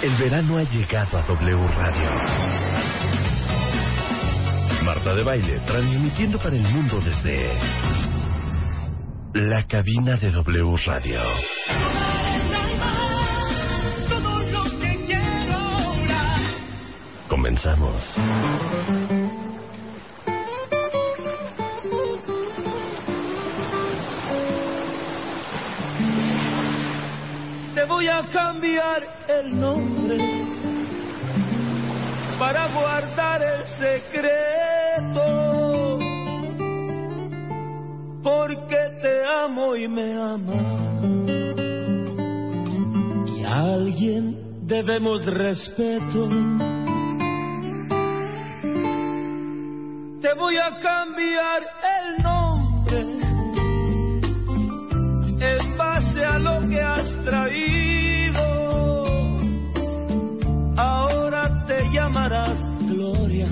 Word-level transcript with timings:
El 0.00 0.14
verano 0.16 0.58
ha 0.58 0.62
llegado 0.62 1.18
a 1.18 1.22
W 1.22 1.68
Radio. 1.74 2.10
Marta 4.84 5.12
de 5.12 5.24
Baile, 5.24 5.58
transmitiendo 5.66 6.38
para 6.38 6.54
el 6.54 6.62
mundo 6.62 7.00
desde 7.00 7.50
la 9.34 9.66
cabina 9.66 10.14
de 10.16 10.30
W 10.30 10.76
Radio. 10.86 11.20
Comenzamos. 17.28 18.14
Voy 27.88 28.06
a 28.06 28.28
cambiar 28.30 29.02
el 29.28 29.58
nombre 29.58 30.18
para 32.38 32.68
guardar 32.72 33.42
el 33.42 33.64
secreto. 33.78 35.24
Porque 38.22 38.76
te 39.00 39.24
amo 39.24 39.74
y 39.74 39.88
me 39.88 40.12
amas. 40.12 41.02
Y 43.26 43.44
a 43.44 43.74
alguien 43.74 44.66
debemos 44.66 45.24
respeto. 45.24 46.28
Te 50.20 50.34
voy 50.34 50.56
a 50.58 50.78
cambiar 50.80 51.62
el 51.96 52.22
nombre 52.22 52.58
base 56.18 56.24
a 56.24 56.38
lo 56.38 56.68
que 56.68 56.80
has 56.80 57.24
traído. 57.24 58.42
Ahora 60.76 61.64
te 61.66 61.82
llamarás 61.92 62.56
Gloria. 62.80 63.48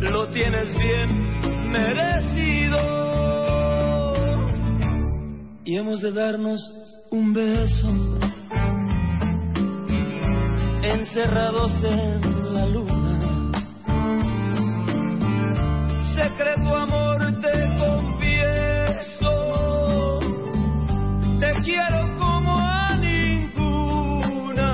Lo 0.00 0.28
tienes 0.28 0.76
bien 0.78 1.70
merecido. 1.70 2.78
Y 5.64 5.76
hemos 5.76 6.00
de 6.00 6.12
darnos 6.12 6.60
un 7.10 7.34
beso. 7.34 7.88
Encerrados 10.82 11.72
en 11.84 12.54
la 12.54 12.66
luna. 12.66 13.52
Secreto 16.14 16.74
amor 16.74 17.18
te 17.40 17.78
confieso. 17.78 19.37
Quiero 21.68 22.00
como 22.18 22.56
a 22.56 22.96
ninguna. 22.96 24.64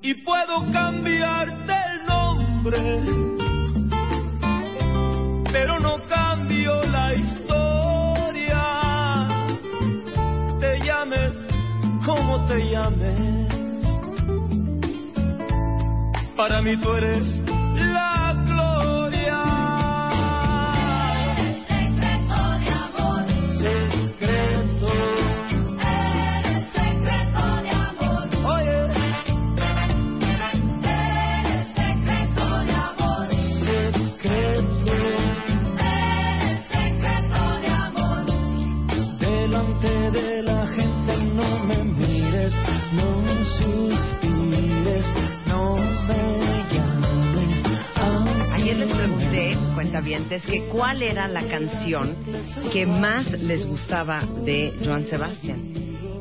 Y 0.00 0.14
puedo 0.22 0.70
cambiarte 0.70 1.72
el 1.90 2.06
nombre. 2.06 2.78
Pero 5.50 5.80
no 5.80 6.06
cambio 6.06 6.80
la 6.82 7.14
historia. 7.14 8.62
Te 10.60 10.78
llames 10.86 11.32
como 12.04 12.46
te 12.46 12.70
llames. 12.70 13.48
Para 16.36 16.62
mí 16.62 16.76
tú 16.76 16.92
eres 16.92 17.45
cuentavientes, 49.86 50.44
que 50.46 50.66
cuál 50.66 51.02
era 51.02 51.28
la 51.28 51.46
canción 51.48 52.16
que 52.72 52.86
más 52.86 53.30
les 53.40 53.64
gustaba 53.66 54.22
de 54.44 54.74
Joan 54.84 55.04
Sebastián. 55.04 55.72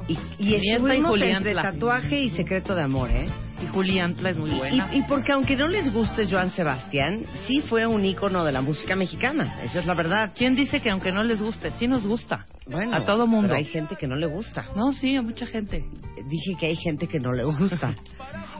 Y, 0.08 0.14
y 0.38 0.56
y 0.56 0.72
estuvimos 0.72 1.10
Julián 1.10 1.38
entre 1.38 1.56
tatuaje 1.56 2.22
y 2.22 2.30
secreto 2.30 2.76
de 2.76 2.84
amor, 2.84 3.10
¿eh? 3.10 3.28
Y 3.64 3.68
Julián 3.68 4.14
Tla 4.16 4.30
es 4.32 4.38
muy 4.38 4.52
buena. 4.52 4.94
Y, 4.94 5.00
y 5.00 5.02
porque 5.04 5.32
aunque 5.32 5.56
no 5.56 5.68
les 5.68 5.92
guste 5.92 6.28
Joan 6.30 6.52
Sebastián, 6.52 7.26
sí 7.48 7.62
fue 7.62 7.88
un 7.88 8.06
ícono 8.06 8.44
de 8.44 8.52
la 8.52 8.62
música 8.62 8.96
mexicana. 8.96 9.62
Esa 9.64 9.80
es 9.80 9.86
la 9.88 9.96
verdad. 9.96 10.34
¿Quién 10.36 10.56
dice 10.56 10.80
que 10.80 10.92
aunque 10.92 11.12
no 11.12 11.24
les 11.24 11.42
guste? 11.42 11.72
Sí 11.80 11.88
nos 11.88 12.06
gusta. 12.06 12.46
Bueno, 12.68 12.96
a 12.96 13.04
todo 13.04 13.26
mundo. 13.26 13.48
pero 13.48 13.58
hay 13.58 13.66
gente 13.66 13.96
que 13.96 14.08
no 14.08 14.16
le 14.16 14.28
gusta. 14.28 14.66
No, 14.76 14.94
sí, 14.94 15.16
a 15.16 15.24
mucha 15.24 15.48
gente. 15.48 15.86
Dije 16.28 16.56
que 16.60 16.68
hay 16.68 16.76
gente 16.76 17.08
que 17.08 17.20
no 17.20 17.34
le 17.34 17.46
gusta. 17.46 17.96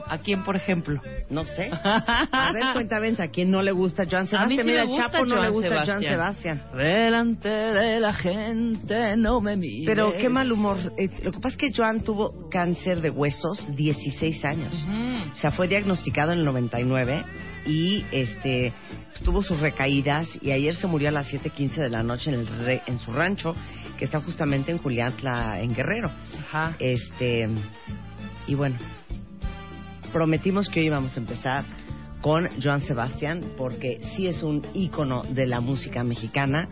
¿A 0.08 0.18
quién, 0.18 0.44
por 0.44 0.54
ejemplo? 0.56 1.00
No 1.30 1.44
sé. 1.44 1.68
A 1.82 2.48
ver, 2.52 2.62
cuéntame, 2.72 3.12
¿a 3.18 3.28
quién 3.28 3.50
no 3.50 3.60
le 3.62 3.72
gusta 3.72 4.04
Joan 4.08 4.28
A 4.32 4.46
mí 4.46 4.56
Sebastián? 4.56 4.58
sí 4.60 4.64
Mira, 4.64 4.76
me 4.78 4.82
el 4.82 4.88
gusta 4.88 5.04
Chapo 5.10 5.26
no 5.26 5.34
le 5.34 5.40
Joan 5.40 5.52
gusta 5.52 5.68
Joan 5.84 5.86
Sebastián. 6.02 6.62
Sebastián. 6.62 6.62
Delante 6.76 7.48
de 7.48 8.00
la 8.00 8.14
gente 8.14 9.16
no 9.16 9.40
me 9.40 9.56
mires. 9.56 9.86
Pero 9.86 10.12
qué 10.18 10.28
mal 10.28 10.50
humor. 10.52 10.76
Eh, 10.96 11.08
lo 11.22 11.32
que 11.32 11.38
pasa 11.40 11.48
es 11.48 11.56
que 11.56 11.72
Joan 11.76 12.02
tuvo 12.02 12.48
cáncer 12.50 13.00
de 13.00 13.10
huesos 13.10 13.74
16 13.74 14.44
años. 14.44 14.74
Ujú. 14.84 15.32
O 15.32 15.36
sea, 15.36 15.50
fue 15.50 15.66
diagnosticado 15.68 16.32
en 16.32 16.38
el 16.40 16.44
99 16.44 17.24
y 17.66 18.04
este 18.12 18.72
pues, 19.10 19.22
tuvo 19.24 19.42
sus 19.42 19.58
recaídas 19.58 20.28
y 20.40 20.52
ayer 20.52 20.76
se 20.76 20.86
murió 20.86 21.08
a 21.08 21.12
las 21.12 21.32
7:15 21.32 21.74
de 21.82 21.88
la 21.90 22.04
noche 22.04 22.30
en, 22.32 22.40
el 22.40 22.46
re- 22.46 22.82
en 22.86 22.98
su 23.00 23.12
rancho 23.12 23.56
que 23.98 24.04
está 24.04 24.20
justamente 24.20 24.70
en 24.70 24.78
Juliantla, 24.78 25.60
en 25.60 25.74
Guerrero. 25.74 26.10
Ajá. 26.38 26.76
Este 26.78 27.48
y 28.46 28.54
bueno, 28.54 28.76
prometimos 30.16 30.70
que 30.70 30.80
hoy 30.80 30.86
íbamos 30.86 31.14
a 31.14 31.20
empezar 31.20 31.64
con 32.22 32.48
Joan 32.62 32.80
Sebastián 32.80 33.52
porque 33.54 34.00
sí 34.16 34.26
es 34.26 34.42
un 34.42 34.62
ícono 34.72 35.20
de 35.24 35.46
la 35.46 35.60
música 35.60 36.02
mexicana 36.02 36.70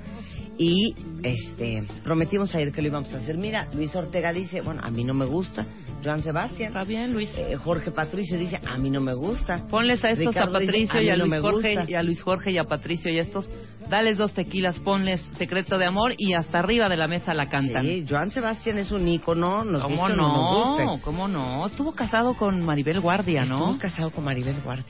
y 0.57 0.95
este 1.23 1.87
prometimos 2.03 2.55
ayer 2.55 2.73
que 2.73 2.81
lo 2.81 2.89
íbamos 2.89 3.13
a 3.13 3.19
hacer. 3.19 3.37
Mira, 3.37 3.69
Luis 3.75 3.95
Ortega 3.95 4.33
dice, 4.33 4.63
bueno, 4.63 4.81
a 4.83 4.91
mí 4.91 5.05
no 5.05 5.13
me 5.13 5.27
gusta 5.27 5.67
Joan 6.03 6.23
Sebastián. 6.23 6.69
Está 6.69 6.85
bien, 6.85 7.13
Luis. 7.13 7.31
Eh, 7.37 7.55
Jorge 7.57 7.91
Patricio 7.91 8.39
dice, 8.39 8.59
a 8.65 8.79
mí 8.79 8.89
no 8.89 9.03
me 9.03 9.13
gusta. 9.13 9.67
Ponles 9.69 10.03
a 10.07 10.09
estos 10.09 10.29
Ricardo 10.29 10.57
a 10.57 10.61
dice, 10.61 10.73
Patricio 10.73 10.99
"A 10.99 11.03
y 11.03 11.09
a 11.11 11.17
Luis 11.17 11.41
Jorge 11.41 11.75
gusta". 11.75 11.91
y 11.91 11.95
a 11.95 12.03
Luis 12.03 12.23
Jorge 12.23 12.51
y 12.51 12.57
a 12.57 12.65
Patricio 12.65 13.13
y 13.13 13.19
a 13.19 13.23
estos. 13.23 13.53
Dales 13.89 14.17
dos 14.19 14.33
tequilas, 14.33 14.79
ponles 14.81 15.21
secreto 15.39 15.79
de 15.79 15.85
amor 15.87 16.15
y 16.17 16.35
hasta 16.35 16.59
arriba 16.59 16.89
de 16.89 16.97
la 16.97 17.07
mesa 17.07 17.35
la 17.35 17.49
cantan. 17.49 17.85
Sí, 17.85 18.05
Joan 18.09 18.31
Sebastián 18.31 18.79
es 18.79 18.91
un 18.91 19.07
ícono, 19.07 19.63
nos 19.63 19.83
¿Cómo 19.83 19.97
guste 19.99 20.17
no 20.17 20.23
nos 20.29 20.37
no? 20.79 20.87
guste. 20.89 21.03
¿Cómo 21.05 21.29
no? 21.29 21.67
Estuvo 21.67 21.93
casado 21.95 22.35
con 22.35 22.63
Maribel 22.65 23.01
Guardia, 23.01 23.45
¿no? 23.45 23.55
Estuvo 23.57 23.79
casado 23.79 24.11
con 24.11 24.25
Maribel 24.25 24.61
Guardia. 24.63 24.85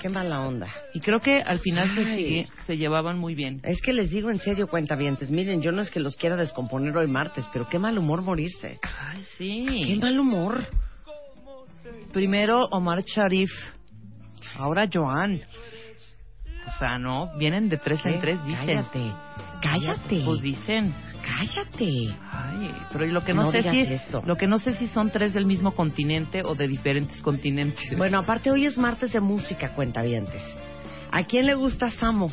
Qué 0.00 0.08
mala 0.08 0.40
onda. 0.40 0.68
Y 0.94 1.00
creo 1.00 1.20
que 1.20 1.42
al 1.42 1.58
final 1.58 1.90
se, 1.94 2.48
se 2.66 2.76
llevaban 2.76 3.18
muy 3.18 3.34
bien. 3.34 3.60
Es 3.64 3.80
que 3.82 3.92
les 3.92 4.10
digo 4.10 4.30
en 4.30 4.38
serio, 4.38 4.68
cuentavientes, 4.68 5.30
miren, 5.30 5.60
yo 5.60 5.72
no 5.72 5.82
es 5.82 5.90
que 5.90 6.00
los 6.00 6.16
quiera 6.16 6.36
descomponer 6.36 6.96
hoy 6.96 7.08
martes, 7.08 7.44
pero 7.52 7.68
qué 7.68 7.78
mal 7.78 7.98
humor 7.98 8.22
morirse. 8.22 8.78
Ay, 8.82 9.22
Qué 9.38 9.84
sí. 9.86 9.98
mal 10.00 10.18
humor. 10.18 10.66
Primero 12.12 12.64
Omar 12.70 13.02
Sharif, 13.04 13.50
ahora 14.56 14.88
Joan. 14.92 15.40
Sea, 16.78 16.98
no, 16.98 17.30
vienen 17.36 17.68
de 17.68 17.76
tres 17.78 18.04
en 18.06 18.14
¿Qué? 18.14 18.18
tres, 18.20 18.44
dicen. 18.44 18.66
Cállate. 18.66 19.12
cállate. 19.62 20.22
Pues 20.24 20.40
dicen. 20.40 20.94
Cállate. 21.24 22.14
Ay, 22.32 22.74
pero 22.92 23.06
lo 23.06 23.22
que 23.22 23.32
no, 23.34 23.42
No 23.44 23.50
sé 23.52 23.62
si 23.62 23.80
esto. 23.82 24.22
lo 24.26 24.36
que 24.36 24.46
no 24.48 24.58
sé 24.58 24.72
si 24.74 24.88
son 24.88 25.10
tres 25.10 25.32
del 25.34 25.46
mismo 25.46 25.72
continente 25.72 26.42
o 26.44 26.54
de 26.54 26.66
diferentes 26.66 27.22
continentes. 27.22 27.96
Bueno, 27.96 28.18
aparte 28.18 28.50
hoy 28.50 28.66
es 28.66 28.76
martes 28.78 29.12
de 29.12 29.20
música, 29.20 29.74
cuentavientes. 29.74 30.42
¿A 31.12 31.22
quién 31.24 31.46
le 31.46 31.54
gusta 31.54 31.90
Samo? 31.90 32.32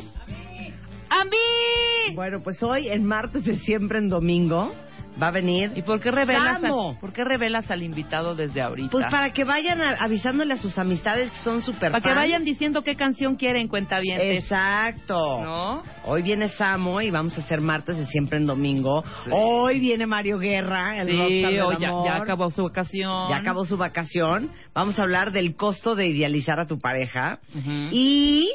¡A 1.10 1.24
mí! 1.24 2.14
Bueno, 2.14 2.40
pues 2.42 2.62
hoy, 2.62 2.88
en 2.88 3.04
martes 3.04 3.44
de 3.44 3.56
siempre 3.56 3.98
en 3.98 4.08
domingo, 4.08 4.72
va 5.20 5.28
a 5.28 5.30
venir. 5.30 5.72
¿Y 5.76 5.82
por 5.82 6.00
qué 6.00 6.10
revelas, 6.10 6.60
Samo. 6.60 6.90
al, 6.90 6.98
por 6.98 7.12
qué 7.12 7.24
revelas 7.24 7.70
al 7.70 7.82
invitado 7.82 8.34
desde 8.34 8.60
ahorita? 8.60 8.90
Pues 8.90 9.06
para 9.10 9.32
que 9.32 9.44
vayan 9.44 9.80
a- 9.80 9.96
avisándole 10.04 10.54
a 10.54 10.56
sus 10.56 10.76
amistades 10.78 11.30
que 11.30 11.38
son 11.38 11.62
súper 11.62 11.92
Para 11.92 12.02
que 12.02 12.14
vayan 12.14 12.44
diciendo 12.44 12.82
qué 12.82 12.96
canción 12.96 13.36
quieren, 13.36 13.68
cuenta 13.68 14.00
bien. 14.00 14.20
Exacto. 14.20 15.14
¿No? 15.42 15.82
Hoy 16.06 16.22
viene 16.22 16.48
Samo 16.50 17.00
y 17.00 17.10
vamos 17.10 17.36
a 17.36 17.40
hacer 17.40 17.60
martes 17.60 17.96
de 17.98 18.06
siempre 18.06 18.38
en 18.38 18.46
domingo. 18.46 19.02
Hoy 19.30 19.80
viene 19.80 20.06
Mario 20.06 20.38
Guerra, 20.38 20.98
el 21.00 21.08
Sí, 21.08 21.42
del 21.42 21.62
o 21.62 21.78
ya, 21.78 21.88
amor. 21.88 22.06
ya 22.06 22.16
acabó 22.16 22.50
su 22.50 22.62
vacación. 22.64 23.28
Ya 23.28 23.36
acabó 23.36 23.64
su 23.64 23.76
vacación. 23.76 24.50
Vamos 24.74 24.98
a 24.98 25.02
hablar 25.02 25.32
del 25.32 25.56
costo 25.56 25.94
de 25.94 26.06
idealizar 26.06 26.60
a 26.60 26.66
tu 26.66 26.78
pareja. 26.78 27.38
Ujú. 27.54 27.70
Y 27.92 28.48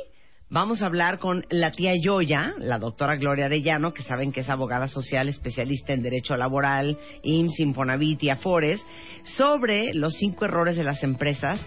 vamos 0.49 0.81
a 0.81 0.85
hablar 0.85 1.19
con 1.19 1.45
la 1.49 1.71
tía 1.71 1.93
Yoya, 1.99 2.53
la 2.59 2.79
doctora 2.79 3.15
Gloria 3.15 3.45
Arellano, 3.45 3.93
que 3.93 4.03
saben 4.03 4.31
que 4.31 4.41
es 4.41 4.49
abogada 4.49 4.87
social 4.87 5.29
especialista 5.29 5.93
en 5.93 6.03
derecho 6.03 6.35
laboral, 6.35 6.97
IMSS, 7.23 7.59
Infonavit 7.59 8.23
y 8.23 8.29
Afores, 8.29 8.85
sobre 9.23 9.93
los 9.93 10.13
cinco 10.15 10.45
errores 10.45 10.77
de 10.77 10.83
las 10.83 11.03
empresas. 11.03 11.59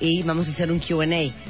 Y 0.00 0.22
vamos 0.22 0.48
a 0.48 0.52
hacer 0.52 0.72
un 0.72 0.80
QA. 0.80 1.04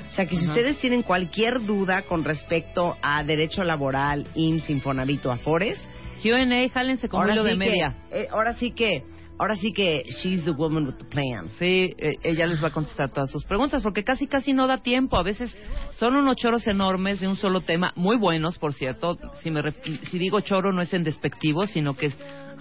O 0.08 0.12
sea 0.12 0.26
que 0.26 0.36
si 0.36 0.46
ustedes 0.46 0.76
tienen 0.78 1.02
cualquier 1.02 1.64
duda 1.64 2.02
con 2.02 2.22
respecto 2.22 2.96
a 3.00 3.22
derecho 3.22 3.64
laboral, 3.64 4.26
IMSS, 4.34 4.68
Infonavit 4.70 5.24
o 5.24 5.32
Afores, 5.32 5.78
Q&A, 6.22 6.68
jálense 6.68 7.08
con 7.08 7.30
hilo 7.30 7.44
de 7.44 7.56
media. 7.56 7.96
Eh, 8.10 8.28
ahora 8.30 8.54
sí 8.54 8.72
que, 8.72 9.04
ahora 9.38 9.56
sí 9.56 9.72
que 9.72 10.04
she's 10.22 10.44
the 10.44 10.52
woman 10.52 10.86
with 10.86 10.94
the 10.94 11.04
plans. 11.04 11.52
Sí, 11.58 11.94
eh, 11.98 12.12
ella 12.22 12.46
les 12.46 12.62
va 12.62 12.68
a 12.68 12.72
contestar 12.72 13.10
todas 13.10 13.30
sus 13.30 13.44
preguntas, 13.44 13.82
porque 13.82 14.04
casi 14.04 14.26
casi 14.26 14.52
no 14.52 14.66
da 14.66 14.78
tiempo. 14.78 15.16
A 15.16 15.22
veces 15.22 15.54
son 15.92 16.16
unos 16.16 16.36
choros 16.36 16.66
enormes 16.66 17.20
de 17.20 17.28
un 17.28 17.36
solo 17.36 17.60
tema, 17.60 17.92
muy 17.96 18.16
buenos, 18.16 18.58
por 18.58 18.74
cierto. 18.74 19.18
Si, 19.40 19.50
me 19.50 19.62
si 19.72 20.18
digo 20.18 20.40
choro 20.40 20.72
no 20.72 20.82
es 20.82 20.92
en 20.94 21.04
despectivo, 21.04 21.66
sino 21.66 21.94
que 21.94 22.12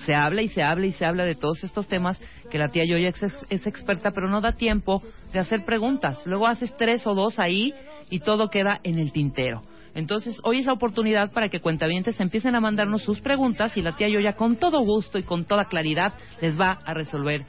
se 0.06 0.16
habla 0.16 0.42
y 0.42 0.50
se 0.50 0.64
habla 0.64 0.86
y 0.86 0.92
se 0.94 1.06
habla 1.06 1.26
de 1.26 1.36
todos 1.36 1.64
estos 1.64 1.88
temas 1.88 2.20
que 2.50 2.58
la 2.58 2.70
tía 2.70 2.86
Yoya 2.86 3.14
es 3.50 3.68
experta, 3.68 4.12
pero 4.12 4.30
no 4.30 4.42
da 4.42 4.54
tiempo 4.54 5.02
de 5.32 5.40
hacer 5.40 5.64
preguntas. 5.64 6.26
Luego 6.26 6.48
haces 6.48 6.76
tres 6.78 7.06
o 7.06 7.14
dos 7.14 7.40
ahí 7.40 7.74
y 8.10 8.20
todo 8.20 8.50
queda 8.50 8.80
en 8.84 9.00
el 9.00 9.12
tintero. 9.12 9.62
Entonces, 9.94 10.40
hoy 10.44 10.60
es 10.60 10.66
la 10.66 10.74
oportunidad 10.74 11.32
para 11.32 11.50
que 11.50 11.60
cuentavientes 11.60 12.20
empiecen 12.20 12.56
a 12.56 12.60
mandarnos 12.62 13.04
sus 13.04 13.20
preguntas 13.20 13.76
y 13.76 13.82
la 13.82 13.92
tía 13.96 14.08
Yoya 14.08 14.34
con 14.34 14.56
todo 14.56 14.80
gusto 14.84 15.18
y 15.18 15.24
con 15.24 15.46
toda 15.46 15.66
claridad 15.66 16.14
les 16.42 16.60
va 16.60 16.80
a 16.86 16.94
resolver 16.94 17.46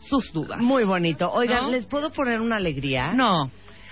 sus 0.00 0.32
dudas. 0.32 0.60
Muy 0.60 0.84
bonito. 0.84 1.30
Oigan, 1.30 1.64
¿No? 1.64 1.70
¿les 1.70 1.86
puedo 1.86 2.10
poner 2.10 2.40
una 2.40 2.56
alegría? 2.56 3.12
No. 3.12 3.50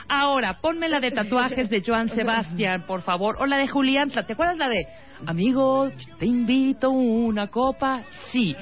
Ahora, 0.08 0.58
ponme 0.60 0.88
la 0.88 0.98
de 0.98 1.10
tatuajes 1.12 1.70
de 1.70 1.82
Joan 1.86 2.08
Sebastián, 2.08 2.84
por 2.86 3.02
favor. 3.02 3.36
O 3.38 3.46
la 3.46 3.56
de 3.56 3.68
Julián. 3.68 4.10
¿Te 4.10 4.32
acuerdas 4.32 4.58
la 4.58 4.68
de 4.68 4.84
Amigo, 5.24 5.88
te 6.18 6.26
invito 6.26 6.88
a 6.88 6.90
una 6.90 7.46
copa? 7.46 8.02
Sí. 8.32 8.56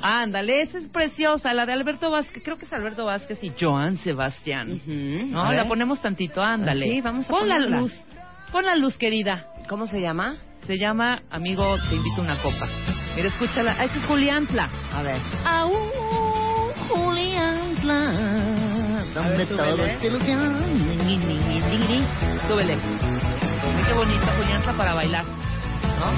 Ándale, 0.00 0.62
esa 0.62 0.78
es 0.78 0.88
preciosa. 0.88 1.52
La 1.52 1.66
de 1.66 1.72
Alberto 1.72 2.10
Vázquez, 2.10 2.42
creo 2.42 2.56
que 2.56 2.64
es 2.64 2.72
Alberto 2.72 3.04
Vázquez 3.04 3.42
y 3.42 3.52
Joan 3.60 3.96
Sebastián. 3.96 4.80
No, 4.86 5.52
la 5.52 5.66
ponemos 5.66 6.00
tantito, 6.00 6.40
ándale. 6.42 6.86
Sí, 6.90 7.00
vamos 7.00 7.26
a 7.26 7.28
Pon 7.28 7.48
la 7.48 7.56
ponerla. 7.56 7.80
luz. 7.80 7.92
Pon 8.52 8.64
la 8.64 8.74
luz, 8.76 8.96
querida. 8.96 9.44
¿Cómo 9.68 9.86
se 9.86 10.00
llama? 10.00 10.36
Se 10.66 10.78
llama 10.78 11.20
Amigo, 11.30 11.76
te 11.88 11.96
invito 11.96 12.20
a 12.20 12.24
una 12.24 12.36
copa. 12.42 12.66
Mira, 13.16 13.28
escúchala. 13.28 13.76
Ah, 13.78 13.84
Esta 13.84 13.98
es 13.98 14.04
Juliantla. 14.06 14.68
A 14.92 15.02
ver. 15.02 15.20
Juliantla. 16.88 18.04
Donde 19.14 19.46
súbele. 19.46 19.56
todo. 19.56 19.76
Súbele. 22.48 22.74
Ay, 22.74 23.84
qué 23.86 23.92
bonita 23.94 24.34
Juliantla 24.36 24.72
para 24.72 24.94
bailar. 24.94 25.24
¿No? 25.98 26.12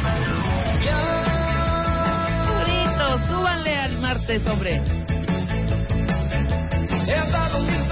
Bonito. 2.52 3.18
Súbanle 3.28 3.76
al 3.78 3.98
martes, 4.00 4.46
hombre. 4.46 4.82
He 7.06 7.14
andado 7.14 7.58
sin 7.58 7.88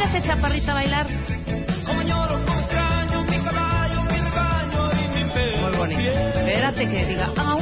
Véngase, 0.00 0.26
chaparrita, 0.26 0.70
a 0.70 0.74
bailar. 0.76 1.06
Como 1.84 2.00
lloro, 2.00 2.42
como 2.42 2.58
extraño, 2.58 3.22
mi 3.24 3.38
caballo, 3.44 4.02
mi 4.04 4.18
rebaño 4.18 4.90
y 4.92 5.08
mi 5.08 5.30
perro. 5.30 5.68
Muy 5.68 5.76
bonito. 5.76 6.10
Espérate 6.10 6.88
que 6.88 7.04
diga. 7.04 7.26
Au, 7.36 7.58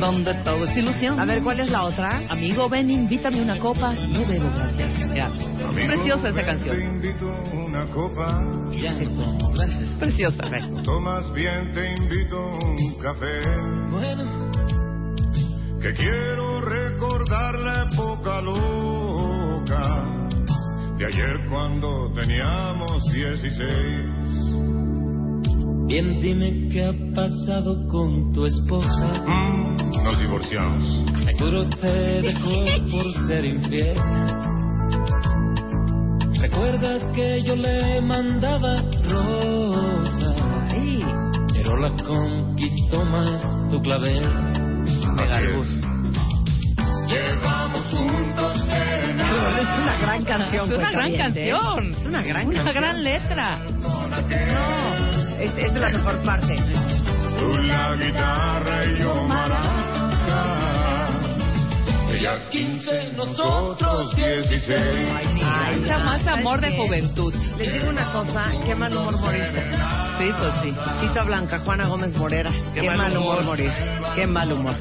Donde 0.00 0.34
todo 0.44 0.64
es 0.64 0.76
ilusión. 0.76 1.18
A 1.18 1.24
ver, 1.24 1.42
¿cuál 1.42 1.60
es 1.60 1.70
la 1.70 1.84
otra? 1.84 2.22
Amigo, 2.28 2.68
ven, 2.68 2.90
invítame 2.90 3.42
una 3.42 3.58
copa. 3.58 3.92
No 3.94 4.24
bebo, 4.26 4.48
gracias. 4.54 5.14
Ya. 5.14 5.26
Es 5.28 5.86
preciosa 5.86 6.28
esa 6.28 6.38
Te 6.40 6.44
canción. 6.46 6.80
invito 6.82 7.26
una 7.52 7.84
copa, 7.86 8.40
Ya. 8.70 8.94
Gracias. 8.94 9.98
Preciosa. 9.98 10.44
tomas 10.84 11.32
bien, 11.32 11.72
te 11.74 11.94
invito 11.94 12.40
un 12.58 12.94
café. 13.02 13.42
Bueno, 13.90 14.50
Que 15.80 15.92
quiero 15.94 16.60
recordar 16.60 17.58
la 17.58 17.88
época 17.92 18.40
loca 18.40 20.04
de 20.98 21.06
ayer 21.06 21.48
cuando 21.48 22.10
teníamos 22.12 23.02
16. 23.12 24.27
Bien 25.88 26.20
dime 26.20 26.68
qué 26.70 26.84
ha 26.84 26.92
pasado 27.14 27.86
con 27.88 28.32
tu 28.32 28.44
esposa. 28.46 29.24
Mm, 29.26 29.76
nos 30.04 30.18
divorciamos. 30.20 31.04
Seguro 31.24 31.68
te 31.68 32.22
dejó 32.22 32.64
por 32.90 33.12
ser 33.26 33.44
infiel. 33.44 33.96
¿Recuerdas 36.40 37.02
que 37.14 37.42
yo 37.42 37.56
le 37.56 38.00
mandaba 38.00 38.82
rosas? 39.10 40.36
Sí. 40.70 41.02
Pero 41.54 41.76
la 41.78 41.90
conquistó 42.04 43.04
más 43.04 43.42
tu 43.70 43.80
clavel. 43.82 44.24
Así. 45.18 45.80
Llevamos 47.08 47.86
juntos 47.90 48.54
Es 48.56 49.68
una 49.82 49.98
gran 49.98 50.24
canción. 50.24 50.70
Es 50.70 50.78
una 50.78 50.90
gran 50.92 51.10
cuentavientes. 51.10 51.52
canción. 51.52 51.90
Es 51.92 52.06
una 52.06 52.22
gran 52.22 52.46
Una 52.46 52.54
canción. 52.64 52.82
gran 52.84 53.02
letra. 53.04 53.58
No, 53.80 54.06
es, 55.40 55.52
es 55.56 55.72
la 55.74 55.88
mejor 55.90 56.22
parte. 56.24 56.56
Tú 57.38 57.58
la 57.62 57.94
guitarra 57.94 58.84
y 58.86 58.96
yo 58.98 59.14
maraca. 59.28 61.08
Ella 62.10 62.48
15, 62.50 63.12
nosotros 63.16 64.16
16. 64.16 64.76
Ay, 65.44 65.78
Mucha 65.80 65.98
más 65.98 66.26
amor 66.26 66.60
de 66.60 66.68
¿sabes 66.68 66.80
qué? 66.80 66.86
juventud. 66.86 67.34
Les 67.58 67.72
digo 67.72 67.88
una 67.90 68.12
cosa, 68.12 68.50
qué 68.66 68.74
mal 68.74 68.96
humor 68.96 69.18
moriste. 69.20 69.70
Sí, 70.18 70.26
pues 70.38 70.54
sí. 70.62 70.74
Cita 71.00 71.22
Blanca, 71.24 71.60
Juana 71.64 71.86
Gómez 71.86 72.16
Morera. 72.16 72.50
Qué, 72.74 72.82
mal, 72.90 73.16
humor 73.16 73.44
moriste. 73.44 73.80
Qué 74.16 74.26
mal 74.26 74.52
humor. 74.52 74.74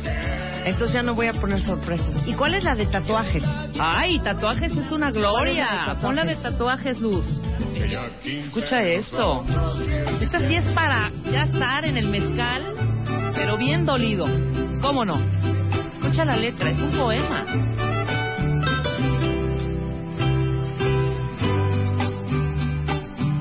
Entonces 0.67 0.95
ya 0.95 1.01
no 1.01 1.15
voy 1.15 1.27
a 1.27 1.33
poner 1.33 1.61
sorpresas. 1.61 2.27
¿Y 2.27 2.33
cuál 2.33 2.53
es 2.53 2.65
la 2.65 2.75
de 2.75 2.87
tatuajes? 2.87 3.41
Ay, 3.79 4.19
tatuajes 4.19 4.75
es 4.75 4.91
una 4.91 4.97
¿Cuál 4.97 4.97
es 4.97 4.99
la 4.99 5.07
de 5.07 5.19
gloria. 5.19 5.97
Pon 6.01 6.17
la 6.17 6.25
de 6.25 6.35
tatuajes, 6.35 6.99
Luz. 6.99 7.25
Ella 7.73 8.01
15, 8.21 8.47
Escucha 8.47 8.81
esto. 8.81 9.45
Esta 10.19 10.39
sí 10.39 10.55
es 10.55 10.65
para 10.73 11.09
ya 11.31 11.43
estar 11.43 11.85
en 11.85 11.95
el 11.95 12.09
mezcal, 12.09 12.65
pero 13.33 13.55
bien 13.55 13.85
dolido. 13.85 14.27
¿Cómo 14.81 15.05
no? 15.05 15.15
Escucha 15.93 16.25
la 16.25 16.35
letra, 16.35 16.69
es 16.69 16.81
un 16.81 16.91
poema. 16.97 17.45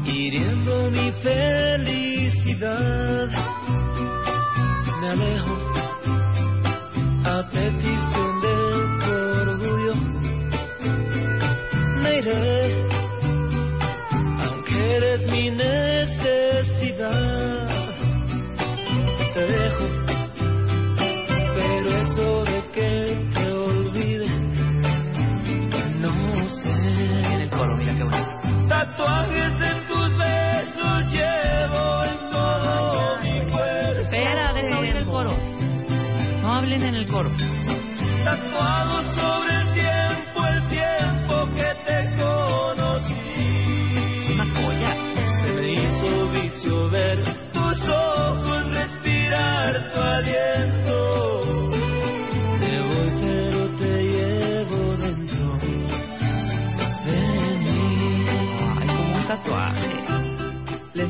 Hiriendo 0.04 0.92
mi 0.92 1.10
felicidad, 1.22 3.30
me 5.00 5.08
alejo 5.08 5.65
petición 7.50 8.40
de 8.42 8.54
tu 9.02 9.10
orgullo. 9.50 9.94
Me 12.02 12.18
iré, 12.18 12.84
aunque 14.44 14.96
eres 14.96 15.20
Les 15.26 15.95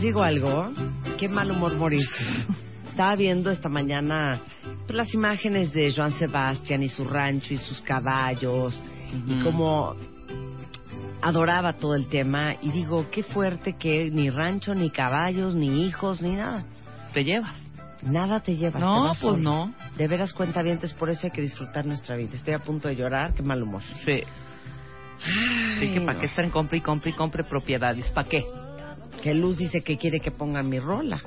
digo 0.07 0.23
algo, 0.23 0.71
qué 1.19 1.29
mal 1.29 1.51
humor 1.51 1.77
morir. 1.77 2.07
Estaba 2.89 3.17
viendo 3.17 3.51
esta 3.51 3.69
mañana 3.69 4.41
pues, 4.87 4.97
las 4.97 5.13
imágenes 5.15 5.73
de 5.73 5.93
Joan 5.93 6.13
Sebastián 6.13 6.85
y 6.85 6.89
su 6.89 7.05
rancho 7.05 7.53
y 7.53 7.57
sus 7.57 7.83
caballos 7.83 8.81
y 9.27 9.43
cómo 9.43 9.97
adoraba 11.23 11.73
todo 11.73 11.97
el 11.97 12.07
tema 12.07 12.55
y 12.63 12.71
digo, 12.71 13.11
qué 13.11 13.25
fuerte 13.25 13.73
que 13.73 14.09
ni 14.13 14.31
rancho, 14.31 14.77
ni 14.77 14.91
caballos, 14.91 15.57
ni 15.57 15.85
hijos, 15.85 16.23
ni 16.23 16.37
nada. 16.37 16.65
Te 17.13 17.25
llevas. 17.25 17.57
Nada 18.03 18.39
te 18.39 18.55
llevas. 18.55 18.81
No, 18.81 19.11
te 19.13 19.27
pues 19.27 19.39
no. 19.39 19.75
De 19.99 20.07
veras 20.07 20.33
cuenta 20.33 20.63
bien, 20.63 20.79
por 20.97 21.11
eso 21.11 21.27
hay 21.27 21.33
que 21.33 21.43
disfrutar 21.43 21.85
nuestra 21.85 22.15
vida. 22.15 22.31
Estoy 22.35 22.55
a 22.55 22.61
punto 22.61 22.87
de 22.87 22.95
llorar, 22.95 23.35
qué 23.35 23.43
mal 23.43 23.61
humor. 23.61 23.83
Sí. 24.05 24.23
Sí, 25.81 25.93
que 25.93 26.01
para 26.03 26.21
qué 26.21 26.27
estar 26.27 26.45
en 26.45 26.53
compra 26.53 26.79
y 26.79 26.81
compra 26.81 27.11
y 27.11 27.13
compre 27.15 27.43
propiedades. 27.43 28.09
¿Para 28.11 28.29
qué? 28.29 28.45
Que 29.23 29.35
Luz 29.35 29.59
dice 29.59 29.83
que 29.83 29.97
quiere 29.97 30.21
que 30.21 30.31
pongan 30.31 30.69
mi 30.69 30.79
rola. 30.79 31.19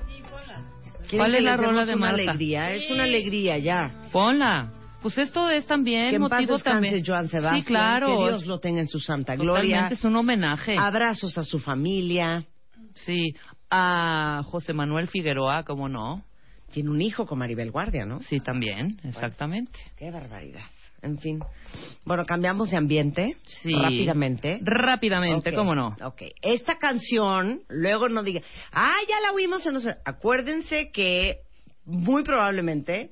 ¿Quieren 1.08 1.18
¿Cuál 1.18 1.36
es 1.36 1.44
la 1.44 1.58
rola 1.58 1.86
de 1.86 1.96
una 1.96 2.12
Marta? 2.12 2.22
alegría, 2.32 2.74
es 2.74 2.90
una 2.90 3.04
alegría 3.04 3.58
ya. 3.58 4.06
Ponla. 4.12 4.74
Pues 5.02 5.18
esto 5.18 5.50
es 5.50 5.66
también 5.66 6.10
Que 6.10 6.18
en 6.18 6.22
paz 6.24 6.32
motivo 6.32 6.54
descanse 6.56 6.88
también. 6.88 7.04
Joan 7.06 7.28
Sebastián. 7.30 7.62
Sí, 7.62 7.66
claro. 7.66 8.08
Que 8.08 8.24
Dios 8.24 8.46
lo 8.46 8.60
tenga 8.60 8.82
en 8.82 8.88
su 8.88 9.00
santa 9.00 9.36
gloria. 9.36 9.62
Totalmente 9.62 9.94
es 9.96 10.04
un 10.04 10.16
homenaje. 10.16 10.76
Abrazos 10.78 11.38
a 11.38 11.44
su 11.44 11.60
familia. 11.60 12.46
Sí. 12.96 13.34
A 13.72 14.44
José 14.46 14.74
Manuel 14.74 15.08
Figueroa, 15.08 15.64
¿cómo 15.64 15.88
no? 15.88 16.24
Tiene 16.72 16.90
un 16.90 17.02
hijo 17.02 17.26
con 17.26 17.40
Maribel 17.40 17.72
Guardia, 17.72 18.06
¿no? 18.06 18.20
Sí, 18.22 18.40
también, 18.40 19.00
exactamente. 19.04 19.80
Qué 19.98 20.12
barbaridad. 20.12 20.62
En 21.02 21.18
fin. 21.20 21.40
Bueno, 22.06 22.26
cambiamos 22.26 22.72
de 22.72 22.78
ambiente 22.78 23.38
Sí. 23.46 23.72
rápidamente. 23.74 24.60
Rápidamente, 24.62 25.54
¿cómo 25.54 25.76
no? 25.76 25.96
Ok. 26.04 26.24
Esta 26.42 26.78
canción, 26.78 27.62
luego 27.70 28.10
no 28.10 28.24
diga, 28.24 28.42
ah, 28.72 28.96
ya 29.08 29.20
la 29.22 29.32
oímos. 29.34 29.66
en 29.66 29.74
no 29.74 29.80
sé". 29.80 29.96
Acuérdense 30.06 30.92
que 30.92 31.38
muy 31.86 32.24
probablemente 32.24 33.12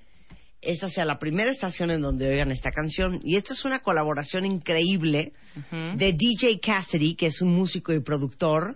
esta 0.62 0.90
sea 0.90 1.06
la 1.06 1.20
primera 1.20 1.52
estación 1.52 1.92
en 1.92 2.02
donde 2.02 2.28
oigan 2.30 2.52
esta 2.52 2.72
canción. 2.72 3.20
Y 3.24 3.38
esta 3.38 3.54
es 3.54 3.64
una 3.64 3.80
colaboración 3.80 4.46
increíble 4.46 5.32
de 5.72 6.14
DJ 6.14 6.60
Cassidy, 6.60 7.16
que 7.16 7.28
es 7.28 7.42
un 7.42 7.54
músico 7.56 7.94
y 7.94 8.02
productor, 8.02 8.76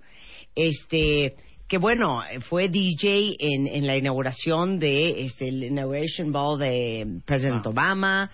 este 0.56 1.36
que 1.72 1.78
bueno, 1.78 2.22
fue 2.50 2.68
DJ 2.68 3.38
en, 3.40 3.66
en 3.66 3.88
la 3.88 3.96
inauguración 3.96 4.78
de 4.78 5.24
este, 5.24 5.48
el 5.48 5.64
Inauguration 5.64 6.30
Ball 6.30 6.60
de 6.60 7.22
Presidente 7.26 7.70
Ah. 7.70 7.70
Obama, 7.70 8.32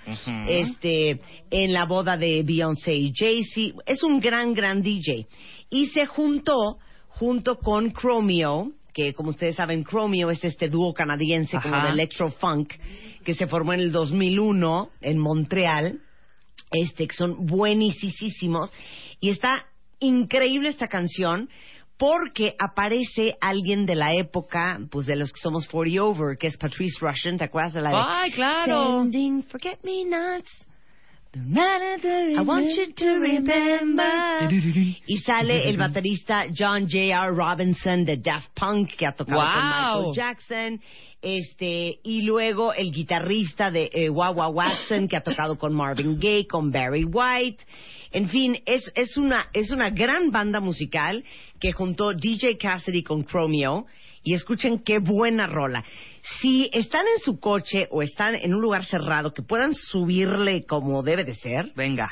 este, 0.47 1.21
en 1.51 1.71
la 1.71 1.85
boda 1.85 2.17
de 2.17 2.41
Beyoncé 2.41 2.95
y 2.95 3.11
Jay-Z. 3.13 3.79
Es 3.85 4.01
un 4.01 4.19
gran, 4.19 4.55
gran 4.55 4.81
DJ. 4.81 5.27
Y 5.69 5.85
se 5.85 6.07
juntó 6.07 6.79
junto 7.09 7.59
con 7.59 7.93
Chromeo, 7.93 8.71
que 8.91 9.13
como 9.13 9.29
ustedes 9.29 9.53
saben, 9.53 9.85
Chromeo 9.85 10.31
es 10.31 10.43
este 10.43 10.67
dúo 10.67 10.91
canadiense 10.95 11.59
como 11.61 11.79
de 11.79 11.89
electro 11.89 12.31
funk 12.31 12.73
que 13.23 13.35
se 13.35 13.45
formó 13.45 13.73
en 13.73 13.81
el 13.81 13.91
2001 13.91 14.89
en 15.01 15.19
Montreal 15.19 15.99
este, 16.71 17.05
que 17.05 17.15
son 17.15 17.45
buenísimos. 17.45 18.73
Y 19.19 19.29
está 19.29 19.67
increíble 19.99 20.69
esta 20.69 20.87
canción 20.87 21.49
porque 21.97 22.55
aparece 22.59 23.35
alguien 23.41 23.85
de 23.85 23.95
la 23.95 24.13
época, 24.13 24.79
pues 24.91 25.07
de 25.07 25.15
los 25.15 25.31
que 25.33 25.41
somos 25.41 25.67
40 25.67 26.03
over, 26.03 26.37
que 26.37 26.47
es 26.47 26.57
Patrice 26.57 26.97
Russian, 26.99 27.37
¿te 27.37 27.45
acuerdas 27.45 27.73
de 27.73 27.81
la 27.81 27.89
de 27.89 27.95
Ay, 27.97 28.31
claro. 28.31 29.01
Sending 29.01 29.43
Forget 29.43 29.83
Me 29.83 30.05
Nots? 30.05 30.67
I 31.35 32.41
want 32.41 32.69
you 32.69 32.93
to 32.95 33.19
remember. 33.19 34.49
Y 35.05 35.17
sale 35.19 35.69
el 35.69 35.77
baterista 35.77 36.45
John 36.55 36.87
J.R. 36.89 37.31
Robinson 37.35 38.05
de 38.05 38.17
Daft 38.17 38.49
Punk, 38.55 38.95
que 38.95 39.05
ha 39.05 39.13
tocado 39.13 39.39
con. 39.39 39.53
Michael 39.53 40.15
Jackson. 40.15 40.81
Este, 41.21 41.99
y 42.03 42.21
luego 42.21 42.73
el 42.73 42.91
guitarrista 42.91 43.71
de 43.71 43.89
eh, 43.91 44.09
Wawa 44.09 44.49
Watson, 44.49 45.07
que 45.07 45.17
ha 45.17 45.23
tocado 45.23 45.57
con 45.57 45.73
Marvin 45.73 46.19
Gaye, 46.19 46.47
con 46.47 46.71
Barry 46.71 47.05
White. 47.05 47.63
En 48.11 48.29
fin, 48.29 48.59
es, 48.65 48.91
es, 48.95 49.17
una, 49.17 49.47
es 49.51 49.71
una 49.71 49.89
gran 49.89 50.31
banda 50.31 50.59
musical 50.59 51.23
que 51.59 51.71
juntó 51.71 52.13
DJ 52.13 52.57
Cassidy 52.57 53.03
con 53.03 53.23
Chromeo. 53.25 53.85
Y 54.23 54.33
escuchen 54.33 54.79
qué 54.79 54.99
buena 54.99 55.47
rola. 55.47 55.85
Si 56.41 56.69
están 56.73 57.05
en 57.15 57.23
su 57.23 57.39
coche 57.39 57.87
o 57.91 58.01
están 58.01 58.35
en 58.35 58.53
un 58.53 58.59
lugar 58.61 58.83
cerrado 58.83 59.33
que 59.33 59.41
puedan 59.41 59.73
subirle 59.73 60.65
como 60.65 61.01
debe 61.01 61.23
de 61.23 61.33
ser, 61.33 61.71
Venga. 61.77 62.11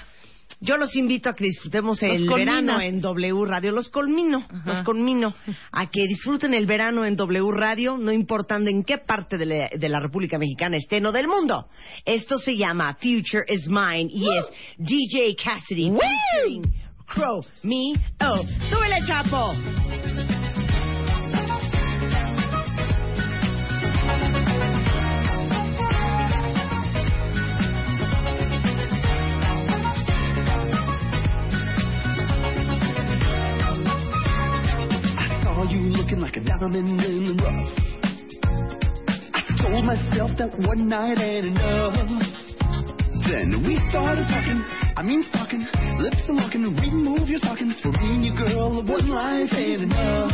yo 0.62 0.78
los 0.78 0.96
invito 0.96 1.28
a 1.30 1.36
que 1.36 1.44
disfrutemos 1.44 2.02
Los 2.02 2.16
el 2.16 2.30
verano 2.30 2.80
en 2.80 3.02
W 3.02 3.44
Radio. 3.46 3.72
Los 3.72 3.90
colmino, 3.90 4.46
Ajá. 4.50 4.62
los 4.66 4.84
colmino. 4.84 5.36
A 5.74 5.88
que 5.90 6.08
disfruten 6.08 6.54
el 6.54 6.66
verano 6.66 7.04
en 7.04 7.18
W 7.18 7.52
Radio, 7.52 7.98
no 7.98 8.14
importando 8.14 8.70
en 8.70 8.86
qué 8.86 8.98
parte 9.00 9.38
de 9.38 9.46
la, 9.48 9.70
de 9.78 9.90
la 9.90 10.00
República 10.00 10.38
Mexicana 10.38 10.78
estén 10.78 11.06
o 11.08 11.12
del 11.12 11.28
mundo. 11.28 11.68
Esto 12.06 12.38
se 12.38 12.56
llama 12.56 12.94
Future 12.94 13.44
is 13.50 13.68
Mine 13.68 14.10
y 14.10 14.26
es 14.38 14.46
DJ 14.78 15.36
Cassidy 15.36 15.92
featuring 15.92 16.85
Crow 17.08 17.42
Me 17.64 17.96
Oh. 18.22 18.44
¡Súbele, 18.70 19.02
Chapo! 19.08 19.54
You 35.68 35.82
looking 35.82 36.22
like 36.22 36.38
a 36.38 36.42
diamond 36.42 36.76
in 36.76 37.36
the 37.36 37.44
rough. 37.44 37.68
I 39.34 39.42
told 39.60 39.84
myself 39.84 40.32
that 40.38 40.58
one 40.60 40.88
night 40.88 41.18
ain't 41.18 41.48
enough. 41.48 42.45
Then 43.28 43.64
we 43.66 43.82
started 43.90 44.28
talking, 44.30 44.62
I 44.96 45.02
mean 45.02 45.26
talking, 45.34 45.66
lips 45.98 46.22
are 46.30 46.36
locking, 46.36 46.62
remove 46.62 47.28
your 47.28 47.40
stockings 47.40 47.80
for 47.82 47.92
me 47.92 48.30
your 48.30 48.38
girl. 48.38 48.84
One 48.84 49.10
life 49.10 49.50
ain't 49.54 49.82
enough. 49.82 50.32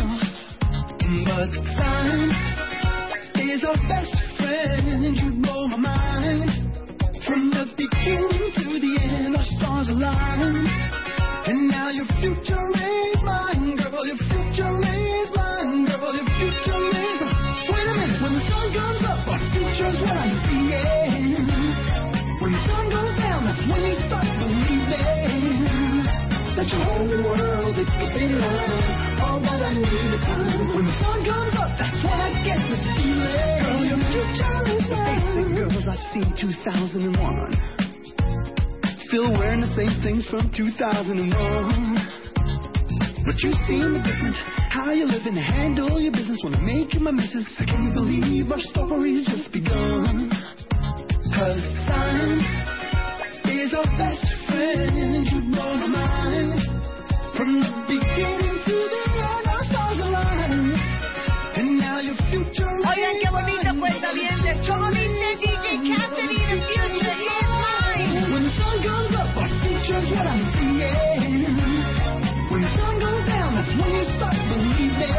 But 1.24 1.51
time 1.79 2.31
is 3.39 3.63
our 3.63 3.79
best 3.88 4.12
friend. 4.38 5.15
You 5.15 5.41
blow 5.41 5.67
my 5.67 5.77
mind. 5.77 6.51
From 7.25 7.51
the 7.51 7.65
beginning 7.79 8.51
to 8.60 8.79
the 8.79 8.93
end, 9.01 9.36
our 9.38 9.45
stars 9.57 9.88
align. 9.88 10.67
And 11.48 11.69
now 11.69 11.89
your 11.89 12.05
future 12.19 12.60
ain't 12.75 13.24
mine, 13.24 13.77
girl. 13.77 14.05
Your 14.05 14.17
your 26.72 26.84
whole 26.88 27.04
world 27.04 27.75
is 27.75 27.92
giving 28.00 28.40
love. 28.40 29.20
All 29.20 29.40
that 29.44 29.60
I 29.60 29.75
need 29.75 30.16
is 30.16 30.24
time. 30.24 30.72
When 30.72 30.86
the 30.88 30.96
sun 31.04 31.20
comes 31.28 31.56
up, 31.60 31.72
that's 31.75 32.00
when 32.00 32.16
I 32.16 32.32
get 32.48 32.63
the 32.72 32.78
feeling. 32.96 33.60
Girl, 33.60 33.84
your 33.92 34.00
future 34.08 34.63
is 34.72 34.88
mine. 34.88 35.51
Girls 35.56 35.88
I've 35.88 36.00
seen 36.16 36.32
2001. 36.40 37.12
Still 39.12 39.36
wearing 39.36 39.60
the 39.60 39.74
same 39.75 39.92
things 40.01 40.24
from 40.32 40.48
2001. 40.56 41.28
But 43.25 43.38
you 43.44 43.51
seem 43.68 44.00
different. 44.01 44.36
How 44.72 44.92
you 44.92 45.06
living, 45.06 45.36
handle 45.36 46.00
your 46.00 46.12
business. 46.12 46.40
Wanna 46.44 46.62
make 46.62 46.94
you 46.94 47.01
my 47.01 47.12
missus. 47.12 47.46
I 47.60 47.66
can't 47.66 47.94
believe 47.94 48.50
our 48.51 48.60
story's 48.72 49.28
just 49.28 49.51
begun. 49.51 50.32
Cause 51.36 51.63
time 51.88 52.81
is 53.62 53.74
our 53.75 53.86
best 53.94 54.25
friend. 54.50 55.25
You 55.30 55.39
blow 55.53 55.77
my 55.77 55.86
mind. 55.86 56.58
From 57.38 57.62
the 57.62 57.70
beginning 57.86 58.58
to 58.58 58.75
the 58.89 59.01
end, 59.22 59.46
our 59.53 59.63
stars 59.70 60.00
align. 60.01 60.74
And 61.62 61.77
now 61.77 62.00
your 62.01 62.18
future 62.34 62.65
Oigan, 62.65 63.13
is 63.13 63.22
qué 63.22 63.30
bonito 63.30 63.72
cuenta 63.77 64.13
bien 64.18 64.41
de 64.41 64.53
Como 64.65 64.89
dice 64.89 65.30
DJ 65.38 65.77
Cassidy, 65.77 66.41
the 66.41 66.58
future 66.74 67.18
is 67.22 67.50
mine. 67.62 68.34
When 68.34 68.44
the 68.50 68.53
sun 68.58 68.77
comes 68.82 69.13
up, 69.22 69.30
our 69.38 69.51
future's 69.62 70.08
what 70.10 70.25
I'm 70.25 70.41
seeing. 70.58 71.46
When 72.50 72.62
the 72.65 72.72
sun 72.82 72.94
goes 72.98 73.24
down, 73.30 73.50
that's 73.53 73.74
when 73.77 73.91
you 73.94 74.06
start 74.18 74.38
believing 74.50 75.13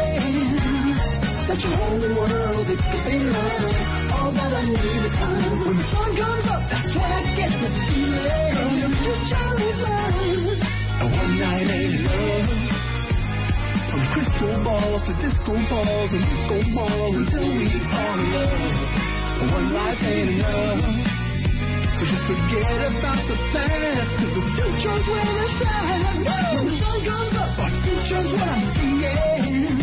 that 1.47 1.59
your 1.63 1.75
whole 1.79 2.07
world 2.11 2.67
is 2.67 2.81
giving 2.91 3.23
love. 3.31 4.11
All 4.19 4.31
that 4.35 4.51
I 4.51 4.63
need 4.67 5.03
is 5.07 5.15
time. 5.15 5.63
When 5.63 5.77
the 5.79 5.87
sun 5.95 6.11
comes 6.19 6.47
up, 6.51 6.63
that's 6.67 6.91
when 6.91 7.07
I 7.07 7.23
get 7.39 7.51
the 7.55 7.71
feeling. 7.87 8.12
A 9.13 11.05
one 11.05 11.37
night 11.37 11.69
ain't. 11.69 12.01
From 13.91 14.01
crystal 14.09 14.57
balls 14.65 15.05
to 15.05 15.13
disco 15.21 15.53
balls 15.69 16.11
and 16.17 16.25
gold 16.49 16.73
balls 16.73 17.15
until 17.21 17.45
we 17.53 17.69
fall 17.93 18.17
in 18.17 18.33
love. 18.33 18.57
A 19.37 19.45
one 19.53 19.69
life 19.71 20.01
ain't 20.01 20.29
enough. 20.33 20.81
So 21.93 22.01
just 22.09 22.25
forget 22.25 22.89
about 22.89 23.21
the 23.29 23.37
past, 23.53 24.33
the 24.33 24.41
future's 24.57 25.05
where 25.05 25.45
the 26.65 26.73
sun 26.81 27.05
goes 27.05 27.37
up, 27.37 27.53
our 27.59 27.69
future's 27.85 28.33
I'm 28.33 28.65
seeing. 28.73 29.77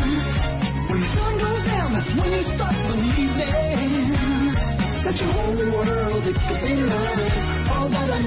When 0.91 0.99
the 1.07 1.11
sun 1.15 1.39
goes 1.39 1.63
down, 1.71 1.95
that's 1.95 2.11
when 2.19 2.35
you 2.35 2.43
start 2.59 2.75
believing 2.83 4.59
that 5.07 5.15
your 5.23 5.31
whole 5.31 5.55
world 5.71 6.27
is 6.27 6.35
be 6.35 6.83
light. 6.83 7.60
That 7.89 8.11
I. 8.11 8.21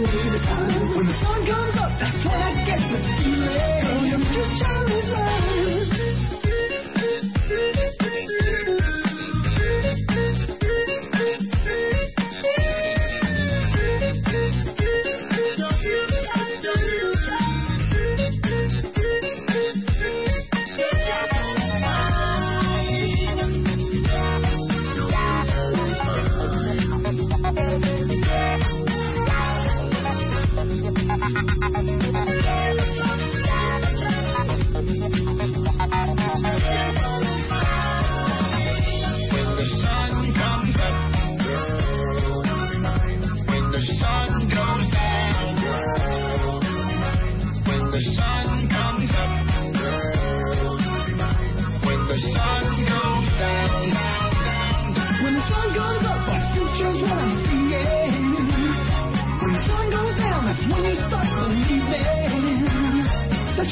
When 0.97 1.05
the 1.05 1.13
sun 1.21 1.45
comes 1.45 1.75
up, 1.77 1.93
that's 1.99 2.25
when 2.25 2.41
I 2.41 2.65
get 2.65 2.81
the 2.89 2.99
feeling. 3.21 4.05
Your 4.09 4.19
future 4.33 4.97
is 4.97 5.07
mine. 5.13 6.12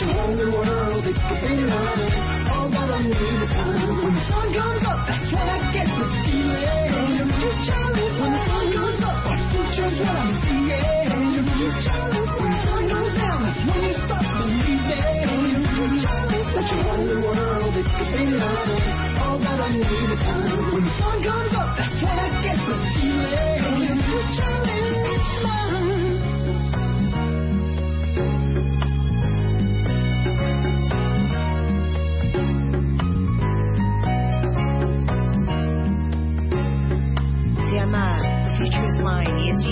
That 0.01 0.08
your 0.08 0.13
whole 0.17 0.36
new 0.36 0.51
world 0.51 1.05
is 1.05 1.17
in 1.17 1.70
line. 1.70 2.50
All 2.51 2.70
that 2.70 2.89
I 2.89 3.01
need 3.05 3.41
is 3.41 3.50
time. 3.53 4.03
When 4.03 4.13
the 4.13 4.24
sun 4.29 4.48
comes 4.53 4.84
up, 4.86 5.00
that's 5.08 5.29
when 5.31 5.48
I 5.50 5.58
get 5.74 5.88
the 5.93 6.05
feeling. 6.25 7.22
Your 7.22 7.29
future 7.38 7.86
is 8.02 8.13
when 8.17 8.32
the 8.34 8.41
sun 8.49 8.65
goes 8.73 9.02
up, 9.06 9.26
our 9.30 9.39
future's 9.52 9.97
what 10.02 10.15
I'm 10.17 10.34
seeing. 10.41 11.30
Your 11.38 11.45
future 11.54 12.06
is 12.17 12.30
when 12.34 12.49
the 12.49 12.62
sun 12.65 12.84
goes 12.89 13.13
down, 13.13 13.39
that's 13.45 13.62
when 13.62 13.82
you 13.86 13.93
start 14.02 14.26
believing. 14.41 15.45
Your 15.54 15.63
future 15.69 16.21
is 16.34 16.47
that 16.56 16.65
your 16.71 16.82
whole 16.82 17.04
new 17.06 17.19
world 17.21 17.76
is 17.78 17.89
in 18.17 18.30
line. 18.41 18.82
All 19.21 19.38
that 19.38 19.60
I 19.62 19.69
need 19.69 20.10
is 20.10 20.21
time. 20.26 20.65
When 20.71 20.82
the 20.82 20.93
sun 20.97 21.17
comes 21.21 21.54
up, 21.54 21.69
that's 21.78 21.97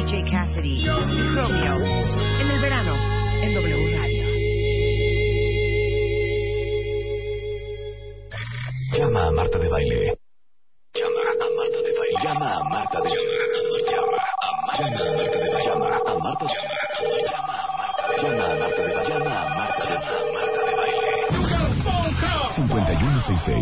DJ 0.09 0.23
Cassidy 0.31 0.79
y 0.79 0.85
Chromeo 0.85 1.75
en 1.77 2.49
el 2.49 2.61
verano 2.61 2.95
en 3.43 3.53
W 3.53 3.95
Radio. 3.95 4.25
Llama 8.97 9.27
a 9.27 9.31
Marta 9.31 9.59
de 9.59 9.69
Baile. 9.69 10.18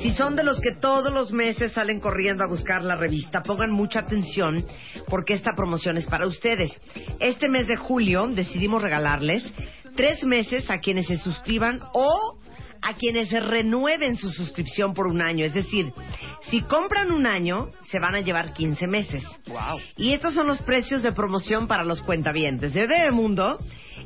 si 0.00 0.12
son 0.12 0.36
de 0.36 0.44
los 0.44 0.60
que 0.60 0.76
todos 0.80 1.12
los 1.12 1.32
meses 1.32 1.72
salen 1.72 2.00
corriendo 2.00 2.44
a 2.44 2.48
buscar 2.48 2.82
la 2.82 2.96
revista, 2.96 3.42
pongan 3.42 3.70
mucha 3.70 4.00
atención 4.00 4.64
porque 5.08 5.34
esta 5.34 5.52
promoción 5.54 5.96
es 5.96 6.06
para 6.06 6.26
ustedes. 6.26 6.70
Este 7.18 7.48
mes 7.48 7.66
de 7.66 7.76
julio 7.76 8.26
decidimos 8.28 8.82
regalarles 8.82 9.44
tres 9.96 10.24
meses 10.24 10.70
a 10.70 10.78
quienes 10.78 11.06
se 11.06 11.18
suscriban 11.18 11.80
o 11.92 12.39
a 12.82 12.94
quienes 12.94 13.30
renueven 13.30 14.16
su 14.16 14.30
suscripción 14.30 14.94
por 14.94 15.06
un 15.06 15.22
año. 15.22 15.44
Es 15.44 15.54
decir, 15.54 15.92
si 16.50 16.62
compran 16.62 17.12
un 17.12 17.26
año, 17.26 17.70
se 17.90 17.98
van 17.98 18.14
a 18.14 18.20
llevar 18.20 18.52
15 18.52 18.86
meses. 18.86 19.24
Wow. 19.46 19.80
Y 19.96 20.12
estos 20.12 20.34
son 20.34 20.46
los 20.46 20.60
precios 20.62 21.02
de 21.02 21.12
promoción 21.12 21.66
para 21.66 21.84
los 21.84 22.02
cuentavientes. 22.02 22.72
De 22.72 22.86
Bebemundo, 22.86 23.58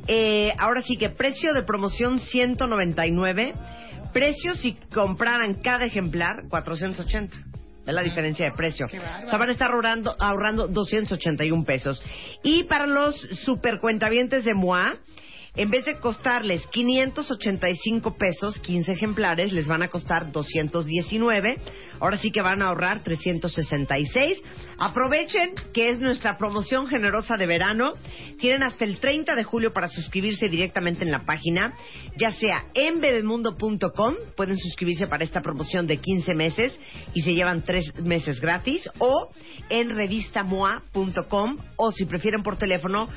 eh, 0.06 0.52
ahora 0.58 0.82
sí 0.82 0.96
que 0.96 1.10
precio 1.10 1.54
de 1.54 1.62
promoción 1.62 2.18
199, 2.20 3.54
precio 4.12 4.54
si 4.54 4.74
compraran 4.92 5.54
cada 5.54 5.84
ejemplar 5.84 6.44
480. 6.48 7.36
Es 7.86 7.92
la 7.92 8.02
diferencia 8.02 8.46
de 8.46 8.52
precio. 8.52 8.86
O 8.86 9.28
sea, 9.28 9.38
van 9.38 9.50
a 9.50 9.52
estar 9.52 9.70
ahorrando, 9.70 10.16
ahorrando 10.18 10.68
281 10.68 11.64
pesos. 11.64 12.02
Y 12.42 12.64
para 12.64 12.86
los 12.86 13.14
super 13.44 13.78
cuentavientes 13.78 14.44
de 14.44 14.54
MOA, 14.54 14.94
en 15.56 15.70
vez 15.70 15.84
de 15.84 15.98
costarles 16.00 16.66
585 16.66 18.16
pesos, 18.16 18.58
15 18.58 18.90
ejemplares, 18.90 19.52
les 19.52 19.68
van 19.68 19.82
a 19.82 19.88
costar 19.88 20.32
219. 20.32 21.56
Ahora 22.00 22.16
sí 22.18 22.30
que 22.30 22.42
van 22.42 22.62
a 22.62 22.68
ahorrar 22.68 23.02
366. 23.02 24.42
Aprovechen 24.78 25.54
que 25.72 25.90
es 25.90 26.00
nuestra 26.00 26.36
promoción 26.36 26.86
generosa 26.86 27.36
de 27.36 27.46
verano. 27.46 27.92
Tienen 28.38 28.62
hasta 28.62 28.84
el 28.84 28.98
30 28.98 29.34
de 29.34 29.44
julio 29.44 29.72
para 29.72 29.88
suscribirse 29.88 30.48
directamente 30.48 31.04
en 31.04 31.10
la 31.10 31.24
página, 31.24 31.74
ya 32.16 32.32
sea 32.32 32.64
en 32.74 33.00
bebemundo.com, 33.00 34.14
pueden 34.36 34.58
suscribirse 34.58 35.06
para 35.06 35.24
esta 35.24 35.40
promoción 35.40 35.86
de 35.86 35.98
15 35.98 36.34
meses 36.34 36.78
y 37.14 37.22
se 37.22 37.34
llevan 37.34 37.62
3 37.62 38.00
meses 38.02 38.40
gratis, 38.40 38.88
o 38.98 39.30
en 39.70 39.94
revistamoa.com, 39.94 41.58
o 41.76 41.92
si 41.92 42.04
prefieren 42.04 42.42
por 42.42 42.56
teléfono, 42.56 43.08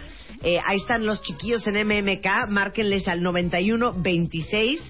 eh, 0.44 0.60
ahí 0.66 0.78
están 0.78 1.06
los 1.06 1.22
chiquillos 1.22 1.66
en 1.68 1.76
MMK, 1.88 2.50
márquenles 2.50 3.08
al 3.08 3.22
91 3.22 3.94
26 3.98 4.82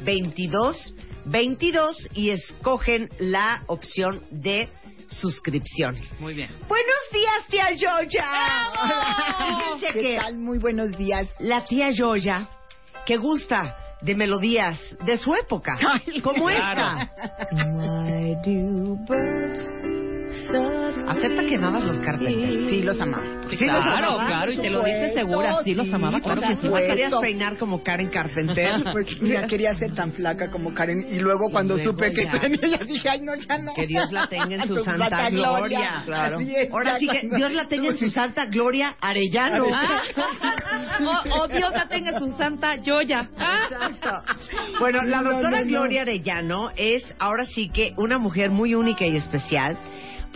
22 0.00 0.94
22 1.24 2.08
y 2.14 2.30
escogen 2.30 3.08
la 3.18 3.64
opción 3.66 4.22
de 4.30 4.68
suscripciones. 5.08 6.12
Muy 6.20 6.34
bien. 6.34 6.48
Buenos 6.68 6.96
días, 7.12 7.46
tía 7.48 7.72
Yoya. 7.72 8.30
¿Qué 9.92 10.00
que 10.00 10.16
tal? 10.16 10.36
Muy 10.36 10.58
buenos 10.58 10.92
días. 10.96 11.28
la 11.40 11.64
tía 11.64 11.90
Yoya, 11.90 12.48
que 13.04 13.16
gusta 13.16 13.76
de 14.02 14.14
melodías 14.14 14.78
de 15.04 15.18
su 15.18 15.34
época, 15.34 15.76
como 16.22 16.46
Claro. 16.46 17.00
esta. 17.00 17.12
¿Acepta 21.08 21.42
que 21.46 21.56
amabas 21.56 21.84
los 21.84 22.00
Carpenters? 22.00 22.68
Sí, 22.68 22.82
los 22.82 23.00
amaba. 23.00 23.22
Sí, 23.50 23.56
Sí, 23.58 23.66
los 23.66 23.82
claro, 23.82 24.08
amaba, 24.10 24.26
claro, 24.26 24.52
y 24.52 24.56
te 24.56 24.70
lo 24.70 24.82
dices 24.82 25.14
segura. 25.14 25.56
Sí, 25.64 25.74
los 25.74 25.92
amaba, 25.92 26.20
claro 26.20 26.40
que 26.42 26.56
sí. 26.56 26.62
¿Tú 26.62 26.74
la 26.74 26.80
querías 26.80 27.14
peinar 27.20 27.56
como 27.58 27.82
Karen 27.82 28.10
Carpenter? 28.10 28.72
Pues 28.92 29.20
mira, 29.20 29.46
quería 29.46 29.74
ser 29.76 29.92
tan 29.94 30.12
flaca 30.12 30.50
como 30.50 30.72
Karen 30.74 31.06
y 31.10 31.18
luego 31.20 31.50
cuando 31.50 31.74
luego 31.74 31.92
supe 31.92 32.12
que 32.12 32.24
ya. 32.24 32.40
tenía 32.40 32.78
ya 32.78 32.84
dije, 32.84 33.08
ay 33.08 33.20
no, 33.20 33.34
ya 33.34 33.58
no. 33.58 33.74
Que 33.74 33.86
Dios 33.86 34.10
la 34.12 34.26
tenga 34.28 34.54
en 34.56 34.66
su 34.68 34.82
santa 34.82 35.30
gloria. 35.30 36.02
Claro. 36.04 36.38
Así 36.38 36.54
es, 36.56 36.72
Ahora 36.72 36.92
ya 36.94 36.98
sí 36.98 37.08
que 37.08 37.36
Dios 37.36 37.52
la 37.52 37.66
tenga 37.68 37.88
en 37.88 37.96
su 37.98 38.10
santa 38.10 38.46
gloria 38.46 38.96
Arellano. 39.00 39.64
Ah. 39.72 40.00
o, 41.34 41.42
o 41.42 41.48
Dios 41.48 41.70
la 41.72 41.88
tenga 41.88 42.10
en 42.10 42.18
su 42.18 42.36
santa 42.36 42.76
joya. 42.84 43.28
Exacto. 43.36 44.10
Bueno, 44.80 45.02
la 45.02 45.20
No, 45.22 45.30
doctora 45.32 45.58
no, 45.60 45.64
no. 45.64 45.70
Gloria 45.70 46.02
Arellano 46.02 46.70
es 46.76 47.02
ahora 47.18 47.44
sí 47.46 47.68
que 47.70 47.92
una 47.96 48.18
mujer 48.18 48.50
muy 48.50 48.74
única 48.74 49.06
y 49.06 49.16
especial 49.16 49.76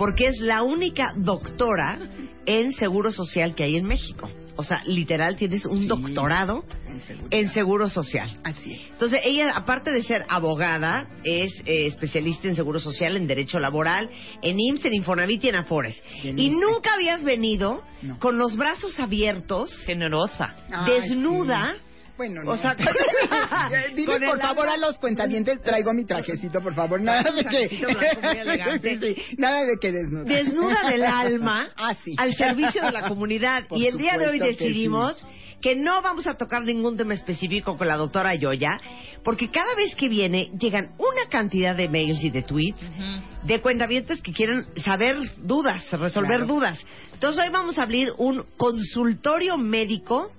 porque 0.01 0.29
es 0.29 0.41
la 0.41 0.63
única 0.63 1.13
doctora 1.15 1.99
en 2.47 2.73
seguro 2.73 3.13
social 3.13 3.55
que 3.55 3.65
hay 3.65 3.77
en 3.77 3.85
México. 3.85 4.31
O 4.57 4.63
sea, 4.65 4.83
literal, 4.87 5.37
tienes 5.37 5.67
un 5.67 5.77
Sí. 5.83 5.87
doctorado 5.87 6.65
En 6.89 7.01
seguro. 7.03 7.29
en 7.31 7.51
seguro 7.51 7.89
social. 7.91 8.31
Así 8.43 8.73
es. 8.77 8.81
Entonces, 8.93 9.21
ella, 9.25 9.53
aparte 9.55 9.93
de 9.93 10.03
ser 10.03 10.25
abogada, 10.31 11.07
es 11.23 11.53
eh, 11.67 11.85
especialista 11.85 12.49
en 12.49 12.57
seguro 12.57 12.81
social, 12.81 13.15
en 13.15 13.27
derecho 13.27 13.59
laboral, 13.59 14.09
en 14.41 14.59
IMSS, 14.59 14.87
en 14.87 14.95
Infonavit 14.95 15.45
y 15.45 15.49
en 15.51 15.57
Afores. 15.57 16.03
Y 16.23 16.49
nunca 16.49 16.95
habías 16.95 17.23
venido 17.23 17.83
No. 18.01 18.19
con 18.19 18.39
los 18.39 18.57
brazos 18.57 18.99
abiertos, 19.01 19.71
Generosa. 19.85 20.55
Ay, 20.73 20.95
desnuda, 21.03 21.75
Bueno, 22.21 22.43
no. 22.45 22.51
O 22.51 22.57
sea, 22.59 22.77
Eh, 23.73 23.95
el 23.97 24.05
por 24.05 24.39
favor 24.41 24.69
alma- 24.69 24.75
a 24.75 24.77
los 24.77 24.99
cuentavientes, 24.99 25.63
traigo 25.63 25.95
mi 25.95 26.05
trajecito, 26.05 26.61
por 26.61 26.75
favor. 26.75 27.01
Nada 27.01 27.23
de 27.31 27.43
que... 27.45 27.49
trajecito 27.49 27.87
blanco 27.87 28.21
muy 28.21 28.39
elegante. 28.41 28.99
Sí, 28.99 29.15
sí, 29.31 29.37
nada 29.39 29.65
de 29.65 29.73
que 29.81 29.91
desnuda. 29.91 30.25
desnuda 30.25 30.91
del 30.91 31.03
alma 31.25 31.69
Ah, 31.77 31.95
sí. 32.05 32.15
al 32.19 32.35
servicio 32.35 32.83
de 32.83 32.93
la 32.93 33.09
comunidad. 33.09 33.67
Por 33.69 33.79
y 33.79 33.87
el 33.87 33.97
día 33.97 34.19
de 34.19 34.29
hoy 34.29 34.39
decidimos 34.39 35.25
que, 35.63 35.77
no 35.77 36.03
vamos 36.03 36.27
a 36.27 36.35
tocar 36.35 36.63
ningún 36.63 36.99
tema 36.99 37.15
específico 37.15 37.79
con 37.79 37.89
la 37.89 37.97
doctora 37.97 38.35
Yoya, 38.35 38.79
porque 39.25 39.51
cada 39.51 39.75
vez 39.75 39.95
que 39.97 40.09
viene 40.11 40.51
llegan 40.59 40.91
una 40.99 41.27
cantidad 41.31 41.75
de 41.75 41.89
mails 41.89 42.23
y 42.23 42.29
de 42.31 42.43
tweets 42.43 42.83
de 43.45 43.61
cuentavientes 43.63 44.21
que 44.21 44.33
quieren 44.33 44.67
saber 44.85 45.17
dudas, 45.39 45.91
resolver 45.93 46.39
Claro. 46.41 46.47
dudas. 46.47 46.85
Entonces 47.15 47.43
hoy 47.45 47.51
vamos 47.51 47.79
a 47.79 47.83
abrir 47.85 48.11
un 48.19 48.45
consultorio 48.59 49.57
médico 49.57 50.33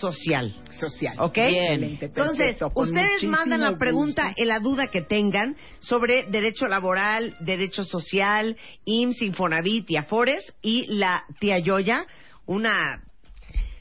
social. 0.00 0.54
Social. 0.78 1.16
¿Ok? 1.20 1.38
Excelente, 1.38 2.06
Entonces, 2.06 2.56
ustedes 2.74 3.24
mandan 3.24 3.60
la 3.60 3.68
gusto. 3.68 3.78
pregunta 3.78 4.32
en 4.36 4.48
la 4.48 4.58
duda 4.58 4.88
que 4.88 5.02
tengan 5.02 5.56
sobre 5.80 6.24
derecho 6.24 6.66
laboral, 6.66 7.36
derecho 7.40 7.84
social, 7.84 8.56
IMSS, 8.84 9.22
Infonavit 9.22 9.90
y 9.90 9.96
Afores 9.96 10.54
y 10.62 10.86
la 10.88 11.24
tía 11.38 11.58
Yoya, 11.58 12.06
una... 12.46 13.03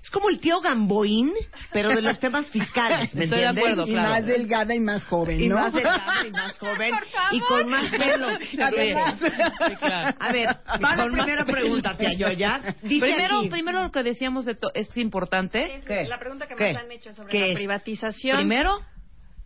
Es 0.04 0.10
como 0.10 0.28
el 0.30 0.42
tío 0.42 0.60
Gamboín, 0.60 1.32
pero 1.72 1.88
de 1.90 2.02
los 2.02 2.20
temas 2.20 2.50
fiscales, 2.50 3.16
¿me 3.16 3.24
Estoy 3.24 3.40
de 3.40 3.46
entiendes? 3.46 3.58
acuerdo, 3.58 3.88
Y 3.88 3.92
claro. 3.94 4.10
más 4.10 4.26
delgada 4.26 4.76
y 4.76 4.80
más 4.82 5.06
joven, 5.06 5.42
Y 5.42 5.48
¿no? 5.48 5.56
más 5.56 5.72
delgada 5.74 6.28
y 6.28 6.32
más 6.32 6.60
joven 6.60 6.94
y 7.32 7.40
con 7.40 7.70
más 7.70 7.90
pelo. 7.90 8.28
Además. 8.62 9.20
Sí, 9.20 9.76
claro. 9.80 10.18
A 10.20 10.32
ver, 10.34 10.48
va 10.84 10.96
la 10.98 11.06
primera 11.10 11.46
pregunta, 11.46 11.96
tía 11.98 12.14
Yoya. 12.14 12.60
Dice 12.82 13.06
Primero, 13.06 13.40
aquí- 13.40 13.50
primero 13.50 13.82
lo 13.82 13.92
que 13.94 14.04
decíamos 14.04 14.44
de 14.44 14.56
to- 14.56 14.72
es 14.74 14.96
importante. 14.98 15.82
¿Qué? 15.88 16.04
La 16.06 16.20
pregunta 16.20 16.48
que 16.48 16.56
¿Qué? 16.56 16.74
más 16.74 16.84
han 16.84 16.92
hecho 16.92 17.14
sobre 17.14 17.30
¿Qué 17.32 17.40
la 17.40 17.46
es? 17.48 17.54
privatización 17.56 18.38
Primero, 18.38 18.82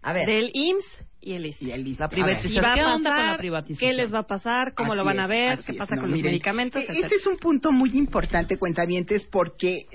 A 0.01 0.13
ver, 0.13 0.25
del 0.25 0.51
IMSS 0.53 0.85
y 1.19 1.33
el 1.33 1.45
ISSSTE. 1.47 1.65
Y 1.65 1.71
el 1.71 1.83
listo. 1.83 2.03
la 2.03 2.09
privatización. 2.09 2.53
¿Y 2.53 2.59
va 2.59 2.71
a 2.71 2.75
¿Qué 2.75 2.83
onda 2.83 2.95
con 2.95 3.03
la 3.03 3.25
pasar? 3.25 3.37
privatización? 3.37 3.89
¿Qué 3.89 3.95
les 3.97 4.13
va 4.13 4.19
a 4.19 4.27
pasar? 4.27 4.73
¿Cómo 4.73 4.95
lo 4.95 5.03
van 5.03 5.19
a 5.19 5.27
ver? 5.27 5.59
¿Qué 5.65 5.71
es. 5.73 5.77
pasa 5.77 5.95
No, 5.95 6.01
con 6.01 6.11
los 6.11 6.21
medicamentos? 6.21 6.81
e- 6.81 6.85
etcétera? 6.85 7.07
Este 7.07 7.15
es 7.17 7.27
un 7.27 7.37
punto 7.37 7.71
muy 7.71 7.97
importante, 7.97 8.57
cuentavientes, 8.57 9.25
porque 9.25 9.87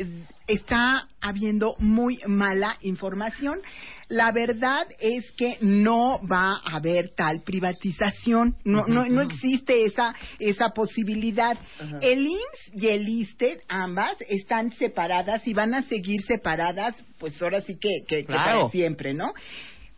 está 0.46 1.04
habiendo 1.20 1.74
muy 1.78 2.20
mala 2.26 2.76
información. 2.82 3.60
La 4.08 4.30
verdad 4.32 4.86
es 4.98 5.30
que 5.38 5.56
no 5.62 6.20
va 6.30 6.60
a 6.62 6.76
haber 6.76 7.14
tal 7.14 7.42
privatización, 7.42 8.56
no, 8.64 8.84
no, 8.86 9.06
no 9.08 9.22
existe 9.22 9.86
esa, 9.86 10.14
esa 10.38 10.70
posibilidad. 10.70 11.56
El 12.02 12.26
IMSS 12.26 12.82
y 12.82 12.88
el 12.88 13.08
ISTE, 13.08 13.60
ambas, 13.68 14.16
están 14.28 14.72
separadas 14.72 15.46
y 15.46 15.54
van 15.54 15.72
a 15.72 15.82
seguir 15.84 16.20
separadas, 16.26 17.02
pues 17.18 17.40
ahora 17.40 17.62
sí 17.62 17.78
que, 17.80 18.04
que, 18.06 18.24
para 18.24 18.68
siempre, 18.68 19.14
¿no? 19.14 19.32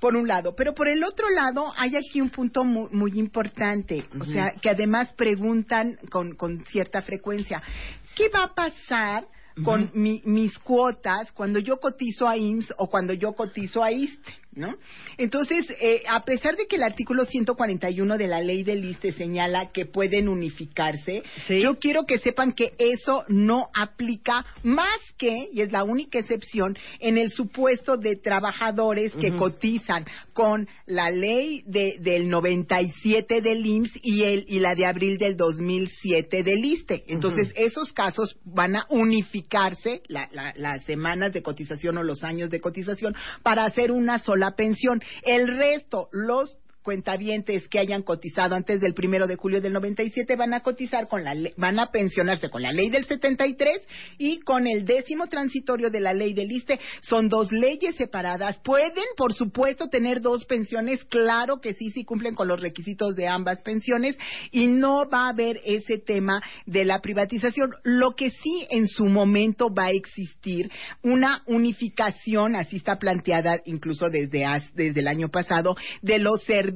Por 0.05 0.17
un 0.17 0.29
lado. 0.29 0.55
Pero 0.55 0.75
por 0.75 0.87
el 0.87 1.03
otro 1.03 1.31
lado, 1.31 1.73
hay 1.79 1.97
aquí 1.97 2.21
un 2.21 2.29
punto 2.29 2.63
muy, 2.63 2.89
muy 2.93 3.19
importante, 3.19 4.05
o 4.21 4.25
sea, 4.27 4.53
que 4.61 4.69
además 4.69 5.11
preguntan 5.17 5.99
con, 6.11 6.35
con 6.35 6.63
cierta 6.67 7.01
frecuencia, 7.01 7.63
¿qué 8.15 8.29
va 8.29 8.43
a 8.45 8.55
pasar 8.55 9.25
con 9.65 9.91
mi- 9.95 10.21
mis 10.27 10.59
cuotas 10.59 11.33
cuando 11.33 11.59
yo 11.59 11.79
cotizo 11.81 12.29
a 12.29 12.37
IMSS 12.37 12.75
o 12.77 12.91
cuando 12.91 13.15
yo 13.15 13.33
cotizo 13.33 13.83
a 13.83 13.91
ISTE? 13.93 14.33
¿No? 14.57 14.77
Entonces, 15.19 15.67
eh, 15.81 16.03
a 16.09 16.25
pesar 16.25 16.57
de 16.57 16.67
que 16.67 16.77
el 16.77 16.85
artículo 16.85 17.25
141 17.25 18.17
de 18.17 18.29
la 18.29 18.41
ley 18.41 18.63
del 18.63 18.85
ISTE 18.85 19.13
señala 19.13 19.73
que 19.73 19.85
pueden 19.85 20.29
unificarse, 20.29 21.25
Sí. 21.49 21.61
yo 21.61 21.77
quiero 21.81 22.05
que 22.05 22.19
sepan 22.19 22.53
que 22.53 22.73
eso 22.79 23.25
no 23.29 23.69
aplica 23.75 24.47
más 24.63 24.99
que, 25.19 25.49
y 25.53 25.61
es 25.61 25.73
la 25.73 25.83
única 25.83 26.21
excepción, 26.21 26.77
en 27.01 27.19
el 27.19 27.31
supuesto 27.31 27.97
de 27.97 28.15
trabajadores 28.17 29.13
que 29.15 29.35
cotizan 29.35 30.05
con 30.33 30.69
la 30.87 31.11
ley 31.11 31.63
de, 31.67 31.97
del 32.01 32.29
97 32.29 33.41
del 33.41 33.67
IMSS 33.67 33.99
y, 34.03 34.23
el, 34.23 34.45
y 34.47 34.61
la 34.61 34.75
de 34.77 34.87
abril 34.87 35.19
del 35.19 35.37
2007 35.37 36.43
del 36.45 36.65
ISTE. 36.65 37.05
Entonces, 37.09 37.53
esos 37.57 37.93
casos 37.93 38.37
van 38.45 38.77
a 38.77 38.85
unificarse, 38.89 40.03
la- 40.09 40.29
la- 40.33 40.55
las 40.57 40.85
semanas 40.85 41.33
de 41.33 41.43
cotización 41.43 41.99
o 41.99 42.03
los 42.03 42.23
años 42.23 42.51
de 42.51 42.61
cotización, 42.61 43.15
para 43.43 43.65
hacer 43.65 43.91
una 43.91 44.19
sola 44.19 44.44
pensión. 44.53 45.03
El 45.23 45.57
resto, 45.57 46.09
los 46.13 46.59
cuentavientes 46.85 47.67
que 47.69 47.79
hayan 47.79 48.03
cotizado 48.03 48.55
antes 48.55 48.79
del 48.79 48.95
primero 48.95 49.27
de 49.27 49.37
julio 49.37 49.61
del 49.61 49.73
97 49.73 50.37
van 50.37 50.53
a 50.53 50.61
cotizar 50.61 51.09
con 51.09 51.25
la 51.25 51.35
van 51.57 51.81
a 51.81 51.91
pensionarse 51.91 52.51
con 52.51 52.63
la 52.63 52.73
ley 52.73 52.91
del 52.91 53.07
73 53.07 53.81
y 54.19 54.41
con 54.41 54.67
el 54.67 54.85
décimo 54.85 55.27
transitorio 55.27 55.91
de 55.91 56.01
la 56.01 56.13
ley 56.13 56.35
del 56.35 56.53
ISTE 56.53 56.79
son 57.01 57.29
dos 57.29 57.51
leyes 57.51 57.97
separadas. 57.97 58.61
Pueden 58.63 59.05
por 59.17 59.33
supuesto 59.33 59.89
tener 59.89 60.21
dos 60.21 60.45
pensiones. 60.45 61.03
Claro 61.05 61.61
que 61.61 61.73
sí 61.73 61.91
sí 61.91 62.05
cumplen 62.05 62.35
con 62.35 62.49
los 62.49 62.61
requisitos 62.61 63.17
de 63.17 63.29
ambas 63.29 63.63
pensiones 63.63 64.17
y 64.53 64.67
no 64.67 65.09
va 65.09 65.27
a 65.27 65.31
haber 65.31 65.61
ese 65.65 65.99
tema 65.99 66.43
de 66.67 66.85
la 66.85 67.01
privatización. 67.01 67.73
Lo 67.83 68.15
que 68.15 68.31
sí 68.31 68.67
en 68.69 68.87
su 68.89 69.07
momento 69.07 69.73
va 69.73 69.87
a 69.87 69.93
existir 69.93 70.71
una 71.03 71.43
unificación 71.47 72.57
así 72.57 72.77
está 72.77 72.99
planteada 72.99 73.61
incluso 73.65 74.11
desde 74.11 74.45
desde 74.75 75.01
el 75.01 75.09
año 75.09 75.31
pasado 75.31 75.77
de 76.03 76.19
los 76.19 76.43
servicios 76.43 76.74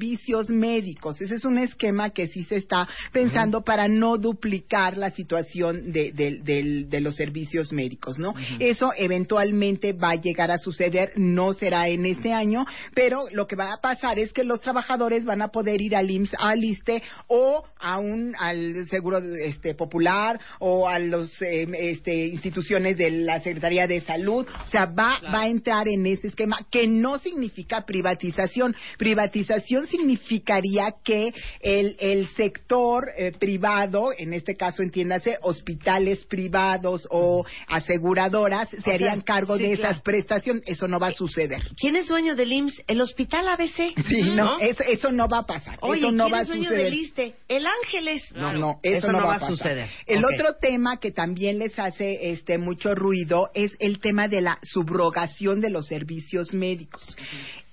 médicos. 0.50 1.20
Ese 1.20 1.34
es 1.36 1.44
un 1.44 1.58
esquema 1.58 2.10
que 2.10 2.28
sí 2.28 2.44
se 2.44 2.56
está 2.56 2.88
pensando 3.12 3.62
para 3.62 3.88
no 3.88 4.16
duplicar 4.16 4.96
la 4.96 5.10
situación 5.10 5.92
de, 5.92 6.12
de- 6.12 6.84
de 6.88 7.00
los 7.00 7.16
servicios 7.16 7.72
médicos, 7.72 8.18
¿no? 8.18 8.34
Eso 8.58 8.90
eventualmente 8.96 9.92
va 9.92 10.10
a 10.10 10.14
llegar 10.20 10.50
a 10.50 10.58
suceder, 10.58 11.12
no 11.16 11.52
será 11.52 11.88
en 11.88 12.06
este 12.06 12.32
año, 12.32 12.64
pero 12.94 13.24
lo 13.32 13.46
que 13.46 13.56
va 13.56 13.72
a 13.72 13.80
pasar 13.80 14.18
es 14.18 14.32
que 14.32 14.44
los 14.44 14.60
trabajadores 14.60 15.24
van 15.24 15.42
a 15.42 15.48
poder 15.48 15.80
ir 15.80 15.96
al 15.96 16.10
IMSS, 16.10 16.34
al 16.38 16.62
ISTE 16.64 17.02
o 17.26 17.64
a 17.80 17.98
un, 17.98 18.34
al 18.38 18.86
Seguro 18.88 19.18
este, 19.18 19.74
Popular 19.74 20.38
o 20.60 20.88
a 20.88 20.98
las 20.98 21.30
este, 21.42 22.26
instituciones 22.26 22.96
de 22.96 23.10
la 23.10 23.40
Secretaría 23.40 23.86
de 23.86 24.00
Salud. 24.00 24.46
O 24.64 24.66
sea, 24.68 24.86
va, 24.86 25.20
va 25.32 25.42
a 25.42 25.48
entrar 25.48 25.88
en 25.88 26.06
ese 26.06 26.28
esquema 26.28 26.58
que 26.70 26.86
no 26.86 27.18
significa 27.18 27.84
privatización. 27.84 28.74
Privatización 28.98 29.86
significaría 29.90 30.94
que 31.04 31.32
el, 31.60 31.96
el 31.98 32.28
sector 32.28 33.08
eh, 33.16 33.32
privado, 33.38 34.10
en 34.16 34.32
este 34.32 34.56
caso 34.56 34.82
entiéndase 34.82 35.38
hospitales 35.42 36.24
privados 36.24 37.06
o 37.10 37.44
aseguradoras, 37.66 38.68
se 38.68 38.92
harían 38.92 39.20
cargo 39.20 39.56
sí, 39.56 39.62
de 39.64 39.76
claro. 39.76 39.90
esas 39.90 40.02
prestaciones. 40.02 40.62
Eso 40.66 40.88
no 40.88 40.98
va 40.98 41.08
a 41.08 41.12
suceder. 41.12 41.62
¿quién 41.76 41.96
es 41.96 42.08
dueño 42.08 42.34
del 42.34 42.52
IMSS? 42.52 42.82
El 42.86 43.00
Hospital 43.00 43.48
ABC. 43.48 43.94
Sí, 44.08 44.22
no, 44.34 44.58
eso, 44.58 44.82
eso 44.82 45.12
no 45.12 45.28
va 45.28 45.38
a 45.38 45.46
pasar. 45.46 45.78
Oye, 45.80 46.00
eso 46.00 46.12
no 46.12 46.24
¿quién 46.24 46.34
va 46.34 46.40
es 46.42 46.48
dueño 46.48 46.64
suceder. 46.64 46.84
del 46.84 46.94
ISSSTE? 46.94 47.34
El 47.48 47.66
Ángeles. 47.66 48.22
No, 48.34 48.52
no, 48.52 48.80
eso, 48.82 49.12
no, 49.12 49.18
va, 49.18 49.36
a 49.36 49.38
pasar. 49.38 49.48
suceder. 49.48 49.88
El 50.06 50.24
otro 50.24 50.54
tema 50.60 50.98
que 50.98 51.10
también 51.10 51.58
les 51.58 51.78
hace 51.78 52.30
este 52.30 52.58
mucho 52.58 52.94
ruido 52.94 53.50
es 53.54 53.72
el 53.78 54.00
tema 54.00 54.28
de 54.28 54.40
la 54.40 54.58
subrogación 54.62 55.60
de 55.60 55.70
los 55.70 55.86
servicios 55.86 56.52
médicos. 56.52 57.16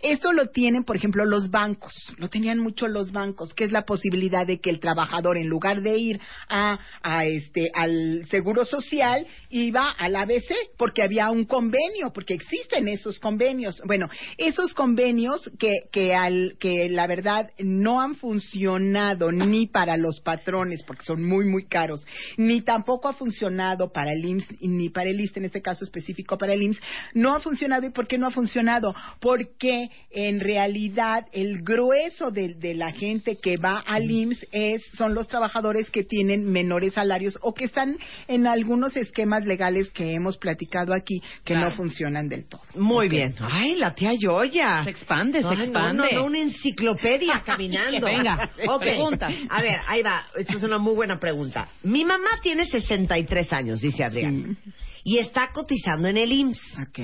Esto 0.07 0.33
lo 0.33 0.49
tienen, 0.49 0.83
por 0.83 0.95
ejemplo, 0.95 1.25
los 1.25 1.49
bancos. 1.49 2.13
Lo 2.17 2.29
tenían 2.29 2.59
mucho 2.59 2.87
los 2.87 3.11
bancos, 3.11 3.55
que 3.55 3.63
es 3.63 3.71
la 3.71 3.85
posibilidad 3.85 4.45
de 4.45 4.59
que 4.59 4.69
el 4.69 4.79
trabajador, 4.79 5.35
en 5.35 5.47
lugar 5.47 5.81
de 5.81 5.97
ir 5.97 6.19
a, 6.47 6.77
a 7.01 7.25
este 7.25 7.71
al 7.73 8.23
seguro 8.29 8.65
social, 8.65 9.25
iba 9.49 9.89
al 9.89 10.15
ABC 10.15 10.53
porque 10.77 11.01
había 11.01 11.31
un 11.31 11.45
convenio, 11.45 12.13
porque 12.13 12.35
existen 12.35 12.87
esos 12.87 13.17
convenios. 13.17 13.81
Bueno, 13.87 14.07
esos 14.37 14.75
convenios 14.75 15.49
que 15.57 15.73
que 15.91 16.13
al 16.13 16.55
que 16.59 16.87
la 16.87 17.07
verdad 17.07 17.49
no 17.57 17.99
han 17.99 18.13
funcionado 18.13 19.31
ni 19.31 19.65
para 19.65 19.97
los 19.97 20.19
patrones 20.19 20.83
porque 20.85 21.03
son 21.03 21.23
muy 21.23 21.45
muy 21.45 21.65
caros, 21.65 22.05
ni 22.37 22.61
tampoco 22.61 23.07
ha 23.07 23.13
funcionado 23.13 23.91
para 23.91 24.13
el 24.13 24.23
IMSS 24.23 24.61
ni 24.61 24.89
para 24.89 25.09
el 25.09 25.19
ISSSTE, 25.19 25.39
en 25.39 25.45
este 25.45 25.63
caso 25.63 25.83
específico 25.83 26.37
para 26.37 26.53
el 26.53 26.61
IMSS, 26.61 26.81
no 27.15 27.33
ha 27.33 27.39
funcionado. 27.39 27.87
¿Y 27.87 27.89
por 27.89 28.07
qué 28.07 28.19
no 28.19 28.27
ha 28.27 28.31
funcionado? 28.31 28.93
Porque 29.19 29.89
en 30.11 30.39
realidad 30.39 31.27
el 31.33 31.61
grueso 31.61 32.31
de, 32.31 32.53
de 32.53 32.73
la 32.73 32.91
gente 32.93 33.37
que 33.37 33.55
va 33.57 33.79
al 33.85 34.09
IMSS 34.09 34.47
es, 34.53 34.81
son 34.97 35.13
los 35.13 35.27
trabajadores 35.27 35.89
que 35.91 36.03
tienen 36.05 36.49
menores 36.49 36.93
salarios 36.93 37.37
o 37.41 37.53
que 37.53 37.65
están 37.65 37.97
en 38.29 38.47
algunos 38.47 38.95
esquemas 38.95 39.45
legales 39.45 39.89
que 39.91 40.13
hemos 40.13 40.37
platicado 40.37 40.93
aquí 40.93 41.19
que 41.43 41.53
Claro. 41.55 41.69
no 41.69 41.75
funcionan 41.75 42.29
del 42.29 42.45
todo. 42.47 42.61
Muy 42.75 43.09
bien. 43.09 43.35
Ay, 43.41 43.75
la 43.75 43.93
tía 43.93 44.11
Yoya. 44.17 44.83
Se 44.85 44.91
expande, 44.91 45.41
se 45.41 45.47
Ay, 45.49 45.61
expande. 45.63 46.03
No, 46.13 46.19
no, 46.21 46.25
una 46.27 46.39
enciclopedia 46.39 47.43
caminando. 47.45 48.05
Venga. 48.07 48.51
Ok. 48.67 48.81
Pregunta. 48.81 49.27
A 49.49 49.61
ver, 49.61 49.75
ahí 49.87 50.01
va. 50.01 50.25
Esta 50.35 50.53
es 50.57 50.63
una 50.63 50.77
muy 50.77 50.95
buena 50.95 51.19
pregunta. 51.19 51.67
Mi 51.83 52.05
mamá 52.05 52.39
tiene 52.41 52.65
63 52.65 53.51
años, 53.53 53.81
dice 53.81 54.03
Adrián. 54.03 54.57
Y 55.07 55.19
está 55.19 55.51
cotizando 55.53 56.07
en 56.07 56.17
el 56.17 56.31
IMSS. 56.31 56.59
Ok. 56.89 56.99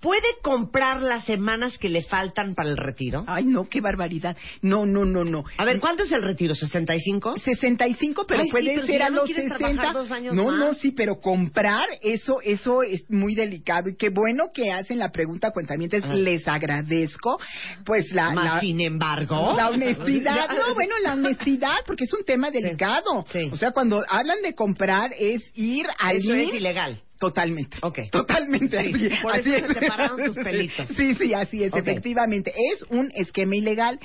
¿Puede 0.00 0.26
comprar 0.42 1.02
las 1.02 1.24
semanas 1.24 1.78
que 1.78 1.88
le 1.88 2.02
faltan 2.02 2.54
para 2.54 2.68
el 2.70 2.76
retiro? 2.76 3.24
Ay, 3.26 3.44
no, 3.44 3.68
qué 3.68 3.80
barbaridad. 3.80 4.36
No, 4.62 4.84
no, 4.86 5.04
no, 5.04 5.24
no. 5.24 5.44
A 5.58 5.64
ver, 5.64 5.78
¿cuánto 5.80 6.02
es 6.04 6.12
el 6.12 6.22
retiro? 6.22 6.54
¿65? 6.54 7.38
65, 7.42 8.24
pero 8.26 8.40
Ay, 8.40 8.46
sí, 8.46 8.50
puede 8.50 8.74
pero 8.74 8.86
si 8.86 8.92
ser 8.92 9.02
a 9.02 9.08
no 9.10 9.16
los 9.16 9.24
quieres 9.26 9.44
60. 9.44 9.58
trabajar 9.58 9.94
dos 9.94 10.10
años 10.10 10.34
no, 10.34 10.44
más. 10.46 10.58
no, 10.58 10.74
sí, 10.74 10.90
pero 10.92 11.20
comprar, 11.20 11.84
eso 12.02 12.40
eso 12.42 12.82
es 12.82 13.08
muy 13.10 13.34
delicado. 13.34 13.88
Y 13.90 13.96
qué 13.96 14.08
bueno 14.10 14.44
que 14.54 14.70
hacen 14.72 14.98
la 14.98 15.10
pregunta, 15.10 15.50
cuentamientos. 15.52 16.02
Ah. 16.04 16.14
Les 16.14 16.46
agradezco. 16.48 17.38
Pues 17.84 18.10
la. 18.12 18.34
La- 18.34 18.60
sin 18.60 18.80
embargo. 18.80 19.54
La 19.56 19.68
honestidad, 19.70 20.48
no, 20.56 20.74
bueno, 20.74 20.94
la 21.02 21.12
honestidad, 21.14 21.76
porque 21.86 22.04
es 22.04 22.12
un 22.12 22.24
tema 22.24 22.50
delicado. 22.50 23.24
sí. 23.32 23.48
O 23.52 23.56
sea, 23.56 23.70
cuando 23.72 24.02
hablan 24.08 24.40
de 24.42 24.54
comprar 24.54 25.12
es 25.18 25.42
ir 25.54 25.86
al 25.98 26.16
Eso 26.16 26.32
es 26.34 26.44
IMSS. 26.48 26.54
ilegal. 26.56 27.00
Totalmente. 27.28 27.78
Ok. 27.82 27.98
Totalmente. 28.10 28.80
Sí, 28.82 29.08
así, 29.08 29.22
por 29.22 29.32
así 29.32 29.54
es. 29.54 30.34
pelitos. 30.44 30.86
Sí, 30.96 31.14
sí, 31.14 31.34
así 31.34 31.62
es, 31.64 31.72
efectivamente. 31.74 32.52
Es 32.72 32.82
un 32.90 33.10
esquema 33.14 33.56
ilegal. 33.56 33.98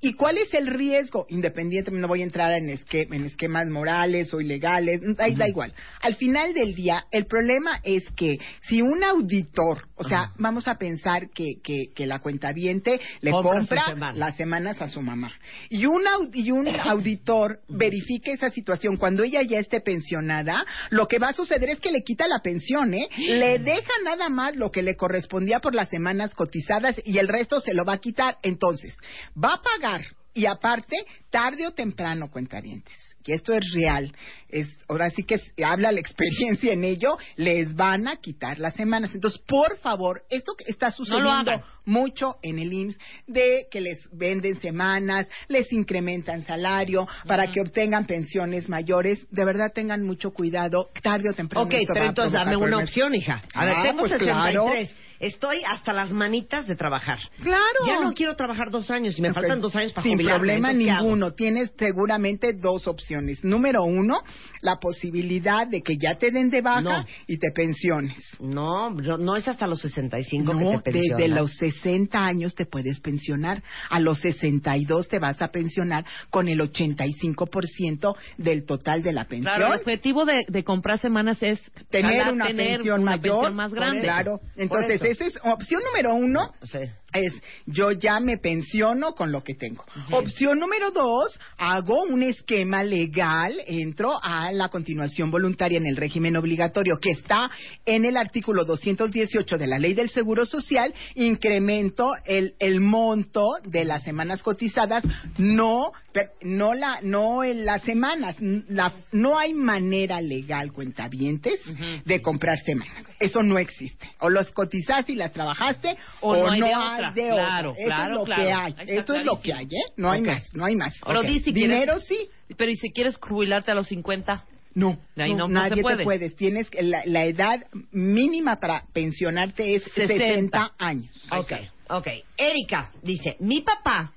¿Y 0.00 0.14
cuál 0.14 0.38
es 0.38 0.52
el 0.54 0.66
riesgo? 0.66 1.26
Independientemente, 1.28 2.00
no 2.00 2.08
voy 2.08 2.20
a 2.22 2.24
entrar 2.24 2.52
en, 2.52 2.68
esque- 2.70 3.06
en 3.10 3.24
esquemas 3.24 3.68
morales 3.68 4.32
o 4.34 4.40
ilegales, 4.40 5.00
da, 5.16 5.28
da 5.30 5.48
igual. 5.48 5.72
Al 6.00 6.16
final 6.16 6.52
del 6.54 6.74
día, 6.74 7.04
el 7.12 7.26
problema 7.26 7.80
es 7.84 8.04
que 8.16 8.38
si 8.68 8.82
un 8.82 9.04
auditor, 9.04 9.86
o 9.96 10.04
sea, 10.04 10.32
vamos 10.38 10.66
a 10.68 10.74
pensar 10.74 11.30
que, 11.30 11.60
que, 11.62 11.92
que 11.94 12.06
la 12.06 12.18
cuentaviente 12.18 13.00
le 13.20 13.30
Compra 13.30 13.52
compra, 13.58 13.84
su 13.84 13.90
semana. 13.90 14.18
las 14.18 14.36
semanas 14.36 14.80
a 14.82 14.88
su 14.88 15.00
mamá, 15.00 15.32
y 15.70 15.86
un, 15.86 16.02
y 16.32 16.50
un 16.50 16.66
auditor 16.84 17.60
verifique 17.68 18.32
esa 18.32 18.50
situación 18.50 18.96
cuando 18.96 19.22
ella 19.22 19.42
ya 19.42 19.58
esté 19.58 19.80
pensionada, 19.80 20.64
lo 20.90 21.06
que 21.06 21.18
va 21.18 21.28
a 21.28 21.32
suceder 21.32 21.68
es 21.70 21.80
que 21.80 21.90
le 21.92 22.02
quita 22.02 22.26
la 22.28 22.40
pensión, 22.40 22.63
¿eh? 22.94 23.08
Le 23.16 23.58
deja 23.58 23.92
nada 24.04 24.28
más 24.28 24.56
lo 24.56 24.70
que 24.70 24.82
le 24.82 24.96
correspondía 24.96 25.60
por 25.60 25.74
las 25.74 25.88
semanas 25.88 26.34
cotizadas 26.34 27.00
y 27.04 27.18
el 27.18 27.28
resto 27.28 27.60
se 27.60 27.74
lo 27.74 27.84
va 27.84 27.94
a 27.94 27.98
quitar. 27.98 28.38
Entonces, 28.42 28.96
va 29.36 29.54
a 29.54 29.62
pagar 29.62 30.02
y 30.34 30.46
aparte, 30.46 30.96
tarde 31.30 31.66
o 31.66 31.72
temprano, 31.72 32.30
cuentavientes. 32.30 32.94
Que 33.22 33.32
esto 33.32 33.54
es 33.54 33.72
real, 33.72 34.14
es 34.50 34.68
ahora 34.86 35.08
sí 35.08 35.22
que 35.22 35.40
habla 35.64 35.92
la 35.92 36.00
experiencia 36.00 36.74
en 36.74 36.84
ello, 36.84 37.16
les 37.36 37.74
van 37.74 38.06
a 38.06 38.16
quitar 38.16 38.58
las 38.58 38.74
semanas. 38.74 39.14
Entonces, 39.14 39.40
por 39.46 39.78
favor, 39.78 40.22
esto 40.28 40.52
que 40.54 40.70
está 40.70 40.90
sucediendo. 40.90 41.64
Mucho 41.84 42.36
en 42.42 42.58
el 42.58 42.72
IMSS 42.72 42.98
de 43.26 43.66
que 43.70 43.80
les 43.80 43.98
venden 44.12 44.60
semanas, 44.60 45.28
les 45.48 45.72
incrementan 45.72 46.44
salario 46.44 47.06
para 47.26 47.50
que 47.50 47.60
obtengan 47.60 48.06
pensiones 48.06 48.68
mayores. 48.68 49.26
De 49.30 49.44
verdad 49.44 49.72
tengan 49.74 50.02
mucho 50.04 50.32
cuidado, 50.32 50.88
tarde 51.02 51.30
o 51.30 51.32
temprano. 51.34 51.66
Ok, 51.66 51.74
pero 51.86 52.06
entonces 52.06 52.32
dame 52.32 52.56
una 52.56 52.78
opción, 52.78 53.14
hija. 53.14 53.42
A 53.54 53.64
ver, 53.64 53.74
Ah, 53.76 53.82
tengo 53.82 54.00
pues 54.00 54.12
63. 54.12 54.96
Estoy 55.20 55.62
hasta 55.66 55.92
las 55.92 56.10
manitas 56.10 56.66
de 56.66 56.74
trabajar. 56.76 57.18
Claro. 57.40 57.86
Ya 57.86 58.00
no 58.00 58.12
quiero 58.12 58.34
trabajar 58.36 58.70
dos 58.70 58.90
años 58.90 59.16
y 59.18 59.22
me 59.22 59.32
faltan 59.32 59.60
dos 59.60 59.74
años 59.74 59.92
para 59.92 60.02
Sin 60.02 60.14
jubilarme. 60.14 60.38
problema 60.38 60.72
ninguno. 60.72 61.30
Tienes 61.32 61.72
seguramente 61.78 62.52
dos 62.52 62.86
opciones. 62.88 63.42
Número 63.42 63.84
uno, 63.84 64.20
la 64.60 64.76
posibilidad 64.76 65.66
de 65.66 65.80
que 65.82 65.96
ya 65.96 66.18
te 66.18 66.30
den 66.30 66.50
de 66.50 66.60
baja 66.60 66.80
No. 66.82 67.06
y 67.26 67.38
te 67.38 67.52
pensiones. 67.52 68.18
No, 68.40 68.90
no, 68.90 69.16
no 69.16 69.36
es 69.36 69.46
hasta 69.48 69.66
los 69.66 69.80
65 69.80 70.52
No, 70.52 70.58
que 70.72 70.76
te 70.78 70.92
pensionas. 70.92 71.18
desde 71.18 71.34
los 71.34 71.50
60 71.54 71.73
años 72.12 72.54
te 72.54 72.66
puedes 72.66 73.00
pensionar. 73.00 73.62
A 73.90 74.00
los 74.00 74.18
62 74.20 75.08
te 75.08 75.18
vas 75.18 75.40
a 75.42 75.48
pensionar 75.48 76.04
con 76.30 76.48
el 76.48 76.60
85% 76.60 78.16
del 78.38 78.64
total 78.64 79.02
de 79.02 79.12
la 79.12 79.24
pensión. 79.24 79.54
Claro, 79.54 79.72
el 79.72 79.80
objetivo 79.80 80.24
de, 80.24 80.44
de 80.48 80.64
comprar 80.64 80.98
semanas 80.98 81.38
es 81.42 81.60
tener 81.90 82.32
una 82.32 82.46
tener 82.46 82.76
pensión 82.76 83.02
una 83.02 83.12
mayor. 83.12 83.34
pensión 83.36 83.54
más 83.54 83.72
grande. 83.72 84.02
Claro. 84.02 84.40
Entonces, 84.56 85.02
esa 85.02 85.24
es 85.24 85.38
opción 85.42 85.82
número 85.84 86.14
uno. 86.14 86.52
Sí. 86.62 86.78
Es 87.12 87.32
yo 87.66 87.92
ya 87.92 88.18
me 88.18 88.38
pensiono 88.38 89.12
con 89.12 89.30
lo 89.30 89.44
que 89.44 89.54
tengo. 89.54 89.84
Opción 90.10 90.58
número 90.58 90.90
dos, 90.90 91.38
hago 91.58 92.02
un 92.02 92.24
esquema 92.24 92.82
legal, 92.82 93.54
entro 93.68 94.18
a 94.20 94.50
la 94.50 94.68
continuación 94.68 95.30
voluntaria 95.30 95.78
en 95.78 95.86
el 95.86 95.96
régimen 95.96 96.34
obligatorio 96.36 96.98
que 97.00 97.10
está 97.10 97.50
en 97.86 98.04
el 98.04 98.16
artículo 98.16 98.64
218 98.64 99.58
de 99.58 99.66
la 99.68 99.78
Ley 99.78 99.94
del 99.94 100.10
Seguro 100.10 100.44
Social, 100.44 100.92
incremento 101.14 101.63
el, 101.68 102.54
el 102.58 102.80
monto 102.80 103.48
de 103.64 103.84
las 103.84 104.02
semanas 104.02 104.42
cotizadas, 104.42 105.04
no, 105.38 105.92
per- 106.12 106.30
no 106.42 106.74
la, 106.74 107.00
no 107.02 107.42
en 107.44 107.64
las 107.64 107.82
semanas, 107.82 108.36
la- 108.40 108.92
no 109.12 109.38
hay 109.38 109.54
manera 109.54 110.20
legal, 110.20 110.72
cuentavientes, 110.72 111.60
de 112.04 112.22
comprar 112.22 112.58
semanas. 112.58 113.04
Eso 113.20 113.42
no 113.42 113.58
existe. 113.58 114.06
O 114.20 114.28
los 114.28 114.50
cotizaste 114.52 115.12
y 115.12 115.16
las 115.16 115.32
trabajaste, 115.32 115.96
O 116.20 116.36
no 116.36 116.50
hay 116.50 116.60
de 116.60 116.66
otra. 116.74 117.12
de 117.12 117.28
Claro, 117.28 117.70
otra. 117.72 117.82
Eso 117.82 117.86
claro, 117.88 118.12
es 118.12 118.18
lo 118.18 118.24
claro. 118.24 118.42
que 118.42 118.52
hay. 118.52 118.74
Esto 118.98 119.14
es 119.14 119.24
lo 119.24 119.40
que 119.40 119.52
hay. 119.52 119.64
¿eh? 119.66 119.92
No 119.96 120.10
hay 120.10 120.20
más, 120.20 120.54
no 120.54 120.64
hay 120.64 120.76
más. 120.76 120.94
Pero 121.06 121.20
quieres- 121.22 121.44
Dinero 121.54 122.00
sí. 122.00 122.28
Pero 122.56 122.70
¿y 122.70 122.76
si 122.76 122.90
quieres 122.92 123.16
jubilarte 123.16 123.70
a 123.70 123.74
los 123.74 123.88
50? 123.88 124.44
No, 124.74 124.98
De 125.14 125.22
ahí 125.22 125.30
no- 125.34 125.46
no 125.48 125.54
nadie 125.60 125.76
se 125.76 125.82
puede. 125.82 125.96
te 125.98 126.04
puedes. 126.04 126.36
Tienes 126.36 126.68
que- 126.68 126.82
la, 126.82 127.02
la 127.06 127.24
edad 127.24 127.64
mínima 127.92 128.56
para 128.60 128.84
pensionarte 128.92 129.76
es 129.76 129.84
60. 129.94 130.14
60 130.26 130.72
años. 130.78 131.10
Ok, 131.30 131.52
ok. 131.90 132.08
Erika 132.36 132.90
dice, 133.02 133.36
mi 133.40 133.60
papá 133.60 134.12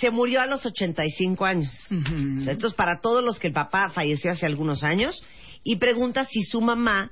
se 0.00 0.10
murió 0.10 0.40
a 0.40 0.46
los 0.46 0.64
85 0.64 1.44
años. 1.44 1.72
Ujú. 1.90 2.38
O 2.38 2.40
sea, 2.42 2.52
esto 2.52 2.68
es 2.68 2.74
para 2.74 3.00
todos 3.00 3.22
los 3.22 3.38
que 3.38 3.48
el 3.48 3.52
papá 3.52 3.90
falleció 3.90 4.30
hace 4.30 4.46
algunos 4.46 4.82
años 4.84 5.22
y 5.64 5.76
pregunta 5.76 6.24
si 6.24 6.42
su 6.44 6.60
mamá 6.60 7.10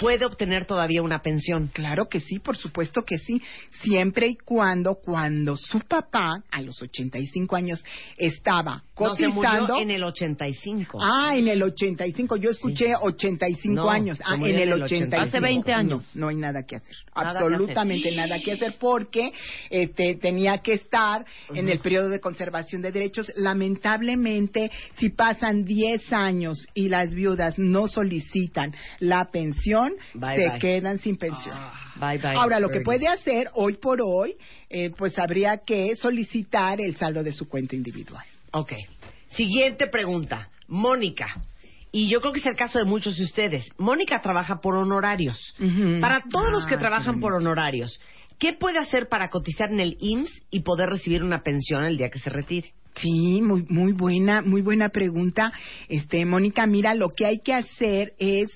puede 0.00 0.24
obtener 0.24 0.64
todavía 0.64 1.02
una 1.02 1.20
pensión. 1.20 1.68
Claro 1.72 2.08
que 2.08 2.20
sí, 2.20 2.38
por 2.38 2.56
supuesto 2.56 3.02
que 3.02 3.18
sí, 3.18 3.40
siempre 3.82 4.28
y 4.28 4.34
cuando 4.36 4.94
cuando 4.94 5.56
su 5.58 5.78
papá 5.80 6.42
a 6.50 6.62
los 6.62 6.80
85 6.80 7.54
años 7.54 7.84
estaba 8.16 8.82
No, 8.98 9.14
se 9.14 9.26
cotizando 9.26 9.74
murió 9.74 9.80
en 9.82 9.90
el 9.90 10.02
85. 10.02 10.98
Ah, 11.02 11.36
en 11.36 11.48
el 11.48 11.62
85. 11.62 12.36
Yo 12.36 12.50
escuché 12.50 12.94
85 12.98 13.74
No, 13.74 13.90
años. 13.90 14.18
Ah, 14.24 14.36
en 14.36 14.42
en 14.44 14.54
el 14.56 14.72
el 14.72 14.82
85. 14.82 15.22
Hace 15.28 15.38
20 15.40 15.72
años. 15.72 16.04
No, 16.14 16.20
no 16.22 16.28
hay 16.28 16.36
nada 16.36 16.64
que 16.66 16.76
hacer. 16.76 16.96
Nada 17.14 17.38
que 17.38 17.44
Absolutamente 17.44 18.08
hacer. 18.08 18.16
nada 18.18 18.40
que 18.42 18.52
hacer 18.52 18.74
porque 18.80 19.32
este, 19.68 20.14
tenía 20.14 20.58
que 20.58 20.72
estar 20.74 21.26
en 21.54 21.68
el 21.68 21.78
periodo 21.78 22.08
de 22.08 22.20
conservación 22.20 22.80
de 22.80 22.90
derechos. 22.90 23.30
Lamentablemente, 23.36 24.70
si 24.98 25.10
pasan 25.10 25.64
10 25.64 26.10
años 26.12 26.66
y 26.72 26.88
las 26.88 27.14
viudas 27.14 27.58
no 27.58 27.86
solicitan 27.86 28.74
la 28.98 29.26
pensión, 29.30 29.89
Bye, 30.14 30.36
se 30.36 30.48
bye. 30.50 30.58
quedan 30.58 30.98
sin 30.98 31.16
pensión. 31.16 31.56
Bye, 31.96 32.18
bye. 32.18 32.34
Ahora, 32.36 32.60
lo 32.60 32.68
que 32.68 32.80
puede 32.80 33.08
hacer 33.08 33.48
hoy 33.54 33.74
por 33.74 34.00
hoy, 34.02 34.36
eh, 34.68 34.90
pues 34.96 35.18
habría 35.18 35.58
que 35.58 35.94
solicitar 35.96 36.80
el 36.80 36.96
saldo 36.96 37.22
de 37.22 37.32
su 37.32 37.48
cuenta 37.48 37.76
individual. 37.76 38.24
Ok. 38.52 38.72
Siguiente 39.28 39.86
pregunta. 39.86 40.48
Mónica. 40.68 41.26
Y 41.92 42.08
yo 42.08 42.20
creo 42.20 42.32
que 42.32 42.38
es 42.40 42.46
el 42.46 42.54
caso 42.56 42.78
de 42.78 42.84
muchos 42.84 43.16
de 43.16 43.24
ustedes. 43.24 43.66
Mónica 43.76 44.20
trabaja 44.20 44.60
por 44.60 44.74
honorarios. 44.76 45.54
Para 46.00 46.22
todos 46.30 46.50
los 46.52 46.64
que 46.66 46.76
Ah, 46.76 46.78
trabajan 46.78 47.20
por 47.20 47.32
honorarios, 47.34 48.00
¿qué 48.38 48.52
puede 48.52 48.78
hacer 48.78 49.08
para 49.08 49.28
cotizar 49.28 49.70
en 49.72 49.80
el 49.80 49.96
IMSS 50.00 50.30
y 50.52 50.60
poder 50.60 50.88
recibir 50.88 51.24
una 51.24 51.42
pensión 51.42 51.82
el 51.84 51.96
día 51.96 52.08
que 52.10 52.20
se 52.20 52.30
retire? 52.30 52.72
Sí, 52.96 53.40
muy 53.42 53.64
muy 53.68 53.92
buena, 53.92 54.42
muy 54.42 54.62
buena 54.62 54.88
pregunta. 54.90 55.52
Este, 55.88 56.24
Mónica, 56.26 56.66
mira, 56.66 56.94
lo 56.94 57.08
que 57.08 57.26
hay 57.26 57.38
que 57.40 57.54
hacer 57.54 58.14
es 58.18 58.48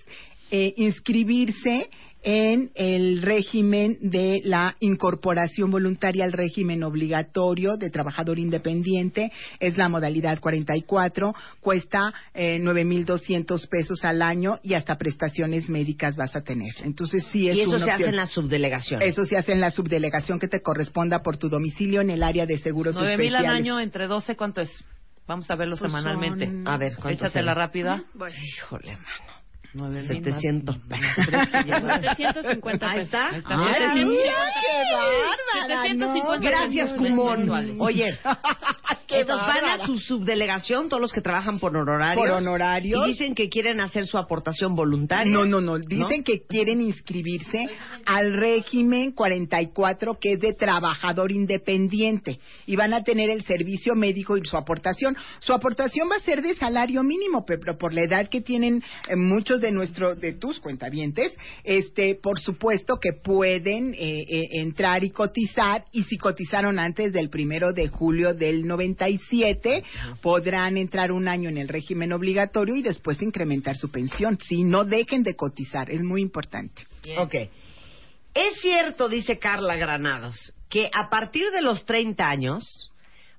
eh, 0.56 0.72
inscribirse 0.76 1.88
en 2.22 2.70
el 2.76 3.20
régimen 3.22 3.98
de 4.00 4.40
la 4.44 4.76
incorporación 4.80 5.70
voluntaria 5.70 6.24
al 6.24 6.32
régimen 6.32 6.82
obligatorio 6.84 7.76
de 7.76 7.90
trabajador 7.90 8.38
independiente. 8.38 9.32
Es 9.58 9.76
la 9.76 9.88
modalidad 9.88 10.38
44, 10.38 11.34
cuesta 11.60 12.14
eh, 12.32 12.58
9.200 12.62 13.68
pesos 13.68 14.04
al 14.04 14.22
año 14.22 14.58
y 14.62 14.74
hasta 14.74 14.96
prestaciones 14.96 15.68
médicas 15.68 16.14
vas 16.16 16.34
a 16.36 16.42
tener. 16.42 16.72
Entonces 16.84 17.24
sí 17.32 17.48
es 17.48 17.56
y 17.56 17.60
eso 17.62 17.70
una 17.72 17.84
se 17.84 17.90
hace 17.90 18.04
en 18.06 18.16
la 18.16 18.26
subdelegación. 18.28 19.02
Eso 19.02 19.24
se 19.24 19.36
hace 19.36 19.52
en 19.52 19.60
la 19.60 19.70
subdelegación 19.72 20.38
que 20.38 20.48
te 20.48 20.62
corresponda 20.62 21.20
por 21.22 21.36
tu 21.36 21.48
domicilio 21.48 22.00
en 22.00 22.10
el 22.10 22.22
área 22.22 22.46
de 22.46 22.58
seguros 22.60 22.94
9 22.94 23.16
mil 23.18 23.34
al 23.34 23.42
especiales. 23.42 23.60
año 23.60 23.80
entre 23.80 24.06
12, 24.06 24.36
¿cuánto 24.36 24.60
es? 24.60 24.70
Vamos 25.26 25.50
a 25.50 25.56
verlo 25.56 25.76
Pues 25.76 25.90
semanalmente. 25.90 26.46
son- 26.46 26.68
A 26.68 26.76
ver, 26.78 26.92
¿cuánto 26.94 27.10
Échate 27.10 27.32
será? 27.32 27.44
la 27.46 27.54
rápida. 27.54 28.04
Híjole, 28.56 28.92
mano. 28.96 29.43
700. 29.74 30.06
700. 30.06 30.76
750 32.00 32.86
Ahí 32.86 32.92
pesos. 32.94 33.04
está. 33.06 33.28
Ahí 33.30 33.38
está. 33.38 33.54
Ay, 33.92 34.04
mira, 34.04 34.32
qué 34.60 34.94
bárbara, 34.94 35.82
750 35.82 36.34
¿no? 36.34 36.40
Gracias, 36.40 36.92
pesos 36.92 37.08
Cumón. 37.08 37.76
Oye, 37.80 38.18
¡Qué 39.06 39.20
Entonces 39.20 39.46
van 39.46 39.64
a 39.64 39.84
su 39.84 39.98
subdelegación, 39.98 40.88
todos 40.88 41.00
los 41.00 41.12
que 41.12 41.20
trabajan 41.20 41.58
por 41.58 41.76
honorarios. 41.76 42.16
Por 42.24 42.30
honorarios. 42.30 43.04
Y 43.06 43.10
dicen 43.10 43.34
que 43.34 43.48
quieren 43.50 43.80
hacer 43.80 44.06
su 44.06 44.16
aportación 44.16 44.74
voluntaria. 44.74 45.30
No, 45.30 45.44
no, 45.44 45.60
no. 45.60 45.78
Dicen 45.78 46.24
que 46.24 46.46
quieren 46.46 46.80
inscribirse 46.80 47.68
al 48.06 48.32
régimen 48.34 49.12
44, 49.12 50.18
que 50.18 50.32
es 50.34 50.40
de 50.40 50.54
trabajador 50.54 51.32
independiente. 51.32 52.38
Y 52.66 52.76
van 52.76 52.94
a 52.94 53.02
tener 53.04 53.28
el 53.28 53.42
servicio 53.44 53.94
médico 53.94 54.36
y 54.38 54.44
su 54.46 54.56
aportación. 54.56 55.16
Su 55.40 55.52
aportación 55.52 56.08
va 56.10 56.16
a 56.16 56.20
ser 56.20 56.40
de 56.40 56.54
salario 56.54 57.02
mínimo, 57.02 57.44
pe- 57.44 57.58
pero 57.58 57.76
por 57.76 57.92
la 57.92 58.02
edad 58.02 58.28
que 58.28 58.40
tienen 58.40 58.82
eh, 59.08 59.16
muchos 59.16 59.60
de 59.64 59.72
nuestros, 59.72 60.20
de 60.20 60.34
tus 60.34 60.60
cuentavientes, 60.60 61.36
este, 61.64 62.14
por 62.14 62.38
supuesto 62.38 62.98
que 63.00 63.12
pueden 63.12 63.94
eh, 63.94 64.24
eh, 64.28 64.48
entrar 64.60 65.02
y 65.04 65.10
cotizar. 65.10 65.84
Y 65.92 66.04
si 66.04 66.16
cotizaron 66.18 66.78
antes 66.78 67.12
del 67.12 67.30
primero 67.30 67.72
de 67.72 67.88
julio 67.88 68.34
del 68.34 68.66
97, 68.66 69.82
podrán 70.22 70.76
entrar 70.76 71.10
un 71.12 71.28
año 71.28 71.48
en 71.48 71.58
el 71.58 71.68
régimen 71.68 72.12
obligatorio 72.12 72.76
y 72.76 72.82
después 72.82 73.20
incrementar 73.22 73.76
su 73.76 73.90
pensión. 73.90 74.38
Sí, 74.40 74.64
no 74.64 74.84
dejen 74.84 75.22
de 75.22 75.34
cotizar, 75.34 75.90
es 75.90 76.02
muy 76.02 76.22
importante. 76.22 76.82
Ok. 77.18 77.34
Es 78.34 78.60
cierto, 78.60 79.08
dice 79.08 79.38
Carla 79.38 79.76
Granados, 79.76 80.52
que 80.68 80.90
a 80.92 81.08
partir 81.08 81.50
de 81.52 81.62
los 81.62 81.86
30 81.86 82.28
años 82.28 82.92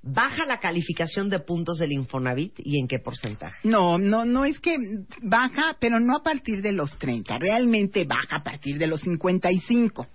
baja 0.06 0.46
la 0.46 0.60
calificación 0.60 1.30
de 1.30 1.40
puntos 1.40 1.80
del 1.80 1.92
Infonavit 1.92 2.54
y 2.58 2.80
en 2.80 2.88
qué 2.88 3.00
porcentaje. 3.00 3.58
No, 3.64 3.98
no, 3.98 4.24
no 4.24 4.46
es 4.46 4.60
que 4.60 4.76
baja, 5.22 5.76
pero 5.80 6.00
no 6.00 6.18
a 6.18 6.24
partir 6.24 6.62
de 6.62 6.72
los 6.72 6.98
30, 7.00 7.40
realmente 7.40 8.06
baja 8.06 8.38
a 8.38 8.44
partir 8.44 8.78
de 8.78 8.88
los 8.88 9.02
55. 9.02 10.08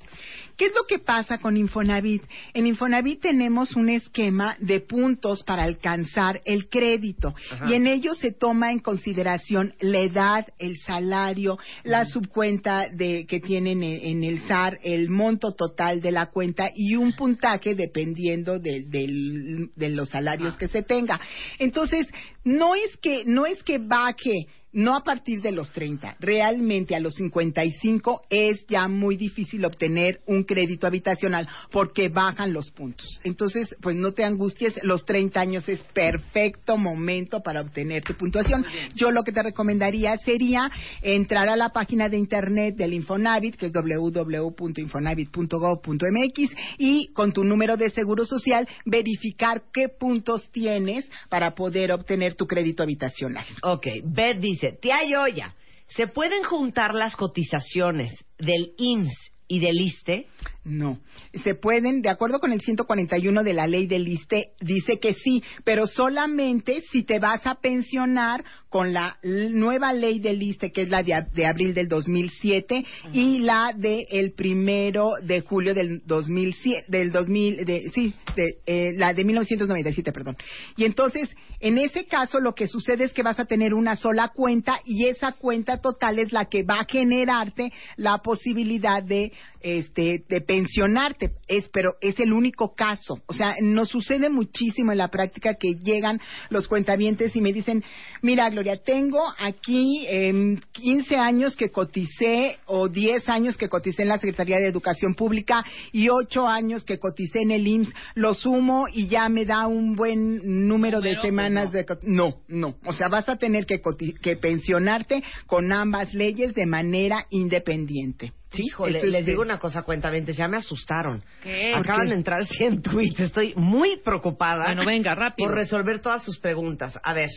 ¿Qué 0.60 0.66
es 0.66 0.74
lo 0.74 0.84
que 0.84 0.98
pasa 0.98 1.38
con 1.38 1.56
Infonavit? 1.56 2.22
En 2.52 2.66
Infonavit 2.66 3.22
tenemos 3.22 3.74
un 3.76 3.88
esquema 3.88 4.58
de 4.60 4.80
puntos 4.80 5.42
para 5.42 5.62
alcanzar 5.62 6.42
el 6.44 6.68
crédito 6.68 7.34
Ajá. 7.50 7.70
y 7.70 7.72
en 7.72 7.86
ello 7.86 8.12
se 8.12 8.30
toma 8.32 8.70
en 8.70 8.80
consideración 8.80 9.72
la 9.80 10.00
edad, 10.00 10.46
el 10.58 10.76
salario, 10.76 11.58
la 11.82 12.04
subcuenta 12.04 12.90
de, 12.92 13.24
que 13.24 13.40
tienen 13.40 13.82
en, 13.82 14.04
en 14.18 14.22
el 14.22 14.40
SAR, 14.46 14.78
el 14.82 15.08
monto 15.08 15.52
total 15.52 16.02
de 16.02 16.12
la 16.12 16.26
cuenta 16.26 16.70
y 16.74 16.94
un 16.94 17.14
puntaje 17.14 17.74
dependiendo 17.74 18.58
de, 18.58 18.82
del- 18.82 19.70
de 19.74 19.88
los 19.88 20.10
salarios 20.10 20.58
que 20.58 20.68
se 20.68 20.82
tenga. 20.82 21.18
Entonces, 21.58 22.06
no 22.44 22.74
es 22.74 22.94
que 22.98 23.24
no 23.24 23.46
es 23.46 23.62
que 23.62 23.78
baje 23.78 24.46
no 24.72 24.94
a 24.94 25.02
partir 25.02 25.42
de 25.42 25.50
los 25.52 25.70
30, 25.72 26.16
realmente 26.20 26.94
a 26.94 27.00
los 27.00 27.14
55 27.14 28.22
es 28.30 28.64
ya 28.68 28.86
muy 28.88 29.16
difícil 29.16 29.64
obtener 29.64 30.20
un 30.26 30.44
crédito 30.44 30.86
habitacional 30.86 31.48
porque 31.70 32.08
bajan 32.08 32.52
los 32.52 32.70
puntos. 32.70 33.20
Entonces, 33.24 33.74
pues 33.80 33.96
no 33.96 34.12
te 34.12 34.22
angusties, 34.24 34.78
los 34.82 35.04
30 35.04 35.40
años 35.40 35.68
es 35.68 35.82
perfecto 35.92 36.76
momento 36.76 37.40
para 37.40 37.62
obtener 37.62 38.04
tu 38.04 38.14
puntuación. 38.14 38.64
Yo 38.94 39.10
lo 39.10 39.24
que 39.24 39.32
te 39.32 39.42
recomendaría 39.42 40.16
sería 40.18 40.70
entrar 41.02 41.48
a 41.48 41.56
la 41.56 41.70
página 41.70 42.08
de 42.08 42.18
internet 42.18 42.76
del 42.76 42.94
Infonavit, 42.94 43.56
que 43.56 43.66
es 43.66 43.72
www.infonavit.gov.mx 43.72 46.50
y 46.78 47.08
con 47.12 47.32
tu 47.32 47.42
número 47.44 47.76
de 47.76 47.90
seguro 47.90 48.24
social 48.24 48.68
verificar 48.84 49.64
qué 49.72 49.88
puntos 49.88 50.48
tienes 50.50 51.08
para 51.28 51.54
poder 51.54 51.92
obtener 51.92 52.34
tu 52.34 52.46
crédito 52.46 52.82
habitacional. 52.82 53.44
Ok, 53.62 53.86
Beth 54.04 54.40
tía 54.80 54.98
Yoya, 55.08 55.54
¿se 55.88 56.06
pueden 56.06 56.44
juntar 56.44 56.94
las 56.94 57.16
cotizaciones 57.16 58.12
del 58.38 58.74
INS 58.78 59.12
y 59.48 59.60
del 59.60 59.80
ISTE? 59.80 60.26
No, 60.70 61.00
se 61.42 61.56
pueden, 61.56 62.00
de 62.00 62.10
acuerdo 62.10 62.38
con 62.38 62.52
el 62.52 62.60
141 62.60 63.42
de 63.42 63.52
la 63.54 63.66
ley 63.66 63.88
del 63.88 64.06
ISTE, 64.06 64.52
dice 64.60 65.00
que 65.00 65.14
sí, 65.14 65.42
pero 65.64 65.88
solamente 65.88 66.84
si 66.92 67.02
te 67.02 67.18
vas 67.18 67.44
a 67.44 67.56
pensionar 67.56 68.44
con 68.68 68.92
la 68.92 69.18
nueva 69.22 69.92
ley 69.92 70.20
del 70.20 70.40
ISTE, 70.40 70.70
que 70.70 70.82
es 70.82 70.88
la 70.88 71.02
de 71.02 71.44
abril 71.46 71.74
del 71.74 71.88
2007, 71.88 72.84
y 73.12 73.40
la 73.40 73.72
de 73.76 74.06
el 74.10 74.32
primero 74.32 75.14
de 75.20 75.40
julio 75.40 75.74
del 75.74 76.02
2007, 76.06 76.86
del 76.86 77.10
2000, 77.10 77.64
de, 77.64 77.90
sí, 77.92 78.14
de, 78.36 78.58
eh, 78.66 78.92
la 78.96 79.12
de 79.12 79.24
1997, 79.24 80.12
perdón. 80.12 80.36
Y 80.76 80.84
entonces, 80.84 81.28
en 81.58 81.78
ese 81.78 82.06
caso, 82.06 82.38
lo 82.38 82.54
que 82.54 82.68
sucede 82.68 83.04
es 83.04 83.12
que 83.12 83.24
vas 83.24 83.40
a 83.40 83.44
tener 83.44 83.74
una 83.74 83.96
sola 83.96 84.28
cuenta 84.28 84.80
y 84.84 85.06
esa 85.06 85.32
cuenta 85.32 85.80
total 85.80 86.20
es 86.20 86.30
la 86.32 86.44
que 86.44 86.62
va 86.62 86.76
a 86.80 86.86
generarte 86.88 87.72
la 87.96 88.18
posibilidad 88.18 89.02
de, 89.02 89.32
este, 89.60 90.24
de 90.28 90.40
pensionarte. 90.40 91.32
Es, 91.48 91.68
pero 91.68 91.94
es 92.00 92.18
el 92.20 92.32
único 92.32 92.74
caso. 92.74 93.20
O 93.26 93.32
sea, 93.32 93.54
nos 93.60 93.88
sucede 93.88 94.30
muchísimo 94.30 94.92
en 94.92 94.98
la 94.98 95.08
práctica 95.08 95.54
que 95.54 95.74
llegan 95.74 96.20
los 96.48 96.68
cuentavientes 96.68 97.34
y 97.36 97.40
me 97.40 97.52
dicen, 97.52 97.84
mira, 98.22 98.48
Gloria, 98.50 98.76
tengo 98.76 99.22
aquí 99.38 100.06
em, 100.08 100.58
15 100.72 101.16
años 101.16 101.56
que 101.56 101.70
coticé 101.70 102.58
o 102.66 102.88
10 102.88 103.28
años 103.28 103.56
que 103.56 103.68
coticé 103.68 104.02
en 104.02 104.08
la 104.08 104.18
Secretaría 104.18 104.58
de 104.58 104.66
Educación 104.66 105.14
Pública 105.14 105.64
y 105.92 106.08
8 106.08 106.46
años 106.46 106.84
que 106.84 106.98
coticé 106.98 107.40
en 107.42 107.50
el 107.50 107.66
IMSS, 107.66 107.92
lo 108.14 108.34
sumo 108.34 108.86
y 108.92 109.08
ya 109.08 109.28
me 109.28 109.44
da 109.44 109.66
un 109.66 109.94
buen 109.94 110.68
número 110.68 111.00
de 111.00 111.16
semanas 111.20 111.72
de... 111.72 111.86
No, 112.02 112.42
no. 112.48 112.76
O 112.86 112.92
sea, 112.92 113.08
vas 113.08 113.28
a 113.28 113.36
tener 113.36 113.66
que, 113.66 113.80
que 114.22 114.36
pensionarte 114.36 115.22
con 115.46 115.72
ambas 115.72 116.14
leyes 116.14 116.54
de 116.54 116.66
manera 116.66 117.26
independiente. 117.30 118.32
¿Sí? 118.52 118.62
Híjole, 118.66 118.98
es 118.98 119.04
les 119.04 119.24
de- 119.24 119.30
digo 119.32 119.42
una 119.42 119.58
cosa, 119.58 119.82
cuentamente, 119.82 120.32
ya 120.32 120.48
me 120.48 120.56
asustaron. 120.56 121.22
¿Qué? 121.42 121.72
Acaban 121.74 122.08
de 122.08 122.14
entrar 122.16 122.44
100 122.46 122.82
tweets, 122.82 123.20
estoy 123.20 123.54
muy 123.56 123.98
preocupada. 123.98 124.64
Bueno, 124.64 124.84
venga, 124.84 125.14
rápido. 125.14 125.48
Por 125.48 125.56
resolver 125.58 126.00
todas 126.00 126.24
sus 126.24 126.38
preguntas. 126.38 126.98
A 127.02 127.12
ver. 127.14 127.30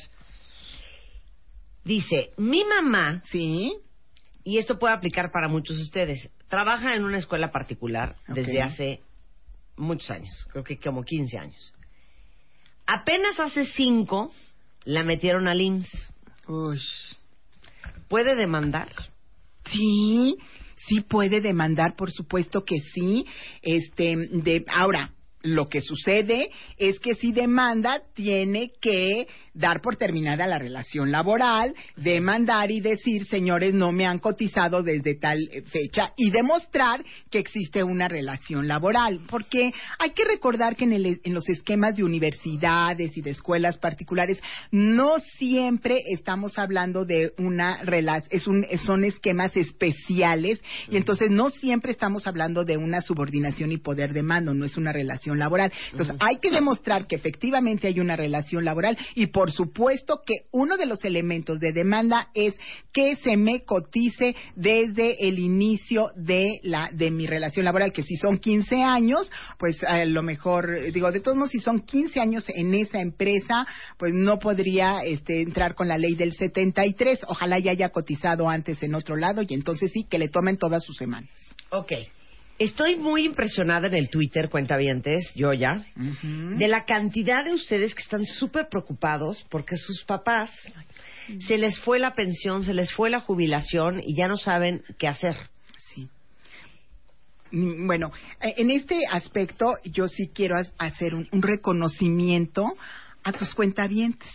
Dice, 1.83 2.31
mi 2.37 2.63
mamá, 2.63 3.21
Sí. 3.29 3.73
y 4.43 4.57
esto 4.57 4.79
puede 4.79 4.93
aplicar 4.93 5.31
para 5.31 5.47
muchos 5.47 5.77
de 5.77 5.83
ustedes, 5.83 6.29
trabaja 6.47 6.95
en 6.95 7.03
una 7.03 7.17
escuela 7.17 7.51
particular 7.51 8.15
desde 8.27 8.61
hace 8.61 9.01
muchos 9.75 10.09
años, 10.11 10.47
creo 10.51 10.63
que 10.63 10.77
como 10.77 11.03
15 11.03 11.37
años. 11.37 11.73
Apenas 12.85 13.39
hace 13.39 13.65
5 13.65 14.31
la 14.85 15.03
metieron 15.03 15.47
al 15.47 15.59
IMSS. 15.61 16.09
Uy. 16.47 16.79
¿Puede 18.07 18.35
demandar? 18.35 18.89
Sí, 19.65 20.35
sí 20.87 21.01
puede 21.01 21.41
demandar, 21.41 21.95
por 21.95 22.11
supuesto 22.11 22.63
que 22.63 22.79
sí. 22.93 23.25
Este, 23.61 24.15
de, 24.15 24.65
ahora, 24.67 25.13
lo 25.41 25.67
que 25.67 25.81
sucede 25.81 26.49
es 26.77 26.99
que 26.99 27.15
si 27.15 27.31
demanda, 27.31 28.01
tiene 28.13 28.71
que 28.81 29.27
dar 29.53 29.81
por 29.81 29.95
terminada 29.95 30.47
la 30.47 30.57
relación 30.57 31.11
laboral, 31.11 31.75
demandar 31.95 32.71
y 32.71 32.81
decir, 32.81 33.25
señores, 33.25 33.73
no 33.73 33.91
me 33.91 34.05
han 34.05 34.19
cotizado 34.19 34.81
desde 34.83 35.15
tal 35.15 35.37
eh, 35.51 35.61
fecha 35.63 36.13
y 36.17 36.31
demostrar 36.31 37.03
que 37.29 37.39
existe 37.39 37.83
una 37.83 38.07
relación 38.07 38.67
laboral. 38.67 39.21
Porque 39.29 39.71
hay 39.99 40.09
que 40.11 40.25
recordar 40.25 40.75
que 40.75 40.85
en, 40.85 40.93
el- 40.93 41.21
en 41.23 41.33
los 41.33 41.47
esquemas 41.49 41.95
de 41.95 42.03
universidades 42.03 43.15
y 43.17 43.21
de 43.21 43.31
escuelas 43.31 43.77
particulares 43.77 44.41
no 44.71 45.19
siempre 45.37 45.99
estamos 46.11 46.57
hablando 46.57 47.05
de 47.05 47.33
una 47.37 47.83
relación, 47.83 48.29
es 48.31 48.47
un, 48.47 48.65
son 48.85 49.03
esquemas 49.03 49.55
especiales 49.55 50.61
y 50.89 50.97
entonces 50.97 51.29
no 51.29 51.49
siempre 51.49 51.91
estamos 51.91 52.27
hablando 52.27 52.63
de 52.65 52.77
una 52.77 53.01
subordinación 53.01 53.71
y 53.71 53.77
poder 53.77 54.13
de 54.13 54.23
mando, 54.23 54.53
no 54.53 54.65
es 54.65 54.77
una 54.77 54.91
relación 54.91 55.37
laboral. 55.39 55.71
Entonces 55.91 56.15
hay 56.19 56.37
que 56.37 56.51
demostrar 56.51 57.07
que 57.07 57.15
efectivamente 57.15 57.87
hay 57.87 57.99
una 57.99 58.15
relación 58.15 58.65
laboral 58.65 58.97
y 59.15 59.27
por 59.27 59.42
supuesto 59.51 60.21
que 60.25 60.45
uno 60.51 60.77
de 60.77 60.85
los 60.85 61.03
elementos 61.05 61.59
de 61.59 61.71
demanda 61.71 62.29
es 62.33 62.55
que 62.91 63.15
se 63.17 63.37
me 63.37 63.63
cotice 63.63 64.35
desde 64.55 65.27
el 65.27 65.39
inicio 65.39 66.09
de 66.15 66.59
la 66.63 66.89
de 66.91 67.11
mi 67.11 67.27
relación 67.27 67.65
laboral, 67.65 67.91
que 67.91 68.03
si 68.03 68.15
son 68.15 68.37
15 68.37 68.83
años, 68.83 69.31
pues 69.57 69.83
a 69.83 70.05
lo 70.05 70.23
mejor 70.23 70.91
digo, 70.91 71.11
de 71.11 71.19
todos 71.19 71.37
modos 71.37 71.51
si 71.51 71.59
son 71.59 71.81
15 71.81 72.19
años 72.19 72.45
en 72.47 72.73
esa 72.73 73.01
empresa, 73.01 73.65
pues 73.97 74.13
no 74.13 74.39
podría 74.39 75.03
este 75.03 75.41
entrar 75.41 75.75
con 75.75 75.87
la 75.87 75.97
ley 75.97 76.15
del 76.15 76.33
73, 76.33 77.21
ojalá 77.27 77.59
ya 77.59 77.71
haya 77.71 77.89
cotizado 77.89 78.49
antes 78.49 78.81
en 78.83 78.95
otro 78.95 79.15
lado 79.15 79.41
y 79.41 79.53
entonces 79.53 79.91
sí 79.91 80.03
que 80.03 80.19
le 80.19 80.29
tomen 80.29 80.57
todas 80.57 80.83
sus 80.83 80.97
semanas. 80.97 81.29
Ok. 81.69 81.91
Estoy 82.59 82.95
muy 82.95 83.25
impresionada 83.25 83.87
en 83.87 83.95
el 83.95 84.09
Twitter, 84.09 84.49
cuentavientes, 84.49 85.33
yo 85.35 85.53
ya, 85.53 85.85
de 85.95 86.67
la 86.67 86.85
cantidad 86.85 87.43
de 87.43 87.53
ustedes 87.53 87.95
que 87.95 88.03
están 88.03 88.25
súper 88.25 88.69
preocupados 88.69 89.43
porque 89.49 89.75
sus 89.75 90.03
papás 90.03 90.51
se 91.47 91.57
les 91.57 91.79
fue 91.79 91.99
la 91.99 92.13
pensión, 92.13 92.63
se 92.63 92.73
les 92.73 92.91
fue 92.91 93.09
la 93.09 93.21
jubilación 93.21 94.01
y 94.05 94.15
ya 94.15 94.27
no 94.27 94.37
saben 94.37 94.83
qué 94.99 95.07
hacer. 95.07 95.35
Sí. 95.93 96.07
Mm, 97.51 97.87
Bueno, 97.87 98.11
eh, 98.39 98.53
en 98.57 98.69
este 98.69 99.01
aspecto 99.11 99.73
yo 99.85 100.07
sí 100.07 100.29
quiero 100.33 100.55
hacer 100.77 101.15
un, 101.15 101.27
un 101.31 101.41
reconocimiento 101.41 102.67
a 103.23 103.31
tus 103.31 103.53
cuentavientes, 103.55 104.29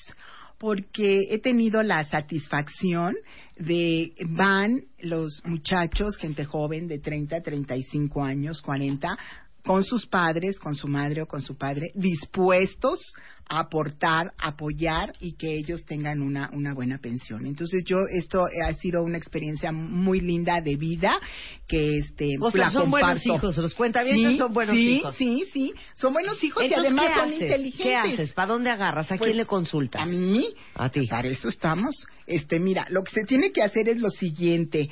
porque 0.59 1.29
he 1.31 1.39
tenido 1.39 1.83
la 1.83 2.05
satisfacción 2.05 3.15
de 3.57 4.13
van 4.29 4.83
los 5.01 5.43
muchachos, 5.45 6.17
gente 6.17 6.45
joven 6.45 6.89
de 6.89 6.99
30, 6.99 7.43
35 7.43 8.25
años, 8.25 8.61
40, 8.63 9.17
con 9.65 9.85
sus 9.85 10.07
padres, 10.07 10.59
con 10.59 10.75
su 10.75 10.89
madre 10.89 11.23
o 11.23 11.27
con 11.27 11.43
su 11.43 11.57
padre, 11.57 11.93
dispuestos 11.95 13.01
aportar, 13.49 14.33
apoyar 14.39 15.15
y 15.21 15.33
que 15.33 15.57
ellos 15.57 15.85
tengan 15.87 16.21
una, 16.23 16.51
una 16.53 16.75
buena 16.75 16.99
pensión. 16.99 17.47
Entonces 17.47 17.85
yo, 17.85 17.99
esto 18.11 18.45
ha 18.65 18.73
sido 18.75 19.03
una 19.03 19.19
experiencia 19.19 19.73
muy 19.73 20.21
linda 20.21 20.61
de 20.61 20.77
vida 20.77 21.19
que 21.67 21.99
este, 21.99 22.37
O 22.41 22.51
sea, 22.51 22.67
la 22.67 22.71
son 22.71 22.91
buenos 22.91 23.25
hijos, 23.27 23.57
los 23.57 23.75
cuentavientes 23.75 24.33
Sí, 24.33 24.39
son 24.39 24.53
buenos 24.53 24.75
sí, 24.75 24.89
hijos. 24.97 25.17
Sí, 25.17 25.45
sí, 25.53 25.75
son 25.95 26.13
buenos 26.13 26.43
hijos 26.45 26.65
y 26.65 26.75
además 26.75 27.07
¿qué 27.09 27.21
son 27.21 27.33
inteligentes. 27.33 27.87
¿Qué 27.87 27.97
haces? 27.97 28.33
¿Para 28.33 28.53
dónde 28.53 28.71
agarras? 28.71 29.11
¿A 29.11 29.17
Pues, 29.17 29.29
quién 29.29 29.37
le 29.39 29.47
consultas? 29.47 30.03
A 30.03 30.07
mí. 30.07 30.49
A 30.75 30.91
ti. 30.91 31.07
Para 31.07 31.29
eso 31.29 31.49
estamos. 31.49 32.07
Este, 32.27 32.61
mira, 32.61 32.87
lo 32.91 33.03
que 33.03 33.13
se 33.13 33.25
tiene 33.25 33.53
que 33.53 33.63
hacer 33.63 33.89
es 33.89 33.99
lo 33.99 34.11
siguiente. 34.11 34.89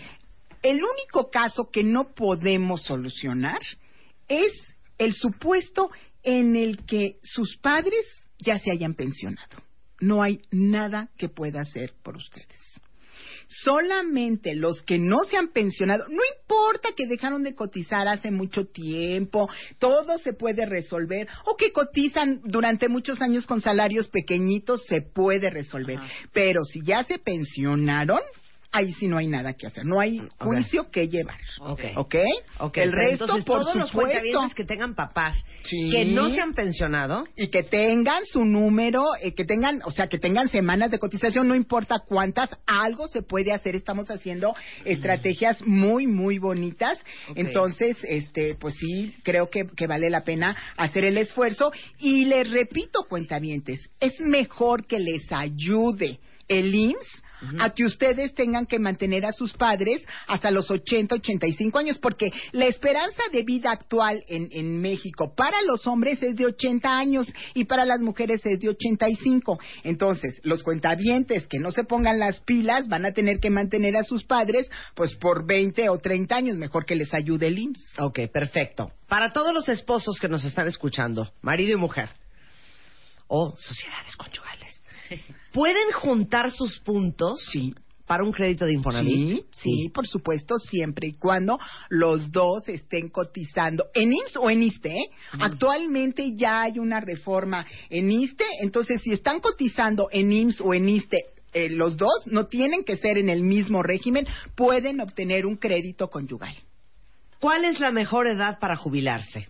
El 0.63 0.77
único 0.77 1.31
caso 1.31 1.69
que 1.71 1.85
no 1.85 2.15
podemos 2.15 2.83
solucionar 2.83 3.61
es 4.29 4.53
el 4.99 5.13
supuesto 5.13 5.91
en 6.23 6.57
el 6.57 6.85
que 6.87 7.19
sus 7.23 7.57
padres 7.59 8.05
ya 8.39 8.59
se 8.59 8.71
hayan 8.71 8.95
pensionado. 8.95 9.57
No 10.01 10.23
hay 10.23 10.41
nada 10.51 11.09
que 11.17 11.29
pueda 11.29 11.63
hacer 11.63 11.95
por 12.03 12.17
ustedes. 12.17 12.67
Solamente 13.49 14.57
los 14.57 14.83
que 14.83 14.99
no 14.99 15.21
se 15.31 15.37
han 15.37 15.49
pensionado, 15.49 16.07
no 16.09 16.21
importa 16.41 16.91
que 16.97 17.07
dejaron 17.07 17.45
de 17.45 17.55
cotizar 17.55 18.09
hace 18.09 18.33
mucho 18.33 18.67
tiempo, 18.67 19.49
todo 19.79 20.19
se 20.19 20.33
puede 20.33 20.67
resolver, 20.67 21.29
o 21.45 21.57
que 21.57 21.71
cotizan 21.73 22.41
durante 22.45 22.89
muchos 22.89 23.23
años 23.23 23.47
con 23.47 23.61
salarios 23.61 24.09
pequeñitos, 24.09 24.85
se 24.87 25.01
puede 25.01 25.49
resolver. 25.51 26.01
Pero 26.33 26.65
si 26.65 26.83
ya 26.83 27.05
se 27.05 27.21
pensionaron, 27.21 28.19
ahí 28.73 28.93
sí 28.95 29.07
no 29.09 29.17
hay 29.19 29.27
nada 29.27 29.55
que 29.55 29.67
hacer, 29.67 29.85
no 29.85 30.01
hay 30.01 30.21
juicio 30.39 30.91
que 30.91 31.09
llevar. 31.09 31.39
Ok. 31.61 31.81
¿Ok? 31.97 32.15
Ok, 32.59 32.77
El 32.79 32.93
resto, 32.93 33.25
entonces, 33.25 33.45
por 33.45 33.61
todos 33.61 33.75
los 33.77 33.89
supuesto. 33.91 34.13
cuentavientes 34.13 34.55
que 34.55 34.65
tengan 34.65 34.95
papás 34.95 35.37
Sí. 35.65 35.91
que 35.91 36.05
no 36.05 36.31
se 36.31 36.41
han 36.41 36.55
pensionado, 36.55 37.25
y 37.37 37.49
que 37.49 37.63
tengan 37.63 38.25
su 38.27 38.45
número, 38.45 39.05
eh, 39.21 39.33
que 39.33 39.45
tengan, 39.45 39.81
o 39.85 39.91
sea, 39.91 40.09
que 40.09 40.19
tengan 40.19 40.49
semanas 40.49 40.91
de 40.91 40.99
cotización, 40.99 41.49
no 41.49 41.55
importa 41.55 41.97
cuántas, 42.07 42.51
algo 42.67 43.09
se 43.09 43.23
puede 43.23 43.53
hacer. 43.53 43.75
Estamos 43.75 44.11
haciendo 44.11 44.55
estrategias 44.85 45.61
muy, 45.67 46.07
muy 46.07 46.39
bonitas. 46.39 46.99
Entonces, 47.35 47.97
este, 48.03 48.55
pues 48.55 48.75
sí, 48.75 49.15
creo 49.23 49.51
que, 49.51 49.67
que 49.77 49.87
vale 49.87 50.11
la 50.11 50.23
pena 50.23 50.57
hacer 50.77 51.05
el 51.05 51.19
esfuerzo. 51.19 51.73
Y 51.99 52.25
les 52.27 52.51
repito, 52.51 53.01
cuentavientes, 53.09 53.81
es 54.01 54.19
mejor 54.21 54.87
que 54.87 54.99
les 54.99 55.31
ayude 55.33 56.19
el 56.49 56.75
IMSS 56.75 57.23
a 57.59 57.71
que 57.71 57.85
ustedes 57.85 58.35
tengan 58.35 58.67
que 58.67 58.79
mantener 58.79 59.25
a 59.27 59.33
sus 59.33 59.53
padres 59.53 60.05
hasta 60.27 60.51
los 60.51 60.71
80, 60.71 61.17
85 61.17 61.79
años, 61.79 61.99
porque 61.99 62.31
la 62.53 62.67
esperanza 62.67 63.23
de 63.33 63.43
vida 63.43 63.71
actual 63.71 64.25
en, 64.29 64.49
en 64.53 64.81
México 64.81 65.35
para 65.35 65.61
los 65.63 65.87
hombres 65.87 66.23
es 66.23 66.37
de 66.37 66.47
80 66.47 66.97
años 66.97 67.33
y 67.55 67.65
para 67.65 67.85
las 67.85 68.01
mujeres 68.01 68.41
es 68.45 68.61
de 68.61 68.69
85. 68.69 69.59
Entonces, 69.85 70.41
los 70.43 70.63
cuentavientes 70.63 71.47
que 71.47 71.59
no 71.59 71.71
se 71.71 71.85
pongan 71.85 72.19
las 72.19 72.41
pilas 72.41 72.89
van 72.89 73.05
a 73.05 73.13
tener 73.13 73.41
que 73.41 73.51
mantener 73.51 73.97
a 73.97 74.05
sus 74.05 74.25
padres 74.25 74.71
pues 74.95 75.15
por 75.17 75.47
20 75.47 75.89
o 75.89 75.99
30 75.99 76.35
años, 76.35 76.57
mejor 76.57 76.85
que 76.85 76.97
les 76.97 77.13
ayude 77.15 77.49
el 77.49 77.59
IMSS. 77.59 77.99
Ok, 77.99 78.21
perfecto. 78.33 78.91
Para 79.09 79.33
todos 79.33 79.55
los 79.55 79.69
esposos 79.69 80.19
que 80.21 80.29
nos 80.29 80.45
están 80.45 80.67
escuchando, 80.67 81.31
marido 81.43 81.73
y 81.73 81.81
mujer, 81.81 82.09
o 83.29 83.55
sociedades 83.57 84.17
conyugales, 84.17 84.83
¿pueden 85.57 85.91
juntar 85.93 86.51
sus 86.53 86.79
puntos 86.81 87.41
Sí. 87.51 87.75
para 88.07 88.23
un 88.23 88.31
crédito 88.31 88.67
de 88.67 88.75
Infonavit? 88.75 89.15
Sí, 89.17 89.45
sí, 89.53 89.89
por 89.89 90.07
supuesto, 90.07 90.57
siempre 90.59 91.09
y 91.09 91.13
cuando 91.15 91.59
los 91.89 92.31
dos 92.31 92.69
estén 92.69 93.09
cotizando 93.09 93.87
en 93.95 94.13
IMSS 94.13 94.37
o 94.37 94.51
en 94.51 94.63
ISTE. 94.63 94.91
¿eh? 94.91 95.11
Actualmente 95.41 96.35
ya 96.37 96.63
hay 96.63 96.79
una 96.79 97.01
reforma 97.01 97.67
en 97.89 98.11
ISTE, 98.11 98.45
entonces 98.61 99.01
si 99.03 99.13
están 99.13 99.41
cotizando 99.41 100.09
en 100.13 100.31
IMSS 100.31 100.61
o 100.61 100.75
en 100.75 100.89
ISTE 100.91 101.25
eh, 101.55 101.71
los 101.71 101.97
dos 101.97 102.13
no 102.27 102.45
tienen 102.49 102.85
que 102.85 102.99
ser 102.99 103.17
en 103.17 103.31
el 103.31 103.41
mismo 103.43 103.83
régimen, 103.83 104.27
pueden 104.55 105.01
obtener 105.01 105.47
un 105.47 105.57
crédito 105.57 106.11
conyugal. 106.11 106.55
¿Cuál 107.41 107.65
es 107.65 107.81
la 107.81 107.93
mejor 107.93 108.27
edad 108.27 108.59
para 108.59 108.77
jubilarse? 108.77 109.49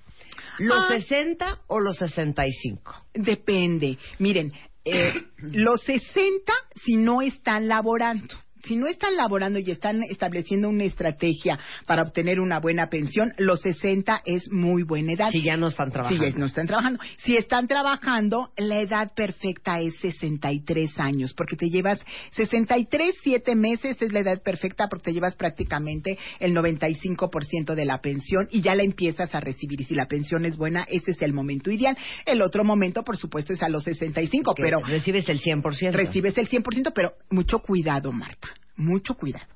¿Los 0.59 0.85
Ah. 0.85 0.89
60 0.89 1.59
o 1.67 1.81
los 1.81 1.97
65? 1.97 2.95
Depende. 3.13 3.99
Miren, 4.21 4.53
eh, 4.87 5.13
los 5.39 5.83
60 5.83 6.53
si 6.85 6.97
no 6.97 7.21
están 7.21 7.69
laborando. 7.69 8.35
Si 8.67 8.77
no 8.77 8.87
están 8.87 9.17
laborando 9.17 9.59
y 9.59 9.71
están 9.71 10.03
estableciendo 10.03 10.69
una 10.69 10.85
estrategia 10.85 11.59
para 11.87 12.03
obtener 12.03 12.41
una 12.41 12.59
buena 12.61 12.89
pensión, 12.89 13.33
los 13.39 13.61
60 13.61 14.23
es 14.25 14.51
muy 14.51 14.83
buena 14.83 15.13
edad. 15.13 15.31
Si 15.31 15.43
ya 15.43 15.57
no 15.57 15.69
están 15.69 15.91
trabajando. 15.91 16.25
Si 16.25 16.33
ya 16.33 16.39
no 16.39 16.47
están 16.47 16.67
trabajando. 16.67 17.01
Si 17.19 17.37
están 17.37 17.69
trabajando, 17.69 18.51
la 18.57 18.81
edad 18.81 19.13
perfecta 19.15 19.81
es 19.81 19.95
63 20.01 20.99
años, 20.99 21.33
porque 21.35 21.57
te 21.57 21.69
llevas 21.69 22.01
63, 22.33 23.15
7 23.23 23.55
meses 23.55 24.01
es 24.01 24.13
la 24.13 24.21
edad 24.21 24.43
perfecta 24.43 24.89
porque 24.89 25.07
te 25.07 25.13
llevas 25.13 25.35
prácticamente 25.37 26.19
el 26.41 26.55
95% 26.55 27.75
de 27.75 27.85
la 27.85 28.01
pensión 28.01 28.49
y 28.51 28.63
ya 28.63 28.75
la 28.75 28.83
empiezas 28.83 29.35
a 29.35 29.41
recibir. 29.41 29.81
Y 29.81 29.85
si 29.85 29.95
la 29.95 30.07
pensión 30.07 30.45
es 30.45 30.57
buena, 30.57 30.85
ese 30.89 31.13
es 31.13 31.23
el 31.23 31.33
momento 31.33 31.71
ideal. 31.71 31.97
El 32.25 32.43
otro 32.43 32.65
momento, 32.65 33.03
por 33.05 33.17
supuesto, 33.17 33.53
es 33.53 33.63
a 33.63 33.69
los 33.69 33.85
65, 33.85 34.55
Que 34.55 34.63
pero 34.63 34.81
recibes 34.81 35.29
el 35.29 35.41
100%. 35.41 35.93
recibes 35.93 36.37
el 36.39 36.49
100%, 36.49 36.93
pero 36.95 37.13
mucho 37.31 37.61
cuidado, 37.61 38.13
Marta, 38.13 38.49
mucho 38.77 39.15
cuidado. 39.15 39.47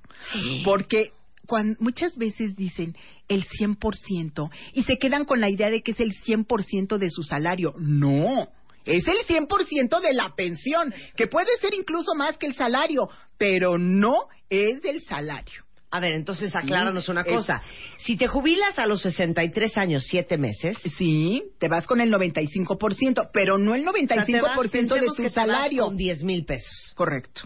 Porque 0.65 1.13
cuan- 1.47 1.77
muchas 1.81 2.17
veces 2.17 2.57
dicen 2.57 2.97
el 3.29 3.45
100% 3.45 4.51
y 4.75 4.83
se 4.85 4.99
quedan 4.99 5.25
con 5.25 5.41
la 5.41 5.51
idea 5.51 5.71
de 5.71 5.83
que 5.83 5.93
es 5.93 6.01
el 6.01 6.15
100% 6.15 6.99
de 6.99 7.11
su 7.11 7.23
salario. 7.23 7.75
No. 7.79 8.49
Es 8.85 9.07
el 9.07 9.19
100% 9.27 10.01
de 10.01 10.15
la 10.15 10.35
pensión, 10.35 10.93
que 11.17 11.27
puede 11.27 11.57
ser 11.61 11.75
incluso 11.75 12.15
más 12.15 12.37
que 12.39 12.47
el 12.47 12.55
salario, 12.55 13.09
pero 13.37 13.79
no 13.79 14.29
es 14.49 14.81
del 14.83 15.03
salario. 15.03 15.65
A 15.93 15.99
ver, 16.01 16.13
entonces 16.13 16.55
acláranos 16.55 17.09
una 17.09 17.23
es- 17.23 17.27
cosa. 17.27 17.63
Si 17.99 18.17
te 18.17 18.27
jubilas 18.29 18.79
a 18.79 18.87
los 18.87 19.03
63 19.03 19.77
años, 19.77 20.05
7 20.09 20.39
meses, 20.39 20.77
Sí, 20.97 21.43
te 21.59 21.69
vas 21.69 21.85
con 21.87 22.01
el 22.01 22.11
95%, 22.11 23.29
pero 23.33 23.59
no 23.59 23.75
el 23.75 23.87
o 23.87 23.93
sea, 23.93 24.17
vas- 24.17 24.57
95% 24.57 24.95
de 24.95 25.01
te 25.17 25.23
vas 25.25 25.33
salario. 25.33 25.85
con 25.87 25.97
10 25.97 26.23
mil 26.23 26.45
pesos. 26.45 26.93
Correcto. 26.95 27.43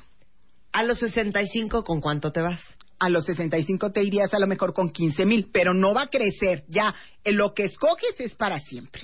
A 0.75 0.83
los 0.83 0.99
65, 0.99 1.85
¿con 1.85 2.01
cuánto 2.01 2.33
te 2.33 2.43
vas? 2.43 2.61
a 2.99 3.09
los 3.09 3.27
65 3.27 3.93
te 3.93 4.03
irías 4.03 4.33
a 4.33 4.39
lo 4.39 4.47
mejor 4.47 4.73
con 4.73 4.91
15 4.91 5.27
mil, 5.27 5.49
pero 5.53 5.75
no 5.75 5.93
va 5.95 6.03
a 6.03 6.11
crecer. 6.11 6.65
Ya, 6.69 6.95
en 7.23 7.37
lo 7.37 7.53
que 7.53 7.65
escoges 7.65 8.19
es 8.19 8.35
para 8.35 8.61
siempre. 8.61 9.03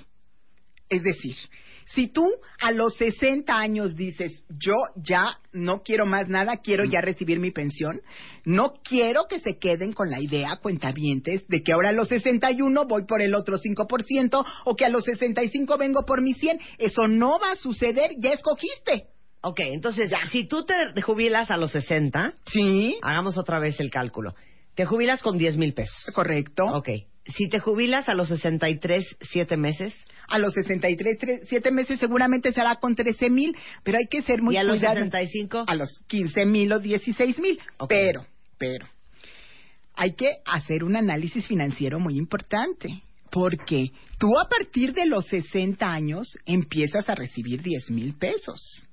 Es 0.88 1.02
decir, 1.02 1.36
si 1.94 2.08
tú 2.08 2.26
a 2.60 2.72
los 2.72 2.94
60 2.96 3.52
años 3.52 3.96
dices, 3.96 4.44
yo 4.48 4.74
ya 4.96 5.38
no 5.52 5.82
quiero 5.82 6.06
más 6.06 6.28
nada, 6.28 6.58
quiero 6.58 6.84
ya 6.84 7.00
recibir 7.00 7.40
mi 7.40 7.50
pensión, 7.50 8.00
no 8.44 8.74
quiero 8.82 9.26
que 9.28 9.38
se 9.40 9.58
queden 9.58 9.92
con 9.92 10.08
la 10.08 10.20
idea, 10.20 10.56
cuentavientes, 10.56 11.46
de 11.48 11.62
que 11.62 11.72
ahora 11.72 11.90
a 11.90 11.92
los 11.92 12.08
61 12.08 12.86
voy 12.86 13.04
por 13.04 13.20
el 13.20 13.34
otro 13.34 13.58
5% 13.58 14.46
o 14.64 14.76
que 14.76 14.84
a 14.84 14.88
los 14.88 15.04
65 15.04 15.78
vengo 15.78 16.04
por 16.06 16.22
mi 16.22 16.32
100. 16.32 16.58
Eso 16.78 17.06
no 17.06 17.38
va 17.38 17.52
a 17.52 17.56
suceder, 17.56 18.12
ya 18.18 18.32
escogiste. 18.32 19.08
Ok, 19.42 19.60
entonces, 19.60 20.10
si 20.30 20.46
tú 20.46 20.64
te 20.66 21.00
jubilas 21.02 21.50
a 21.50 21.56
los 21.56 21.72
60, 21.72 22.34
Sí, 22.52 22.98
hagamos 23.02 23.38
otra 23.38 23.58
vez 23.58 23.80
el 23.80 23.90
cálculo. 23.90 24.34
Te 24.74 24.84
jubilas 24.84 25.22
con 25.22 25.38
10 25.38 25.56
mil 25.56 25.72
pesos. 25.74 25.96
correcto. 26.14 26.64
Ok. 26.66 26.88
Si 27.26 27.48
te 27.48 27.58
jubilas 27.60 28.08
a 28.08 28.14
los 28.14 28.28
63, 28.28 29.06
7 29.20 29.56
meses, 29.56 29.94
A 30.32 30.38
los 30.38 30.54
63, 30.54 31.18
tre- 31.18 31.40
siete 31.48 31.72
meses 31.72 31.98
seguramente 31.98 32.52
será 32.52 32.76
con 32.76 32.94
13 32.94 33.30
mil, 33.30 33.56
pero 33.82 33.98
hay 33.98 34.06
que 34.08 34.22
ser 34.22 34.42
muy 34.42 34.54
¿Y 34.54 34.58
a 34.58 34.62
los 34.62 34.76
cuidado- 34.78 34.94
65? 34.98 35.64
A 35.66 35.74
los 35.74 35.90
15 36.06 36.46
mil 36.46 36.72
o 36.72 36.78
16 36.78 37.36
mil. 37.40 37.58
Ok. 37.78 37.88
Pero, 37.88 38.24
pero, 38.56 38.86
hay 39.94 40.12
que 40.14 40.36
hacer 40.46 40.84
un 40.84 40.94
análisis 40.96 41.46
financiero 41.48 41.98
muy 41.98 42.16
importante. 42.16 43.02
Porque 43.32 43.90
tú 44.18 44.26
a 44.38 44.48
partir 44.48 44.92
de 44.92 45.06
los 45.06 45.24
60 45.26 45.92
años 45.92 46.26
empiezas 46.46 47.08
a 47.08 47.14
recibir 47.16 47.60
10 47.62 47.90
mil 47.90 48.16
pesos. 48.16 48.88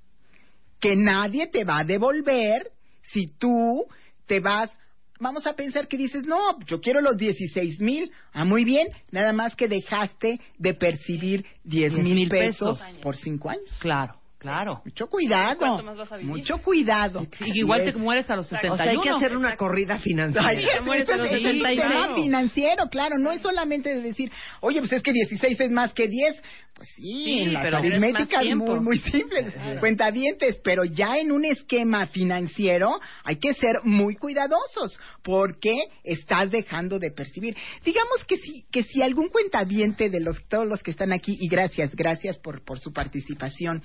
Que 0.80 0.95
nadie 0.95 1.47
te 1.47 1.63
va 1.63 1.80
a 1.80 1.84
devolver 1.84 2.71
si 3.01 3.28
tú 3.28 3.86
te 4.25 4.39
vas 4.39 4.71
vamos 5.19 5.47
a 5.47 5.53
pensar 5.53 5.88
que 5.88 5.97
dices, 5.97 6.25
no, 6.25 6.59
yo 6.65 6.80
quiero 6.82 7.01
los 7.01 7.17
16 7.17 7.80
mil. 7.80 8.11
Ah, 8.34 8.45
muy 8.45 8.63
bien, 8.65 8.88
nada 9.11 9.34
más 9.34 9.55
que 9.55 9.67
dejaste 9.67 10.39
de 10.57 10.73
percibir 10.73 11.45
10 11.63 11.93
10,000 11.93 12.15
mil 12.15 12.30
pesos, 12.30 12.80
pesos. 12.80 12.99
por 12.99 13.15
cinco 13.15 13.49
años. 13.49 13.63
Claro, 13.80 14.15
claro. 14.38 14.82
Mucho 14.86 15.07
cuidado. 15.07 15.57
¿Cuánto 15.57 15.84
más 15.84 15.97
vas 15.97 16.11
a 16.11 16.17
vivir? 16.17 16.32
Mucho 16.32 16.57
cuidado. 16.59 17.25
Y 17.39 17.59
igual 17.59 17.84
te 17.84 17.89
es. 17.89 17.97
mueres 17.97 18.30
a 18.30 18.36
los 18.36 18.45
o 18.45 18.49
sea, 18.49 18.61
61. 18.61 18.91
hay 18.91 19.07
que 19.07 19.09
hacer 19.09 19.36
una 19.36 19.55
corrida 19.55 19.99
financiera. 19.99 20.47
Hay 20.47 20.57
que 20.57 20.82
mueres 20.82 21.09
a 21.09 21.13
hacer 21.13 21.23
los 21.23 21.30
61. 21.30 21.51
sistema 21.51 22.15
financiero, 22.15 22.89
claro, 22.89 23.17
no 23.17 23.32
es 23.32 23.41
solamente 23.41 23.93
de 23.93 24.01
decir, 24.01 24.32
oye, 24.61 24.80
pues 24.80 24.93
es 24.93 25.01
que 25.01 25.13
16 25.13 25.59
es 25.59 25.71
más 25.71 25.93
que 25.93 26.07
10, 26.07 26.41
Pues 26.78 26.89
sí, 26.95 27.23
Sí, 27.23 27.39
en 27.39 27.53
las 27.53 27.65
es 27.65 27.73
aritméticas 27.73 28.43
tiempo. 28.43 28.75
muy, 28.75 28.80
muy 28.82 28.99
simples, 28.99 29.51
cuentavientes, 29.80 30.61
pero 30.63 30.86
ya 30.86 31.17
en 31.17 31.32
un 31.32 31.43
esquema 31.43 32.05
financiero 32.05 32.99
hay 33.23 33.38
que 33.38 33.55
ser 33.55 33.78
muy 33.84 34.15
cuidadosos 34.15 34.99
porque 35.23 35.73
estás 36.03 36.51
dejando 36.51 36.99
de 36.99 37.09
percibir. 37.09 37.57
Digamos 37.84 38.23
que 38.28 38.38
si, 38.38 38.67
que 38.71 38.84
si 38.84 39.01
algún 39.01 39.30
cuentaviente 39.30 40.11
de 40.11 40.19
los, 40.19 40.38
todos 40.47 40.67
los 40.67 40.84
que 40.84 40.91
están 40.91 41.11
aquí, 41.13 41.36
y 41.39 41.47
gracias, 41.47 41.95
gracias 41.95 42.38
por, 42.38 42.63
por 42.63 42.80
su 42.80 42.93
participación, 42.93 43.82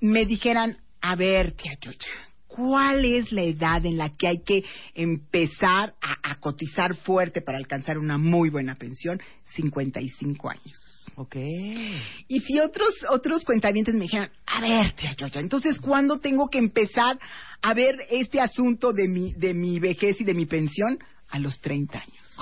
me 0.00 0.24
dijeran, 0.24 0.78
a 1.00 1.16
ver, 1.16 1.52
tía 1.52 1.72
Yoya, 1.80 1.98
¿cuál 2.46 3.04
es 3.04 3.32
la 3.32 3.42
edad 3.42 3.84
en 3.84 3.96
la 3.96 4.10
que 4.10 4.28
hay 4.28 4.42
que 4.44 4.62
empezar 4.94 5.94
a, 6.00 6.30
a 6.30 6.38
cotizar 6.38 6.94
fuerte 6.94 7.40
para 7.40 7.58
alcanzar 7.58 7.98
una 7.98 8.16
muy 8.16 8.48
buena 8.48 8.76
pensión? 8.76 9.20
55 9.56 10.50
años. 10.50 11.01
Ok. 11.16 11.36
Y 11.36 12.40
si 12.40 12.58
otros 12.58 12.88
otros 13.10 13.44
cuentavientes 13.44 13.94
me 13.94 14.02
dijeran, 14.02 14.30
a 14.46 14.60
ver, 14.60 14.92
tía 14.92 15.14
entonces 15.34 15.78
¿cuándo 15.78 16.18
tengo 16.18 16.48
que 16.48 16.58
empezar 16.58 17.18
a 17.60 17.74
ver 17.74 17.96
este 18.10 18.40
asunto 18.40 18.92
de 18.92 19.08
mi 19.08 19.32
de 19.34 19.54
mi 19.54 19.78
vejez 19.78 20.20
y 20.20 20.24
de 20.24 20.34
mi 20.34 20.46
pensión? 20.46 20.98
A 21.28 21.38
los 21.38 21.60
30 21.60 21.98
años. 21.98 22.36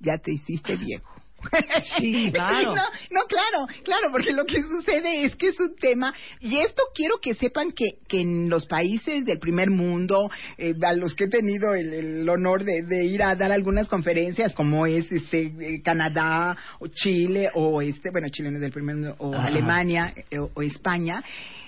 Ya 0.00 0.18
te 0.18 0.32
hiciste 0.32 0.76
viejo. 0.76 1.17
Sí, 1.98 2.30
claro. 2.32 2.74
No, 2.74 2.82
no, 3.10 3.20
claro, 3.26 3.66
claro, 3.84 4.08
porque 4.10 4.32
lo 4.32 4.44
que 4.44 4.62
sucede 4.62 5.24
es 5.24 5.36
que 5.36 5.48
es 5.48 5.60
un 5.60 5.74
tema, 5.76 6.14
y 6.40 6.58
esto 6.58 6.82
quiero 6.94 7.18
que 7.20 7.34
sepan 7.34 7.72
que, 7.72 7.98
que 8.08 8.20
en 8.20 8.48
los 8.48 8.66
países 8.66 9.24
del 9.24 9.38
primer 9.38 9.70
mundo, 9.70 10.30
eh, 10.56 10.74
a 10.82 10.92
los 10.94 11.14
que 11.14 11.24
he 11.24 11.28
tenido 11.28 11.74
el, 11.74 11.92
el 11.92 12.28
honor 12.28 12.64
de, 12.64 12.82
de 12.82 13.04
ir 13.04 13.22
a 13.22 13.34
dar 13.36 13.52
algunas 13.52 13.88
conferencias, 13.88 14.54
como 14.54 14.86
es 14.86 15.10
este 15.10 15.52
eh, 15.60 15.82
Canadá, 15.82 16.56
o 16.80 16.88
Chile, 16.88 17.50
o 17.54 17.80
este, 17.82 18.10
bueno, 18.10 18.28
Chile 18.30 18.50
no 18.50 18.56
es 18.56 18.62
del 18.62 18.72
primer 18.72 18.96
mundo, 18.96 19.16
o 19.18 19.34
Ajá. 19.34 19.46
Alemania, 19.46 20.12
eh, 20.30 20.38
o, 20.38 20.50
o 20.54 20.62
España, 20.62 21.22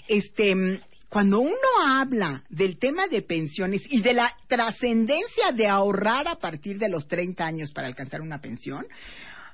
este 0.09 0.81
cuando 1.11 1.41
uno 1.41 1.57
habla 1.89 2.45
del 2.49 2.79
tema 2.79 3.09
de 3.09 3.23
pensiones 3.23 3.83
y 3.91 4.01
de 4.01 4.12
la 4.12 4.33
trascendencia 4.47 5.51
de 5.53 5.66
ahorrar 5.66 6.29
a 6.29 6.37
partir 6.37 6.79
de 6.79 6.89
los 6.89 7.09
30 7.09 7.45
años 7.45 7.73
para 7.73 7.89
alcanzar 7.89 8.21
una 8.21 8.41
pensión, 8.41 8.87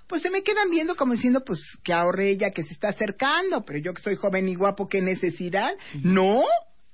pues 0.08 0.22
se 0.22 0.30
me 0.30 0.42
quedan 0.42 0.70
viendo 0.70 0.94
como 0.96 1.14
diciendo, 1.14 1.42
pues 1.44 1.60
que 1.82 1.92
ahorre 1.92 2.30
ella 2.30 2.50
que 2.50 2.62
se 2.64 2.72
está 2.72 2.88
acercando, 2.88 3.64
pero 3.64 3.78
yo 3.78 3.92
que 3.94 4.02
soy 4.02 4.16
joven 4.16 4.48
y 4.48 4.54
guapo, 4.54 4.88
¿qué 4.88 5.00
necesidad? 5.02 5.72
No, 6.02 6.42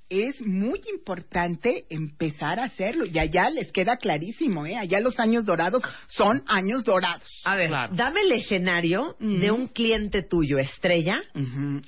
es 0.08 0.40
muy 0.42 0.78
importante 0.92 1.86
empezar 1.88 2.60
a 2.60 2.64
hacerlo 2.64 3.06
y 3.06 3.18
allá 3.18 3.48
les 3.48 3.72
queda 3.72 3.96
clarísimo, 3.96 4.66
¿eh? 4.66 4.76
Allá 4.76 5.00
los 5.00 5.18
años 5.18 5.46
dorados 5.46 5.82
son 6.06 6.42
años 6.46 6.84
dorados. 6.84 7.26
A 7.44 7.56
ver, 7.56 7.68
Claro. 7.68 7.94
dame 7.96 8.20
el 8.20 8.32
escenario 8.32 9.16
de 9.18 9.50
un 9.50 9.68
cliente 9.68 10.22
tuyo, 10.22 10.58
estrella. 10.58 11.22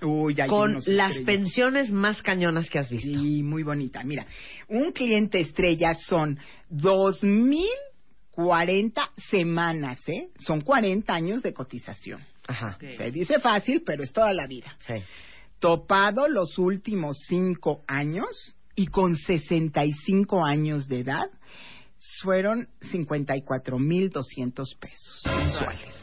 Uy, 0.03 0.37
con 0.49 0.75
las 0.87 1.11
estrellas. 1.17 1.21
pensiones 1.27 1.91
más 1.91 2.23
cañonas 2.23 2.71
que 2.71 2.79
has 2.79 2.89
visto. 2.89 3.07
Sí, 3.07 3.43
muy 3.43 3.63
bonita. 3.63 4.03
Mira, 4.05 4.27
un 4.69 4.93
cliente 4.93 5.41
estrella 5.41 5.95
son 5.95 6.39
2.040 8.37 9.11
semanas, 9.31 10.01
¿eh? 10.09 10.29
Son 10.39 10.61
40 10.61 11.13
años 11.15 11.43
de 11.43 11.53
cotización. 11.53 12.25
Ajá. 12.47 12.79
Se 12.81 13.11
dice 13.11 13.41
fácil, 13.41 13.83
pero 13.85 14.03
es 14.03 14.13
toda 14.13 14.33
la 14.33 14.47
vida. 14.47 14.77
Sí. 14.81 14.95
Topado 15.59 16.29
los 16.29 16.59
últimos 16.59 17.19
5 17.29 17.85
años 17.87 18.55
y 18.77 18.87
con 18.89 19.17
65 19.17 20.45
años 20.45 20.89
de 20.89 21.01
edad, 21.01 21.31
fueron 22.23 22.69
54.200 22.81 24.79
pesos 24.79 25.23
mensuales. 25.25 25.94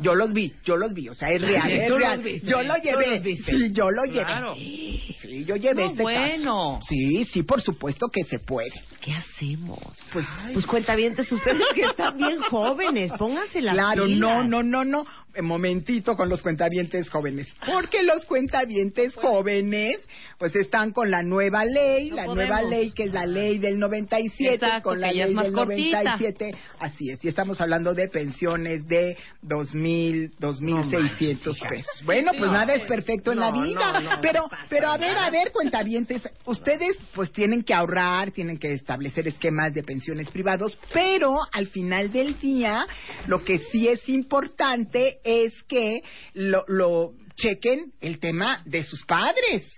Yo 0.00 0.14
los 0.14 0.32
vi, 0.32 0.52
yo 0.64 0.76
los 0.76 0.92
vi, 0.94 1.08
o 1.08 1.14
sea, 1.14 1.30
es 1.30 1.42
real, 1.42 1.70
es 1.72 1.90
real. 1.94 2.22
yo 2.42 2.62
lo 2.62 2.74
llevé, 2.76 3.36
sí, 3.36 3.72
yo 3.72 3.90
lo 3.90 4.04
llevé. 4.04 4.24
Claro. 4.24 4.54
Sí, 4.54 5.44
yo 5.46 5.56
llevé 5.56 5.84
No, 5.84 5.90
este 5.90 6.02
bueno. 6.02 6.78
caso. 6.80 6.86
Sí, 6.88 7.24
sí, 7.26 7.42
por 7.42 7.60
supuesto 7.60 8.06
que 8.08 8.24
se 8.24 8.38
puede. 8.38 8.72
¿Qué 9.00 9.12
hacemos? 9.12 9.78
Pues, 10.12 10.26
Pues 10.52 10.66
cuentavientes, 10.66 11.30
ustedes 11.30 11.62
que 11.74 11.82
están 11.82 12.16
bien 12.18 12.40
jóvenes, 12.50 13.12
pónganse 13.18 13.60
las 13.62 13.74
claro, 13.74 14.04
pilas. 14.06 14.18
no, 14.18 14.44
no, 14.44 14.62
no, 14.62 14.84
no. 14.84 15.06
Eh, 15.34 15.42
momentito 15.42 16.14
con 16.16 16.28
los 16.28 16.42
cuentavientes 16.42 17.08
jóvenes. 17.08 17.46
Porque 17.64 18.02
los 18.02 18.24
cuentavientes 18.24 19.14
jóvenes, 19.14 19.96
pues 20.40 20.56
están 20.56 20.92
con 20.92 21.10
la 21.10 21.22
nueva 21.22 21.66
ley, 21.66 22.08
No 22.08 22.16
la 22.16 22.24
podemos. 22.24 22.48
nueva 22.48 22.62
ley 22.62 22.90
que 22.92 23.04
es 23.04 23.12
la 23.12 23.26
ley 23.26 23.58
del 23.58 23.78
97, 23.78 24.54
Exacto, 24.54 24.88
con 24.88 24.98
la 25.00 25.08
ley 25.12 25.20
es 25.20 25.32
más 25.32 25.44
del 25.44 25.52
cortita. 25.52 26.02
97. 26.02 26.58
Así 26.78 27.10
es, 27.10 27.22
y 27.22 27.28
estamos 27.28 27.60
hablando 27.60 27.92
de 27.92 28.08
pensiones 28.08 28.88
de 28.88 29.18
2.000, 29.46 30.30
2.600 30.40 31.68
pesos. 31.68 32.02
Bueno, 32.06 32.30
pues 32.38 32.50
No, 32.50 32.56
nada 32.56 32.72
es 32.74 32.84
perfecto 32.84 33.32
en 33.32 33.40
la 33.40 33.50
no, 33.50 33.62
vida. 33.62 33.92
no, 33.92 34.00
no, 34.00 34.20
pero, 34.22 34.48
pero 34.70 34.88
a 34.88 34.96
ver, 34.96 35.16
a 35.18 35.28
ver, 35.30 35.52
cuentavientes, 35.52 36.22
ustedes 36.46 36.96
pues 37.14 37.30
tienen 37.32 37.62
que 37.62 37.74
ahorrar, 37.74 38.30
tienen 38.30 38.58
que 38.58 38.72
establecer 38.72 39.28
esquemas 39.28 39.74
de 39.74 39.82
pensiones 39.82 40.30
privados, 40.30 40.78
pero 40.94 41.36
al 41.52 41.66
final 41.66 42.10
del 42.10 42.38
día, 42.40 42.86
lo 43.26 43.44
que 43.44 43.58
sí 43.58 43.88
es 43.88 44.08
importante 44.08 45.18
es 45.22 45.52
que 45.64 46.00
lo, 46.32 46.64
lo 46.66 47.12
chequen 47.36 47.92
el 48.00 48.18
tema 48.18 48.62
de 48.64 48.82
sus 48.84 49.04
padres, 49.04 49.70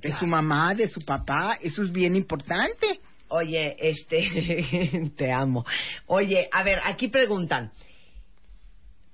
de 0.00 0.12
su 0.18 0.26
mamá, 0.26 0.74
de 0.74 0.88
su 0.88 1.00
papá, 1.00 1.58
eso 1.60 1.82
es 1.82 1.90
bien 1.92 2.16
importante. 2.16 3.00
Oye, 3.28 3.76
este, 3.78 5.10
te 5.16 5.32
amo. 5.32 5.64
Oye, 6.06 6.48
a 6.52 6.62
ver, 6.62 6.78
aquí 6.84 7.08
preguntan. 7.08 7.72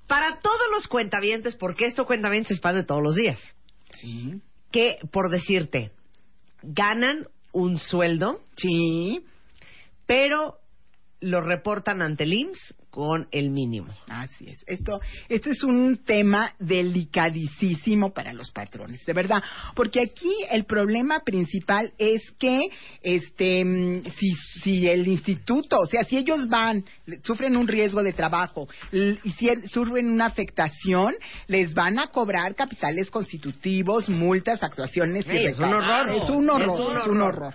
Para 0.07 0.39
todos 0.41 0.61
los 0.73 0.87
cuentavientes, 0.87 1.57
porque 1.57 1.87
esto 1.87 2.07
cuentavientes 2.07 2.53
es 2.53 2.61
pan 2.61 2.75
de 2.77 2.85
todos 2.85 3.03
los 3.03 3.15
días, 3.15 3.41
Sí. 3.91 4.41
que, 4.71 4.99
por 5.11 5.31
decirte, 5.31 5.93
ganan 6.63 7.27
un 7.53 7.79
sueldo, 7.79 8.41
Sí. 8.57 9.25
pero 10.07 10.59
lo 11.21 11.41
reportan 11.41 12.03
ante 12.03 12.25
el 12.25 12.35
IMSS 12.35 12.75
con 12.95 13.27
el 13.33 13.51
mínimo. 13.51 13.89
Así 14.09 14.49
es. 14.49 14.63
Esto, 14.69 15.01
esto 15.29 15.51
es 15.51 15.65
un 15.65 15.97
tema 16.05 16.55
delicadísimo 16.61 18.13
para 18.13 18.33
los 18.33 18.53
patrones, 18.53 19.05
de 19.05 19.13
verdad, 19.13 19.43
porque 19.75 20.01
aquí 20.01 20.33
el 20.49 20.65
problema 20.65 21.19
principal 21.25 21.93
es 21.99 22.23
que, 22.39 22.57
este, 23.03 23.65
mm, 23.65 24.05
si, 24.17 24.31
si 24.63 24.89
el 24.89 25.09
instituto, 25.09 25.77
o 25.81 25.87
sea, 25.87 26.05
si 26.05 26.19
ellos 26.19 26.47
van, 26.49 26.85
sufren 27.25 27.57
un 27.57 27.67
riesgo 27.67 28.01
de 28.05 28.13
trabajo 28.13 28.69
y 28.93 29.19
si 29.33 29.49
sufren 29.67 30.09
una 30.09 30.27
afectación, 30.27 31.15
les 31.49 31.75
van 31.75 31.99
a 31.99 32.11
cobrar 32.13 32.55
capitales 32.55 33.11
constitutivos, 33.11 34.09
multas, 34.09 34.63
actuaciones 34.63 35.27
y 35.27 35.31
Sí, 35.31 35.37
es 35.47 35.59
un 35.59 35.65
horror. 35.75 36.11
Es 36.11 36.31
un 36.31 36.49
horror, 36.49 36.81
Es 37.01 37.07
un 37.09 37.17
es 37.17 37.23
horror. 37.27 37.55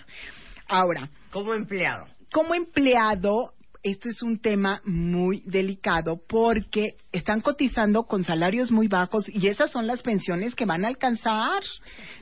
Ahora, 0.67 1.07
Como 1.31 1.53
empleado. 1.53 2.07
como 2.33 2.53
empleado, 2.55 3.53
esto 3.83 4.09
es 4.09 4.21
un 4.21 4.39
tema 4.39 4.81
muy 4.83 5.41
delicado 5.45 6.21
porque 6.27 6.95
están 7.11 7.41
cotizando 7.41 8.03
con 8.03 8.23
salarios 8.23 8.71
muy 8.71 8.87
bajos 8.87 9.29
y 9.29 9.47
esas 9.47 9.71
son 9.71 9.87
las 9.87 10.01
pensiones 10.01 10.55
que 10.55 10.65
van 10.65 10.83
a 10.83 10.89
alcanzar. 10.89 11.63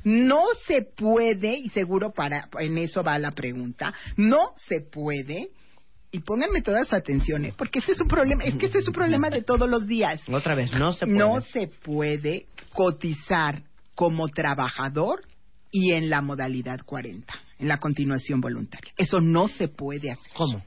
No 0.03 0.43
se 0.67 0.83
puede, 0.83 1.57
y 1.57 1.69
seguro 1.69 2.11
para 2.11 2.47
en 2.59 2.77
eso 2.77 3.03
va 3.03 3.17
la 3.17 3.31
pregunta, 3.31 3.93
no 4.15 4.53
se 4.67 4.81
puede. 4.81 5.49
Y 6.09 6.19
pónganme 6.19 6.61
toda 6.61 6.85
su 6.85 6.95
atención, 6.95 7.43
¿eh? 7.45 7.53
porque 7.57 7.79
ese 7.79 7.91
es 7.91 7.99
un 7.99 8.07
problema, 8.07 8.43
es 8.45 8.55
que 8.55 8.67
este 8.67 8.79
es 8.79 8.87
un 8.87 8.93
problema 8.93 9.29
de 9.29 9.41
todos 9.41 9.69
los 9.69 9.85
días. 9.87 10.21
Otra 10.31 10.55
vez, 10.55 10.71
no 10.71 10.93
se 10.93 11.05
puede. 11.05 11.17
No 11.17 11.41
se 11.41 11.67
puede 11.67 12.45
cotizar 12.73 13.63
como 13.93 14.29
trabajador 14.29 15.23
y 15.69 15.91
en 15.91 16.09
la 16.09 16.21
modalidad 16.21 16.79
40, 16.85 17.33
en 17.59 17.67
la 17.67 17.79
continuación 17.79 18.39
voluntaria. 18.39 18.93
Eso 18.95 19.19
no 19.19 19.49
se 19.49 19.67
puede 19.67 20.11
hacer. 20.11 20.31
¿Cómo? 20.33 20.63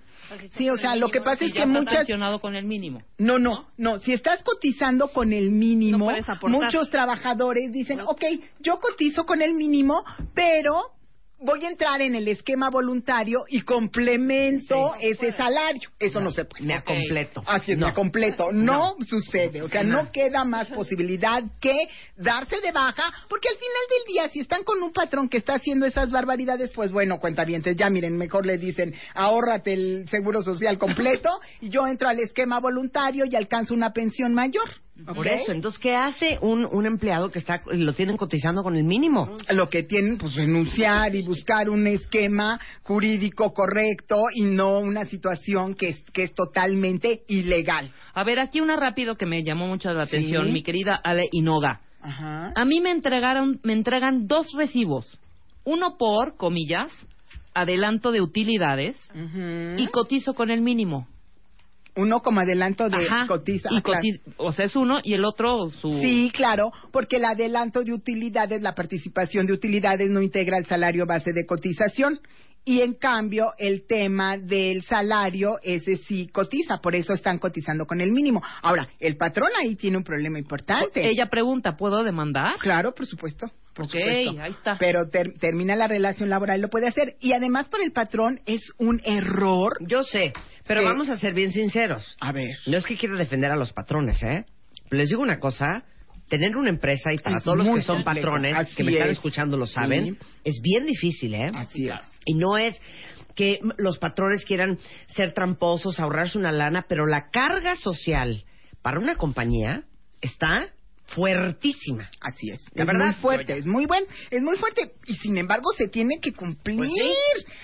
Sí, 0.57 0.70
o 0.70 0.76
sea, 0.76 0.97
lo 0.97 1.09
que 1.09 1.20
pasa 1.20 1.39
Si 1.39 1.47
es 1.47 1.53
que 1.53 1.66
muchas... 1.66 2.07
con 2.41 2.55
el 2.55 2.64
mínimo. 2.64 3.03
No, 3.18 3.39
no, 3.39 3.68
no. 3.76 3.99
Si 3.99 4.12
estás 4.12 4.43
cotizando 4.43 5.09
con 5.09 5.33
el 5.33 5.51
mínimo, 5.51 6.11
No 6.11 6.49
muchos 6.49 6.91
trabajadores 6.91 7.72
dicen, 7.72 8.01
ok, 8.01 8.22
yo 8.61 8.78
cotizo 8.81 9.24
con 9.24 9.43
el 9.43 9.55
mínimo, 9.55 10.05
pero 10.35 10.93
voy 11.41 11.64
a 11.64 11.68
entrar 11.68 12.01
en 12.03 12.14
el 12.14 12.28
esquema 12.28 12.70
voluntario 12.70 13.45
y 13.49 13.62
complemento 13.62 14.95
ese 15.01 15.32
salario. 15.32 15.88
Eso 15.99 16.20
no, 16.20 16.30
se 16.30 16.45
puede. 16.45 16.64
Me 16.64 16.82
completo. 16.82 17.43
Así 17.47 17.72
es, 17.72 17.78
No. 17.78 17.86
me 17.86 17.95
completo. 17.95 18.53
No, 18.53 18.97
sucede. 19.07 19.62
O 19.62 19.68
sea, 19.68 19.82
no. 19.82 20.11
queda 20.12 20.45
más 20.45 20.68
posibilidad 20.68 21.43
que 21.61 21.74
darse 22.16 22.61
de 22.61 22.72
baja, 22.72 23.03
porque 23.28 23.49
al 23.49 23.57
final 23.57 23.82
del 23.91 24.14
día, 24.14 24.28
si 24.28 24.41
están 24.41 24.64
con 24.64 24.82
un 24.82 24.93
patrón 24.93 25.28
que 25.28 25.38
está 25.38 25.55
haciendo 25.55 25.86
esas 25.86 26.11
barbaridades, 26.11 26.70
pues 26.74 26.93
bueno, 26.93 27.18
cuentavientes, 27.18 27.76
ya 27.76 27.88
miren, 27.91 28.16
mejor 28.16 28.45
le 28.47 28.59
dicen, 28.59 28.95
ahórrate 29.14 29.72
el 29.72 30.09
seguro 30.09 30.43
social 30.43 30.78
completo 30.78 31.41
y 31.61 31.70
yo 31.70 31.86
entro 31.86 32.09
al 32.09 32.18
esquema 32.18 32.61
voluntario 32.61 33.24
y 33.24 33.36
alcanzo 33.36 33.74
una 33.74 33.93
pensión 33.93 34.34
mayor. 34.34 34.68
Por 35.07 35.26
eso, 35.26 35.53
entonces, 35.53 35.80
¿qué 35.80 35.94
hace 35.94 36.38
un, 36.40 36.64
un 36.64 36.86
empleado 36.86 37.30
que 37.30 37.38
está 37.38 37.62
lo 37.72 37.92
tienen 37.92 38.16
cotizando 38.16 38.62
con 38.62 38.76
el 38.76 38.84
mínimo? 38.84 39.36
Lo 39.51 39.66
que 39.66 39.82
tienen, 39.82 40.18
pues 40.18 40.34
renunciar 40.34 41.14
y 41.14 41.22
buscar 41.22 41.68
un 41.70 41.86
esquema 41.86 42.61
jurídico 42.82 43.53
correcto 43.53 44.16
y 44.34 44.42
no 44.42 44.78
una 44.78 45.05
situación 45.07 45.74
que 45.74 45.88
es, 45.90 46.03
que 46.12 46.24
es 46.24 46.34
totalmente 46.34 47.22
ilegal. 47.28 47.92
A 48.14 48.24
ver, 48.24 48.38
aquí 48.38 48.61
una 48.61 48.76
rápido 48.76 49.16
que 49.16 49.26
me 49.26 49.42
llamó 49.42 49.66
mucho 49.66 49.92
la 49.92 50.03
atención, 50.05 50.46
Sí. 50.46 50.53
mi 50.53 50.62
querida 50.62 50.94
Ale 50.94 51.28
Inoga. 51.32 51.80
Ajá. 52.03 52.53
A 52.55 52.64
mí 52.64 52.80
me 52.80 52.90
entregaron, 52.90 53.61
me 53.62 53.72
entregan 53.72 54.26
dos 54.26 54.46
recibos. 54.57 55.18
Uno 55.64 55.96
por, 55.98 56.36
comillas, 56.36 56.90
adelanto 57.55 58.12
de 58.12 58.20
utilidades 58.20 58.96
y 59.76 59.86
cotizo 59.88 60.34
con 60.34 60.51
el 60.51 60.61
mínimo. 60.62 61.07
Uno 61.97 62.20
como 62.20 62.41
adelanto 62.41 62.88
de 62.88 63.07
Ajá. 63.07 63.26
cotiza. 63.26 63.68
Y 63.72 63.78
ah, 63.78 63.82
claro. 63.82 64.03
cotiz- 64.03 64.20
O 64.36 64.53
sea, 64.53 64.66
es 64.66 64.76
uno 64.76 65.01
y 65.03 65.14
el 65.14 65.24
otro 65.24 65.68
su... 65.68 65.93
Sí, 66.01 66.30
claro, 66.34 66.72
porque 66.93 67.16
el 67.16 67.24
adelanto 67.24 67.82
de 67.82 67.93
utilidades, 67.93 68.62
la 68.62 68.74
participación 68.74 69.47
de 69.47 69.53
utilidades 69.53 70.09
no 70.09 70.22
integra 70.22 70.59
el 70.59 70.66
salario 70.66 71.07
base 71.07 71.32
de 71.32 71.45
cotización. 71.47 72.20
Y 72.62 72.82
en 72.82 72.93
cambio, 72.93 73.53
el 73.57 73.86
tema 73.86 74.36
del 74.36 74.82
salario, 74.82 75.53
ese 75.62 75.97
sí 75.97 76.28
cotiza, 76.28 76.76
por 76.82 76.95
eso 76.95 77.14
están 77.14 77.38
cotizando 77.38 77.86
con 77.86 78.03
el 78.03 78.12
mínimo. 78.12 78.43
Ahora, 78.62 78.86
el 79.01 79.16
patrón 79.16 79.49
ahí 79.59 79.76
tiene 79.76 79.97
un 79.97 80.05
problema 80.05 80.38
importante. 80.38 81.09
Ella 81.09 81.26
pregunta, 81.30 81.76
¿puedo 81.78 82.05
demandar? 82.05 82.57
Claro, 82.59 82.93
por 82.95 83.07
supuesto. 83.07 83.51
Por 83.74 83.86
supuesto. 83.86 84.43
ahí 84.43 84.51
está. 84.51 84.76
Pero 84.78 85.09
ter- 85.09 85.38
termina 85.41 85.74
la 85.74 85.88
relación 85.88 86.28
laboral, 86.28 86.61
lo 86.61 86.68
puede 86.68 86.86
hacer. 86.88 87.16
Y 87.18 87.32
además, 87.32 87.68
para 87.70 87.82
el 87.82 87.93
patrón 87.93 88.41
es 88.45 88.61
un 88.76 89.01
error. 89.07 89.78
Yo 89.88 90.03
sé, 90.03 90.34
pero 90.75 90.85
vamos 90.85 91.09
a 91.11 91.18
ser 91.18 91.35
bien 91.35 91.51
sinceros. 91.53 92.16
A 92.21 92.33
ver. 92.33 92.57
No 92.66 92.77
es 92.77 92.87
que 92.87 92.97
quiera 92.97 93.16
defender 93.16 93.51
a 93.51 93.57
los 93.57 93.73
patrones, 93.73 94.23
¿eh? 94.23 94.45
Pero 94.89 95.01
les 95.01 95.09
digo 95.09 95.21
una 95.23 95.39
cosa, 95.41 95.85
tener 96.29 96.57
una 96.57 96.71
empresa 96.71 97.12
y 97.12 97.18
para 97.18 97.39
Es 97.39 97.45
todos 97.45 97.59
los 97.59 97.66
que 97.68 97.83
son 97.83 98.03
complejo. 98.05 98.27
patrones 98.29 98.55
Así 98.55 98.77
que 98.77 98.85
me 98.85 98.93
están 98.93 99.09
es. 99.09 99.12
escuchando 99.16 99.57
lo 99.57 99.66
saben, 99.66 100.14
Sí. 100.14 100.27
es 100.45 100.61
bien 100.62 100.85
difícil, 100.87 101.35
¿eh? 101.35 101.51
Así 101.55 101.89
es. 101.89 102.01
Y 102.25 102.35
no 102.35 102.57
es 102.57 102.81
que 103.35 103.59
los 103.79 103.99
patrones 103.99 104.45
quieran 104.45 104.79
ser 105.09 105.33
tramposos, 105.33 105.99
ahorrarse 105.99 106.39
una 106.39 106.53
lana, 106.53 106.85
pero 106.89 107.07
la 107.07 107.31
carga 107.31 107.75
social 107.77 108.45
para 108.83 108.99
una 109.01 109.16
compañía 109.16 109.83
está 110.21 110.68
fuertísima. 111.11 112.11
Así 112.20 112.50
es. 112.50 112.61
La 112.74 112.82
es 112.82 112.86
verdad, 112.86 113.06
muy 113.06 113.14
fuerte, 113.14 113.58
es 113.58 113.66
muy 113.66 113.86
buen, 113.86 114.04
es 114.30 114.42
muy 114.42 114.56
fuerte 114.56 114.92
y 115.06 115.14
sin 115.14 115.36
embargo 115.38 115.70
se 115.76 115.88
tiene 115.88 116.18
que 116.20 116.32
cumplir. 116.32 116.78
Pues 116.78 116.90
sí, 116.90 117.12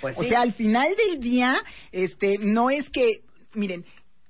pues 0.01 0.19
o 0.19 0.23
sí. 0.23 0.29
sea, 0.29 0.41
al 0.43 0.53
final 0.53 0.89
del 0.97 1.21
día, 1.21 1.57
este, 1.93 2.37
no 2.41 2.71
es 2.71 2.89
que, 2.91 3.21
miren, 3.55 3.85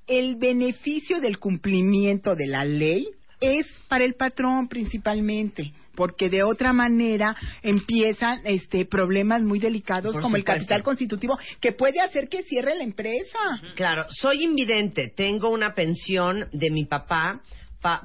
el 0.06 0.36
beneficio 0.36 1.20
del 1.20 1.38
cumplimiento 1.38 2.34
de 2.34 2.46
la 2.46 2.64
ley 2.64 3.08
es 3.40 3.66
para 3.88 4.04
el 4.04 4.14
patrón 4.14 4.68
principalmente. 4.68 5.72
Porque 5.94 6.28
de 6.28 6.42
otra 6.42 6.74
manera 6.74 7.34
empiezan 7.62 8.40
este 8.44 8.84
problemas 8.84 9.40
muy 9.40 9.58
delicados 9.58 10.12
Por 10.12 10.20
como 10.20 10.36
el 10.36 10.44
capital 10.44 10.82
constitutivo 10.82 11.38
que 11.58 11.72
puede 11.72 12.02
hacer 12.02 12.28
que 12.28 12.42
cierre 12.42 12.74
la 12.74 12.84
empresa. 12.84 13.38
Claro, 13.76 14.04
soy 14.10 14.44
invidente, 14.44 15.10
tengo 15.16 15.48
una 15.48 15.74
pensión 15.74 16.48
de 16.52 16.70
mi 16.70 16.84
papá 16.84 17.40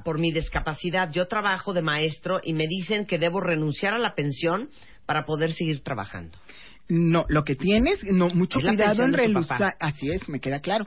por 0.04 0.18
mi 0.18 0.32
discapacidad. 0.32 1.10
Yo 1.12 1.26
trabajo 1.26 1.72
de 1.72 1.82
maestro 1.82 2.40
y 2.42 2.54
me 2.54 2.66
dicen 2.66 3.06
que 3.06 3.18
debo 3.18 3.40
renunciar 3.40 3.94
a 3.94 3.98
la 3.98 4.14
pensión 4.14 4.68
para 5.06 5.24
poder 5.24 5.52
seguir 5.52 5.82
trabajando. 5.82 6.38
No, 6.94 7.24
lo 7.28 7.42
que 7.42 7.56
tienes, 7.56 8.04
no, 8.04 8.28
mucho 8.28 8.58
Es 8.58 8.66
cuidado 8.66 9.04
en 9.04 9.14
renunciar. 9.14 9.76
Así 9.80 10.10
es, 10.10 10.28
me 10.28 10.40
queda 10.40 10.60
claro. 10.60 10.86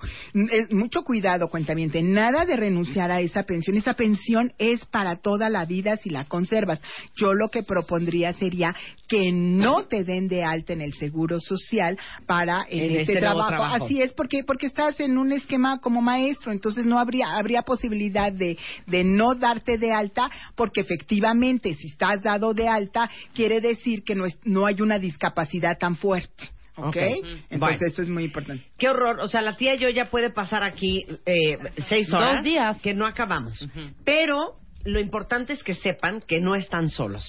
Es 0.52 0.72
mucho 0.72 1.02
cuidado, 1.02 1.50
cuentamiento. 1.50 1.98
Nada 2.04 2.46
de 2.46 2.56
renunciar 2.56 3.10
a 3.10 3.22
esa 3.22 3.42
pensión. 3.42 3.76
Esa 3.76 3.96
pensión 3.96 4.54
es 4.60 4.86
para 4.86 5.16
toda 5.16 5.50
la 5.50 5.66
vida 5.66 5.98
si 5.98 6.12
la 6.12 6.26
conservas. 6.26 6.80
Yo 7.16 7.34
lo 7.34 7.50
que 7.50 7.64
propondría 7.64 8.34
sería 8.34 8.76
que 9.08 9.32
no 9.32 9.86
te 9.86 10.04
den 10.04 10.28
de 10.28 10.44
alta 10.44 10.74
en 10.74 10.82
el 10.82 10.94
seguro 10.94 11.40
social 11.40 11.98
para 12.28 12.66
en, 12.70 12.84
En 12.84 12.86
este, 12.92 13.02
este 13.02 13.18
trabajo. 13.18 13.50
trabajo. 13.50 13.86
Así 13.86 14.00
es, 14.00 14.14
porque 14.14 14.44
porque 14.44 14.68
estás 14.68 15.00
en 15.00 15.18
un 15.18 15.32
esquema 15.32 15.80
como 15.80 16.02
maestro, 16.02 16.52
entonces 16.52 16.86
no 16.86 17.00
habría 17.00 17.36
habría 17.36 17.64
posibilidad 17.64 18.32
de 18.32 18.60
de 18.86 19.04
no 19.04 19.34
darte 19.34 19.80
de 19.80 19.92
alta, 19.92 20.30
porque 20.56 20.82
efectivamente 20.82 21.74
si 21.74 21.88
estás 21.88 22.22
dado 22.22 22.54
de 22.54 22.68
alta 22.68 23.10
quiere 23.34 23.60
decir 23.60 24.04
que 24.04 24.14
no 24.14 24.26
es, 24.26 24.38
no 24.44 24.68
hay 24.68 24.82
una 24.82 25.00
discapacidad 25.00 25.78
tan 25.80 25.95
fuerte. 25.96 26.46
¿Ok? 26.78 26.88
Ok. 26.88 26.96
Entonces 26.98 27.60
Bueno. 27.60 27.78
eso 27.88 28.02
es 28.02 28.10
muy 28.10 28.24
importante. 28.26 28.64
Qué 28.78 28.90
horror, 28.90 29.20
o 29.22 29.28
sea, 29.28 29.42
la 29.42 29.56
tía 29.56 29.76
yo 29.76 29.90
ya 29.90 30.10
puede 30.10 30.30
pasar 30.30 30.62
aquí 30.64 31.06
eh, 31.26 31.58
seis 31.88 32.10
Dos 32.10 32.22
horas. 32.22 32.44
días. 32.44 32.82
Que 32.82 32.94
no 32.94 33.06
acabamos. 33.06 33.66
Pero 34.04 34.56
lo 34.84 35.00
importante 35.00 35.54
es 35.54 35.64
que 35.64 35.74
sepan 35.74 36.22
que 36.22 36.42
no 36.42 36.56
están 36.56 36.90
solos. 36.90 37.24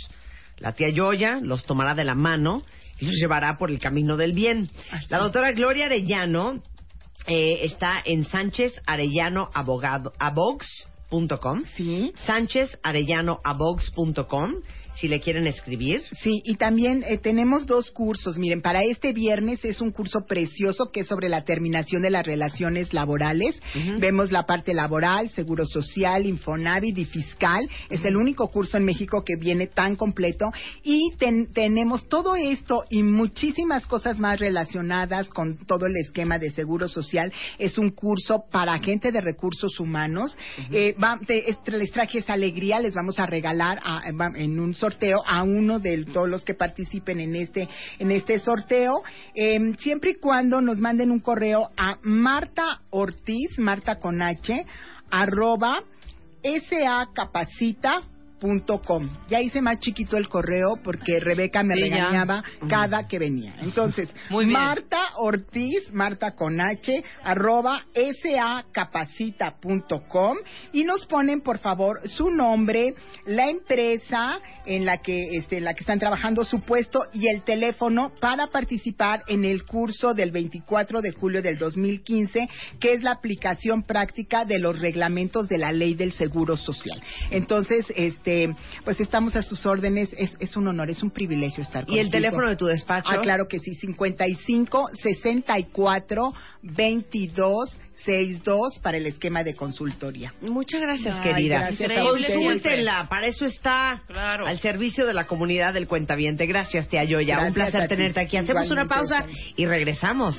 La 0.58 0.72
tía 0.72 0.88
Yoya 0.88 1.38
los 1.42 1.64
tomará 1.64 1.94
de 1.94 2.04
la 2.04 2.14
mano 2.14 2.62
y 2.98 3.06
los 3.06 3.14
llevará 3.16 3.56
por 3.58 3.70
el 3.70 3.78
camino 3.78 4.16
del 4.16 4.32
bien. 4.32 4.68
La 5.10 5.18
doctora 5.18 5.52
Gloria 5.52 5.86
Arellano 5.86 6.62
eh, 7.26 7.60
está 7.62 7.92
en 8.04 8.24
Sánchez 8.24 8.72
Arellano 8.86 9.50
Abogado, 9.54 10.12
abogs.com. 10.18 11.62
Sí. 11.76 12.12
Sánchez 12.26 12.78
Arellano 12.82 13.40
abogs.com 13.44 14.54
si 14.96 15.08
le 15.08 15.20
quieren 15.20 15.46
escribir. 15.46 16.02
Sí, 16.22 16.40
y 16.44 16.56
también 16.56 17.04
eh, 17.06 17.18
tenemos 17.18 17.66
dos 17.66 17.90
cursos. 17.90 18.36
Miren, 18.38 18.62
para 18.62 18.82
este 18.82 19.12
viernes 19.12 19.64
es 19.64 19.80
un 19.80 19.90
curso 19.92 20.24
precioso 20.26 20.90
que 20.92 21.00
es 21.00 21.06
sobre 21.06 21.28
la 21.28 21.44
terminación 21.44 22.02
de 22.02 22.10
las 22.10 22.24
relaciones 22.26 22.92
laborales. 22.92 23.60
Vemos 23.98 24.32
la 24.32 24.44
parte 24.44 24.74
laboral, 24.74 25.30
seguro 25.30 25.64
social, 25.66 26.26
Infonavit 26.26 26.96
y 26.98 27.04
fiscal. 27.04 27.68
Es 27.90 28.04
el 28.04 28.16
único 28.16 28.48
curso 28.48 28.76
en 28.76 28.84
México 28.84 29.22
que 29.24 29.36
viene 29.36 29.66
tan 29.66 29.96
completo. 29.96 30.46
Y 30.82 31.12
ten- 31.18 31.52
tenemos 31.52 32.08
todo 32.08 32.34
esto 32.36 32.84
y 32.90 33.02
muchísimas 33.02 33.86
cosas 33.86 34.18
más 34.18 34.38
relacionadas 34.40 35.28
con 35.28 35.56
todo 35.66 35.86
el 35.86 35.96
esquema 35.96 36.38
de 36.38 36.50
seguro 36.50 36.88
social. 36.88 37.32
Es 37.58 37.78
un 37.78 37.90
curso 37.90 38.44
para 38.50 38.78
gente 38.78 39.12
de 39.12 39.20
recursos 39.20 39.78
humanos. 39.80 40.36
Eh, 40.72 40.94
va- 41.02 41.18
te- 41.26 41.56
les 41.66 41.90
traje 41.90 42.18
esa 42.18 42.32
alegría, 42.32 42.80
les 42.80 42.94
vamos 42.94 43.18
a 43.18 43.26
regalar 43.26 43.80
a- 43.84 44.02
en 44.36 44.58
un 44.60 44.74
sorteo 44.86 45.22
a 45.26 45.42
uno 45.42 45.80
de 45.80 46.04
todos 46.04 46.28
los 46.28 46.44
que 46.44 46.54
participen 46.54 47.18
en 47.20 47.34
este 47.34 47.68
en 47.98 48.10
este 48.12 48.38
sorteo, 48.38 49.02
eh, 49.34 49.58
siempre 49.78 50.12
y 50.12 50.14
cuando 50.20 50.60
nos 50.60 50.78
manden 50.78 51.10
un 51.10 51.20
correo 51.20 51.70
a 51.76 51.98
Marta 52.02 52.82
Ortiz, 52.90 53.58
Marta 53.58 53.96
con 53.96 54.22
H, 54.22 54.64
arroba 55.10 55.82
sacapacita.com. 56.70 58.15
Ya 59.28 59.40
hice 59.40 59.60
más 59.62 59.78
chiquito 59.80 60.16
el 60.16 60.28
correo 60.28 60.76
porque 60.82 61.20
Rebeca 61.20 61.62
me 61.62 61.74
Sí, 61.74 61.88
ya. 61.88 61.96
regañaba 61.96 62.44
cada 62.68 63.06
que 63.08 63.18
venía. 63.18 63.54
Entonces, 63.60 64.14
Muy. 64.30 64.46
Marta 64.46 64.98
Ortiz, 65.16 65.90
Marta 65.92 66.32
con 66.34 66.60
H, 66.60 67.02
arroba 67.22 67.82
sacapacita.com 68.22 70.36
y 70.72 70.84
nos 70.84 71.06
ponen, 71.06 71.40
por 71.40 71.58
favor, 71.58 72.00
su 72.08 72.30
nombre, 72.30 72.94
la 73.26 73.48
empresa 73.48 74.38
en 74.66 74.84
la 74.84 74.98
que, 74.98 75.20
este, 75.38 75.58
en 75.58 75.64
la 75.64 75.74
que 75.74 75.80
están 75.80 75.98
trabajando, 75.98 76.44
su 76.44 76.60
puesto 76.60 77.00
y 77.12 77.28
el 77.28 77.42
teléfono 77.42 78.12
para 78.20 78.48
participar 78.48 79.22
en 79.28 79.44
el 79.44 79.64
curso 79.64 80.14
del 80.14 80.30
24 80.32 81.00
de 81.00 81.12
julio 81.12 81.42
del 81.42 81.58
2015, 81.58 82.48
que 82.80 82.92
es 82.94 83.02
la 83.02 83.12
aplicación 83.12 83.82
práctica 83.82 84.44
de 84.44 84.58
los 84.58 84.78
reglamentos 84.80 85.48
de 85.48 85.58
la 85.58 85.72
ley 85.72 85.94
del 85.94 86.12
seguro 86.12 86.56
social. 86.56 87.00
Entonces, 87.30 87.86
este, 87.94 88.25
pues 88.84 89.00
estamos 89.00 89.36
a 89.36 89.42
sus 89.42 89.64
órdenes. 89.66 90.08
Es, 90.16 90.36
es 90.38 90.56
un 90.56 90.66
honor, 90.68 90.90
es 90.90 91.02
un 91.02 91.10
privilegio 91.10 91.62
estar 91.62 91.84
¿Y 91.88 91.98
el 91.98 92.10
teléfono 92.10 92.48
de 92.48 92.56
tu 92.56 92.66
despacho? 92.66 93.08
Ah, 93.10 93.20
claro 93.20 93.46
que 93.48 93.58
sí, 93.58 93.74
55 93.74 94.90
64 95.02 96.32
22 96.62 97.78
62 98.04 98.78
para 98.82 98.98
el 98.98 99.06
esquema 99.06 99.42
de 99.42 99.54
consultoría. 99.56 100.32
Muchas 100.42 100.80
gracias, 100.80 101.16
Ay, 101.16 101.22
querida. 101.22 101.58
gracias 101.60 101.90
a 101.90 102.00
Consúltenla, 102.02 103.06
para 103.08 103.26
eso 103.26 103.46
está 103.46 104.02
Claro. 104.06 104.46
al 104.46 104.58
servicio 104.60 105.06
de 105.06 105.14
la 105.14 105.26
comunidad 105.26 105.72
del 105.74 105.88
cuentaviente. 105.88 106.46
Gracias, 106.46 106.88
tía 106.88 107.04
Yoya. 107.04 107.38
Un 107.38 107.52
Gracias 107.52 107.54
placer 107.54 107.80
a 107.82 107.88
ti. 107.88 107.94
tenerte 107.96 108.20
aquí. 108.20 108.36
Hacemos 108.36 108.70
una 108.70 108.86
pausa 108.86 109.24
y 109.56 109.64
regresamos. 109.66 110.36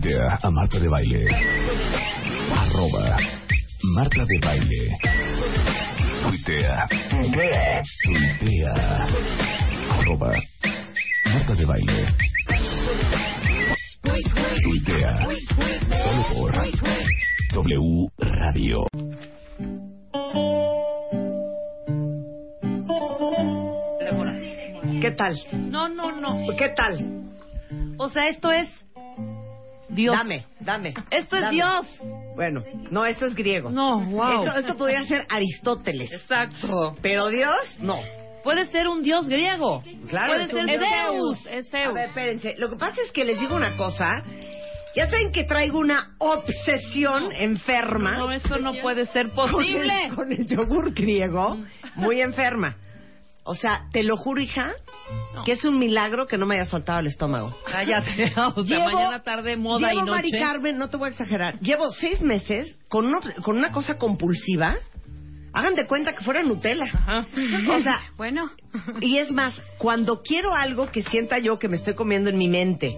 Tuitea 0.00 0.38
a 0.42 0.50
Marta 0.50 0.78
de 0.78 0.88
Baile. 0.88 1.26
Arroba 2.56 3.18
Marta 3.94 4.24
de 4.24 4.38
Baile. 4.40 4.96
Tuitea. 6.22 6.88
Tuitea. 8.06 9.06
Arroba 9.90 10.32
Marta 11.26 11.54
de 11.54 11.64
Baile. 11.66 12.06
Tuitea. 14.62 15.28
Solo 16.02 16.22
por 16.32 16.52
W 17.52 18.08
Radio. 18.18 18.86
¿Qué 25.02 25.10
tal? 25.10 25.34
No, 25.52 25.88
no, 25.90 26.12
no. 26.12 26.56
¿Qué 26.56 26.70
tal? 26.70 27.28
O 27.98 28.08
sea, 28.08 28.28
esto 28.28 28.50
es 28.50 28.66
Dios. 29.90 30.16
Dame, 30.16 30.44
dame. 30.60 30.94
Esto 31.10 31.36
es 31.36 31.42
dame. 31.42 31.54
Dios. 31.54 31.86
Bueno, 32.34 32.62
no, 32.90 33.04
esto 33.04 33.26
es 33.26 33.34
griego. 33.34 33.70
No, 33.70 34.00
wow. 34.00 34.44
Esto, 34.44 34.58
esto 34.60 34.76
podría 34.76 35.04
ser 35.06 35.26
Aristóteles. 35.28 36.12
Exacto. 36.12 36.96
Pero 37.02 37.28
Dios, 37.28 37.54
no. 37.80 37.98
Puede 38.42 38.66
ser 38.68 38.88
un 38.88 39.02
dios 39.02 39.28
griego. 39.28 39.82
Claro, 40.08 40.32
Puede 40.32 40.44
es 40.44 40.50
ser 40.50 40.64
un. 40.64 40.88
Zeus. 40.88 41.46
Es 41.46 41.66
A 41.74 41.78
Zeus. 41.78 41.94
ver, 41.94 42.04
espérense. 42.06 42.54
Lo 42.56 42.70
que 42.70 42.76
pasa 42.76 42.96
es 43.04 43.12
que 43.12 43.24
les 43.24 43.38
digo 43.38 43.54
una 43.54 43.76
cosa. 43.76 44.22
Ya 44.96 45.06
saben 45.08 45.30
que 45.30 45.44
traigo 45.44 45.78
una 45.78 46.14
obsesión 46.18 47.30
enferma 47.32 48.16
No, 48.16 48.32
eso 48.32 48.58
no 48.58 48.72
puede 48.82 49.06
ser 49.06 49.30
con 49.30 49.50
posible. 49.52 50.06
el, 50.06 50.14
con 50.14 50.32
el 50.32 50.46
yogur 50.46 50.92
griego. 50.94 51.58
Muy 51.96 52.20
enferma. 52.22 52.76
O 53.50 53.54
sea, 53.54 53.88
te 53.92 54.04
lo 54.04 54.16
juro, 54.16 54.40
hija, 54.40 54.70
No. 55.34 55.42
que 55.42 55.52
es 55.52 55.64
un 55.64 55.76
milagro 55.80 56.28
que 56.28 56.38
no 56.38 56.46
me 56.46 56.54
haya 56.54 56.66
soltado 56.66 57.00
el 57.00 57.08
estómago. 57.08 57.52
Cállate. 57.66 58.32
O 58.54 58.64
sea, 58.64 58.78
Llevo- 58.78 58.92
mañana, 58.92 59.24
tarde, 59.24 59.56
moda 59.56 59.88
llevo, 59.92 60.06
y 60.06 60.10
Mari 60.10 60.30
noche. 60.30 60.44
Carmen, 60.44 60.78
no 60.78 60.88
te 60.88 60.96
voy 60.96 61.08
a 61.08 61.10
exagerar. 61.10 61.58
Llevo 61.58 61.90
seis 61.92 62.22
meses 62.22 62.78
con, 62.88 63.06
una- 63.06 63.20
con 63.42 63.56
una 63.58 63.72
cosa 63.72 63.98
compulsiva. 63.98 64.76
Hagan 65.52 65.74
de 65.74 65.88
cuenta 65.88 66.14
que 66.14 66.22
fuera 66.22 66.44
Nutella. 66.44 66.84
Ajá. 66.92 67.26
O 67.76 67.80
sea, 67.82 68.00
Bueno. 68.16 68.48
y 69.00 69.18
es 69.18 69.32
más, 69.32 69.60
cuando 69.78 70.22
quiero 70.22 70.54
algo 70.54 70.92
que 70.92 71.02
sienta 71.02 71.38
yo 71.40 71.58
que 71.58 71.66
me 71.68 71.74
estoy 71.76 71.94
comiendo 71.96 72.30
en 72.30 72.38
mi 72.38 72.46
mente, 72.46 72.94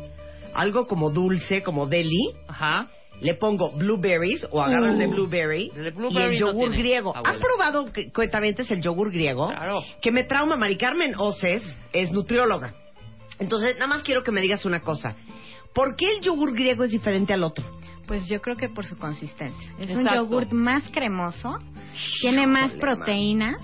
algo 0.54 0.86
como 0.86 1.08
dulce, 1.10 1.62
como 1.62 1.86
deli, 1.86 2.34
Ajá. 2.46 2.88
Le 3.22 3.34
pongo 3.34 3.70
blueberries 3.72 4.46
o 4.50 4.60
agarro 4.60 4.86
el 4.88 4.98
de 4.98 5.06
blueberry, 5.06 5.70
El 5.76 5.84
de 5.84 5.92
y 6.10 6.16
el 6.18 6.32
no 6.32 6.36
yogur 6.38 6.60
tiene, 6.70 6.78
griego. 6.78 7.16
abuela. 7.16 7.30
¿Han 7.34 7.40
probado, 7.40 7.92
que- 7.92 8.10
cuentamientos, 8.12 8.70
el 8.70 8.82
yogur 8.82 9.12
griego? 9.12 9.48
Claro. 9.48 9.82
Que 10.00 10.10
me 10.10 10.24
trauma. 10.24 10.56
Mari 10.56 10.76
Carmen 10.76 11.14
Oces 11.16 11.62
es 11.92 12.10
nutrióloga. 12.12 12.74
Entonces, 13.38 13.74
nada 13.76 13.86
más 13.86 14.02
quiero 14.02 14.22
que 14.22 14.30
me 14.32 14.40
digas 14.40 14.64
una 14.64 14.80
cosa. 14.80 15.14
¿Por 15.74 15.96
qué 15.96 16.16
el 16.16 16.20
yogur 16.20 16.52
griego 16.52 16.84
es 16.84 16.90
diferente 16.90 17.32
al 17.32 17.42
otro? 17.44 17.64
Pues 18.06 18.26
yo 18.28 18.40
creo 18.42 18.56
que 18.56 18.68
por 18.68 18.84
su 18.84 18.98
consistencia. 18.98 19.70
Es 19.78 19.90
un 19.90 20.00
Exacto. 20.00 20.24
yogurt 20.24 20.52
más 20.52 20.82
cremoso, 20.92 21.58
tiene 22.20 22.46
más 22.46 22.74
Híjole, 22.74 22.80
proteínas. 22.80 23.56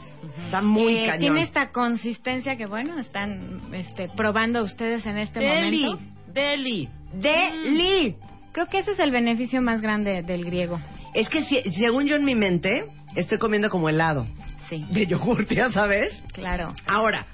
Está 0.45 0.63
muy 0.63 0.97
eh, 0.99 1.07
cañón. 1.07 1.21
Tiene 1.21 1.43
esta 1.43 1.71
consistencia 1.73 2.57
que, 2.57 2.67
bueno, 2.67 2.99
están 2.99 3.61
este, 3.75 4.09
probando 4.17 4.63
ustedes 4.63 5.05
en 5.07 5.19
este 5.19 5.41
Deli. 5.41 5.85
momento. 5.87 6.05
Deli. 6.33 6.89
¡Deli! 7.13 8.17
Creo 8.59 8.67
que 8.67 8.79
ese 8.81 8.91
es 8.91 8.99
el 8.99 9.13
beneficio 9.13 9.63
más 9.63 9.81
grande 9.81 10.21
del 10.23 10.45
griego. 10.45 10.81
Es 11.15 11.29
que 11.29 11.43
si- 11.43 11.63
según 11.79 12.09
yo 12.09 12.17
en 12.17 12.25
mi 12.25 12.35
mente, 12.35 12.87
estoy 13.15 13.39
comiendo 13.39 13.71
como 13.71 13.89
helado 13.89 14.25
Sí, 14.69 14.85
de 14.91 15.07
yogur, 15.07 15.47
ya 15.47 15.71
sabes. 15.71 16.21
claro. 16.33 16.75
Ahora, 16.85 17.25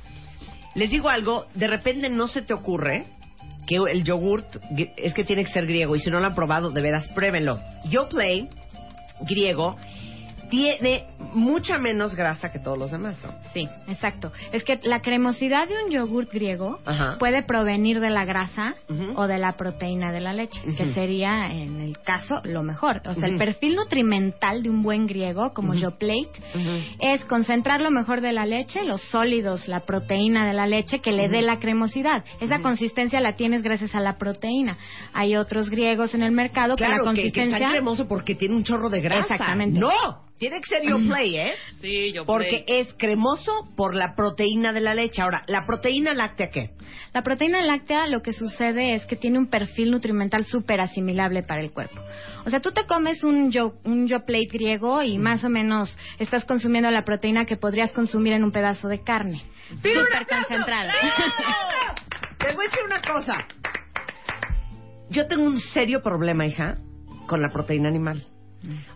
les 0.74 0.90
digo 0.90 1.08
algo, 1.08 1.46
de 1.54 1.66
repente 1.66 2.10
no 2.10 2.26
se 2.28 2.42
te 2.42 2.52
ocurre 2.52 3.06
que 3.66 3.76
el 3.90 4.04
yogurt 4.04 4.44
es 4.98 5.14
que 5.14 5.24
tiene 5.24 5.46
que 5.46 5.50
ser 5.50 5.64
griego 5.64 5.96
y 5.96 5.98
si 6.00 6.10
no 6.10 6.20
lo 6.20 6.26
han 6.26 6.34
probado, 6.34 6.68
de 6.70 6.82
veras, 6.82 7.08
pruébenlo. 7.14 7.58
Yo 7.88 8.06
Play 8.10 8.50
griego 9.22 9.78
tiene 10.54 11.06
mucha 11.32 11.78
menos 11.78 12.14
grasa 12.14 12.52
que 12.52 12.60
todos 12.60 12.78
los 12.78 12.90
demás, 12.92 13.18
¿no? 13.24 13.32
Sí, 13.52 13.68
exacto. 13.88 14.32
Es 14.52 14.62
que 14.62 14.78
la 14.84 15.00
cremosidad 15.00 15.66
de 15.68 15.84
un 15.84 15.90
yogurt 15.90 16.32
griego 16.32 16.78
Ajá. 16.84 17.16
puede 17.18 17.42
provenir 17.42 17.98
de 17.98 18.10
la 18.10 18.24
grasa 18.24 18.74
o 19.16 19.26
de 19.26 19.38
la 19.38 19.52
proteína 19.56 20.12
de 20.12 20.20
la 20.20 20.32
leche, 20.32 20.60
que 20.76 20.86
sería, 20.92 21.50
en 21.52 21.80
el 21.80 21.98
caso, 21.98 22.40
lo 22.44 22.62
mejor. 22.62 23.02
O 23.06 23.14
sea, 23.14 23.28
el 23.28 23.36
perfil 23.36 23.74
nutrimental 23.74 24.62
de 24.62 24.70
un 24.70 24.82
buen 24.82 25.06
griego, 25.06 25.52
como 25.54 25.74
yo 25.74 25.92
plate, 25.98 26.30
es 27.00 27.24
concentrar 27.24 27.80
lo 27.80 27.90
mejor 27.90 28.20
de 28.20 28.32
la 28.32 28.46
leche, 28.46 28.84
los 28.84 29.02
sólidos, 29.10 29.66
la 29.66 29.80
proteína 29.80 30.46
de 30.46 30.52
la 30.52 30.66
leche, 30.66 31.00
que 31.00 31.10
le 31.10 31.28
dé 31.28 31.42
la 31.42 31.58
cremosidad. 31.58 32.24
Esa 32.40 32.60
consistencia 32.60 33.20
la 33.20 33.34
tienes 33.34 33.62
gracias 33.62 33.94
a 33.94 34.00
la 34.00 34.18
proteína. 34.18 34.78
Hay 35.12 35.36
otros 35.36 35.68
griegos 35.68 36.14
en 36.14 36.22
el 36.22 36.32
mercado 36.32 36.76
que 36.76 36.84
la 36.84 36.98
Claro, 36.98 37.04
que, 37.10 37.16
que 37.16 37.22
consistencia... 37.22 37.56
está 37.56 37.70
cremoso 37.70 38.06
porque 38.06 38.34
tiene 38.34 38.54
un 38.54 38.64
chorro 38.64 38.88
de 38.88 39.00
grasa. 39.00 39.34
Exactamente. 39.34 39.80
No, 39.80 39.90
tiene 40.44 40.60
que 40.60 40.68
ser 40.68 40.82
Yo 40.86 40.96
Play, 41.08 41.36
¿eh? 41.36 41.54
Sí, 41.80 42.12
yo 42.12 42.26
Porque 42.26 42.64
play. 42.66 42.80
es 42.80 42.94
cremoso 42.98 43.50
por 43.76 43.94
la 43.94 44.14
proteína 44.14 44.72
de 44.72 44.80
la 44.80 44.94
leche. 44.94 45.22
Ahora, 45.22 45.42
¿la 45.46 45.64
proteína 45.64 46.12
láctea 46.12 46.50
qué? 46.50 46.70
La 47.14 47.22
proteína 47.22 47.62
láctea 47.62 48.06
lo 48.06 48.20
que 48.20 48.32
sucede 48.34 48.94
es 48.94 49.06
que 49.06 49.16
tiene 49.16 49.38
un 49.38 49.48
perfil 49.48 49.90
nutrimental 49.90 50.44
súper 50.44 50.80
asimilable 50.80 51.42
para 51.42 51.62
el 51.62 51.72
cuerpo. 51.72 51.98
O 52.44 52.50
sea, 52.50 52.60
tú 52.60 52.72
te 52.72 52.84
comes 52.84 53.24
un 53.24 53.52
yo, 53.52 53.74
un 53.84 54.06
yo 54.06 54.26
plate 54.26 54.48
griego 54.52 55.02
y 55.02 55.16
más 55.16 55.44
o 55.44 55.48
menos 55.48 55.96
estás 56.18 56.44
consumiendo 56.44 56.90
la 56.90 57.04
proteína 57.04 57.46
que 57.46 57.56
podrías 57.56 57.92
consumir 57.92 58.34
en 58.34 58.44
un 58.44 58.52
pedazo 58.52 58.88
de 58.88 59.02
carne. 59.02 59.40
¡Pido 59.82 60.00
un 60.02 60.06
Súper 60.06 60.26
concentrada. 60.26 60.92
Les 62.44 62.54
voy 62.54 62.66
a 62.66 62.68
decir 62.68 62.84
una 62.84 63.00
cosa. 63.00 63.46
Yo 65.08 65.26
tengo 65.26 65.44
un 65.44 65.58
serio 65.58 66.02
problema, 66.02 66.44
hija, 66.46 66.76
con 67.26 67.40
la 67.40 67.50
proteína 67.50 67.88
animal. 67.88 68.22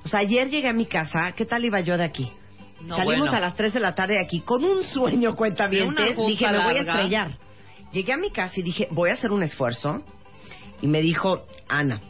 O 0.04 0.08
sea, 0.08 0.20
ayer 0.20 0.48
llegué 0.48 0.68
a 0.68 0.72
mi 0.72 0.86
casa, 0.86 1.32
¿qué 1.36 1.44
tal 1.44 1.64
iba 1.64 1.80
yo 1.80 1.96
de 1.96 2.04
aquí? 2.04 2.30
No, 2.80 2.96
Salimos 2.96 3.30
bueno. 3.30 3.36
a 3.36 3.40
las 3.40 3.56
3 3.56 3.74
de 3.74 3.80
la 3.80 3.94
tarde 3.94 4.14
de 4.14 4.24
aquí 4.24 4.40
con 4.40 4.64
un 4.64 4.84
sueño, 4.84 5.34
cuenta 5.34 5.68
justa 5.68 6.04
Dije, 6.26 6.46
me 6.50 6.64
voy 6.64 6.76
a 6.76 6.80
estrellar. 6.80 7.38
Llegué 7.92 8.12
a 8.12 8.16
mi 8.16 8.30
casa 8.30 8.60
y 8.60 8.62
dije, 8.62 8.88
voy 8.90 9.10
a 9.10 9.14
hacer 9.14 9.32
un 9.32 9.42
esfuerzo. 9.42 10.02
Y 10.80 10.86
me 10.86 11.00
dijo, 11.00 11.46
Ana, 11.68 12.00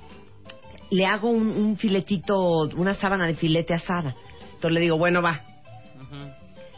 le 0.91 1.07
hago 1.07 1.31
un, 1.31 1.49
un 1.49 1.77
filetito, 1.77 2.69
una 2.77 2.95
sábana 2.95 3.27
de 3.27 3.35
filete 3.35 3.75
asada. 3.75 4.15
Entonces 4.55 4.73
le 4.73 4.81
digo, 4.81 4.99
bueno, 4.99 5.23
va. 5.23 5.43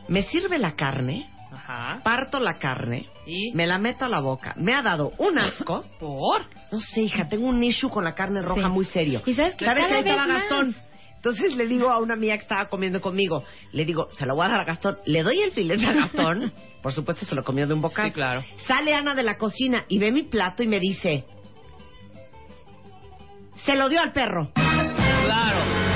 Me 0.08 0.22
sirve 0.24 0.58
la 0.58 0.74
carne, 0.74 1.29
Ajá. 1.52 2.00
parto 2.04 2.38
la 2.38 2.58
carne, 2.58 3.08
¿Y? 3.26 3.52
me 3.54 3.66
la 3.66 3.78
meto 3.78 4.04
a 4.04 4.08
la 4.08 4.20
boca. 4.20 4.54
Me 4.56 4.74
ha 4.74 4.82
dado 4.82 5.12
un 5.18 5.38
asco. 5.38 5.84
¿Por? 5.98 6.42
No 6.70 6.78
sé, 6.80 7.02
hija, 7.02 7.28
tengo 7.28 7.46
un 7.46 7.62
issue 7.62 7.90
con 7.90 8.04
la 8.04 8.14
carne 8.14 8.40
roja 8.42 8.62
Sí. 8.68 8.68
muy 8.68 8.84
serio. 8.84 9.22
Y 9.26 9.34
sabes 9.34 9.54
¿Sabes 9.58 9.74
cada 9.74 9.88
que 9.88 9.94
ahí 9.94 10.00
estaba 10.00 10.26
más. 10.26 10.42
Gastón? 10.42 10.76
Entonces 11.16 11.54
le 11.54 11.66
digo 11.66 11.90
a 11.90 11.98
una 12.00 12.14
amiga 12.14 12.34
que 12.36 12.42
estaba 12.42 12.68
comiendo 12.70 13.00
conmigo, 13.02 13.44
le 13.72 13.84
digo, 13.84 14.08
se 14.12 14.24
lo 14.24 14.34
voy 14.34 14.46
a 14.46 14.48
dar 14.48 14.60
a 14.62 14.64
Gastón. 14.64 14.98
Le 15.04 15.22
doy 15.22 15.40
el 15.42 15.50
filete 15.52 15.84
a 15.86 15.92
Gastón. 15.92 16.50
Por 16.82 16.94
supuesto, 16.94 17.26
se 17.26 17.34
lo 17.34 17.44
comió 17.44 17.66
de 17.66 17.74
un 17.74 17.82
bocado. 17.82 18.08
Sí, 18.08 18.14
claro. 18.14 18.42
Sale 18.66 18.94
Ana 18.94 19.14
de 19.14 19.22
la 19.22 19.36
cocina 19.36 19.84
y 19.88 19.98
ve 19.98 20.12
mi 20.12 20.22
plato 20.22 20.62
y 20.62 20.66
me 20.66 20.80
dice, 20.80 21.26
se 23.66 23.74
lo 23.74 23.88
dio 23.90 24.00
al 24.00 24.12
perro. 24.12 24.50
Claro. 24.54 25.89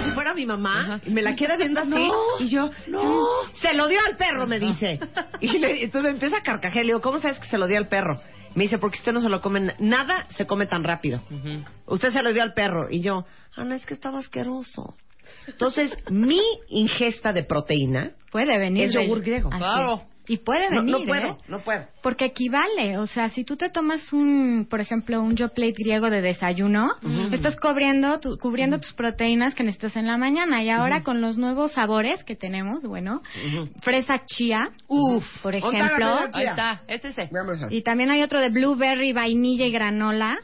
Como 0.00 0.08
si 0.10 0.14
fuera 0.14 0.34
mi 0.34 0.46
mamá 0.46 0.80
Ajá. 0.82 1.00
y 1.06 1.10
me 1.10 1.22
la 1.22 1.34
queda 1.36 1.56
viendo 1.56 1.80
así. 1.80 1.90
No, 1.90 2.12
y 2.38 2.48
yo, 2.48 2.70
no. 2.88 3.02
"Mm, 3.02 3.54
se 3.60 3.74
lo 3.74 3.88
dio 3.88 3.98
al 4.08 4.16
perro, 4.16 4.46
me 4.46 4.58
dice. 4.58 4.98
Y 5.40 5.58
le, 5.58 5.84
entonces 5.84 6.02
me 6.02 6.10
empieza 6.10 6.38
a 6.38 6.42
carcajear. 6.42 6.84
Le 6.84 6.90
digo, 6.92 7.00
¿cómo 7.00 7.18
sabes 7.18 7.38
que 7.38 7.46
se 7.48 7.56
lo 7.58 7.66
dio 7.66 7.78
al 7.78 7.88
perro? 7.88 8.20
Me 8.54 8.64
dice, 8.64 8.78
porque 8.78 8.98
usted 8.98 9.12
no 9.12 9.20
se 9.20 9.28
lo 9.28 9.40
come, 9.40 9.60
na- 9.60 9.74
nada 9.78 10.26
se 10.36 10.46
come 10.46 10.66
tan 10.66 10.82
rápido. 10.84 11.22
Usted 11.86 12.10
se 12.12 12.22
lo 12.22 12.32
dio 12.32 12.42
al 12.42 12.52
perro. 12.52 12.88
Y 12.90 13.00
yo, 13.00 13.24
Ana, 13.56 13.76
es 13.76 13.86
que 13.86 13.94
estaba 13.94 14.18
asqueroso. 14.18 14.96
Entonces, 15.46 15.96
mi 16.10 16.40
ingesta 16.68 17.32
de 17.32 17.44
proteína 17.44 18.10
Puede 18.32 18.58
venir. 18.58 18.84
Es 18.86 18.92
yogur 18.94 19.20
griego. 19.22 19.48
Así 19.50 19.58
Claro. 19.58 20.02
Y 20.32 20.36
puede 20.38 20.70
no, 20.70 20.76
venir, 20.82 20.96
no 21.00 21.04
puedo, 21.06 21.26
¿eh? 21.32 21.36
no 21.48 21.58
puedo. 21.58 21.84
Porque 22.04 22.26
equivale, 22.26 22.98
o 22.98 23.06
sea, 23.06 23.28
si 23.30 23.42
tú 23.42 23.56
te 23.56 23.68
tomas 23.68 24.12
un, 24.12 24.68
por 24.70 24.80
ejemplo, 24.80 25.20
un 25.20 25.34
yo 25.34 25.48
plate 25.48 25.72
griego 25.76 26.08
de 26.08 26.20
desayuno, 26.20 26.92
estás 27.32 27.56
cubriendo, 27.56 28.20
tu- 28.20 28.38
cubriendo 28.38 28.78
tus 28.78 28.92
proteínas 28.92 29.56
que 29.56 29.64
necesitas 29.64 29.96
en 29.96 30.06
la 30.06 30.16
mañana. 30.16 30.62
Y 30.62 30.70
ahora 30.70 31.02
con 31.02 31.20
los 31.20 31.36
nuevos 31.36 31.72
sabores 31.72 32.22
que 32.22 32.36
tenemos, 32.36 32.84
bueno, 32.84 33.22
fresa 33.82 34.22
chía, 34.24 34.70
Uf. 34.86 35.24
por 35.42 35.56
ejemplo. 35.56 36.20
Ahí 36.32 36.46
está. 36.46 36.82
Es 36.86 37.04
ese. 37.04 37.28
Vamos 37.32 37.60
a 37.62 37.66
ver. 37.66 37.72
y 37.74 37.82
también 37.82 38.10
hay 38.12 38.22
otro 38.22 38.40
de 38.40 38.50
blueberry, 38.50 39.12
vainilla 39.12 39.66
y 39.66 39.72
granola. 39.72 40.38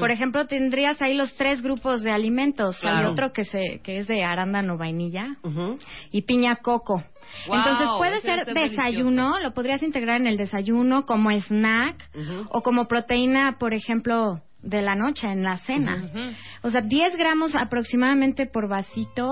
Por 0.00 0.10
ejemplo, 0.10 0.46
tendrías 0.46 1.02
ahí 1.02 1.12
los 1.14 1.34
tres 1.34 1.60
grupos 1.60 2.02
de 2.02 2.10
alimentos. 2.10 2.82
Hay 2.82 3.04
otro 3.04 3.34
que 3.34 3.44
se 3.44 3.80
que 3.84 3.98
es 3.98 4.06
de 4.06 4.24
arándano 4.24 4.78
vainilla 4.78 5.36
y 6.10 6.22
piña 6.22 6.56
coco. 6.56 7.04
Wow, 7.46 7.56
Entonces 7.56 7.88
puede 7.98 8.20
ser 8.20 8.46
desayuno, 8.46 9.40
lo 9.40 9.52
podrías 9.52 9.82
integrar 9.82 10.20
en 10.20 10.26
el 10.26 10.36
desayuno 10.36 11.06
como 11.06 11.30
snack 11.30 12.10
o 12.50 12.62
como 12.62 12.88
proteína, 12.88 13.56
por 13.58 13.74
ejemplo, 13.74 14.40
de 14.66 14.82
la 14.82 14.94
noche, 14.94 15.28
en 15.28 15.42
la 15.42 15.56
cena. 15.58 16.10
O 16.62 16.70
sea, 16.70 16.80
10 16.80 17.16
gramos 17.16 17.54
aproximadamente 17.54 18.46
por 18.46 18.68
vasito 18.68 19.30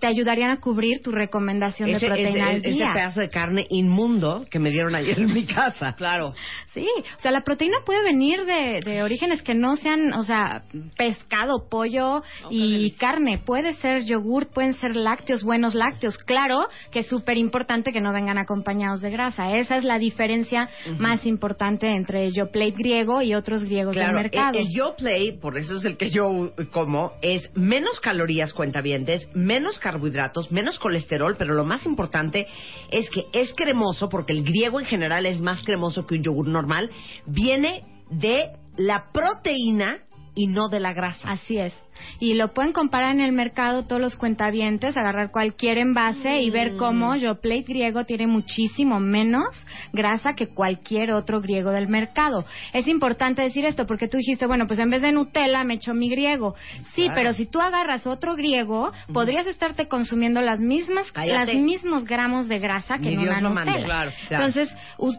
te 0.00 0.06
ayudarían 0.06 0.50
a 0.50 0.60
cubrir 0.60 1.00
tu 1.02 1.12
recomendación 1.12 1.90
Ese, 1.90 2.00
de 2.00 2.06
proteína 2.06 2.30
ese- 2.30 2.50
al 2.50 2.56
ese 2.56 2.70
día. 2.70 2.90
pedazo 2.92 3.20
de 3.20 3.28
carne 3.30 3.66
inmundo 3.70 4.44
que 4.50 4.58
me 4.58 4.70
dieron 4.70 4.94
ayer 4.94 5.18
en 5.18 5.32
mi 5.32 5.46
casa. 5.46 5.94
Claro. 6.02 6.34
Sí, 6.74 6.88
o 7.16 7.20
sea, 7.20 7.30
la 7.30 7.42
proteína 7.42 7.78
puede 7.86 8.02
venir 8.02 8.44
de, 8.44 8.80
de 8.84 9.02
orígenes 9.02 9.42
que 9.42 9.54
no 9.54 9.76
sean, 9.76 10.12
o 10.14 10.24
sea, 10.24 10.64
pescado, 10.96 11.68
pollo 11.70 12.22
y 12.50 12.90
carne. 12.92 13.38
Puede 13.44 13.74
ser 13.74 14.04
yogurt, 14.04 14.52
pueden 14.52 14.72
ser 14.74 14.96
lácteos, 14.96 15.42
buenos 15.44 15.74
lácteos. 15.74 16.16
Claro 16.18 16.66
que 16.90 17.00
es 17.00 17.06
súper 17.06 17.36
importante 17.38 17.92
que 17.92 18.00
no 18.00 18.12
vengan 18.12 18.38
acompañados 18.38 19.00
de 19.00 19.10
grasa. 19.10 19.52
Esa 19.56 19.76
es 19.76 19.84
la 19.84 19.98
diferencia 19.98 20.68
más 20.98 21.24
importante 21.26 21.88
entre 21.94 22.32
yo 22.32 22.50
plate 22.50 22.72
griego 22.72 23.22
y 23.22 23.34
otros 23.34 23.62
griegos 23.64 23.94
Claro, 23.94 24.14
del 24.14 24.22
mercado. 24.24 24.58
el, 24.58 24.66
el 24.66 24.71
Yo 24.72 24.96
Play, 24.96 25.38
por 25.38 25.58
eso 25.58 25.76
es 25.76 25.84
el 25.84 25.96
que 25.96 26.10
yo 26.10 26.52
como, 26.72 27.12
es 27.20 27.50
menos 27.54 28.00
calorías 28.00 28.52
cuentavientes, 28.54 29.28
menos 29.34 29.78
carbohidratos, 29.78 30.50
menos 30.50 30.78
colesterol, 30.78 31.36
pero 31.36 31.52
lo 31.52 31.64
más 31.64 31.84
importante 31.84 32.46
es 32.90 33.10
que 33.10 33.26
es 33.32 33.52
cremoso, 33.54 34.08
porque 34.08 34.32
el 34.32 34.42
griego 34.42 34.80
en 34.80 34.86
general 34.86 35.26
es 35.26 35.40
más 35.40 35.62
cremoso 35.62 36.06
que 36.06 36.14
un 36.14 36.22
yogur 36.22 36.48
normal, 36.48 36.90
viene 37.26 37.84
de 38.10 38.52
la 38.76 39.12
proteína 39.12 39.98
y 40.34 40.46
no 40.46 40.68
de 40.68 40.80
la 40.80 40.94
grasa. 40.94 41.30
Así 41.30 41.58
es. 41.58 41.74
Y 42.20 42.34
lo 42.34 42.48
pueden 42.54 42.72
comparar 42.72 43.12
en 43.12 43.20
el 43.20 43.32
mercado 43.32 43.84
todos 43.86 44.00
los 44.00 44.16
cuentavientes, 44.16 44.96
agarrar 44.96 45.30
cualquier 45.30 45.78
envase 45.78 46.40
y 46.40 46.50
Mm. 46.50 46.52
ver 46.52 46.76
cómo 46.76 47.16
Yoplait 47.16 47.66
griego 47.66 48.04
tiene 48.04 48.26
muchísimo 48.26 49.00
menos 49.00 49.44
grasa 49.92 50.34
que 50.34 50.48
cualquier 50.48 51.12
otro 51.12 51.40
griego 51.40 51.70
del 51.70 51.88
mercado. 51.88 52.44
Es 52.72 52.86
importante 52.88 53.42
decir 53.42 53.64
esto 53.64 53.86
porque 53.86 54.08
tú 54.08 54.16
dijiste, 54.18 54.46
bueno, 54.46 54.66
pues 54.66 54.78
en 54.78 54.90
vez 54.90 55.02
de 55.02 55.12
Nutella 55.12 55.64
me 55.64 55.74
echo 55.74 55.94
mi 55.94 56.08
griego. 56.08 56.54
Sí, 56.94 57.02
Claro. 57.02 57.14
pero 57.14 57.32
si 57.34 57.46
tú 57.46 57.60
agarras 57.60 58.06
otro 58.06 58.34
griego, 58.34 58.92
podrías 59.12 59.46
estarte 59.46 59.88
consumiendo 59.88 60.40
las 60.40 60.60
mismas 60.60 61.06
los 61.14 61.54
mismos 61.54 62.04
gramos 62.04 62.48
de 62.48 62.58
grasa 62.58 62.94
que 62.98 63.08
Ni 63.10 63.14
en 63.14 63.20
Dios 63.22 63.38
una 63.38 63.48
mande. 63.50 63.70
Nutella. 63.72 63.86
Claro, 63.86 64.10
claro. 64.28 64.46
Entonces, 64.46 64.74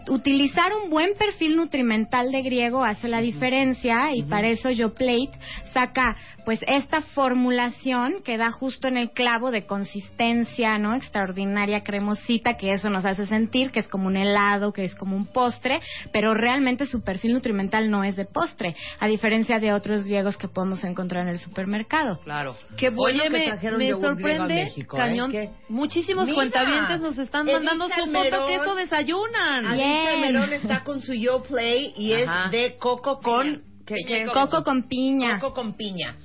utilizar 0.09 0.71
un 0.84 0.89
buen 0.89 1.13
perfil 1.17 1.55
nutrimental 1.55 2.31
de 2.31 2.41
griego 2.41 2.84
hace 2.84 3.07
la 3.07 3.21
diferencia 3.21 4.13
y 4.15 4.23
para 4.23 4.47
eso 4.49 4.69
Yoplate 4.71 5.31
saca 5.73 6.15
pues 6.45 6.59
esta 6.74 7.01
formulación 7.01 8.21
que 8.24 8.38
da 8.38 8.51
justo 8.51 8.88
en 8.88 8.97
el 8.97 9.11
clavo 9.11 9.51
de 9.51 9.65
consistencia, 9.65 10.78
¿no? 10.78 10.95
Extraordinaria 10.95 11.84
cremosita 11.84 12.57
que 12.57 12.71
eso 12.71 12.89
nos 12.89 13.05
hace 13.05 13.26
sentir 13.26 13.71
que 13.71 13.80
es 13.80 13.88
como 13.88 14.07
un 14.07 14.17
helado, 14.17 14.74
que 14.74 14.84
es 14.84 14.95
como 14.95 15.15
un 15.15 15.26
postre, 15.28 15.82
pero 16.11 16.34
realmente 16.34 16.86
su 16.86 17.03
perfil 17.03 17.34
nutrimental 17.34 17.89
no 17.89 18.03
es 18.03 18.15
de 18.15 18.26
postre, 18.26 18.76
a 18.99 19.07
diferencia 19.07 19.59
de 19.59 19.74
otros 19.74 20.03
griegos 20.03 20.38
que 20.38 20.47
podemos 20.47 20.84
encontrar 20.84 21.24
en 21.24 21.30
el 21.30 21.39
supermercado. 21.39 22.19
Claro. 22.24 22.55
Qué 22.78 22.89
bueno 22.89 23.19
Oye, 23.24 23.30
que 23.32 23.39
me, 23.39 23.45
trajeron 23.47 23.80
me 23.80 23.91
a 23.91 23.97
sorprende, 23.97 24.53
México, 24.53 24.97
¿eh? 24.97 24.99
cañón. 24.99 25.32
¿Qué? 25.32 25.49
Muchísimos 25.69 26.26
Mira, 26.26 26.36
cuentavientes 26.36 26.99
nos 27.01 27.17
están 27.17 27.45
mandando 27.45 27.88
su 27.89 28.05
foto 28.11 28.45
que 28.47 28.55
eso 28.55 28.76
desayunan. 28.76 29.61
Bien. 29.61 29.71
Adrián 29.71 30.03
Salmerón 30.05 30.53
está 30.53 30.84
con 30.84 31.01
su 31.01 31.13
Yo 31.13 31.43
Play 31.43 31.93
y 31.97 32.13
Ajá. 32.13 32.45
es 32.45 32.51
de 32.51 32.76
coco 32.78 33.19
con... 33.19 33.61
¿qué- 33.86 33.97
qué 34.07 34.21
es 34.24 34.30
Coco 34.32 34.63
con 34.63 34.84
piña. 34.88 35.39
Coco 35.41 35.53
con 35.55 35.74
piña. 35.76 36.15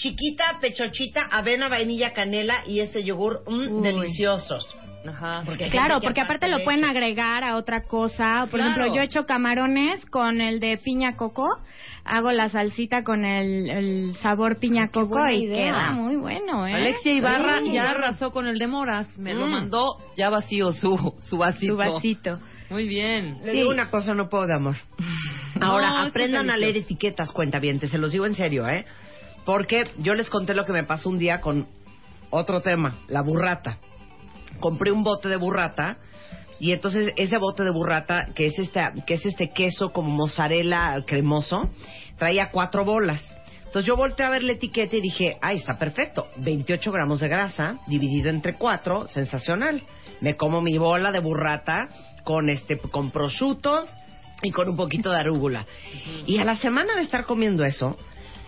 Chiquita, 0.00 0.58
pechochita, 0.60 1.22
avena, 1.30 1.68
vainilla, 1.68 2.12
canela 2.14 2.62
y 2.66 2.80
ese 2.80 3.04
yogur 3.04 3.42
mm, 3.46 3.52
Uy. 3.76 3.82
deliciosos. 3.82 4.74
Ajá. 5.06 5.42
Porque 5.46 5.68
Claro, 5.70 6.00
porque 6.02 6.20
aparte 6.20 6.46
lo 6.48 6.62
pueden 6.64 6.84
agregar 6.84 7.42
a 7.44 7.56
otra 7.56 7.84
cosa. 7.84 8.46
Por 8.50 8.60
Claro. 8.60 8.70
ejemplo, 8.70 8.94
yo 8.94 9.00
he 9.00 9.04
hecho 9.04 9.24
camarones 9.26 10.04
con 10.06 10.40
el 10.40 10.58
de 10.60 10.78
piña 10.78 11.16
coco. 11.16 11.48
Hago 12.04 12.32
la 12.32 12.48
salsita 12.48 13.02
con 13.04 13.24
el, 13.24 13.68
el 13.70 14.14
sabor 14.16 14.58
piña 14.58 14.86
qué 14.88 14.92
coco 15.00 15.08
buena 15.18 15.32
y 15.32 15.44
idea. 15.44 15.72
queda 15.72 15.92
muy 15.92 16.16
bueno, 16.16 16.66
¿eh? 16.66 16.72
Alexia 16.74 17.12
Ibarra 17.12 17.60
Sí. 17.62 17.72
ya 17.72 17.90
arrasó 17.90 18.30
con 18.30 18.46
el 18.46 18.58
de 18.58 18.66
moras. 18.66 19.06
Me 19.18 19.32
lo 19.34 19.46
Mm. 19.46 19.50
mandó 19.50 19.96
ya 20.16 20.28
vacío 20.30 20.72
su, 20.72 21.14
su 21.28 21.38
vasito. 21.38 21.72
Su 21.72 21.76
vasito. 21.78 22.38
Muy 22.70 22.86
bien. 22.86 23.38
Le 23.42 23.52
Sí. 23.52 23.56
digo 23.58 23.70
una 23.70 23.90
cosa, 23.90 24.14
no 24.14 24.28
puedo 24.28 24.46
de 24.46 24.54
amor. 24.54 24.76
Ahora, 25.60 25.90
No, 25.90 25.98
aprendan 26.08 26.48
a 26.50 26.56
leer 26.56 26.76
etiquetas, 26.76 27.32
cuentavientes, 27.32 27.90
se 27.90 27.98
los 27.98 28.12
digo 28.12 28.26
en 28.26 28.34
serio, 28.34 28.66
¿eh? 28.68 28.84
Porque 29.44 29.90
yo 29.98 30.14
les 30.14 30.30
conté 30.30 30.54
lo 30.54 30.64
que 30.64 30.72
me 30.72 30.84
pasó 30.84 31.08
un 31.08 31.18
día 31.18 31.40
con 31.40 31.66
otro 32.30 32.60
tema, 32.60 32.96
la 33.08 33.22
burrata. 33.22 33.78
Compré 34.60 34.92
un 34.92 35.02
bote 35.02 35.28
de 35.28 35.36
burrata 35.36 35.98
y 36.58 36.72
entonces 36.72 37.12
ese 37.16 37.38
bote 37.38 37.64
de 37.64 37.70
burrata, 37.70 38.28
que 38.34 38.46
es 38.46 38.58
este, 38.58 38.80
que 39.06 39.14
es 39.14 39.24
este 39.24 39.50
queso 39.50 39.90
como 39.90 40.10
mozzarella 40.10 41.02
cremoso, 41.06 41.70
traía 42.18 42.50
cuatro 42.50 42.84
bolas. 42.84 43.22
Entonces 43.64 43.86
yo 43.86 43.96
volteé 43.96 44.26
a 44.26 44.30
ver 44.30 44.42
la 44.42 44.52
etiqueta 44.52 44.96
y 44.96 45.00
dije, 45.00 45.38
ay, 45.40 45.56
está 45.58 45.78
perfecto, 45.78 46.26
28 46.36 46.90
gramos 46.90 47.20
de 47.20 47.28
grasa 47.28 47.78
dividido 47.86 48.28
entre 48.28 48.56
cuatro, 48.56 49.06
sensacional. 49.08 49.82
Me 50.20 50.36
como 50.36 50.60
mi 50.60 50.76
bola 50.76 51.12
de 51.12 51.20
burrata 51.20 51.88
con 52.24 52.50
este, 52.50 52.78
con 52.78 53.10
prosciutto 53.10 53.86
y 54.42 54.50
con 54.50 54.68
un 54.68 54.76
poquito 54.76 55.10
de 55.10 55.18
arúgula. 55.18 55.66
Y 56.26 56.38
a 56.38 56.44
la 56.44 56.56
semana 56.56 56.96
de 56.96 57.02
estar 57.02 57.24
comiendo 57.24 57.64
eso, 57.64 57.96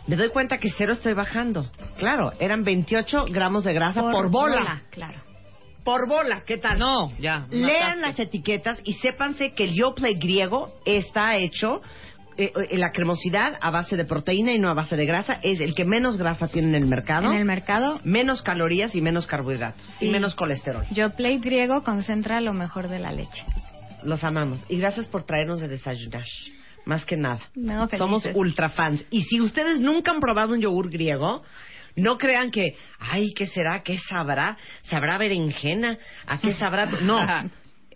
me 0.07 0.16
doy 0.16 0.30
cuenta 0.30 0.59
que 0.59 0.70
cero 0.70 0.92
estoy 0.92 1.14
bajando. 1.14 1.70
Claro, 1.98 2.32
eran 2.38 2.64
28 2.64 3.26
gramos 3.30 3.64
de 3.64 3.72
grasa 3.72 4.11
por, 4.11 4.30
bola. 4.30 4.82
Claro. 4.90 5.20
Por 5.84 6.09
bola, 6.09 6.42
¿qué 6.44 6.59
tal? 6.59 6.78
No, 6.78 7.12
ya. 7.18 7.46
Lean 7.50 8.00
mataste. 8.00 8.00
las 8.00 8.20
etiquetas 8.20 8.80
y 8.84 8.94
sépanse 8.94 9.53
que 9.55 9.64
el 9.64 9.74
Yoplait 9.74 10.18
griego 10.18 10.72
está 10.84 11.36
hecho 11.36 11.82
eh, 12.36 12.50
eh, 12.70 12.78
la 12.78 12.92
cremosidad 12.92 13.59
a 13.61 13.70
base 13.70 13.96
de 13.96 14.05
proteína 14.05 14.53
y 14.53 14.59
no 14.59 14.70
a 14.70 14.74
base 14.74 14.96
de 14.96 15.05
grasa 15.05 15.38
es 15.42 15.61
el 15.61 15.74
que 15.74 15.84
menos 15.84 16.16
grasa 16.16 16.48
tiene 16.48 16.68
en 16.68 16.74
el 16.76 16.86
mercado, 16.86 17.30
En 17.30 17.36
el 17.36 17.44
mercado, 17.44 18.00
menos 18.05 18.42
calorías 18.42 18.94
y 18.94 19.03
menos 19.03 19.26
carbohidratos 19.26 19.96
y 20.00 20.09
menos 20.09 20.34
colesterol. 20.34 20.84
Yoplait 20.92 21.42
griego 21.42 21.82
concentra 21.82 22.40
lo 22.40 22.55
mejor 22.55 22.88
de 22.88 23.00
la 23.00 23.12
leche. 23.12 23.44
Los 24.03 24.24
amamos 24.24 24.64
y 24.68 24.78
gracias 24.78 25.09
por 25.09 25.24
traernos 25.24 25.61
de 25.61 25.68
desayunar. 25.68 26.24
Más 26.85 27.05
que 27.05 27.16
nada. 27.16 27.41
No. 27.55 27.89
Somos 27.89 28.28
ultra 28.35 28.68
fans. 28.68 29.05
Y 29.11 29.22
si 29.22 29.41
ustedes 29.41 29.80
nunca 29.80 30.11
han 30.11 30.20
probado 30.20 30.55
un 30.55 30.61
yogur 30.61 30.91
griego, 30.91 31.43
no 31.97 32.18
crean 32.18 32.51
que, 32.51 32.76
ay, 32.99 33.33
¿qué 33.35 33.47
será? 33.47 33.83
¿Qué 33.83 33.99
sabrá? 33.99 34.57
¿Sabrá 34.85 35.18
berenjena? 35.18 35.99
¿A 36.26 36.39
qué 36.39 36.55
sabrá? 36.55 36.87
No. 36.87 37.18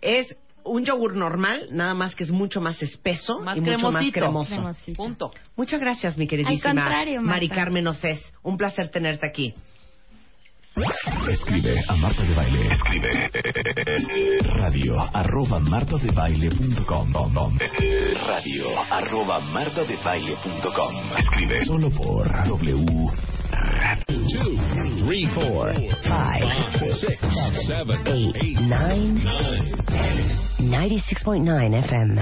es 0.01 0.35
un 0.63 0.85
yogur 0.85 1.15
normal, 1.15 1.69
nada 1.71 1.93
más 1.93 2.15
que 2.15 2.23
es 2.23 2.31
mucho 2.31 2.59
más 2.59 2.81
espeso 2.81 3.39
Más 3.39 3.57
y 3.57 3.61
mucho 3.61 3.91
más 3.91 4.11
cremoso. 4.11 4.53
Cremosito. 4.53 4.97
Punto. 4.97 5.31
Muchas 5.55 5.79
gracias, 5.79 6.17
mi 6.17 6.27
queridísima. 6.27 6.89
Mari 7.21 7.49
Carmen 7.49 7.87
Océs. 7.87 8.21
Un 8.43 8.57
placer 8.57 8.89
tenerte 8.89 9.25
aquí. 9.25 9.53
Escribe 11.29 11.75
a 11.87 11.95
Marta 11.95 12.23
de 12.23 12.35
Baile. 12.35 12.73
Escribe 12.73 13.29
radio 14.59 14.99
arroba 15.13 15.59
martadebaile.com 15.59 17.13
radio 18.27 18.65
arroba 18.91 19.39
martadebaile.com 19.39 21.17
Escribe 21.17 21.65
solo 21.65 21.89
por 21.89 22.27
W 22.47 23.07
Radio. 23.51 24.07
2, 24.07 24.59
3, 25.07 25.29
4, 25.33 25.73
5, 26.63 26.93
6, 26.93 27.19
7, 27.65 27.93
8, 28.05 28.39
9, 28.61 29.17
96.9 30.59 31.75
FM. 31.79 32.21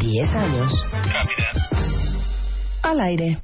10 0.00 0.36
años. 0.36 0.72
Al 2.82 3.00
aire. 3.00 3.38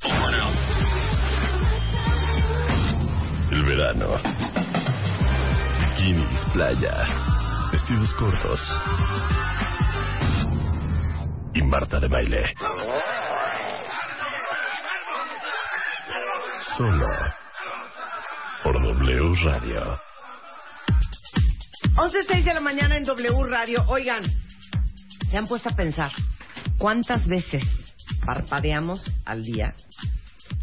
El 3.51 3.65
verano. 3.65 4.17
Bikinis, 5.81 6.45
playa, 6.53 7.05
vestidos 7.73 8.13
cortos. 8.15 8.61
Y 11.55 11.63
Marta 11.63 11.99
de 11.99 12.09
baile. 12.09 12.55
Solo 16.77 17.07
por 18.63 18.83
W 18.83 19.35
Radio. 19.45 19.99
11.06 21.95 22.45
de 22.45 22.55
la 22.55 22.61
mañana 22.61 22.97
en 22.97 23.05
W 23.05 23.45
Radio. 23.49 23.83
Oigan, 23.89 24.25
se 25.31 25.39
han 25.39 25.47
puesto 25.47 25.71
a 25.71 25.73
pensar 25.75 26.11
cuántas 26.77 27.27
veces 27.27 27.65
parpadeamos 28.27 29.11
al 29.25 29.43
día. 29.43 29.75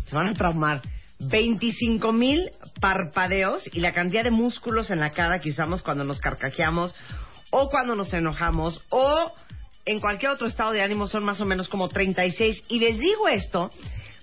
Se 0.06 0.16
van 0.16 0.28
a 0.28 0.34
traumar. 0.34 0.82
25 1.28 2.12
mil 2.12 2.52
parpadeos 2.80 3.70
y 3.74 3.80
la 3.80 3.94
cantidad 3.94 4.24
de 4.24 4.32
músculos 4.32 4.92
en 4.92 5.00
la 5.00 5.12
cara 5.12 5.40
que 5.40 5.50
usamos 5.50 5.82
cuando 5.82 6.04
nos 6.04 6.20
carcajeamos 6.20 6.94
o 7.52 7.70
cuando 7.70 7.96
nos 7.96 8.14
enojamos 8.14 8.84
o 8.90 9.32
en 9.86 10.00
cualquier 10.00 10.32
otro 10.32 10.48
estado 10.48 10.72
de 10.72 10.82
ánimo 10.82 11.08
son 11.08 11.24
más 11.24 11.40
o 11.42 11.46
menos 11.46 11.70
como 11.70 11.88
36. 11.90 12.64
Y 12.70 12.80
les 12.80 13.00
digo 13.00 13.28
esto 13.28 13.72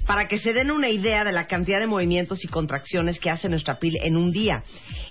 para 0.06 0.26
que 0.26 0.40
se 0.40 0.52
den 0.52 0.70
una 0.70 0.88
idea 0.88 1.24
de 1.24 1.32
la 1.32 1.46
cantidad 1.46 1.78
de 1.78 1.86
movimientos 1.86 2.44
y 2.44 2.48
contracciones 2.48 3.20
que 3.20 3.30
hace 3.30 3.48
nuestra 3.48 3.78
piel 3.78 3.98
en 4.02 4.16
un 4.16 4.30
día. 4.30 4.64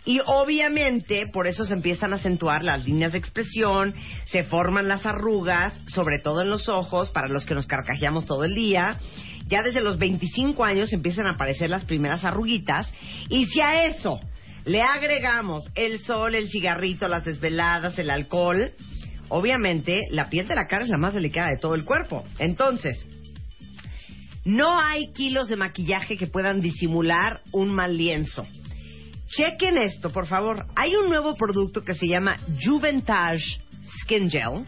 Y 0.05 0.19
obviamente 0.25 1.27
por 1.27 1.47
eso 1.47 1.65
se 1.65 1.73
empiezan 1.73 2.11
a 2.11 2.17
acentuar 2.17 2.63
las 2.63 2.85
líneas 2.85 3.13
de 3.13 3.19
expresión, 3.19 3.93
se 4.25 4.43
forman 4.43 4.87
las 4.87 5.05
arrugas, 5.05 5.73
sobre 5.93 6.19
todo 6.19 6.41
en 6.41 6.49
los 6.49 6.67
ojos, 6.67 7.09
para 7.11 7.27
los 7.27 7.45
que 7.45 7.55
nos 7.55 7.67
carcajeamos 7.67 8.25
todo 8.25 8.43
el 8.43 8.53
día. 8.53 8.97
Ya 9.51 9.61
desde 9.61 9.81
los 9.81 9.97
25 9.97 10.63
años 10.63 10.93
empiezan 10.93 11.27
a 11.27 11.31
aparecer 11.31 11.69
las 11.69 11.83
primeras 11.83 12.23
arruguitas. 12.23 12.89
Y 13.27 13.45
si 13.47 13.59
a 13.59 13.85
eso 13.85 14.21
le 14.63 14.81
agregamos 14.81 15.65
el 15.75 15.99
sol, 15.99 16.35
el 16.35 16.49
cigarrito, 16.49 17.09
las 17.09 17.25
desveladas, 17.25 17.99
el 17.99 18.09
alcohol, 18.09 18.71
obviamente 19.27 20.07
la 20.09 20.29
piel 20.29 20.47
de 20.47 20.55
la 20.55 20.67
cara 20.67 20.85
es 20.85 20.89
la 20.89 20.97
más 20.97 21.13
delicada 21.15 21.49
de 21.49 21.57
todo 21.57 21.75
el 21.75 21.83
cuerpo. 21.83 22.23
Entonces, 22.39 23.05
no 24.45 24.79
hay 24.79 25.11
kilos 25.11 25.49
de 25.49 25.57
maquillaje 25.57 26.15
que 26.15 26.27
puedan 26.27 26.61
disimular 26.61 27.41
un 27.51 27.75
mal 27.75 27.97
lienzo. 27.97 28.47
Chequen 29.27 29.77
esto, 29.77 30.11
por 30.11 30.27
favor. 30.27 30.65
Hay 30.77 30.95
un 30.95 31.09
nuevo 31.09 31.35
producto 31.35 31.83
que 31.83 31.95
se 31.95 32.07
llama 32.07 32.37
Juventage 32.63 33.59
Skin 34.01 34.29
Gel, 34.31 34.63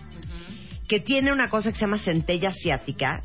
que 0.89 0.99
tiene 0.99 1.31
una 1.31 1.49
cosa 1.49 1.71
que 1.71 1.75
se 1.77 1.86
llama 1.86 1.99
centella 1.99 2.49
asiática, 2.49 3.23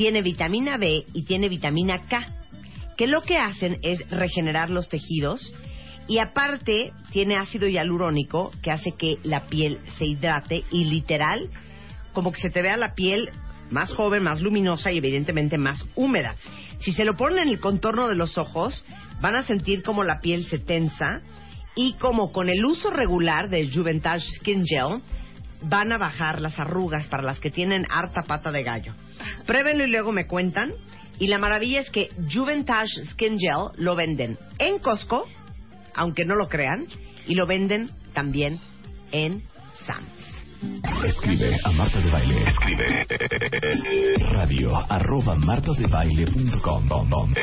tiene 0.00 0.22
vitamina 0.22 0.78
B 0.78 1.04
y 1.12 1.26
tiene 1.26 1.50
vitamina 1.50 2.00
K, 2.00 2.24
que 2.96 3.06
lo 3.06 3.20
que 3.20 3.36
hacen 3.36 3.76
es 3.82 4.00
regenerar 4.08 4.70
los 4.70 4.88
tejidos 4.88 5.52
y 6.08 6.16
aparte 6.16 6.94
tiene 7.12 7.36
ácido 7.36 7.68
hialurónico 7.68 8.50
que 8.62 8.70
hace 8.70 8.92
que 8.92 9.18
la 9.24 9.48
piel 9.48 9.78
se 9.98 10.06
hidrate 10.06 10.64
y 10.70 10.84
literal 10.84 11.50
como 12.14 12.32
que 12.32 12.40
se 12.40 12.48
te 12.48 12.62
vea 12.62 12.78
la 12.78 12.94
piel 12.94 13.28
más 13.70 13.92
joven, 13.92 14.22
más 14.22 14.40
luminosa 14.40 14.90
y 14.90 14.96
evidentemente 14.96 15.58
más 15.58 15.84
húmeda. 15.94 16.34
Si 16.78 16.92
se 16.92 17.04
lo 17.04 17.14
ponen 17.14 17.40
en 17.40 17.48
el 17.48 17.60
contorno 17.60 18.08
de 18.08 18.14
los 18.14 18.38
ojos, 18.38 18.82
van 19.20 19.34
a 19.34 19.42
sentir 19.42 19.82
como 19.82 20.02
la 20.02 20.20
piel 20.20 20.46
se 20.46 20.58
tensa 20.58 21.20
y 21.76 21.92
como 21.98 22.32
con 22.32 22.48
el 22.48 22.64
uso 22.64 22.88
regular 22.88 23.50
del 23.50 23.70
Juventage 23.70 24.24
Skin 24.38 24.64
Gel 24.64 25.02
van 25.62 25.92
a 25.92 25.98
bajar 25.98 26.40
las 26.40 26.58
arrugas 26.58 27.06
para 27.08 27.22
las 27.22 27.40
que 27.40 27.50
tienen 27.50 27.86
harta 27.90 28.22
pata 28.22 28.50
de 28.50 28.62
gallo. 28.62 28.94
Pruébenlo 29.46 29.84
y 29.84 29.90
luego 29.90 30.12
me 30.12 30.26
cuentan. 30.26 30.72
Y 31.18 31.26
la 31.26 31.38
maravilla 31.38 31.80
es 31.80 31.90
que 31.90 32.08
Juventage 32.32 33.04
Skin 33.10 33.38
Gel 33.38 33.68
lo 33.76 33.94
venden 33.94 34.38
en 34.58 34.78
Costco, 34.78 35.28
aunque 35.94 36.24
no 36.24 36.34
lo 36.34 36.48
crean, 36.48 36.86
y 37.26 37.34
lo 37.34 37.46
venden 37.46 37.90
también 38.14 38.58
en 39.12 39.42
Sam's. 39.86 40.20
Escribe 41.04 41.56
a 41.64 41.72
Marta 41.72 41.98
de 41.98 42.10
Baile. 42.10 42.42
Escribe 42.48 43.06
radio 44.32 44.76
arroba 44.90 45.34
martadebaile.com 45.36 47.34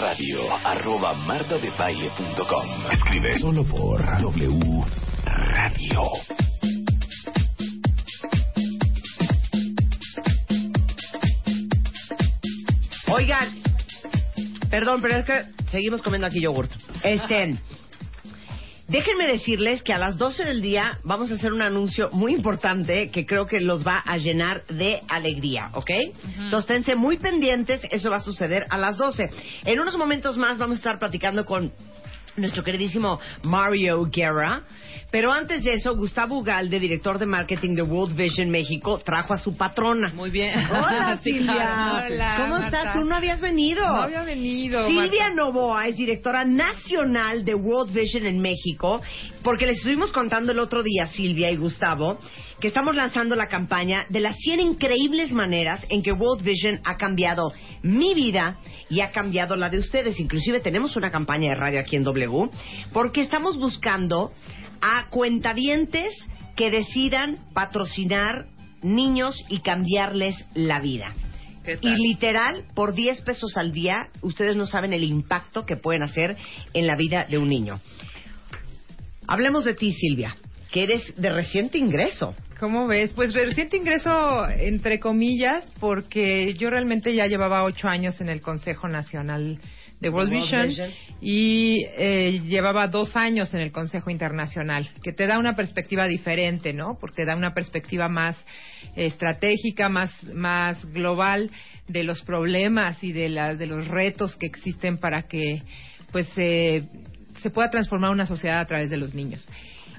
radio 0.00 0.56
arroba 0.64 1.14
martadebaile.com 1.14 2.90
Escribe 2.90 3.38
solo 3.38 3.64
por 3.64 4.04
W 4.20 4.84
Radio. 5.24 6.47
Oigan, 13.18 13.48
perdón, 14.70 15.02
pero 15.02 15.16
es 15.16 15.24
que 15.24 15.42
seguimos 15.72 16.02
comiendo 16.02 16.28
aquí 16.28 16.40
yogurt. 16.40 16.70
Este, 17.02 17.58
déjenme 18.86 19.26
decirles 19.26 19.82
que 19.82 19.92
a 19.92 19.98
las 19.98 20.16
12 20.18 20.44
del 20.44 20.62
día 20.62 21.00
vamos 21.02 21.32
a 21.32 21.34
hacer 21.34 21.52
un 21.52 21.60
anuncio 21.60 22.10
muy 22.12 22.32
importante 22.32 23.10
que 23.10 23.26
creo 23.26 23.48
que 23.48 23.58
los 23.58 23.84
va 23.84 24.04
a 24.06 24.18
llenar 24.18 24.64
de 24.66 25.02
alegría, 25.08 25.70
¿ok? 25.72 25.90
Entonces, 26.38 26.60
esténse 26.60 26.94
muy 26.94 27.16
pendientes, 27.16 27.80
eso 27.90 28.08
va 28.08 28.18
a 28.18 28.20
suceder 28.20 28.68
a 28.70 28.78
las 28.78 28.96
12. 28.96 29.28
En 29.64 29.80
unos 29.80 29.96
momentos 29.96 30.36
más 30.36 30.56
vamos 30.56 30.76
a 30.76 30.78
estar 30.78 31.00
platicando 31.00 31.44
con 31.44 31.72
nuestro 32.38 32.62
queridísimo 32.64 33.20
Mario 33.42 34.08
Guerra. 34.10 34.62
Pero 35.10 35.32
antes 35.32 35.64
de 35.64 35.72
eso, 35.72 35.96
Gustavo 35.96 36.38
Ugalde, 36.38 36.78
director 36.78 37.18
de 37.18 37.24
marketing 37.24 37.74
de 37.74 37.82
World 37.82 38.14
Vision 38.14 38.50
México, 38.50 38.98
trajo 38.98 39.32
a 39.32 39.38
su 39.38 39.56
patrona. 39.56 40.12
Muy 40.14 40.28
bien. 40.28 40.54
Hola, 40.70 41.18
Silvia. 41.22 42.04
Hola, 42.06 42.36
¿Cómo 42.36 42.58
Marta. 42.58 42.78
estás? 42.78 42.94
Tú 42.94 43.04
no 43.04 43.16
habías 43.16 43.40
venido. 43.40 43.86
No 43.86 44.02
había 44.02 44.22
venido, 44.24 44.86
Silvia 44.86 45.28
Marta. 45.28 45.34
Novoa 45.34 45.86
es 45.86 45.96
directora 45.96 46.44
nacional 46.44 47.42
de 47.44 47.54
World 47.54 47.94
Vision 47.94 48.26
en 48.26 48.38
México, 48.40 49.00
porque 49.42 49.66
les 49.66 49.78
estuvimos 49.78 50.12
contando 50.12 50.52
el 50.52 50.58
otro 50.58 50.82
día, 50.82 51.06
Silvia 51.06 51.50
y 51.50 51.56
Gustavo, 51.56 52.18
que 52.60 52.68
estamos 52.68 52.96
lanzando 52.96 53.36
la 53.36 53.48
campaña 53.48 54.06
de 54.08 54.20
las 54.20 54.36
100 54.38 54.60
increíbles 54.60 55.30
maneras 55.30 55.84
en 55.90 56.02
que 56.02 56.12
World 56.12 56.42
Vision 56.42 56.80
ha 56.84 56.96
cambiado 56.96 57.52
mi 57.82 58.14
vida 58.14 58.58
y 58.90 59.00
ha 59.00 59.12
cambiado 59.12 59.54
la 59.56 59.68
de 59.68 59.78
ustedes. 59.78 60.18
Inclusive 60.18 60.60
tenemos 60.60 60.96
una 60.96 61.10
campaña 61.10 61.50
de 61.50 61.60
radio 61.60 61.80
aquí 61.80 61.96
en 61.96 62.04
W, 62.04 62.50
porque 62.92 63.20
estamos 63.20 63.58
buscando 63.58 64.32
a 64.80 65.08
cuentavientes 65.10 66.14
que 66.56 66.70
decidan 66.70 67.38
patrocinar 67.54 68.46
niños 68.82 69.36
y 69.48 69.60
cambiarles 69.60 70.34
la 70.54 70.80
vida. 70.80 71.14
¿Qué 71.64 71.78
Y 71.80 71.94
literal, 71.96 72.64
por 72.74 72.94
10 72.94 73.20
pesos 73.22 73.56
al 73.56 73.72
día, 73.72 74.08
ustedes 74.22 74.56
no 74.56 74.66
saben 74.66 74.92
el 74.92 75.04
impacto 75.04 75.64
que 75.64 75.76
pueden 75.76 76.02
hacer 76.02 76.36
en 76.72 76.86
la 76.86 76.96
vida 76.96 77.24
de 77.24 77.38
un 77.38 77.48
niño. 77.48 77.80
Hablemos 79.26 79.64
de 79.64 79.74
ti, 79.74 79.92
Silvia, 79.92 80.34
que 80.70 80.82
eres 80.82 81.14
de 81.16 81.30
reciente 81.30 81.78
ingreso. 81.78 82.34
¿Cómo 82.58 82.86
ves? 82.86 83.12
Pues 83.12 83.34
reciente 83.34 83.76
ingreso, 83.76 84.48
entre 84.48 84.98
comillas, 84.98 85.72
porque 85.78 86.54
yo 86.54 86.70
realmente 86.70 87.14
ya 87.14 87.26
llevaba 87.26 87.62
ocho 87.64 87.88
años 87.88 88.20
en 88.20 88.28
el 88.28 88.40
Consejo 88.40 88.88
Nacional 88.88 89.58
de 90.00 90.10
World, 90.10 90.30
World 90.30 90.44
Vision, 90.44 90.66
Vision. 90.68 90.90
y 91.20 91.84
eh, 91.96 92.40
llevaba 92.46 92.86
dos 92.88 93.16
años 93.16 93.52
en 93.54 93.60
el 93.60 93.72
Consejo 93.72 94.10
Internacional, 94.10 94.88
que 95.02 95.12
te 95.12 95.26
da 95.26 95.38
una 95.38 95.56
perspectiva 95.56 96.06
diferente, 96.06 96.72
¿no? 96.72 96.98
Porque 97.00 97.24
da 97.24 97.36
una 97.36 97.54
perspectiva 97.54 98.08
más 98.08 98.36
estratégica, 98.96 99.88
más, 99.88 100.10
más 100.34 100.84
global 100.92 101.50
de 101.88 102.04
los 102.04 102.22
problemas 102.22 103.02
y 103.02 103.12
de, 103.12 103.28
las 103.28 103.58
de 103.58 103.66
los 103.66 103.88
retos 103.88 104.36
que 104.36 104.46
existen 104.46 104.98
para 104.98 105.22
que 105.22 105.62
pues 106.12 106.28
eh, 106.36 106.84
se 107.40 107.50
pueda 107.50 107.70
transformar 107.70 108.10
una 108.10 108.26
sociedad 108.26 108.60
a 108.60 108.66
través 108.66 108.90
de 108.90 108.96
los 108.96 109.14
niños. 109.14 109.46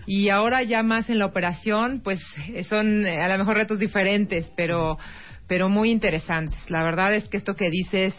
Y 0.05 0.29
ahora 0.29 0.63
ya 0.63 0.83
más 0.83 1.09
en 1.09 1.19
la 1.19 1.25
operación, 1.25 2.01
pues 2.03 2.19
eh, 2.53 2.63
son 2.63 3.05
eh, 3.05 3.21
a 3.21 3.27
lo 3.27 3.37
mejor 3.37 3.57
retos 3.57 3.79
diferentes, 3.79 4.51
pero, 4.55 4.97
pero 5.47 5.69
muy 5.69 5.91
interesantes. 5.91 6.59
La 6.69 6.83
verdad 6.83 7.13
es 7.15 7.27
que 7.27 7.37
esto 7.37 7.55
que 7.55 7.69
dices 7.69 8.13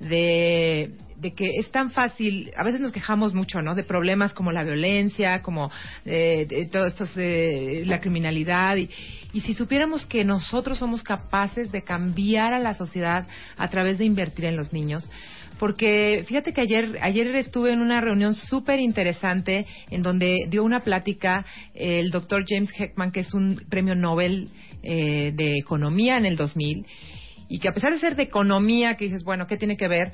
de, 0.00 0.92
de 1.16 1.34
que 1.34 1.58
es 1.58 1.70
tan 1.70 1.90
fácil, 1.90 2.52
a 2.56 2.64
veces 2.64 2.80
nos 2.80 2.92
quejamos 2.92 3.34
mucho, 3.34 3.62
¿no? 3.62 3.74
De 3.74 3.84
problemas 3.84 4.34
como 4.34 4.52
la 4.52 4.64
violencia, 4.64 5.42
como 5.42 5.70
eh, 6.04 6.46
de 6.48 6.66
todo 6.66 6.86
esto, 6.86 7.04
eh, 7.16 7.82
la 7.86 8.00
criminalidad. 8.00 8.76
Y, 8.76 8.90
y 9.32 9.40
si 9.40 9.54
supiéramos 9.54 10.06
que 10.06 10.24
nosotros 10.24 10.78
somos 10.78 11.02
capaces 11.02 11.72
de 11.72 11.82
cambiar 11.82 12.52
a 12.52 12.60
la 12.60 12.74
sociedad 12.74 13.26
a 13.56 13.68
través 13.68 13.98
de 13.98 14.04
invertir 14.04 14.46
en 14.46 14.56
los 14.56 14.72
niños, 14.72 15.08
porque 15.58 16.24
fíjate 16.26 16.52
que 16.52 16.60
ayer 16.60 16.98
ayer 17.00 17.34
estuve 17.36 17.72
en 17.72 17.80
una 17.80 18.00
reunión 18.00 18.34
súper 18.34 18.80
interesante 18.80 19.66
en 19.90 20.02
donde 20.02 20.46
dio 20.48 20.64
una 20.64 20.82
plática 20.82 21.44
el 21.74 22.10
doctor 22.10 22.44
James 22.48 22.70
Heckman, 22.76 23.12
que 23.12 23.20
es 23.20 23.34
un 23.34 23.62
premio 23.68 23.94
Nobel 23.94 24.48
eh, 24.82 25.32
de 25.34 25.58
Economía 25.58 26.16
en 26.16 26.26
el 26.26 26.36
2000, 26.36 26.86
y 27.48 27.58
que 27.58 27.68
a 27.68 27.74
pesar 27.74 27.92
de 27.92 27.98
ser 27.98 28.16
de 28.16 28.24
economía, 28.24 28.96
que 28.96 29.04
dices, 29.04 29.22
bueno, 29.24 29.46
¿qué 29.46 29.56
tiene 29.56 29.76
que 29.76 29.88
ver? 29.88 30.12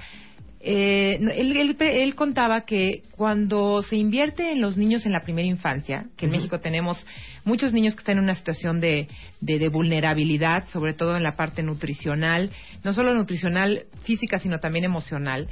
Eh, 0.63 1.17
él, 1.37 1.57
él- 1.57 1.77
él 1.81 2.15
contaba 2.15 2.67
que 2.67 3.03
cuando 3.17 3.81
se 3.83 3.97
invierte 3.97 4.53
en 4.53 4.61
los 4.61 4.77
niños 4.77 5.07
en 5.07 5.13
la 5.13 5.21
primera 5.23 5.49
infancia, 5.49 6.05
que 6.19 6.27
en 6.27 6.33
México 6.33 6.61
tenemos 6.61 7.07
muchos 7.45 7.73
niños 7.73 7.95
que 7.95 8.01
están 8.01 8.19
en 8.19 8.25
una 8.25 8.35
situación 8.35 8.79
de, 8.79 9.09
de- 9.41 9.59
de 9.59 9.69
vulnerabilidad, 9.69 10.67
sobre 10.67 10.93
todo 10.93 11.17
en 11.17 11.23
la 11.23 11.35
parte 11.35 11.63
nutricional, 11.63 12.51
no 12.85 12.93
solo 12.93 13.15
nutricional 13.15 13.85
física, 14.03 14.39
sino 14.39 14.59
también 14.61 14.85
emocional, 14.85 15.49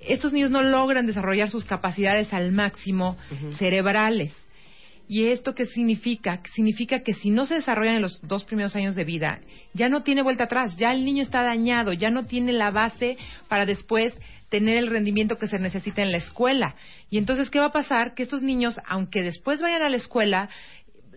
estos 0.00 0.32
niños 0.32 0.52
no 0.52 0.62
logran 0.62 1.06
desarrollar 1.06 1.50
sus 1.50 1.64
capacidades 1.64 2.32
al 2.32 2.52
máximo 2.52 3.16
cerebrales. 3.58 4.32
¿Y 5.08 5.28
esto 5.28 5.54
qué 5.54 5.64
significa? 5.64 6.40
Significa 6.54 7.00
que 7.00 7.14
si 7.14 7.30
no 7.30 7.46
se 7.46 7.54
desarrollan 7.54 7.96
en 7.96 8.02
los 8.02 8.20
dos 8.28 8.44
primeros 8.44 8.76
años 8.76 8.94
de 8.94 9.04
vida, 9.04 9.40
ya 9.72 9.88
no 9.88 10.02
tiene 10.02 10.22
vuelta 10.22 10.44
atrás, 10.44 10.76
ya 10.76 10.92
el 10.92 11.04
niño 11.04 11.22
está 11.22 11.42
dañado, 11.42 11.92
ya 11.94 12.10
no 12.10 12.26
tiene 12.26 12.52
la 12.52 12.70
base 12.70 13.16
para 13.48 13.64
después 13.64 14.12
tener 14.50 14.76
el 14.76 14.88
rendimiento 14.88 15.36
que 15.38 15.46
se 15.46 15.58
necesita 15.58 16.02
en 16.02 16.12
la 16.12 16.18
escuela. 16.18 16.74
Y 17.10 17.18
entonces, 17.18 17.48
¿qué 17.50 17.58
va 17.58 17.66
a 17.66 17.72
pasar? 17.72 18.14
Que 18.14 18.22
estos 18.22 18.42
niños, 18.42 18.78
aunque 18.86 19.22
después 19.22 19.60
vayan 19.62 19.82
a 19.82 19.88
la 19.88 19.96
escuela, 19.96 20.48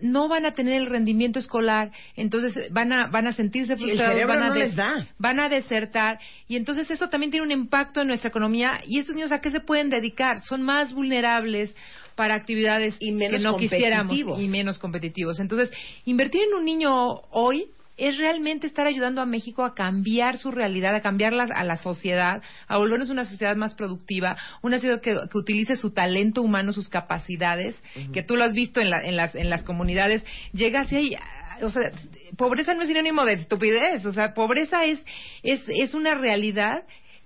no 0.02 0.26
van 0.28 0.44
a 0.46 0.52
tener 0.52 0.74
el 0.74 0.86
rendimiento 0.86 1.38
escolar, 1.38 1.92
entonces 2.16 2.72
van 2.72 2.92
a, 2.92 3.08
van 3.08 3.26
a 3.28 3.32
sentirse 3.32 3.76
frustrados, 3.76 4.14
van 4.26 4.42
a 4.42 4.48
no 4.48 4.54
des- 4.54 4.74
van 5.18 5.38
a 5.38 5.48
desertar 5.48 6.18
y 6.48 6.56
entonces 6.56 6.90
eso 6.90 7.08
también 7.08 7.30
tiene 7.30 7.46
un 7.46 7.52
impacto 7.52 8.00
en 8.00 8.08
nuestra 8.08 8.28
economía 8.30 8.80
y 8.84 8.98
estos 8.98 9.14
niños 9.14 9.30
a 9.30 9.40
qué 9.40 9.50
se 9.52 9.60
pueden 9.60 9.90
dedicar 9.90 10.42
son 10.42 10.62
más 10.62 10.92
vulnerables 10.92 11.72
para 12.14 12.34
actividades 12.34 12.94
Y 13.00 13.12
menos 13.12 13.38
que 13.40 13.44
no 13.44 13.56
quisiéramos. 13.56 14.16
y 14.40 14.48
menos 14.48 14.78
competitivos. 14.78 15.40
Entonces 15.40 15.70
invertir 16.04 16.42
en 16.42 16.54
un 16.54 16.64
niño 16.64 16.90
hoy 17.30 17.66
es 17.98 18.16
realmente 18.18 18.66
estar 18.66 18.86
ayudando 18.86 19.20
a 19.20 19.26
México 19.26 19.64
a 19.64 19.74
cambiar 19.74 20.38
su 20.38 20.50
realidad, 20.50 20.94
a 20.94 21.02
cambiarla 21.02 21.44
a 21.54 21.62
la 21.62 21.76
sociedad, 21.76 22.42
a 22.66 22.78
volvernos 22.78 23.10
una 23.10 23.24
sociedad 23.24 23.54
más 23.54 23.74
productiva, 23.74 24.36
una 24.62 24.78
sociedad 24.78 25.00
que, 25.02 25.14
que 25.30 25.38
utilice 25.38 25.76
su 25.76 25.90
talento 25.90 26.40
humano, 26.42 26.72
sus 26.72 26.88
capacidades, 26.88 27.76
que 28.12 28.22
tú 28.22 28.36
lo 28.36 28.44
has 28.44 28.54
visto 28.54 28.80
en, 28.80 28.88
la- 28.90 29.02
en 29.04 29.16
las, 29.16 29.34
en 29.34 29.50
las 29.50 29.62
comunidades, 29.62 30.24
llegas 30.52 30.90
y 30.90 30.96
hay 30.96 31.16
o 31.60 31.70
sea, 31.70 31.92
pobreza 32.36 32.72
no 32.74 32.82
es 32.82 32.88
sinónimo 32.88 33.24
de 33.24 33.34
estupidez, 33.34 34.04
o 34.06 34.12
sea, 34.12 34.32
pobreza 34.34 34.84
es, 34.86 35.04
es, 35.44 35.62
es 35.68 35.94
una 35.94 36.14
realidad 36.14 36.82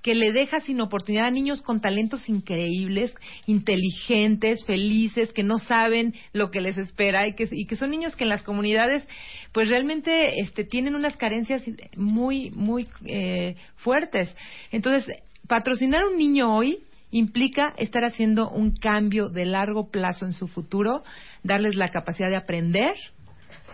que 0.06 0.14
le 0.14 0.30
deja 0.30 0.60
sin 0.60 0.80
oportunidad 0.80 1.26
a 1.26 1.30
niños 1.32 1.62
con 1.62 1.80
talentos 1.80 2.28
increíbles, 2.28 3.12
inteligentes, 3.46 4.64
felices, 4.64 5.32
que 5.32 5.42
no 5.42 5.58
saben 5.58 6.14
lo 6.32 6.52
que 6.52 6.60
les 6.60 6.78
espera 6.78 7.26
y 7.26 7.34
que, 7.34 7.48
y 7.50 7.66
que 7.66 7.74
son 7.74 7.90
niños 7.90 8.14
que 8.14 8.22
en 8.22 8.30
las 8.30 8.44
comunidades 8.44 9.04
pues 9.50 9.68
realmente 9.68 10.40
este, 10.40 10.62
tienen 10.62 10.94
unas 10.94 11.16
carencias 11.16 11.64
muy, 11.96 12.52
muy 12.52 12.86
eh, 13.04 13.56
fuertes. 13.78 14.32
Entonces, 14.70 15.12
patrocinar 15.48 16.04
a 16.04 16.08
un 16.08 16.18
niño 16.18 16.54
hoy 16.54 16.78
implica 17.10 17.74
estar 17.76 18.04
haciendo 18.04 18.48
un 18.48 18.76
cambio 18.76 19.28
de 19.28 19.44
largo 19.44 19.90
plazo 19.90 20.24
en 20.24 20.34
su 20.34 20.46
futuro, 20.46 21.02
darles 21.42 21.74
la 21.74 21.88
capacidad 21.88 22.30
de 22.30 22.36
aprender, 22.36 22.94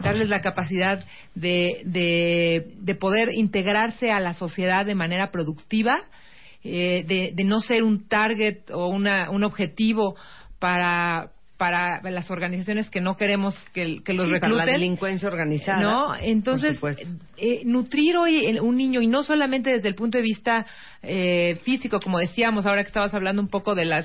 darles 0.00 0.30
la 0.30 0.40
capacidad 0.40 1.04
de, 1.34 1.82
de, 1.84 2.72
de 2.78 2.94
poder 2.94 3.34
integrarse 3.34 4.10
a 4.10 4.18
la 4.18 4.32
sociedad 4.32 4.86
de 4.86 4.94
manera 4.94 5.30
productiva, 5.30 5.92
eh, 6.64 7.04
de, 7.06 7.32
de 7.34 7.44
no 7.44 7.60
ser 7.60 7.82
un 7.82 8.08
target 8.08 8.70
o 8.70 8.88
una, 8.88 9.30
un 9.30 9.44
objetivo 9.44 10.16
para 10.58 11.32
para 11.62 12.00
las 12.10 12.28
organizaciones 12.28 12.90
que 12.90 13.00
no 13.00 13.16
queremos 13.16 13.54
que, 13.72 14.02
que 14.04 14.14
los 14.14 14.26
Sí, 14.26 14.32
para 14.32 14.48
recluten. 14.48 14.66
la 14.66 14.72
delincuencia 14.72 15.28
organizada. 15.28 15.80
¿No? 15.80 16.16
Entonces, 16.16 16.76
eh, 17.36 17.62
nutrir 17.64 18.16
hoy 18.16 18.58
un 18.58 18.76
niño, 18.76 19.00
y 19.00 19.06
no 19.06 19.22
solamente 19.22 19.70
desde 19.70 19.86
el 19.86 19.94
punto 19.94 20.18
de 20.18 20.22
vista 20.24 20.66
eh, 21.04 21.60
físico, 21.62 22.00
como 22.00 22.18
decíamos, 22.18 22.66
ahora 22.66 22.82
que 22.82 22.88
estabas 22.88 23.14
hablando 23.14 23.40
un 23.40 23.46
poco 23.46 23.76
de 23.76 23.84
las 23.84 24.04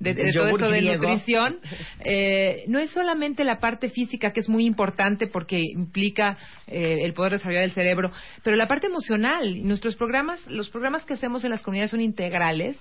de, 0.00 0.16
todo 0.32 0.48
esto 0.48 0.68
de 0.68 0.78
griego. 0.80 0.94
nutrición, 0.94 1.58
eh, 2.04 2.64
no 2.66 2.80
es 2.80 2.90
solamente 2.90 3.44
la 3.44 3.60
parte 3.60 3.88
física, 3.88 4.32
que 4.32 4.40
es 4.40 4.48
muy 4.48 4.66
importante 4.66 5.28
porque 5.28 5.60
implica 5.60 6.36
eh, 6.66 7.02
el 7.04 7.12
poder 7.12 7.34
desarrollar 7.34 7.62
el 7.62 7.70
cerebro, 7.70 8.10
pero 8.42 8.56
la 8.56 8.66
parte 8.66 8.88
emocional. 8.88 9.64
Nuestros 9.64 9.94
programas, 9.94 10.44
los 10.48 10.70
programas 10.70 11.04
que 11.04 11.14
hacemos 11.14 11.44
en 11.44 11.50
las 11.50 11.62
comunidades 11.62 11.92
son 11.92 12.00
integrales 12.00 12.76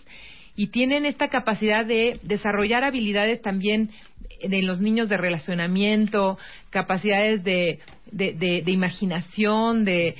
y 0.55 0.67
tienen 0.67 1.05
esta 1.05 1.29
capacidad 1.29 1.85
de 1.85 2.19
desarrollar 2.23 2.83
habilidades 2.83 3.41
también 3.41 3.91
de 4.49 4.61
los 4.61 4.79
niños 4.81 5.09
de 5.09 5.17
relacionamiento, 5.17 6.37
capacidades 6.69 7.43
de, 7.43 7.79
de, 8.11 8.33
de- 8.33 8.61
de 8.63 8.71
imaginación, 8.71 9.83
de, 9.85 10.15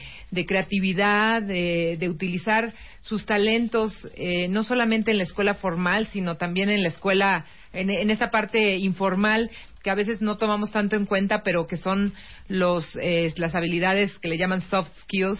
creatividad, 0.47 1.41
de, 1.41 2.07
utilizar 2.09 2.73
sus 3.01 3.26
talentos 3.26 3.93
eh, 4.15 4.47
no 4.49 4.63
solamente 4.63 5.11
en 5.11 5.17
la 5.17 5.23
escuela 5.23 5.53
formal, 5.55 6.07
sino 6.07 6.36
también 6.38 6.69
en 6.69 6.82
la 6.84 6.89
escuela, 6.89 7.45
en, 7.73 7.89
en 7.89 8.09
esa 8.09 8.30
parte 8.32 8.78
informal 8.78 9.49
que 9.84 9.91
a 9.91 9.95
veces 9.95 10.19
no 10.21 10.38
tomamos 10.38 10.71
tanto 10.71 10.95
en 10.95 11.05
cuenta, 11.05 11.43
pero 11.43 11.67
que 11.67 11.78
son 11.78 12.13
los, 12.47 12.97
eh, 12.99 13.32
las 13.38 13.53
habilidades 13.53 14.17
que 14.19 14.28
le 14.30 14.38
llaman 14.38 14.61
soft 14.61 14.89
skills, 15.03 15.39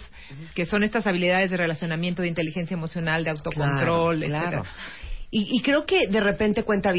que 0.54 0.66
son 0.66 0.84
estas 0.84 1.06
habilidades 1.08 1.50
de 1.50 1.56
relacionamiento, 1.56 2.22
de 2.22 2.28
inteligencia 2.28 2.74
emocional, 2.74 3.24
de 3.24 3.30
autocontrol, 3.30 4.20
Claro, 4.20 4.28
claro. 4.28 4.58
etcétera. 4.62 4.62
Y, 5.32 5.48
y 5.58 5.62
creo 5.62 5.84
que 5.84 6.06
de 6.08 6.20
repente 6.20 6.62
cuenta 6.62 6.92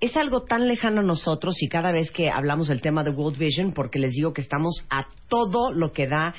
es 0.00 0.16
algo 0.16 0.42
tan 0.42 0.68
lejano 0.68 1.00
a 1.00 1.04
nosotros 1.04 1.54
y 1.62 1.68
cada 1.68 1.90
vez 1.90 2.10
que 2.10 2.30
hablamos 2.30 2.68
del 2.68 2.80
tema 2.82 3.02
de 3.02 3.10
World 3.10 3.38
Vision, 3.38 3.72
porque 3.72 3.98
les 3.98 4.12
digo 4.12 4.32
que 4.34 4.42
estamos 4.42 4.84
a 4.90 5.06
todo 5.28 5.72
lo 5.72 5.92
que 5.92 6.06
da 6.06 6.34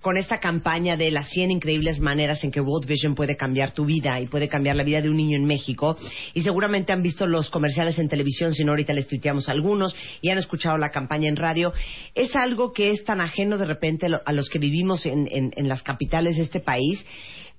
con 0.00 0.16
esta 0.16 0.38
campaña 0.38 0.96
de 0.96 1.10
las 1.10 1.28
100 1.30 1.50
increíbles 1.50 1.98
maneras 2.00 2.44
en 2.44 2.52
que 2.52 2.60
World 2.60 2.86
Vision 2.86 3.14
puede 3.16 3.36
cambiar 3.36 3.72
tu 3.74 3.84
vida 3.86 4.20
y 4.20 4.28
puede 4.28 4.48
cambiar 4.48 4.76
la 4.76 4.84
vida 4.84 5.00
de 5.00 5.10
un 5.10 5.16
niño 5.16 5.36
en 5.36 5.46
México. 5.46 5.96
Y 6.34 6.42
seguramente 6.42 6.92
han 6.92 7.02
visto 7.02 7.26
los 7.26 7.50
comerciales 7.50 7.98
en 7.98 8.08
televisión, 8.08 8.54
si 8.54 8.62
no 8.64 8.72
ahorita 8.72 8.92
les 8.92 9.08
tuiteamos 9.08 9.48
algunos, 9.48 9.96
y 10.20 10.28
han 10.30 10.38
escuchado 10.38 10.78
la 10.78 10.90
campaña 10.90 11.28
en 11.28 11.36
radio. 11.36 11.72
Es 12.14 12.36
algo 12.36 12.72
que 12.72 12.90
es 12.90 13.02
tan 13.04 13.20
ajeno 13.20 13.58
de 13.58 13.64
repente 13.66 14.06
a 14.24 14.32
los 14.32 14.48
que 14.48 14.58
vivimos 14.60 15.04
en, 15.06 15.26
en- 15.30 15.52
en 15.56 15.68
las 15.68 15.82
capitales 15.82 16.36
de 16.36 16.42
este 16.44 16.60
país 16.60 17.04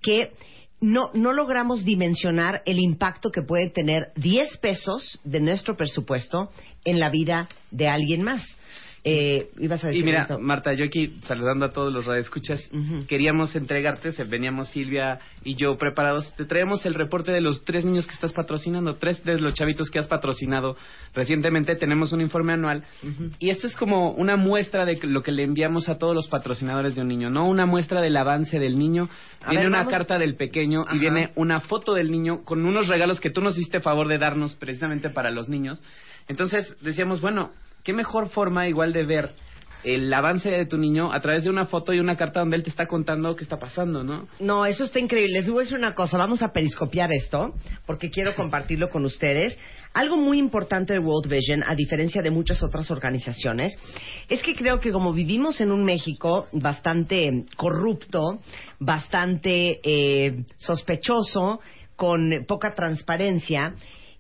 que 0.01 0.31
no, 0.81 1.11
no 1.13 1.33
logramos 1.33 1.83
dimensionar 1.83 2.61
el 2.65 2.79
impacto 2.79 3.31
que 3.31 3.41
puede 3.41 3.69
tener 3.69 4.11
10 4.15 4.57
pesos 4.57 5.19
de 5.23 5.39
nuestro 5.39 5.75
presupuesto 5.75 6.49
en 6.85 6.99
la 6.99 7.09
vida 7.09 7.49
de 7.71 7.87
alguien 7.87 8.23
más. 8.23 8.43
Eh, 9.11 9.49
ibas 9.59 9.83
a 9.83 9.87
decir 9.87 10.01
Y 10.01 10.05
mira? 10.05 10.27
Marta, 10.39 10.73
yo 10.73 10.85
aquí 10.85 11.17
saludando 11.23 11.65
a 11.65 11.71
todos 11.71 11.91
los 11.91 12.05
radioescuchas, 12.05 12.69
queríamos 13.07 13.55
entregarte, 13.55 14.11
se- 14.11 14.23
veníamos 14.23 14.69
Silvia 14.69 15.19
y 15.43 15.55
yo 15.55 15.77
preparados, 15.77 16.33
te 16.35 16.45
traemos 16.45 16.85
el 16.85 16.93
reporte 16.93 17.31
de 17.31 17.41
los 17.41 17.63
tres 17.65 17.85
niños 17.85 18.05
que 18.07 18.13
estás 18.13 18.33
patrocinando, 18.33 18.95
tres 18.95 19.23
de 19.23 19.39
los 19.39 19.53
chavitos 19.53 19.89
que 19.89 19.99
has 19.99 20.07
patrocinado 20.07 20.75
recientemente, 21.13 21.75
tenemos 21.75 22.11
un 22.13 22.21
informe 22.21 22.53
anual 22.53 22.83
y 23.39 23.49
esto 23.49 23.67
es 23.67 23.75
como 23.75 24.11
una 24.11 24.35
muestra 24.35 24.85
de 24.85 24.99
lo 25.03 25.23
que 25.23 25.31
le 25.31 25.43
enviamos 25.43 25.89
a 25.89 25.97
todos 25.97 26.13
los 26.15 26.27
patrocinadores 26.27 26.95
de 26.95 27.01
un 27.01 27.07
niño, 27.07 27.29
no 27.29 27.47
una 27.47 27.65
muestra 27.65 28.01
del 28.01 28.15
avance 28.17 28.59
del 28.59 28.77
niño, 28.77 29.09
A 29.41 29.49
viene 29.49 29.63
ver, 29.63 29.67
una 29.69 29.77
vamos- 29.79 29.91
carta 29.93 30.17
del 30.19 30.35
pequeño 30.35 30.81
Ajá. 30.81 30.95
y 30.95 30.99
viene 30.99 31.31
una 31.35 31.59
foto 31.61 31.93
del 31.93 32.11
niño 32.11 32.43
con 32.43 32.65
unos 32.65 32.87
regalos 32.87 33.19
que 33.19 33.29
tú 33.31 33.41
nos 33.41 33.57
hiciste 33.57 33.79
favor 33.79 34.07
de 34.07 34.17
darnos 34.17 34.55
precisamente 34.55 35.09
para 35.09 35.31
los 35.31 35.49
niños. 35.49 35.81
Entonces 36.27 36.75
decíamos, 36.81 37.21
bueno, 37.21 37.51
qué 37.83 37.93
mejor 37.93 38.29
forma 38.29 38.67
igual 38.67 38.93
de 38.93 39.05
ver 39.05 39.33
el 39.83 40.13
avance 40.13 40.49
de 40.49 40.65
tu 40.65 40.77
niño 40.77 41.13
a 41.13 41.19
través 41.21 41.43
de 41.43 41.49
una 41.49 41.65
foto 41.65 41.93
y 41.93 41.99
una 41.99 42.17
carta 42.17 42.41
donde 42.41 42.57
él 42.57 42.63
te 42.63 42.69
está 42.69 42.87
contando 42.87 43.35
qué 43.35 43.43
está 43.43 43.57
pasando, 43.57 44.03
¿no? 44.03 44.27
No, 44.39 44.65
eso 44.65 44.83
está 44.83 44.99
increíble. 44.99 45.33
Les 45.33 45.49
voy 45.49 45.59
a 45.59 45.63
decir 45.63 45.77
una 45.77 45.93
cosa. 45.93 46.17
Vamos 46.17 46.41
a 46.41 46.51
periscopiar 46.51 47.11
esto 47.13 47.53
porque 47.85 48.09
quiero 48.09 48.35
compartirlo 48.35 48.89
con 48.89 49.05
ustedes. 49.05 49.57
Algo 49.93 50.17
muy 50.17 50.37
importante 50.37 50.93
de 50.93 50.99
World 50.99 51.31
Vision, 51.31 51.63
a 51.65 51.75
diferencia 51.75 52.21
de 52.21 52.29
muchas 52.29 52.61
otras 52.61 52.91
organizaciones, 52.91 53.75
es 54.27 54.43
que 54.43 54.53
creo 54.53 54.79
que 54.79 54.91
como 54.91 55.13
vivimos 55.13 55.61
en 55.61 55.71
un 55.71 55.83
México 55.83 56.45
bastante 56.53 57.45
corrupto, 57.55 58.39
bastante 58.79 59.79
eh, 59.83 60.43
sospechoso, 60.57 61.59
con 61.95 62.45
poca 62.47 62.73
transparencia, 62.75 63.73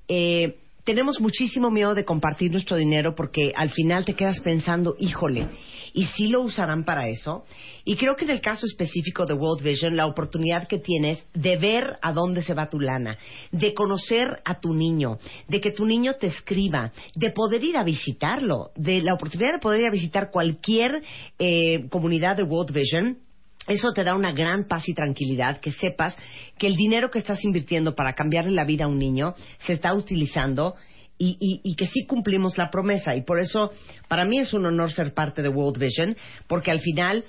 eh, 0.07 0.57
tenemos 0.89 1.21
muchísimo 1.21 1.69
miedo 1.69 1.93
de 1.93 2.03
compartir 2.03 2.51
nuestro 2.51 2.75
dinero 2.75 3.13
porque 3.13 3.53
al 3.55 3.69
final 3.69 4.05
te 4.05 4.15
quedas 4.15 4.39
pensando, 4.39 4.95
híjole, 4.97 5.47
¿y 5.93 6.05
si 6.05 6.29
lo 6.29 6.41
usarán 6.41 6.83
para 6.83 7.09
eso? 7.09 7.43
Y 7.85 7.95
creo 7.95 8.15
que 8.15 8.25
en 8.25 8.31
el 8.31 8.41
caso 8.41 8.65
específico 8.65 9.27
de 9.27 9.35
World 9.35 9.63
Vision, 9.63 9.95
la 9.95 10.07
oportunidad 10.07 10.67
que 10.67 10.79
tienes 10.79 11.23
de 11.35 11.57
ver 11.57 11.99
a 12.01 12.11
dónde 12.11 12.41
se 12.41 12.55
va 12.55 12.69
tu 12.69 12.79
lana, 12.79 13.19
de 13.51 13.75
conocer 13.75 14.41
a 14.43 14.59
tu 14.59 14.73
niño, 14.73 15.19
de 15.47 15.61
que 15.61 15.69
tu 15.69 15.85
niño 15.85 16.15
te 16.15 16.25
escriba, 16.25 16.91
de 17.13 17.29
poder 17.29 17.63
ir 17.63 17.77
a 17.77 17.83
visitarlo, 17.83 18.71
de 18.75 19.03
la 19.03 19.13
oportunidad 19.13 19.53
de 19.53 19.59
poder 19.59 19.81
ir 19.81 19.87
a 19.89 19.91
visitar 19.91 20.31
cualquier 20.31 21.03
eh, 21.37 21.87
comunidad 21.91 22.35
de 22.35 22.41
World 22.41 22.73
Vision, 22.73 23.19
eso 23.69 23.91
te 23.93 24.03
da 24.03 24.15
una 24.15 24.33
gran 24.33 24.67
paz 24.67 24.89
y 24.89 24.93
tranquilidad, 24.93 25.59
que 25.59 25.71
sepas 25.71 26.17
que 26.57 26.67
el 26.67 26.75
dinero 26.75 27.09
que 27.09 27.19
estás 27.19 27.43
invirtiendo 27.45 27.95
para 27.95 28.13
cambiarle 28.13 28.51
la 28.51 28.65
vida 28.65 28.85
a 28.85 28.87
un 28.87 28.99
niño 28.99 29.35
se 29.65 29.73
está 29.73 29.93
utilizando 29.93 30.75
y, 31.21 31.75
que 31.75 31.85
sí 31.85 32.05
cumplimos 32.05 32.57
la 32.57 32.69
promesa. 32.69 33.15
Y 33.15 33.23
por 33.23 33.39
eso, 33.39 33.71
para 34.07 34.23
mí 34.23 34.39
es 34.39 34.53
un 34.53 34.65
honor 34.65 34.91
ser 34.91 35.13
parte 35.13 35.41
de 35.41 35.49
World 35.49 35.77
Vision, 35.77 36.15
porque 36.47 36.71
al 36.71 36.79
final 36.79 37.25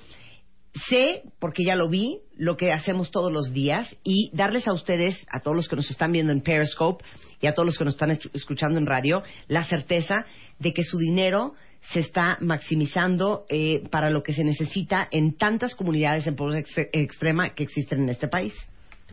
sé, 0.87 1.23
porque 1.39 1.65
ya 1.65 1.75
lo 1.75 1.89
vi, 1.89 2.19
lo 2.37 2.55
que 2.55 2.71
hacemos 2.71 3.11
todos 3.11 3.31
los 3.31 3.51
días 3.51 3.97
y 4.05 4.29
darles 4.33 4.67
a 4.69 4.73
ustedes, 4.73 5.25
a 5.29 5.41
todos 5.41 5.57
los 5.57 5.67
que 5.67 5.75
nos 5.75 5.91
están 5.91 6.13
viendo 6.13 6.31
en 6.31 6.39
Periscope 6.41 7.03
y 7.41 7.47
a 7.47 7.53
todos 7.53 7.65
los 7.65 7.77
que 7.77 7.83
nos 7.83 7.95
están 7.95 8.11
escu- 8.11 8.31
escuchando 8.33 8.79
en 8.79 8.85
radio, 8.85 9.23
la 9.49 9.65
certeza 9.65 10.25
de 10.59 10.73
que 10.73 10.83
su 10.83 10.97
dinero 10.97 11.53
se 11.81 11.99
está 11.99 12.37
maximizando 12.41 13.45
eh, 13.49 13.83
para 13.91 14.09
lo 14.09 14.23
que 14.23 14.33
se 14.33 14.43
necesita 14.43 15.07
en 15.11 15.35
tantas 15.37 15.75
comunidades 15.75 16.27
en 16.27 16.35
pobreza 16.35 16.81
ex- 16.81 16.89
extrema 16.93 17.53
que 17.53 17.63
existen 17.63 18.03
en 18.03 18.09
este 18.09 18.27
país. 18.27 18.53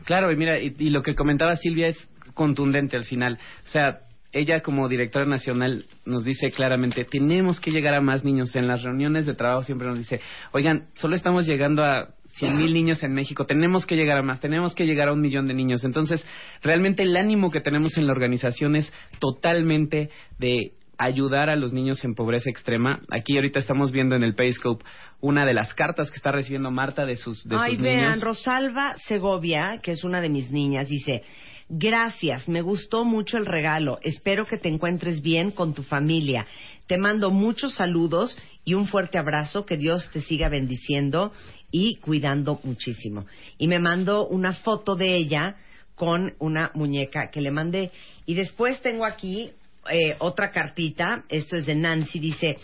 Claro, 0.05 0.31
y 0.31 0.35
mira, 0.37 0.59
y, 0.59 0.73
y 0.77 0.89
lo 0.91 1.01
que 1.03 1.15
comentaba 1.15 1.55
Silvia 1.55 1.87
es 1.87 2.09
contundente 2.33 2.95
al 2.95 3.03
final. 3.03 3.37
O 3.67 3.69
sea, 3.69 3.99
ella 4.31 4.61
como 4.61 4.87
directora 4.87 5.25
nacional 5.25 5.85
nos 6.05 6.23
dice 6.23 6.51
claramente, 6.51 7.03
tenemos 7.03 7.59
que 7.59 7.71
llegar 7.71 7.95
a 7.95 8.01
más 8.01 8.23
niños. 8.23 8.55
En 8.55 8.67
las 8.67 8.83
reuniones 8.83 9.25
de 9.25 9.33
trabajo 9.33 9.63
siempre 9.63 9.87
nos 9.87 9.97
dice, 9.97 10.21
oigan, 10.51 10.87
solo 10.93 11.15
estamos 11.15 11.47
llegando 11.47 11.83
a 11.83 12.09
100 12.35 12.55
mil 12.57 12.73
niños 12.73 13.03
en 13.03 13.11
México, 13.13 13.45
tenemos 13.45 13.85
que 13.87 13.95
llegar 13.95 14.17
a 14.19 14.21
más, 14.21 14.39
tenemos 14.39 14.75
que 14.75 14.85
llegar 14.85 15.09
a 15.09 15.13
un 15.13 15.19
millón 15.19 15.47
de 15.47 15.55
niños. 15.55 15.83
Entonces, 15.83 16.25
realmente 16.61 17.01
el 17.03 17.17
ánimo 17.17 17.49
que 17.51 17.59
tenemos 17.59 17.97
en 17.97 18.05
la 18.05 18.13
organización 18.13 18.75
es 18.75 18.93
totalmente 19.19 20.09
de 20.37 20.73
ayudar 20.99 21.49
a 21.49 21.55
los 21.55 21.71
niños 21.71 22.03
en 22.03 22.13
pobreza 22.13 22.49
extrema. 22.49 23.01
Aquí 23.09 23.37
ahorita 23.37 23.57
estamos 23.57 23.91
viendo 23.91 24.15
en 24.15 24.23
el 24.23 24.35
Payscope 24.35 24.85
una 25.21 25.45
de 25.45 25.53
las 25.53 25.73
cartas 25.73 26.11
que 26.11 26.17
está 26.17 26.31
recibiendo 26.31 26.69
Marta 26.71 27.05
de 27.05 27.15
sus, 27.15 27.43
de 27.45 27.55
Ay, 27.57 27.75
sus 27.75 27.81
vean, 27.81 28.11
niños. 28.11 28.21
Rosalba 28.21 28.95
Segovia, 28.97 29.79
que 29.81 29.91
es 29.91 30.03
una 30.03 30.19
de 30.19 30.29
mis 30.29 30.51
niñas, 30.51 30.89
dice, 30.89 31.23
gracias, 31.69 32.49
me 32.49 32.61
gustó 32.61 33.05
mucho 33.05 33.37
el 33.37 33.45
regalo, 33.45 33.99
espero 34.03 34.45
que 34.45 34.57
te 34.57 34.67
encuentres 34.67 35.21
bien 35.21 35.51
con 35.51 35.73
tu 35.73 35.83
familia. 35.83 36.45
Te 36.85 36.97
mando 36.97 37.31
muchos 37.31 37.75
saludos 37.75 38.37
y 38.65 38.73
un 38.73 38.87
fuerte 38.87 39.17
abrazo, 39.17 39.65
que 39.65 39.77
Dios 39.77 40.09
te 40.11 40.21
siga 40.21 40.49
bendiciendo 40.49 41.31
y 41.71 41.95
cuidando 41.97 42.59
muchísimo. 42.63 43.25
Y 43.57 43.67
me 43.67 43.79
mandó 43.79 44.27
una 44.27 44.53
foto 44.53 44.95
de 44.95 45.15
ella 45.15 45.55
con 45.95 46.33
una 46.39 46.71
muñeca 46.73 47.29
que 47.29 47.41
le 47.41 47.51
mandé. 47.51 47.91
Y 48.25 48.33
después 48.33 48.81
tengo 48.81 49.05
aquí 49.05 49.51
eh, 49.91 50.15
otra 50.19 50.51
cartita, 50.51 51.23
esto 51.29 51.57
es 51.57 51.65
de 51.65 51.75
Nancy, 51.75 52.19
dice, 52.19 52.57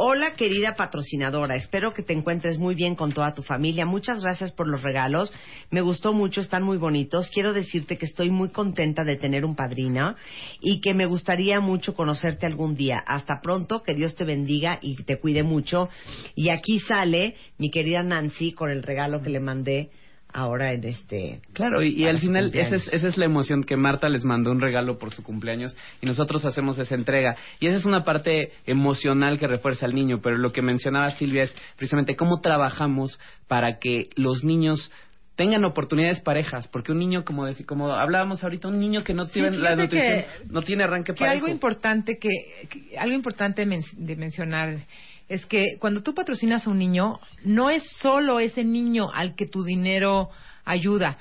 Hola 0.00 0.36
querida 0.36 0.76
patrocinadora, 0.76 1.56
espero 1.56 1.92
que 1.92 2.04
te 2.04 2.12
encuentres 2.12 2.56
muy 2.56 2.76
bien 2.76 2.94
con 2.94 3.10
toda 3.10 3.34
tu 3.34 3.42
familia. 3.42 3.84
Muchas 3.84 4.22
gracias 4.22 4.52
por 4.52 4.68
los 4.68 4.82
regalos, 4.82 5.32
me 5.72 5.80
gustó 5.80 6.12
mucho, 6.12 6.40
están 6.40 6.62
muy 6.62 6.76
bonitos. 6.76 7.28
Quiero 7.34 7.52
decirte 7.52 7.98
que 7.98 8.06
estoy 8.06 8.30
muy 8.30 8.50
contenta 8.50 9.02
de 9.02 9.16
tener 9.16 9.44
un 9.44 9.56
padrino 9.56 10.14
y 10.60 10.80
que 10.80 10.94
me 10.94 11.06
gustaría 11.06 11.58
mucho 11.58 11.94
conocerte 11.94 12.46
algún 12.46 12.76
día. 12.76 13.02
Hasta 13.04 13.40
pronto, 13.40 13.82
que 13.82 13.94
Dios 13.94 14.14
te 14.14 14.22
bendiga 14.22 14.78
y 14.80 15.02
te 15.02 15.18
cuide 15.18 15.42
mucho. 15.42 15.88
Y 16.36 16.50
aquí 16.50 16.78
sale 16.78 17.34
mi 17.58 17.72
querida 17.72 18.04
Nancy 18.04 18.52
con 18.52 18.70
el 18.70 18.84
regalo 18.84 19.20
que 19.20 19.30
le 19.30 19.40
mandé 19.40 19.90
ahora 20.32 20.72
en 20.72 20.84
este... 20.84 21.40
Claro, 21.52 21.82
y, 21.82 22.06
al 22.06 22.18
final 22.18 22.50
esa 22.54 22.76
es, 22.76 22.92
esa 22.92 23.08
es 23.08 23.16
la 23.16 23.24
emoción 23.24 23.64
que 23.64 23.76
Marta 23.76 24.08
les 24.08 24.24
mandó 24.24 24.50
un 24.50 24.60
regalo 24.60 24.98
por 24.98 25.10
su 25.12 25.22
cumpleaños 25.22 25.76
y 26.00 26.06
nosotros 26.06 26.44
hacemos 26.44 26.78
esa 26.78 26.94
entrega. 26.94 27.36
Y 27.60 27.66
esa 27.66 27.76
es 27.78 27.84
una 27.84 28.04
parte 28.04 28.52
emocional 28.66 29.38
que 29.38 29.46
refuerza 29.46 29.86
al 29.86 29.94
niño, 29.94 30.20
pero 30.22 30.36
lo 30.36 30.52
que 30.52 30.62
mencionaba 30.62 31.10
Silvia 31.12 31.44
es 31.44 31.54
precisamente 31.76 32.14
cómo 32.16 32.40
trabajamos 32.40 33.18
para 33.46 33.78
que 33.78 34.10
los 34.16 34.44
niños 34.44 34.90
tengan 35.34 35.64
oportunidades 35.64 36.18
parejas, 36.20 36.66
porque 36.66 36.90
un 36.90 36.98
niño, 36.98 37.24
como 37.24 37.46
deci- 37.46 37.64
como 37.64 37.92
hablábamos 37.92 38.42
ahorita, 38.42 38.66
un 38.66 38.80
niño 38.80 39.04
que 39.04 39.14
no 39.14 39.24
Sí, 39.26 39.34
tiene 39.34 39.56
la 39.56 39.76
nutrición, 39.76 40.02
que- 40.02 40.26
no 40.50 40.62
tiene 40.62 40.82
arranque 40.82 41.14
que 41.14 41.20
parejo. 41.20 41.34
algo 41.36 41.48
importante 41.48 42.18
que, 42.18 42.28
que- 42.68 42.98
algo 42.98 43.14
importante 43.14 43.64
men- 43.64 43.82
de 43.96 44.16
mencionar 44.16 44.80
es 45.28 45.44
que 45.46 45.76
cuando 45.78 46.02
tú 46.02 46.14
patrocinas 46.14 46.66
a 46.66 46.70
un 46.70 46.78
niño 46.78 47.20
no 47.44 47.70
es 47.70 47.82
solo 48.00 48.40
ese 48.40 48.64
niño 48.64 49.10
al 49.12 49.34
que 49.34 49.46
tu 49.46 49.62
dinero 49.62 50.30
ayuda 50.64 51.18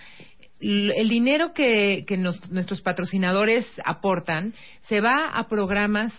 el 0.60 1.08
dinero 1.10 1.54
que, 1.54 2.04
que 2.08 2.18
nos- 2.18 2.50
nuestros 2.50 2.82
patrocinadores 2.82 3.66
aportan 3.86 4.54
se 4.82 5.02
va 5.02 5.28
a 5.34 5.48
programas 5.48 6.12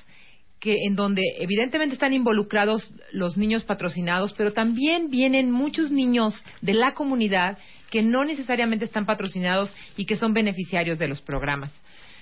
que 0.61 0.77
en 0.87 0.97
donde 0.97 1.23
evidentemente 1.39 1.95
están 1.95 2.13
involucrados 2.13 2.93
los 3.13 3.37
niños 3.37 3.65
patrocinados, 3.65 4.33
pero 4.35 4.53
también 4.53 5.09
vienen 5.09 5.51
muchos 5.53 5.91
niños 5.93 6.35
de 6.63 6.75
la 6.75 6.95
comunidad 6.95 7.59
que 7.91 8.03
no 8.03 8.25
necesariamente 8.25 8.85
están 8.85 9.07
patrocinados 9.07 9.73
y 9.97 10.05
que 10.05 10.17
son 10.17 10.35
beneficiarios 10.35 10.99
de 10.99 11.09
los 11.09 11.21
programas. 11.21 11.73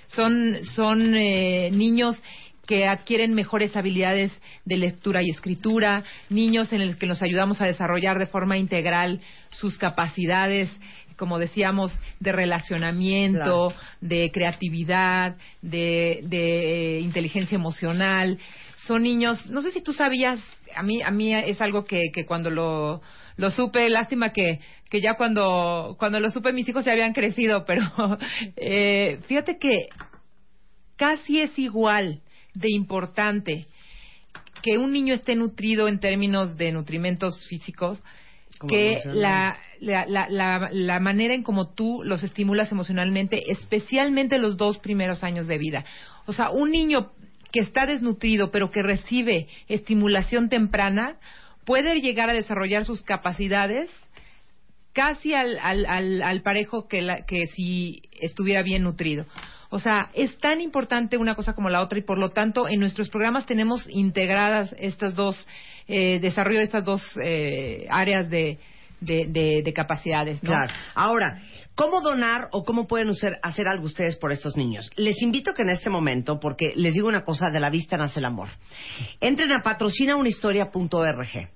Son, 0.07 0.63
son 0.75 1.15
eh, 1.15 1.69
niños 1.71 2.21
que 2.67 2.85
adquieren 2.85 3.33
mejores 3.33 3.75
habilidades 3.75 4.31
de 4.65 4.77
lectura 4.77 5.23
y 5.23 5.29
escritura, 5.29 6.03
niños 6.29 6.71
en 6.73 6.85
los 6.85 6.97
que 6.97 7.07
nos 7.07 7.23
ayudamos 7.23 7.61
a 7.61 7.65
desarrollar 7.65 8.19
de 8.19 8.27
forma 8.27 8.57
integral 8.57 9.21
sus 9.51 9.77
capacidades, 9.77 10.69
como 11.15 11.39
decíamos, 11.39 11.97
de 12.19 12.31
relacionamiento, 12.33 13.73
de 14.01 14.29
creatividad, 14.31 15.37
de, 15.61 16.19
de, 16.23 16.97
eh, 16.97 16.99
inteligencia 16.99 17.55
emocional. 17.55 18.37
Son 18.85 19.01
niños, 19.01 19.47
no 19.47 19.61
sé 19.61 19.71
si 19.71 19.81
tú 19.81 19.93
sabías, 19.93 20.39
a 20.75 20.83
mí, 20.83 21.01
a 21.01 21.09
mí 21.09 21.33
es 21.33 21.59
algo 21.61 21.85
que, 21.85 22.11
que 22.13 22.25
cuando 22.25 22.51
lo, 22.51 23.01
lo 23.37 23.49
supe, 23.49 23.89
lástima 23.89 24.31
que, 24.31 24.59
que 24.89 25.01
ya 25.01 25.15
cuando, 25.15 25.95
cuando 25.97 26.19
lo 26.19 26.29
supe 26.29 26.53
mis 26.53 26.67
hijos 26.67 26.85
ya 26.85 26.91
habían 26.91 27.13
crecido, 27.13 27.65
pero 27.65 27.81
eh, 28.57 29.19
fíjate 29.25 29.57
que 29.57 29.87
casi 30.97 31.41
es 31.41 31.57
igual 31.57 32.21
de 32.57 32.71
importante 32.71 33.67
que 34.61 34.77
un 34.77 34.91
niño 34.91 35.13
esté 35.13 35.35
nutrido 35.35 35.87
en 35.87 35.99
términos 35.99 36.57
de 36.57 36.71
nutrimentos 36.71 37.45
físicos 37.47 37.99
que 38.67 39.01
la, 39.05 39.57
la, 39.79 40.05
la, 40.07 40.69
la 40.71 40.99
manera 40.99 41.35
en 41.35 41.43
como 41.43 41.73
tú 41.73 42.01
los 42.03 42.23
estimulas 42.23 42.71
emocionalmente, 42.71 43.51
especialmente 43.51 44.39
los 44.39 44.57
dos 44.57 44.79
primeros 44.79 45.23
años 45.23 45.45
de 45.45 45.59
vida. 45.59 45.85
O 46.25 46.33
sea, 46.33 46.49
un 46.49 46.71
niño 46.71 47.11
que 47.51 47.59
está 47.59 47.85
desnutrido 47.85 48.49
pero 48.51 48.71
que 48.71 48.81
recibe 48.81 49.47
estimulación 49.67 50.49
temprana 50.49 51.17
puede 51.65 52.01
llegar 52.01 52.29
a 52.29 52.33
desarrollar 52.33 52.83
sus 52.83 53.03
capacidades 53.03 53.89
casi 54.93 55.35
al, 55.35 55.59
al, 55.61 55.85
al, 55.85 56.23
al 56.23 56.41
parejo 56.41 56.87
que, 56.87 57.03
la, 57.03 57.25
que 57.25 57.45
si 57.47 58.01
estuviera 58.19 58.63
bien 58.63 58.81
nutrido. 58.81 59.27
O 59.69 59.79
sea, 59.79 60.09
es 60.13 60.37
tan 60.39 60.61
importante 60.61 61.17
una 61.17 61.35
cosa 61.35 61.53
como 61.53 61.69
la 61.69 61.81
otra 61.81 61.99
y 61.99 62.01
por 62.03 62.17
lo 62.17 62.29
tanto 62.29 62.67
en 62.69 62.79
nuestros 62.79 63.09
programas 63.09 63.45
tenemos 63.45 63.85
integradas 63.89 64.73
estas 64.79 65.15
dos, 65.15 65.47
eh, 65.87 66.19
desarrollo 66.19 66.59
de 66.59 66.63
estas 66.63 66.85
dos 66.85 67.01
eh, 67.21 67.85
áreas 67.89 68.29
de, 68.29 68.57
de, 69.01 69.25
de, 69.27 69.61
de 69.63 69.73
capacidades. 69.73 70.39
Claro. 70.39 70.73
Ahora, 70.95 71.41
¿cómo 71.75 71.99
donar 72.01 72.47
o 72.51 72.63
cómo 72.63 72.87
pueden 72.87 73.09
usar- 73.09 73.39
hacer 73.43 73.67
algo 73.67 73.85
ustedes 73.85 74.15
por 74.15 74.31
estos 74.31 74.55
niños? 74.55 74.89
Les 74.95 75.21
invito 75.21 75.53
que 75.53 75.63
en 75.63 75.69
este 75.71 75.89
momento, 75.89 76.39
porque 76.39 76.71
les 76.75 76.93
digo 76.93 77.07
una 77.07 77.23
cosa, 77.23 77.49
de 77.49 77.59
la 77.59 77.69
vista 77.69 77.97
nace 77.97 78.19
el 78.19 78.25
amor. 78.25 78.47
Entren 79.19 79.51
a 79.51 79.61
patrocinaunahistoria.org. 79.63 81.49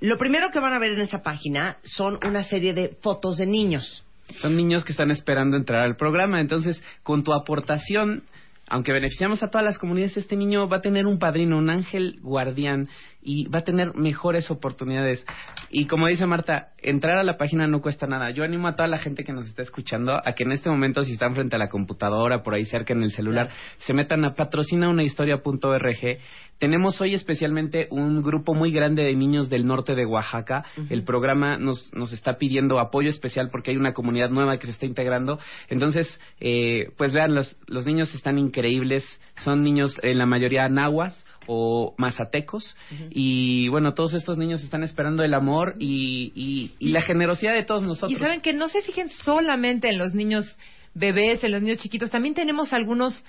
Lo 0.00 0.16
primero 0.18 0.50
que 0.50 0.60
van 0.60 0.72
a 0.74 0.78
ver 0.78 0.92
en 0.92 1.00
esa 1.00 1.22
página 1.22 1.78
son 1.82 2.18
una 2.24 2.42
serie 2.44 2.72
de 2.74 2.96
fotos 3.00 3.36
de 3.36 3.46
niños. 3.46 4.04
Son 4.36 4.56
niños 4.56 4.84
que 4.84 4.92
están 4.92 5.10
esperando 5.10 5.56
entrar 5.56 5.82
al 5.82 5.96
programa. 5.96 6.40
Entonces, 6.40 6.82
con 7.02 7.24
tu 7.24 7.32
aportación, 7.32 8.22
aunque 8.68 8.92
beneficiamos 8.92 9.42
a 9.42 9.48
todas 9.48 9.64
las 9.64 9.78
comunidades, 9.78 10.16
este 10.16 10.36
niño 10.36 10.68
va 10.68 10.78
a 10.78 10.82
tener 10.82 11.06
un 11.06 11.18
padrino, 11.18 11.58
un 11.58 11.70
ángel 11.70 12.18
guardián 12.22 12.88
y 13.20 13.48
va 13.48 13.60
a 13.60 13.64
tener 13.64 13.94
mejores 13.94 14.50
oportunidades. 14.50 15.24
Y 15.70 15.86
como 15.86 16.06
dice 16.06 16.26
Marta, 16.26 16.68
entrar 16.78 17.18
a 17.18 17.24
la 17.24 17.36
página 17.36 17.66
no 17.66 17.80
cuesta 17.80 18.06
nada. 18.06 18.30
Yo 18.30 18.44
animo 18.44 18.68
a 18.68 18.76
toda 18.76 18.88
la 18.88 18.98
gente 18.98 19.24
que 19.24 19.32
nos 19.32 19.46
está 19.46 19.62
escuchando 19.62 20.14
a 20.14 20.32
que 20.32 20.44
en 20.44 20.52
este 20.52 20.70
momento, 20.70 21.02
si 21.02 21.12
están 21.12 21.34
frente 21.34 21.56
a 21.56 21.58
la 21.58 21.68
computadora, 21.68 22.42
por 22.42 22.54
ahí 22.54 22.64
cerca 22.64 22.92
en 22.92 23.02
el 23.02 23.10
celular, 23.10 23.50
se 23.78 23.92
metan 23.92 24.24
a 24.24 24.34
patrocinaunahistoria.org. 24.34 26.18
Tenemos 26.58 27.00
hoy 27.00 27.14
especialmente 27.14 27.86
un 27.90 28.20
grupo 28.22 28.54
muy 28.54 28.72
grande 28.72 29.04
de 29.04 29.14
niños 29.14 29.48
del 29.48 29.66
norte 29.66 29.94
de 29.94 30.06
Oaxaca. 30.06 30.64
El 30.90 31.04
programa 31.04 31.56
nos, 31.56 31.92
nos 31.94 32.12
está 32.12 32.36
pidiendo 32.36 32.80
apoyo 32.80 33.10
especial 33.10 33.48
porque 33.50 33.70
hay 33.70 33.76
una 33.76 33.92
comunidad 33.92 34.30
nueva 34.30 34.58
que 34.58 34.66
se 34.66 34.72
está 34.72 34.86
integrando. 34.86 35.38
Entonces, 35.68 36.20
eh, 36.40 36.90
pues 36.96 37.12
vean, 37.12 37.34
los, 37.34 37.56
los 37.66 37.86
niños 37.86 38.12
están 38.14 38.38
increíbles. 38.38 39.04
Son 39.36 39.62
niños, 39.62 39.98
en 40.02 40.18
la 40.18 40.26
mayoría 40.26 40.68
nahuas 40.68 41.24
o 41.48 41.94
mazatecos. 41.98 42.76
Y 43.10 43.68
bueno, 43.68 43.94
todos 43.94 44.14
estos 44.14 44.38
niños 44.38 44.62
están 44.62 44.84
esperando 44.84 45.24
el 45.24 45.34
amor 45.34 45.74
y, 45.80 46.30
y, 46.34 46.72
y 46.78 46.92
la 46.92 47.00
generosidad 47.00 47.54
de 47.54 47.64
todos 47.64 47.82
nosotros. 47.82 48.12
Y 48.12 48.16
saben 48.16 48.40
que 48.40 48.52
no 48.52 48.68
se 48.68 48.82
fijen 48.82 49.08
solamente 49.08 49.88
en 49.88 49.98
los 49.98 50.14
niños 50.14 50.56
bebés, 50.94 51.42
en 51.42 51.52
los 51.52 51.62
niños 51.62 51.78
chiquitos, 51.78 52.10
también 52.10 52.34
tenemos 52.34 52.72
algunos 52.72 53.24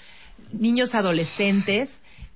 niños 0.51 0.93
adolescentes 0.93 1.89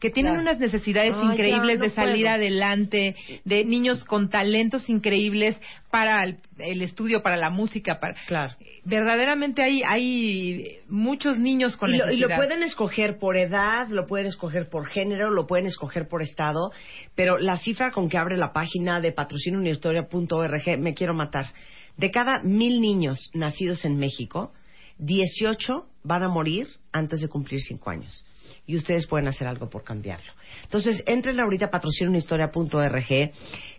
que 0.04 0.10
tienen 0.12 0.34
Claro. 0.34 0.42
unas 0.50 0.60
necesidades 0.60 1.16
Ay, 1.18 1.30
increíbles 1.32 1.80
no 1.80 1.86
de 1.86 1.90
salir 1.92 2.24
puedo. 2.26 2.36
adelante, 2.36 3.16
de 3.46 3.64
niños 3.64 4.04
con 4.04 4.30
talentos 4.30 4.90
increíbles 4.90 5.58
para 5.90 6.26
el, 6.26 6.40
el 6.60 6.82
estudio, 6.82 7.24
para 7.24 7.38
la 7.38 7.50
música, 7.50 8.02
para 8.02 8.16
Claro. 8.28 8.54
verdaderamente 8.84 9.64
hay 9.64 9.82
hay 9.88 10.80
muchos 10.90 11.40
niños 11.40 11.78
con 11.78 11.90
Y 11.90 11.98
lo, 11.98 12.12
y 12.12 12.18
lo 12.18 12.28
pueden 12.36 12.64
escoger 12.64 13.18
por 13.18 13.38
edad, 13.38 13.88
lo 13.88 14.06
pueden 14.06 14.26
escoger 14.28 14.68
por 14.70 14.88
género, 14.88 15.32
lo 15.32 15.48
pueden 15.48 15.68
escoger 15.68 16.10
por 16.10 16.22
estado, 16.22 16.72
pero 17.16 17.38
la 17.38 17.58
cifra 17.58 17.92
con 17.92 18.10
que 18.10 18.18
abre 18.18 18.36
la 18.36 18.52
página 18.52 19.00
de 19.00 19.14
patrociniounihistoria.org, 19.14 20.80
me 20.80 20.94
quiero 20.94 21.14
matar. 21.14 21.48
De 21.96 22.12
cada 22.12 22.44
mil 22.44 22.82
niños 22.82 23.32
nacidos 23.34 23.86
en 23.86 23.98
México, 23.98 24.52
18 25.00 25.86
van 26.04 26.24
a 26.24 26.28
morir 26.28 26.68
antes 26.92 27.22
de 27.22 27.28
cumplir 27.30 27.62
5 27.62 27.90
años. 27.90 28.26
Y 28.65 28.77
ustedes 28.77 29.07
pueden 29.07 29.27
hacer 29.27 29.48
algo 29.48 29.69
por 29.69 29.84
cambiarlo. 29.84 30.31
Entonces, 30.64 31.03
entren 31.06 31.40
ahorita 31.40 31.65
a 31.65 31.69
patrociniounihistoria.org. 31.69 33.31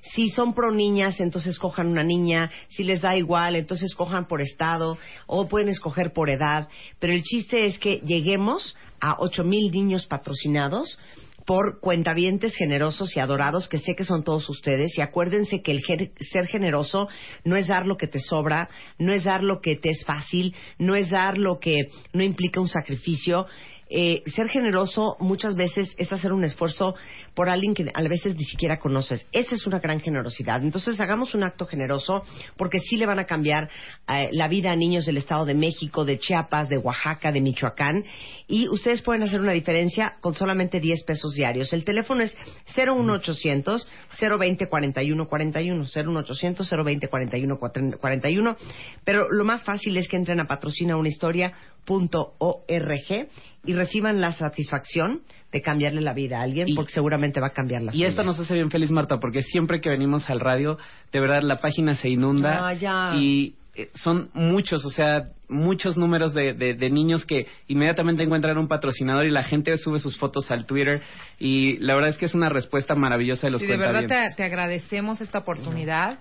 Si 0.02 0.28
son 0.28 0.52
pro 0.52 0.72
niñas, 0.72 1.20
entonces 1.20 1.58
cojan 1.58 1.86
una 1.86 2.02
niña. 2.02 2.50
Si 2.68 2.84
les 2.84 3.00
da 3.00 3.16
igual, 3.16 3.56
entonces 3.56 3.94
cojan 3.94 4.28
por 4.28 4.42
estado. 4.42 4.98
O 5.26 5.48
pueden 5.48 5.70
escoger 5.70 6.12
por 6.12 6.28
edad. 6.28 6.68
Pero 6.98 7.14
el 7.14 7.22
chiste 7.22 7.66
es 7.66 7.78
que 7.78 8.00
lleguemos 8.04 8.76
a 9.00 9.16
8 9.18 9.42
mil 9.44 9.70
niños 9.70 10.06
patrocinados 10.06 10.98
por 11.46 11.80
cuentavientes 11.80 12.56
generosos 12.56 13.16
y 13.16 13.20
adorados, 13.20 13.68
que 13.68 13.78
sé 13.78 13.94
que 13.94 14.04
son 14.04 14.24
todos 14.24 14.48
ustedes. 14.48 14.96
Y 14.96 15.02
acuérdense 15.02 15.62
que 15.62 15.72
el 15.72 15.82
ser 16.18 16.46
generoso 16.46 17.08
no 17.44 17.56
es 17.56 17.68
dar 17.68 17.86
lo 17.86 17.96
que 17.96 18.06
te 18.06 18.18
sobra, 18.18 18.68
no 18.98 19.12
es 19.12 19.24
dar 19.24 19.42
lo 19.42 19.60
que 19.60 19.76
te 19.76 19.90
es 19.90 20.04
fácil, 20.04 20.54
no 20.78 20.94
es 20.94 21.10
dar 21.10 21.36
lo 21.36 21.58
que 21.58 21.88
no 22.12 22.22
implica 22.22 22.60
un 22.60 22.68
sacrificio. 22.68 23.46
Eh, 23.90 24.22
ser 24.26 24.48
generoso 24.48 25.16
muchas 25.20 25.54
veces 25.54 25.94
es 25.98 26.12
hacer 26.12 26.32
un 26.32 26.44
esfuerzo 26.44 26.94
por 27.34 27.48
alguien 27.48 27.74
que 27.74 27.90
a 27.92 28.02
veces 28.02 28.36
ni 28.36 28.44
siquiera 28.44 28.78
conoces. 28.78 29.26
Esa 29.32 29.54
es 29.54 29.66
una 29.66 29.78
gran 29.78 30.00
generosidad. 30.00 30.62
Entonces 30.62 30.98
hagamos 31.00 31.34
un 31.34 31.42
acto 31.42 31.66
generoso 31.66 32.24
porque 32.56 32.80
sí 32.80 32.96
le 32.96 33.06
van 33.06 33.18
a 33.18 33.24
cambiar 33.24 33.68
eh, 34.08 34.28
la 34.32 34.48
vida 34.48 34.70
a 34.70 34.76
niños 34.76 35.06
del 35.06 35.18
Estado 35.18 35.44
de 35.44 35.54
México, 35.54 36.04
de 36.04 36.18
Chiapas, 36.18 36.68
de 36.68 36.78
Oaxaca, 36.78 37.32
de 37.32 37.40
Michoacán. 37.40 38.04
Y 38.46 38.68
ustedes 38.68 39.02
pueden 39.02 39.22
hacer 39.22 39.40
una 39.40 39.52
diferencia 39.52 40.14
con 40.20 40.34
solamente 40.34 40.80
10 40.80 41.04
pesos 41.04 41.34
diarios. 41.34 41.72
El 41.72 41.84
teléfono 41.84 42.22
es 42.22 42.36
01800 42.76 43.86
020 44.20 44.68
41 44.68 45.28
41 45.28 45.84
01800 45.84 46.70
020 46.70 47.08
41 47.08 47.58
41 47.58 48.56
pero 49.04 49.30
lo 49.30 49.44
más 49.44 49.64
fácil 49.64 49.96
es 49.96 50.08
que 50.08 50.16
entren 50.16 50.40
a 50.40 50.46
patrocinaunahistoria.org 50.46 53.28
y 53.66 53.72
reciban 53.74 54.20
la 54.20 54.32
satisfacción 54.32 55.22
de 55.52 55.60
cambiarle 55.62 56.00
la 56.00 56.12
vida 56.12 56.38
a 56.40 56.42
alguien 56.42 56.68
porque 56.74 56.92
seguramente 56.92 57.40
va 57.40 57.48
a 57.48 57.52
cambiar 57.52 57.82
la 57.82 57.90
Y 57.92 57.94
suya. 57.96 58.08
esto 58.08 58.24
nos 58.24 58.38
hace 58.38 58.54
bien 58.54 58.70
feliz, 58.70 58.90
Marta, 58.90 59.18
porque 59.18 59.42
siempre 59.42 59.80
que 59.80 59.88
venimos 59.88 60.28
al 60.30 60.40
radio, 60.40 60.78
de 61.12 61.20
verdad 61.20 61.42
la 61.42 61.56
página 61.60 61.94
se 61.94 62.08
inunda 62.08 62.68
Ah, 62.68 62.72
ya. 62.74 63.12
y 63.16 63.54
eh, 63.76 63.90
son 63.94 64.30
muchos, 64.34 64.84
o 64.84 64.90
sea, 64.90 65.22
muchos 65.48 65.96
números 65.96 66.32
de, 66.34 66.52
de, 66.54 66.74
de 66.74 66.90
niños 66.90 67.24
que 67.24 67.46
inmediatamente 67.68 68.22
encuentran 68.22 68.56
un 68.58 68.68
patrocinador 68.68 69.24
y 69.26 69.30
la 69.30 69.42
gente 69.42 69.76
sube 69.78 69.98
sus 69.98 70.16
fotos 70.18 70.50
al 70.50 70.64
Twitter 70.66 71.02
y 71.38 71.78
la 71.78 71.94
verdad 71.94 72.10
es 72.10 72.18
que 72.18 72.26
es 72.26 72.34
una 72.34 72.48
respuesta 72.48 72.94
maravillosa 72.94 73.46
de 73.46 73.50
los 73.52 73.60
Sí, 73.60 73.66
de 73.66 73.76
verdad 73.76 74.06
te, 74.06 74.34
te 74.36 74.42
agradecemos 74.44 75.20
esta 75.20 75.38
oportunidad. 75.38 76.18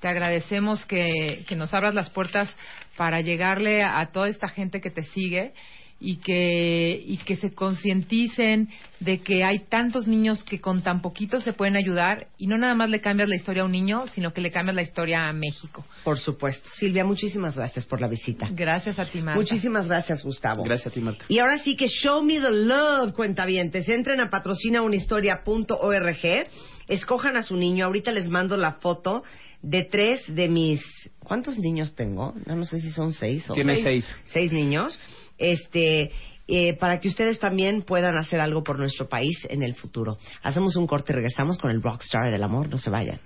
Te 0.00 0.08
agradecemos 0.08 0.84
que, 0.84 1.44
que 1.48 1.56
nos 1.56 1.72
abras 1.72 1.94
las 1.94 2.10
puertas 2.10 2.54
para 2.98 3.22
llegarle 3.22 3.82
a 3.82 4.04
toda 4.12 4.28
esta 4.28 4.46
gente 4.48 4.80
que 4.82 4.90
te 4.90 5.02
sigue 5.04 5.54
y 5.98 6.16
que, 6.16 7.02
y 7.06 7.16
que 7.18 7.36
se 7.36 7.54
concienticen 7.54 8.68
de 9.00 9.20
que 9.20 9.44
hay 9.44 9.60
tantos 9.60 10.06
niños 10.06 10.44
que 10.44 10.60
con 10.60 10.82
tan 10.82 11.00
poquito 11.00 11.40
se 11.40 11.54
pueden 11.54 11.76
ayudar 11.76 12.28
y 12.38 12.46
no 12.46 12.56
nada 12.58 12.74
más 12.74 12.90
le 12.90 13.00
cambias 13.00 13.28
la 13.28 13.36
historia 13.36 13.62
a 13.62 13.66
un 13.66 13.72
niño, 13.72 14.06
sino 14.08 14.32
que 14.32 14.40
le 14.40 14.50
cambias 14.50 14.74
la 14.76 14.82
historia 14.82 15.28
a 15.28 15.32
México. 15.32 15.84
Por 16.04 16.18
supuesto. 16.18 16.68
Silvia, 16.76 17.04
muchísimas 17.04 17.56
gracias 17.56 17.86
por 17.86 18.00
la 18.00 18.08
visita. 18.08 18.48
Gracias 18.52 18.98
a 18.98 19.06
ti, 19.06 19.22
Marta. 19.22 19.40
Muchísimas 19.40 19.88
gracias, 19.88 20.22
Gustavo. 20.22 20.62
Gracias 20.64 20.88
a 20.88 20.90
ti, 20.90 21.00
Marta. 21.00 21.24
Y 21.28 21.38
ahora 21.38 21.58
sí 21.58 21.76
que 21.76 21.88
show 21.88 22.22
me 22.22 22.40
the 22.40 22.50
love, 22.50 23.14
cuentavientes. 23.14 23.88
Entren 23.88 24.20
a 24.20 24.28
patrocinaunahistoria.org, 24.28 26.48
escojan 26.88 27.36
a 27.36 27.42
su 27.42 27.56
niño. 27.56 27.86
Ahorita 27.86 28.12
les 28.12 28.28
mando 28.28 28.56
la 28.56 28.74
foto 28.74 29.22
de 29.62 29.84
tres 29.84 30.22
de 30.28 30.48
mis... 30.48 30.82
¿Cuántos 31.18 31.58
niños 31.58 31.94
tengo? 31.94 32.34
No, 32.46 32.54
no 32.54 32.64
sé 32.64 32.78
si 32.78 32.90
son 32.90 33.12
seis 33.12 33.50
o... 33.50 33.54
Tiene 33.54 33.82
seis. 33.82 34.06
Seis 34.26 34.52
niños. 34.52 35.00
Este... 35.38 36.10
eh, 36.48 36.76
para 36.78 37.00
que 37.00 37.08
ustedes 37.08 37.38
también 37.38 37.82
puedan 37.82 38.16
hacer 38.16 38.40
algo 38.40 38.62
por 38.62 38.78
nuestro 38.78 39.08
país 39.08 39.46
en 39.50 39.62
el 39.62 39.74
futuro. 39.74 40.16
Hacemos 40.42 40.76
un 40.76 40.86
corte 40.86 41.12
y 41.12 41.16
regresamos 41.16 41.58
con 41.58 41.70
el 41.70 41.82
rockstar 41.82 42.30
del 42.30 42.42
amor. 42.42 42.68
No 42.68 42.78
se 42.78 42.90
vayan. 42.90 43.20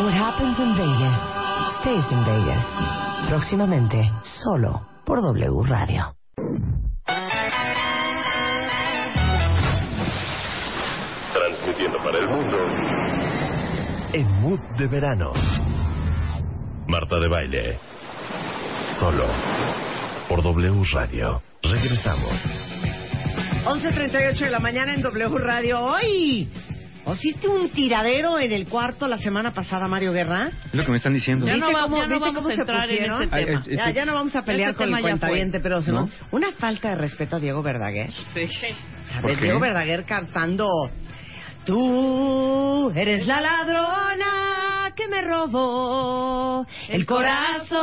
What 0.00 0.14
happens 0.14 0.58
in 0.58 0.76
Vegas 0.76 1.38
stays 1.80 2.12
in 2.12 2.24
Vegas. 2.24 2.64
Próximamente, 3.28 4.10
solo 4.22 4.86
por 5.04 5.20
W 5.20 5.62
Radio. 5.66 6.14
Transmitiendo 11.68 11.98
para 12.02 12.18
el 12.18 12.28
mundo. 12.28 12.56
En 14.14 14.26
Mood 14.40 14.60
de 14.78 14.86
Verano. 14.86 15.32
Marta 16.86 17.16
de 17.18 17.28
Baile. 17.28 17.78
Solo. 18.98 19.26
Por 20.30 20.42
W 20.42 20.82
Radio. 20.94 21.42
Regresamos. 21.62 22.30
11.38 23.66 24.38
de 24.38 24.50
la 24.50 24.60
mañana 24.60 24.94
en 24.94 25.02
W 25.02 25.38
Radio. 25.40 25.80
¡Hoy! 25.80 26.48
¿Hiciste 27.12 27.48
un 27.48 27.68
tiradero 27.70 28.38
en 28.38 28.52
el 28.52 28.66
cuarto 28.66 29.06
la 29.06 29.18
semana 29.18 29.52
pasada, 29.52 29.86
Mario 29.88 30.12
Guerra? 30.12 30.50
Es 30.66 30.74
lo 30.74 30.84
que 30.84 30.90
me 30.90 30.96
están 30.96 31.12
diciendo. 31.12 31.46
Ya 31.46 31.56
no 31.56 31.66
¿Viste 31.66 31.74
va- 31.74 31.82
cómo- 31.82 31.96
ya 31.98 32.02
no 32.06 32.08
viste 32.08 32.20
vamos 32.24 32.36
cómo 32.42 32.48
a 32.48 32.54
se 32.54 32.60
entrar 32.62 32.90
en 32.90 33.12
este 33.12 33.28
Ay, 33.36 33.44
tema. 33.44 33.62
ay, 33.66 33.76
Ya, 33.76 33.90
ya 33.90 34.04
no 34.06 34.14
vamos 34.14 34.34
a 34.36 34.42
pelear 34.44 34.70
Este 34.70 34.84
con 34.84 34.94
el 34.94 35.02
cuentaviente, 35.02 35.60
pero 35.60 35.80
una 36.30 36.52
falta 36.52 36.90
de 36.90 36.94
respeto 36.96 37.36
a 37.36 37.40
Diego 37.40 37.62
Verdaguer. 37.62 38.10
Sí. 38.32 38.44
O 38.44 39.04
sea, 39.04 39.20
¿Por 39.20 39.32
de 39.32 39.36
qué? 39.36 39.44
Diego 39.44 39.60
Verdaguer 39.60 40.04
cantando 40.04 40.66
Tú 41.68 42.90
eres 42.96 43.26
la 43.26 43.42
ladrona 43.42 44.90
que 44.96 45.06
me 45.06 45.20
robó 45.20 46.64
el 46.88 47.04
corazón. 47.04 47.76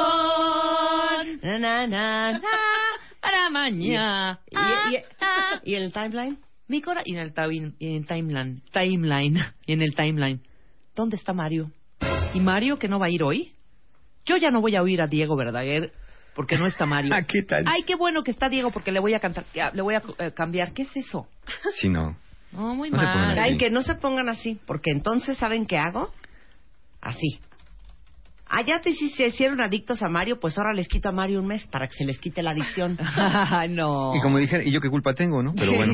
Na, 1.43 1.59
na, 1.59 1.85
na, 1.85 2.31
na. 2.31 2.39
Para 3.21 3.51
mañana. 3.51 4.39
Y, 4.49 4.55
y- 4.95 5.71
y 5.71 5.75
el 5.75 5.93
timeline? 5.93 6.39
Mi 6.67 6.81
cora 6.81 7.03
y 7.05 7.11
en 7.13 7.19
el, 7.19 7.33
y 7.77 7.87
en 7.89 7.95
el 7.97 8.07
timeline, 8.07 8.63
timeline, 8.73 9.37
y 9.67 9.73
en 9.73 9.83
el 9.83 9.93
timeline. 9.93 10.41
¿Dónde 10.95 11.17
está 11.17 11.33
Mario? 11.33 11.69
¿Y 12.33 12.39
Mario 12.39 12.79
que 12.79 12.87
no 12.87 12.97
va 12.97 13.05
a 13.05 13.11
ir 13.11 13.21
hoy? 13.21 13.53
Yo 14.25 14.37
ya 14.37 14.49
no 14.49 14.61
voy 14.61 14.75
a 14.75 14.81
oír 14.81 14.99
a 14.99 15.05
Diego 15.05 15.35
Verdaguer 15.35 15.91
porque 16.35 16.57
no 16.57 16.65
está 16.65 16.87
Mario. 16.87 17.13
Ah, 17.13 17.21
¿qué 17.21 17.43
tal? 17.43 17.65
Ay, 17.67 17.83
qué 17.83 17.93
bueno 17.93 18.23
que 18.23 18.31
está 18.31 18.49
Diego 18.49 18.71
porque 18.71 18.91
le 18.91 18.99
voy 18.99 19.13
a 19.13 19.19
cantar, 19.19 19.45
le 19.53 19.81
voy 19.83 19.93
a 19.93 20.01
eh, 20.17 20.31
cambiar. 20.31 20.73
¿Qué 20.73 20.81
es 20.81 20.97
eso? 20.97 21.27
Sí, 21.79 21.87
no. 21.87 22.17
No, 22.51 22.75
muy 22.75 22.89
No 22.89 22.97
mal. 22.97 23.35
Saben 23.35 23.57
que 23.57 23.69
no 23.69 23.83
se 23.83 23.95
pongan 23.95 24.29
así, 24.29 24.59
porque 24.65 24.91
entonces 24.91 25.37
¿saben 25.37 25.65
qué 25.65 25.77
hago? 25.77 26.11
Así. 27.01 27.39
Ah, 28.47 28.61
ya 28.61 28.79
te 28.79 28.93
si 28.93 29.09
se 29.09 29.27
hicieron 29.27 29.59
adictos 29.59 30.01
a 30.03 30.07
Mario, 30.07 30.39
pues 30.39 30.57
ahora 30.57 30.71
les 30.73 30.87
quito 30.87 31.09
a 31.09 31.11
Mario 31.11 31.39
un 31.39 31.47
mes 31.47 31.67
para 31.67 31.87
que 31.87 31.95
se 31.95 32.05
les 32.05 32.17
quite 32.19 32.43
la 32.43 32.51
adicción. 32.51 32.95
Ay, 33.17 33.69
no. 33.69 34.15
Y 34.15 34.21
como 34.21 34.37
dije, 34.37 34.63
¿y 34.63 34.71
yo 34.71 34.79
qué 34.79 34.89
culpa 34.89 35.13
tengo, 35.13 35.41
no? 35.41 35.53
Pero 35.55 35.71
Sí. 35.71 35.75
bueno. 35.75 35.93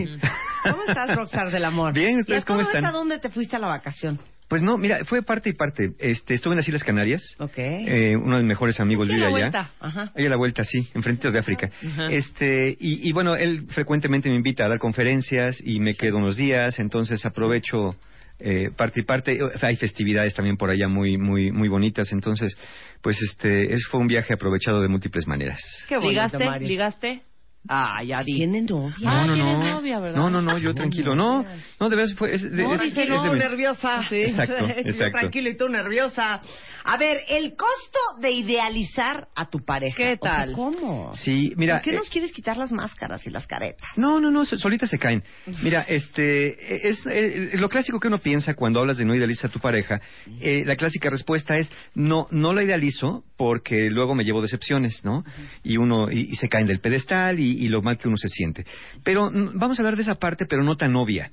¿Cómo 0.63 0.83
estás, 0.83 1.15
Rockstar 1.15 1.49
del 1.49 1.65
Amor? 1.65 1.93
Bien, 1.93 2.11
¿Y 2.11 2.17
a 2.17 2.19
¿ustedes 2.21 2.45
cómo 2.45 2.59
todo 2.59 2.67
están? 2.69 2.83
esto, 2.83 2.95
¿A 2.95 2.99
dónde 2.99 3.19
te 3.19 3.29
fuiste 3.29 3.55
a 3.55 3.59
la 3.59 3.67
vacación? 3.67 4.19
Pues 4.51 4.61
no, 4.61 4.77
mira, 4.77 5.05
fue 5.05 5.21
parte 5.21 5.49
y 5.49 5.53
parte. 5.53 5.93
Este, 5.97 6.33
estuve 6.33 6.55
en 6.55 6.57
las 6.57 6.67
Islas 6.67 6.83
Canarias. 6.83 7.23
Ok. 7.39 7.53
Eh, 7.57 8.17
uno 8.17 8.35
de 8.35 8.43
mis 8.43 8.49
mejores 8.49 8.81
amigos 8.81 9.07
vive 9.07 9.21
la 9.21 9.27
allá. 9.27 9.37
vuelta. 9.37 9.71
Ajá. 9.79 10.11
Ahí 10.13 10.25
a 10.25 10.29
la 10.29 10.35
vuelta, 10.35 10.65
sí, 10.65 10.89
enfrente 10.93 11.31
de 11.31 11.39
África. 11.39 11.69
Ajá. 11.87 12.11
Este, 12.11 12.75
y, 12.77 13.07
y 13.07 13.13
bueno, 13.13 13.37
él 13.37 13.67
frecuentemente 13.69 14.27
me 14.27 14.35
invita 14.35 14.65
a 14.65 14.67
dar 14.67 14.77
conferencias 14.77 15.57
y 15.63 15.79
me 15.79 15.95
quedo 15.95 16.17
unos 16.17 16.35
días, 16.35 16.79
entonces 16.79 17.25
aprovecho 17.25 17.95
eh, 18.39 18.71
parte 18.75 18.99
y 18.99 19.03
parte. 19.03 19.39
Hay 19.61 19.77
festividades 19.77 20.33
también 20.33 20.57
por 20.57 20.69
allá 20.69 20.89
muy, 20.89 21.17
muy, 21.17 21.53
muy 21.53 21.69
bonitas, 21.69 22.11
entonces, 22.11 22.57
pues 23.01 23.21
este, 23.21 23.73
es, 23.73 23.85
fue 23.89 24.01
un 24.01 24.07
viaje 24.07 24.33
aprovechado 24.33 24.81
de 24.81 24.89
múltiples 24.89 25.27
maneras. 25.27 25.61
Qué 25.87 25.95
bonito, 25.95 26.11
¿Ligaste? 26.11 26.43
Mario. 26.43 26.67
¿Ligaste? 26.67 27.21
Ah, 27.67 28.01
ya 28.03 28.23
di. 28.23 28.33
¿Tiene 28.37 28.61
novia? 28.61 28.95
Ah, 29.05 29.21
no, 29.25 29.27
no, 29.27 29.33
tienes 29.35 29.57
no. 29.59 29.73
novia, 29.75 29.99
¿verdad? 29.99 30.17
No, 30.17 30.29
no, 30.31 30.41
no, 30.41 30.57
yo 30.57 30.73
tranquilo. 30.73 31.15
No, 31.15 31.45
no, 31.79 31.89
de 31.89 31.95
verdad 31.95 32.15
fue. 32.17 32.33
Es, 32.33 32.41
de- 32.41 32.63
No, 32.63 32.73
es- 32.73 32.81
dice, 32.81 33.03
es 33.03 33.09
no, 33.09 33.23
de 33.23 33.29
mis- 33.31 33.39
nerviosa. 33.43 34.03
Sí. 34.09 34.15
Exacto, 34.23 34.55
Yo 34.67 34.73
exacto. 34.75 35.19
tranquilo 35.19 35.49
y 35.49 35.57
tú 35.57 35.69
nerviosa. 35.69 36.41
A 36.83 36.97
ver, 36.97 37.17
el 37.29 37.51
costo 37.55 37.99
de 38.19 38.31
idealizar 38.31 39.27
a 39.35 39.47
tu 39.49 39.59
pareja. 39.63 39.95
¿Qué 39.97 40.13
O 40.19 40.23
sea, 40.23 40.31
tal? 40.37 40.53
¿Cómo? 40.53 41.13
Sí, 41.13 41.53
mira. 41.55 41.75
¿Por 41.75 41.83
qué 41.83 41.89
eh, 41.91 41.97
nos 41.99 42.09
quieres 42.09 42.31
quitar 42.31 42.57
las 42.57 42.71
máscaras 42.71 43.25
y 43.27 43.29
las 43.29 43.45
caretas? 43.45 43.87
No, 43.95 44.19
no, 44.19 44.31
no, 44.31 44.43
so- 44.45 44.57
solitas 44.57 44.89
se 44.89 44.97
caen. 44.97 45.23
Mira, 45.63 45.85
este, 45.87 46.89
es, 46.89 47.03
eh, 47.11 47.51
lo 47.53 47.69
clásico 47.69 47.99
que 47.99 48.07
uno 48.07 48.17
piensa 48.17 48.55
cuando 48.55 48.79
hablas 48.79 48.97
de 48.97 49.05
no 49.05 49.13
idealizar 49.13 49.49
a 49.51 49.53
tu 49.53 49.59
pareja, 49.59 50.01
eh, 50.39 50.63
la 50.65 50.75
clásica 50.75 51.09
respuesta 51.11 51.55
es 51.57 51.71
no, 51.93 52.27
no 52.31 52.53
la 52.53 52.63
idealizo 52.63 53.23
porque 53.37 53.89
luego 53.91 54.15
me 54.15 54.23
llevo 54.23 54.41
decepciones, 54.41 55.01
¿no? 55.03 55.23
Y 55.63 55.77
uno 55.77 56.09
y, 56.11 56.31
y 56.31 56.35
se 56.35 56.47
caen 56.49 56.65
del 56.65 56.79
pedestal 56.79 57.39
y, 57.39 57.50
y 57.51 57.69
lo 57.69 57.81
mal 57.81 57.97
que 57.97 58.07
uno 58.07 58.17
se 58.17 58.29
siente. 58.29 58.65
Pero 59.03 59.29
vamos 59.53 59.79
a 59.79 59.81
hablar 59.81 59.95
de 59.95 60.03
esa 60.03 60.15
parte, 60.15 60.45
pero 60.45 60.63
no 60.63 60.75
tan 60.75 60.95
obvia. 60.95 61.31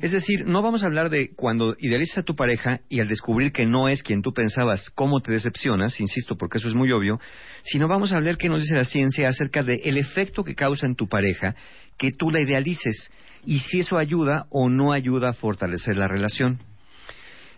Es 0.00 0.12
decir, 0.12 0.46
no 0.46 0.62
vamos 0.62 0.82
a 0.82 0.86
hablar 0.86 1.10
de 1.10 1.30
cuando 1.34 1.74
idealizas 1.78 2.18
a 2.18 2.22
tu 2.22 2.34
pareja 2.34 2.80
y 2.88 3.00
al 3.00 3.08
descubrir 3.08 3.52
que 3.52 3.66
no 3.66 3.88
es 3.88 4.02
quien 4.02 4.22
tú 4.22 4.32
pensabas, 4.32 4.90
cómo 4.90 5.20
te 5.20 5.32
decepcionas, 5.32 6.00
insisto, 6.00 6.36
porque 6.36 6.58
eso 6.58 6.68
es 6.68 6.74
muy 6.74 6.90
obvio, 6.92 7.20
sino 7.62 7.88
vamos 7.88 8.12
a 8.12 8.16
hablar 8.16 8.36
qué 8.36 8.48
nos 8.48 8.62
dice 8.62 8.74
la 8.74 8.84
ciencia 8.84 9.28
acerca 9.28 9.62
del 9.62 9.96
efecto 9.98 10.44
que 10.44 10.54
causa 10.54 10.86
en 10.86 10.96
tu 10.96 11.08
pareja 11.08 11.54
que 11.98 12.12
tú 12.12 12.30
la 12.30 12.42
idealices 12.42 13.10
y 13.44 13.60
si 13.60 13.80
eso 13.80 13.96
ayuda 13.96 14.46
o 14.50 14.68
no 14.68 14.92
ayuda 14.92 15.30
a 15.30 15.34
fortalecer 15.34 15.96
la 15.96 16.08
relación. 16.08 16.58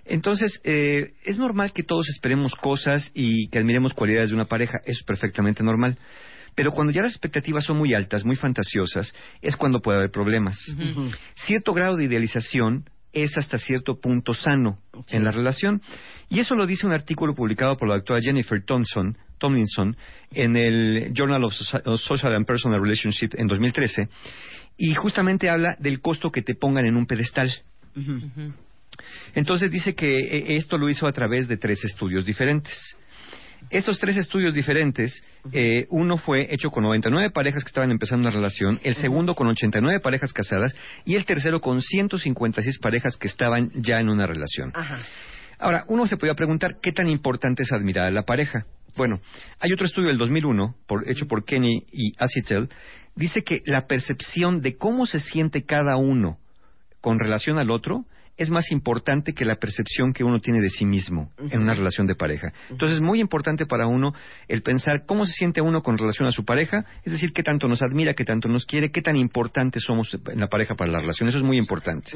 Entonces, 0.05 0.61
eh, 0.65 1.13
es 1.25 1.39
normal 1.39 1.73
que 1.73 1.83
todos 1.83 2.09
esperemos 2.09 2.55
cosas 2.55 3.11
y 3.15 3.49
que 3.49 3.59
admiremos 3.59 3.93
cualidades 3.93 4.31
de 4.31 4.37
una 4.37 4.47
pareja, 4.47 4.79
eso 4.85 5.01
es 5.01 5.05
perfectamente 5.05 5.63
normal. 5.63 5.99
Pero 6.55 6.73
cuando 6.73 6.93
ya 6.93 7.03
las 7.03 7.13
expectativas 7.13 7.65
son 7.65 7.79
muy 7.79 7.95
altas, 7.95 8.25
muy 8.25 8.37
fantasiosas, 8.37 9.15
es 9.43 9.57
cuando 9.57 9.81
puede 9.81 9.99
haber 9.99 10.11
problemas. 10.11 10.59
Cierto 11.35 11.73
grado 11.73 11.97
de 11.97 12.05
idealización 12.05 12.85
es 13.13 13.37
hasta 13.39 13.59
cierto 13.59 13.99
punto 14.01 14.35
sano 14.35 14.79
en 15.11 15.25
la 15.25 15.31
relación. 15.31 15.81
Y 16.29 16.41
eso 16.41 16.55
lo 16.55 16.67
dice 16.67 16.87
un 16.87 16.93
artículo 16.93 17.35
publicado 17.35 17.77
por 17.77 17.89
la 17.89 17.95
doctora 17.95 18.21
Jennifer 18.21 18.63
Thompson, 18.65 19.17
Tomlinson 19.39 19.97
en 20.33 20.57
el 20.57 21.13
Journal 21.15 21.43
of 21.45 21.53
Soci- 21.55 21.83
of 21.87 22.01
Social 22.01 22.35
and 22.35 22.45
Personal 22.47 22.81
Relationship 22.83 23.31
en 23.35 23.47
2013. 23.47 24.09
Y 24.77 24.95
justamente 24.95 25.49
habla 25.49 25.75
del 25.79 26.01
costo 26.01 26.31
que 26.31 26.43
te 26.43 26.55
pongan 26.55 26.87
en 26.87 26.97
un 26.97 27.07
pedestal. 27.07 27.51
Entonces 29.35 29.71
dice 29.71 29.95
que 29.95 30.19
eh, 30.19 30.57
esto 30.57 30.77
lo 30.77 30.89
hizo 30.89 31.07
a 31.07 31.13
través 31.13 31.49
de 31.49 31.57
tres 31.57 31.85
estudios 31.85 32.25
diferentes. 32.25 32.97
Estos 33.71 33.99
tres 33.99 34.17
estudios 34.17 34.55
diferentes, 34.55 35.23
eh, 35.53 35.87
uno 35.91 36.17
fue 36.17 36.53
hecho 36.55 36.71
con 36.71 36.85
99 36.85 37.31
parejas 37.31 37.65
que 37.65 37.69
estaban 37.69 37.91
empezando 37.91 38.29
una 38.29 38.35
relación, 38.35 38.81
el 38.83 38.95
segundo 38.95 39.35
con 39.35 39.47
89 39.47 40.01
parejas 40.01 40.33
casadas 40.33 40.75
y 41.05 41.17
el 41.17 41.25
tercero 41.25 41.61
con 41.61 41.83
156 41.83 42.79
parejas 42.79 43.17
que 43.17 43.29
estaban 43.29 43.71
ya 43.75 44.01
en 44.01 44.09
una 44.09 44.27
relación. 44.27 44.73
Ajá. 44.75 44.99
Ahora, 45.59 45.85
uno 45.89 46.07
se 46.07 46.17
podía 46.17 46.35
preguntar 46.35 46.77
qué 46.81 46.93
tan 46.93 47.09
importante 47.09 47.63
es 47.63 47.73
admirar 47.73 48.07
a 48.07 48.11
la 48.11 48.23
pareja. 48.23 48.65
Bueno, 48.97 49.21
hay 49.61 49.73
otro 49.73 49.87
estudio 49.87 50.09
del 50.09 50.19
2001, 50.19 50.75
por, 50.87 51.09
hecho 51.11 51.27
por 51.27 51.45
Kenny 51.45 51.85
y 51.93 52.13
Asitel, 52.19 52.69
dice 53.17 53.43
que 53.43 53.63
la 53.67 53.87
percepción 53.87 54.61
de 54.61 54.77
cómo 54.77 55.07
se 55.07 55.21
siente 55.21 55.65
cada 55.65 55.97
uno 55.97 56.39
con 57.01 57.19
relación 57.19 57.59
al 57.59 57.71
otro 57.71 58.05
es 58.39 58.51
más 58.51 58.71
importante 58.71 59.35
que 59.35 59.45
la 59.45 59.57
percepción 59.57 60.13
que 60.13 60.25
uno 60.25 60.41
tiene 60.41 60.61
de 60.61 60.71
sí 60.71 60.87
mismo 60.87 61.33
en 61.51 61.61
una 61.61 61.75
relación 61.75 62.07
de 62.07 62.15
pareja. 62.15 62.53
Entonces 62.71 62.97
es 62.97 63.03
muy 63.03 63.21
importante 63.21 63.67
para 63.67 63.87
uno 63.87 64.15
el 64.47 64.63
pensar 64.63 65.05
cómo 65.07 65.27
se 65.27 65.33
siente 65.33 65.61
uno 65.61 65.83
con 65.83 65.99
relación 65.99 66.29
a 66.29 66.31
su 66.31 66.45
pareja, 66.45 66.85
es 67.05 67.13
decir, 67.13 67.33
qué 67.33 67.43
tanto 67.43 67.69
nos 67.69 67.83
admira, 67.83 68.15
qué 68.15 68.25
tanto 68.25 68.49
nos 68.49 68.65
quiere, 68.65 68.91
qué 68.91 69.03
tan 69.03 69.17
importantes 69.17 69.83
somos 69.85 70.17
en 70.29 70.41
la 70.41 70.47
pareja 70.47 70.77
para 70.77 70.91
la 70.93 71.01
relación. 71.01 71.29
Eso 71.29 71.39
es 71.39 71.45
muy 71.45 71.59
importante. 71.59 72.13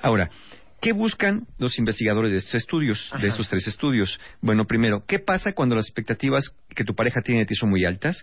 Ahora, 0.00 0.30
¿Qué 0.80 0.92
buscan 0.92 1.46
los 1.56 1.78
investigadores 1.78 2.30
de 2.30 2.36
estos 2.36 2.56
estudios, 2.56 3.08
Ajá. 3.10 3.22
de 3.22 3.28
estos 3.28 3.48
tres 3.48 3.66
estudios? 3.66 4.20
Bueno, 4.42 4.66
primero, 4.66 5.02
¿qué 5.06 5.18
pasa 5.18 5.52
cuando 5.52 5.74
las 5.74 5.86
expectativas 5.86 6.54
que 6.76 6.84
tu 6.84 6.94
pareja 6.94 7.22
tiene 7.22 7.40
de 7.40 7.46
ti 7.46 7.54
son 7.54 7.70
muy 7.70 7.86
altas? 7.86 8.22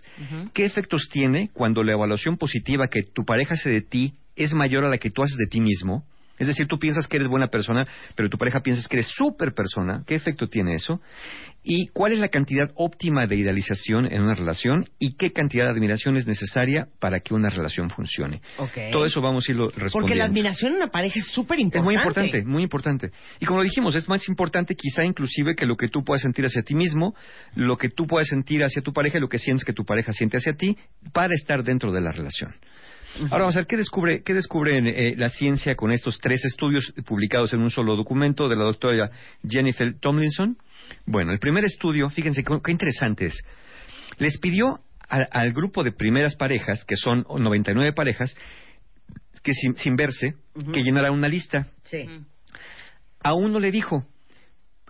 ¿Qué 0.54 0.64
efectos 0.64 1.08
tiene 1.10 1.50
cuando 1.52 1.82
la 1.82 1.90
evaluación 1.90 2.36
positiva 2.36 2.86
que 2.86 3.02
tu 3.02 3.24
pareja 3.24 3.54
hace 3.54 3.68
de 3.68 3.80
ti 3.80 4.14
es 4.36 4.54
mayor 4.54 4.84
a 4.84 4.88
la 4.88 4.98
que 4.98 5.10
tú 5.10 5.24
haces 5.24 5.36
de 5.38 5.48
ti 5.50 5.60
mismo? 5.60 6.04
Es 6.42 6.48
decir, 6.48 6.66
tú 6.66 6.80
piensas 6.80 7.06
que 7.06 7.18
eres 7.18 7.28
buena 7.28 7.46
persona, 7.46 7.86
pero 8.16 8.28
tu 8.28 8.36
pareja 8.36 8.60
piensas 8.62 8.88
que 8.88 8.96
eres 8.96 9.06
super 9.06 9.54
persona. 9.54 10.02
¿Qué 10.04 10.16
efecto 10.16 10.48
tiene 10.48 10.74
eso? 10.74 11.00
¿Y 11.62 11.86
cuál 11.92 12.12
es 12.12 12.18
la 12.18 12.30
cantidad 12.30 12.72
óptima 12.74 13.28
de 13.28 13.36
idealización 13.36 14.06
en 14.06 14.22
una 14.22 14.34
relación? 14.34 14.88
¿Y 14.98 15.14
qué 15.14 15.30
cantidad 15.30 15.66
de 15.66 15.70
admiración 15.70 16.16
es 16.16 16.26
necesaria 16.26 16.88
para 16.98 17.20
que 17.20 17.32
una 17.32 17.48
relación 17.48 17.90
funcione? 17.90 18.40
Ok. 18.58 18.90
Todo 18.90 19.04
eso 19.04 19.20
vamos 19.20 19.48
a 19.48 19.52
irlo 19.52 19.66
respondiendo. 19.66 19.92
Porque 20.00 20.16
la 20.16 20.24
admiración 20.24 20.72
en 20.72 20.78
una 20.78 20.88
pareja 20.88 21.20
es 21.20 21.26
súper 21.26 21.60
Es 21.60 21.66
importante. 21.66 21.84
muy 21.84 21.94
importante, 21.94 22.44
muy 22.44 22.62
importante. 22.64 23.10
Y 23.38 23.46
como 23.46 23.60
lo 23.60 23.64
dijimos, 23.64 23.94
es 23.94 24.08
más 24.08 24.28
importante 24.28 24.74
quizá 24.74 25.04
inclusive 25.04 25.54
que 25.54 25.64
lo 25.64 25.76
que 25.76 25.86
tú 25.86 26.02
puedas 26.02 26.22
sentir 26.22 26.44
hacia 26.44 26.62
ti 26.62 26.74
mismo, 26.74 27.14
lo 27.54 27.76
que 27.76 27.88
tú 27.88 28.08
puedas 28.08 28.26
sentir 28.26 28.64
hacia 28.64 28.82
tu 28.82 28.92
pareja 28.92 29.18
y 29.18 29.20
lo 29.20 29.28
que 29.28 29.38
sientes 29.38 29.64
que 29.64 29.72
tu 29.72 29.84
pareja 29.84 30.10
siente 30.10 30.38
hacia 30.38 30.54
ti 30.54 30.76
para 31.12 31.34
estar 31.34 31.62
dentro 31.62 31.92
de 31.92 32.00
la 32.00 32.10
relación. 32.10 32.52
Ahora 33.30 33.38
vamos 33.44 33.56
a 33.56 33.60
ver 33.60 33.66
qué 33.66 33.76
descubre, 33.76 34.22
qué 34.22 34.32
descubre 34.34 34.78
eh, 34.78 35.14
la 35.16 35.28
ciencia 35.28 35.74
con 35.74 35.92
estos 35.92 36.18
tres 36.18 36.44
estudios 36.44 36.92
publicados 37.06 37.52
en 37.52 37.60
un 37.60 37.70
solo 37.70 37.94
documento 37.96 38.48
de 38.48 38.56
la 38.56 38.64
doctora 38.64 39.10
Jennifer 39.46 39.92
Tomlinson. 40.00 40.56
Bueno, 41.06 41.32
el 41.32 41.38
primer 41.38 41.64
estudio, 41.64 42.08
fíjense 42.10 42.42
qué, 42.42 42.58
qué 42.64 42.72
interesante 42.72 43.26
es. 43.26 43.38
Les 44.18 44.38
pidió 44.38 44.80
a- 45.08 45.26
al 45.30 45.52
grupo 45.52 45.84
de 45.84 45.92
primeras 45.92 46.36
parejas, 46.36 46.84
que 46.84 46.96
son 46.96 47.26
99 47.28 47.92
parejas, 47.92 48.34
que 49.42 49.52
sin, 49.52 49.76
sin 49.76 49.96
verse, 49.96 50.34
que 50.72 50.80
llenara 50.82 51.10
una 51.10 51.28
lista. 51.28 51.66
Sí. 51.84 52.04
A 53.22 53.34
uno 53.34 53.58
le 53.60 53.70
dijo, 53.70 54.04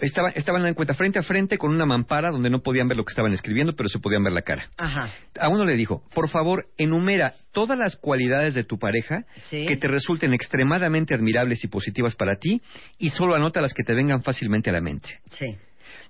estaba, 0.03 0.31
estaban 0.31 0.67
en 0.67 0.75
cuenta 0.75 0.95
frente 0.95 1.19
a 1.19 1.23
frente 1.23 1.57
con 1.59 1.71
una 1.73 1.87
mampara 1.87 2.31
donde 2.31 2.51
no 2.51 2.61
podían 2.61 2.89
ver 2.89 2.97
lo 2.97 3.05
que 3.05 3.13
estaban 3.13 3.33
escribiendo, 3.33 3.75
pero 3.75 3.89
se 3.89 3.99
podían 3.99 4.23
ver 4.23 4.33
la 4.33 4.43
cara. 4.43 4.69
Ajá. 4.77 5.09
A 5.41 5.49
uno 5.49 5.65
le 5.65 5.75
dijo, 5.77 6.03
por 6.15 6.29
favor, 6.29 6.67
enumera 6.77 7.35
todas 7.53 7.79
las 7.79 7.97
cualidades 7.97 8.55
de 8.55 8.65
tu 8.65 8.79
pareja 8.79 9.25
Sí. 9.43 9.65
que 9.67 9.77
te 9.77 9.89
resulten 9.89 10.35
extremadamente 10.35 11.15
admirables 11.15 11.63
y 11.65 11.69
positivas 11.69 12.15
para 12.17 12.37
ti 12.37 12.61
y 12.99 13.11
solo 13.11 13.35
anota 13.35 13.61
las 13.61 13.73
que 13.75 13.85
te 13.85 13.95
vengan 13.95 14.23
fácilmente 14.23 14.71
a 14.71 14.73
la 14.75 14.81
mente. 14.81 15.21
Sí. 15.31 15.57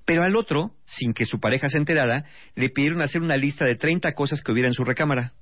Pero 0.05 0.25
al 0.25 0.35
otro, 0.37 0.73
sin 0.85 1.13
que 1.13 1.25
su 1.27 1.39
pareja 1.39 1.69
se 1.69 1.79
enterara, 1.79 2.25
le 2.57 2.71
pidieron 2.71 3.03
hacer 3.03 3.21
una 3.23 3.37
lista 3.37 3.65
de 3.65 3.77
30 3.77 4.13
cosas 4.15 4.43
que 4.43 4.51
hubiera 4.53 4.69
en 4.69 4.75
su 4.75 4.85
recámara. 4.85 5.33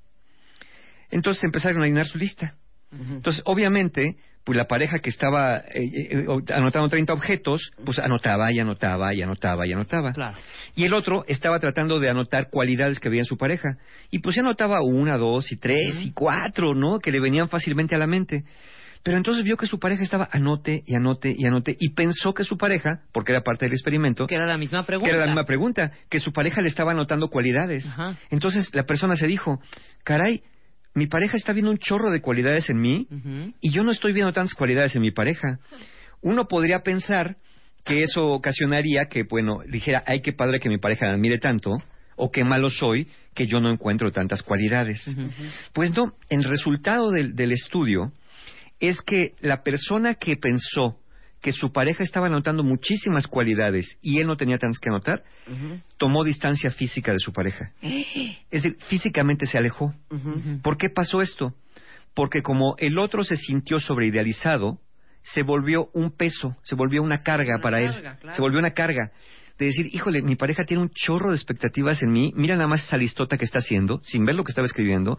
Entonces 1.10 1.42
empezaron 1.44 1.82
a 1.82 1.86
llenar 1.86 2.06
su 2.06 2.18
lista. 2.18 2.54
Entonces, 2.92 3.42
obviamente, 3.46 4.16
pues 4.44 4.56
la 4.56 4.66
pareja 4.66 4.98
que 4.98 5.10
estaba 5.10 5.58
eh, 5.58 5.64
eh, 5.74 6.26
anotando 6.54 6.88
30 6.88 7.12
objetos, 7.12 7.70
pues 7.84 7.98
anotaba 7.98 8.52
y 8.52 8.58
anotaba 8.58 9.14
y 9.14 9.22
anotaba 9.22 9.66
y 9.66 9.72
anotaba. 9.72 10.12
Y 10.74 10.84
el 10.84 10.94
otro 10.94 11.24
estaba 11.28 11.58
tratando 11.58 12.00
de 12.00 12.08
anotar 12.10 12.48
cualidades 12.50 13.00
que 13.00 13.08
había 13.08 13.20
en 13.20 13.26
su 13.26 13.36
pareja. 13.36 13.76
Y 14.10 14.20
pues 14.20 14.34
se 14.34 14.40
anotaba 14.40 14.82
una, 14.82 15.18
dos 15.18 15.52
y 15.52 15.56
tres 15.56 16.04
y 16.04 16.12
cuatro, 16.12 16.74
¿no? 16.74 16.98
Que 17.00 17.10
le 17.10 17.20
venían 17.20 17.48
fácilmente 17.48 17.94
a 17.94 17.98
la 17.98 18.06
mente. 18.06 18.44
Pero 19.02 19.16
entonces 19.16 19.44
vio 19.44 19.56
que 19.56 19.66
su 19.66 19.78
pareja 19.78 20.02
estaba 20.02 20.28
anote 20.30 20.82
y 20.86 20.94
anote 20.94 21.34
y 21.36 21.46
anote 21.46 21.74
y 21.78 21.90
pensó 21.94 22.34
que 22.34 22.44
su 22.44 22.58
pareja, 22.58 23.00
porque 23.12 23.32
era 23.32 23.42
parte 23.42 23.64
del 23.64 23.72
experimento, 23.72 24.26
Que 24.26 24.34
era 24.34 24.46
la 24.46 24.58
misma 24.58 24.84
pregunta. 24.84 25.08
que 25.08 25.14
era 25.16 25.24
la 25.24 25.32
misma 25.32 25.44
pregunta, 25.44 25.90
que 26.10 26.20
su 26.20 26.32
pareja 26.32 26.60
le 26.60 26.68
estaba 26.68 26.92
anotando 26.92 27.28
cualidades. 27.28 27.86
Ajá. 27.86 28.16
Entonces 28.30 28.68
la 28.74 28.84
persona 28.84 29.16
se 29.16 29.26
dijo, 29.26 29.58
caray, 30.04 30.42
mi 31.00 31.06
pareja 31.06 31.38
está 31.38 31.54
viendo 31.54 31.70
un 31.70 31.78
chorro 31.78 32.10
de 32.10 32.20
cualidades 32.20 32.68
en 32.68 32.78
mí 32.78 33.08
y 33.62 33.70
yo 33.70 33.82
no 33.82 33.90
estoy 33.90 34.12
viendo 34.12 34.34
tantas 34.34 34.52
cualidades 34.52 34.94
en 34.96 35.00
mi 35.00 35.10
pareja. 35.10 35.58
Uno 36.20 36.46
podría 36.46 36.80
pensar 36.80 37.38
que 37.86 38.02
eso 38.02 38.28
ocasionaría 38.28 39.06
que, 39.08 39.22
bueno, 39.22 39.60
dijera, 39.66 40.04
ay, 40.06 40.20
qué 40.20 40.34
padre 40.34 40.60
que 40.60 40.68
mi 40.68 40.76
pareja 40.76 41.06
me 41.06 41.12
admire 41.12 41.38
tanto, 41.38 41.70
o 42.16 42.30
qué 42.30 42.44
malo 42.44 42.68
soy 42.68 43.08
que 43.32 43.46
yo 43.46 43.60
no 43.60 43.70
encuentro 43.70 44.12
tantas 44.12 44.42
cualidades. 44.42 45.16
Pues 45.72 45.94
no, 45.94 46.12
el 46.28 46.44
resultado 46.44 47.10
del, 47.10 47.34
del 47.34 47.52
estudio 47.52 48.12
es 48.78 49.00
que 49.00 49.32
la 49.40 49.62
persona 49.62 50.16
que 50.16 50.36
pensó 50.36 50.99
que 51.40 51.52
su 51.52 51.72
pareja 51.72 52.02
estaba 52.02 52.26
anotando 52.26 52.62
muchísimas 52.62 53.26
cualidades 53.26 53.98
y 54.02 54.20
él 54.20 54.26
no 54.26 54.36
tenía 54.36 54.58
tantas 54.58 54.78
que 54.78 54.90
anotar, 54.90 55.22
tomó 55.96 56.22
distancia 56.24 56.70
física 56.70 57.12
de 57.12 57.18
su 57.18 57.32
pareja. 57.32 57.72
Es 57.82 58.64
decir, 58.64 58.76
físicamente 58.88 59.46
se 59.46 59.58
alejó. 59.58 59.94
¿Por 60.62 60.76
qué 60.76 60.90
pasó 60.90 61.20
esto? 61.20 61.54
Porque 62.14 62.42
como 62.42 62.74
el 62.78 62.98
otro 62.98 63.22
se 63.22 63.36
sintió 63.36 63.78
sobreidealizado, 63.78 64.80
se 65.22 65.42
volvió 65.42 65.88
un 65.94 66.10
peso, 66.10 66.56
se 66.62 66.74
volvió 66.74 67.02
una 67.02 67.22
carga 67.22 67.58
para 67.62 67.80
él. 67.80 67.92
claro. 68.00 68.34
Se 68.34 68.40
volvió 68.40 68.58
una 68.58 68.72
carga. 68.72 69.12
De 69.60 69.66
decir, 69.66 69.90
híjole, 69.92 70.22
mi 70.22 70.36
pareja 70.36 70.64
tiene 70.64 70.82
un 70.82 70.88
chorro 70.88 71.28
de 71.28 71.36
expectativas 71.36 72.02
en 72.02 72.10
mí, 72.10 72.32
mira 72.34 72.56
nada 72.56 72.66
más 72.66 72.82
esa 72.82 72.96
listota 72.96 73.36
que 73.36 73.44
está 73.44 73.58
haciendo, 73.58 74.00
sin 74.02 74.24
ver 74.24 74.34
lo 74.34 74.42
que 74.42 74.52
estaba 74.52 74.64
escribiendo, 74.64 75.18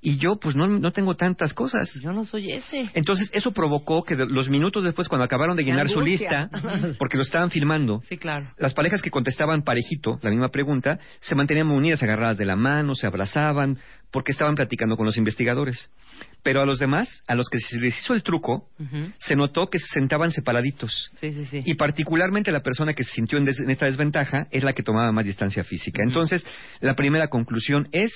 y 0.00 0.16
yo 0.16 0.36
pues 0.40 0.56
no, 0.56 0.66
no 0.66 0.90
tengo 0.90 1.16
tantas 1.16 1.52
cosas. 1.52 1.90
Yo 2.02 2.12
no 2.14 2.24
soy 2.24 2.50
ese. 2.52 2.90
Entonces 2.94 3.28
eso 3.34 3.52
provocó 3.52 4.02
que 4.02 4.16
los 4.16 4.48
minutos 4.48 4.84
después, 4.84 5.06
cuando 5.08 5.24
acabaron 5.26 5.54
de 5.54 5.64
llenar 5.64 5.90
su 5.90 6.00
lista, 6.00 6.48
porque 6.98 7.18
lo 7.18 7.22
estaban 7.24 7.50
filmando, 7.50 8.00
Sí, 8.08 8.16
claro. 8.16 8.50
las 8.56 8.72
parejas 8.72 9.02
que 9.02 9.10
contestaban 9.10 9.62
parejito 9.64 10.18
la 10.22 10.30
misma 10.30 10.48
pregunta 10.48 10.98
se 11.20 11.34
mantenían 11.34 11.70
unidas, 11.70 12.02
agarradas 12.02 12.38
de 12.38 12.46
la 12.46 12.56
mano, 12.56 12.94
se 12.94 13.06
abrazaban, 13.06 13.78
porque 14.14 14.30
estaban 14.30 14.54
platicando 14.54 14.96
con 14.96 15.06
los 15.06 15.16
investigadores. 15.16 15.90
Pero 16.44 16.62
a 16.62 16.66
los 16.66 16.78
demás, 16.78 17.08
a 17.26 17.34
los 17.34 17.48
que 17.50 17.58
se 17.58 17.80
les 17.80 17.98
hizo 17.98 18.14
el 18.14 18.22
truco, 18.22 18.68
se 19.18 19.34
notó 19.34 19.68
que 19.68 19.80
se 19.80 19.88
sentaban 19.88 20.30
separaditos. 20.30 21.10
Sí, 21.16 21.32
sí, 21.32 21.44
sí. 21.50 21.62
Y 21.66 21.74
particularmente 21.74 22.52
la 22.52 22.60
persona 22.62 22.94
que 22.94 23.02
se 23.02 23.10
sintió 23.10 23.38
en, 23.38 23.44
des- 23.44 23.58
en 23.58 23.70
esta 23.70 23.86
desventaja 23.86 24.46
es 24.52 24.62
la 24.62 24.72
que 24.72 24.84
tomaba 24.84 25.10
más 25.10 25.24
distancia 25.26 25.64
física. 25.64 26.00
Entonces, 26.06 26.46
la 26.80 26.94
primera 26.94 27.26
conclusión 27.26 27.88
es, 27.90 28.12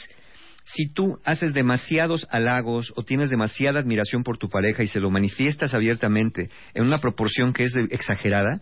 si 0.65 0.87
tú 0.93 1.19
haces 1.25 1.53
demasiados 1.53 2.29
halagos 2.31 2.93
o 2.95 3.03
tienes 3.03 3.29
demasiada 3.29 3.81
admiración 3.81 4.23
por 4.23 4.39
tu 4.39 4.49
pareja 4.49 4.85
y 4.85 4.87
se 4.87 5.01
lo 5.01 5.11
manifiestas 5.11 5.75
abiertamente 5.75 6.49
en 6.75 6.85
una 6.85 6.99
proporción 6.99 7.53
que 7.53 7.65
es 7.65 7.73
de- 7.73 7.89
exagerada, 7.91 8.61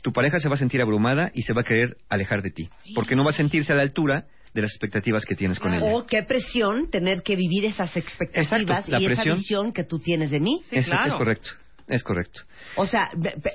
tu 0.00 0.12
pareja 0.12 0.38
se 0.38 0.48
va 0.48 0.54
a 0.54 0.58
sentir 0.58 0.80
abrumada 0.80 1.32
y 1.34 1.42
se 1.42 1.52
va 1.52 1.60
a 1.60 1.64
querer 1.64 1.98
alejar 2.08 2.40
de 2.40 2.50
ti, 2.52 2.70
porque 2.94 3.14
no 3.14 3.24
va 3.24 3.30
a 3.30 3.34
sentirse 3.34 3.74
a 3.74 3.76
la 3.76 3.82
altura 3.82 4.24
de 4.54 4.62
las 4.62 4.70
expectativas 4.70 5.24
que 5.24 5.34
tienes 5.34 5.58
con 5.58 5.74
ella. 5.74 5.84
O 5.94 6.06
qué 6.06 6.22
presión 6.22 6.90
tener 6.90 7.22
que 7.22 7.36
vivir 7.36 7.64
esas 7.66 7.96
expectativas 7.96 8.60
Exacto, 8.62 8.90
la 8.92 9.00
y 9.00 9.06
esa 9.06 9.24
visión 9.24 9.72
que 9.72 9.84
tú 9.84 9.98
tienes 9.98 10.30
de 10.30 10.40
mí. 10.40 10.60
es, 10.70 10.86
es 10.88 11.14
correcto, 11.14 11.50
es 11.86 12.02
correcto. 12.02 12.40
O 12.76 12.86
sea, 12.86 13.10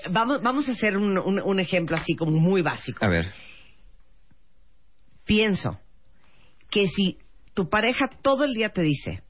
vamos, 0.09 0.41
vamos 0.41 0.67
a 0.69 0.71
hacer 0.73 0.95
un, 0.97 1.17
un- 1.17 1.41
un 1.41 1.59
ejemplo 1.59 1.95
así 1.97 2.15
como 2.15 2.31
muy 2.39 2.61
básico. 2.61 3.03
A 3.05 3.09
ver, 3.09 3.31
Pienso 5.25 5.79
que 6.69 6.87
si 6.87 7.17
tu 7.53 7.69
pareja 7.69 8.09
todo 8.21 8.43
el 8.43 8.53
día 8.53 8.69
te 8.69 8.81
dice, 8.81 9.21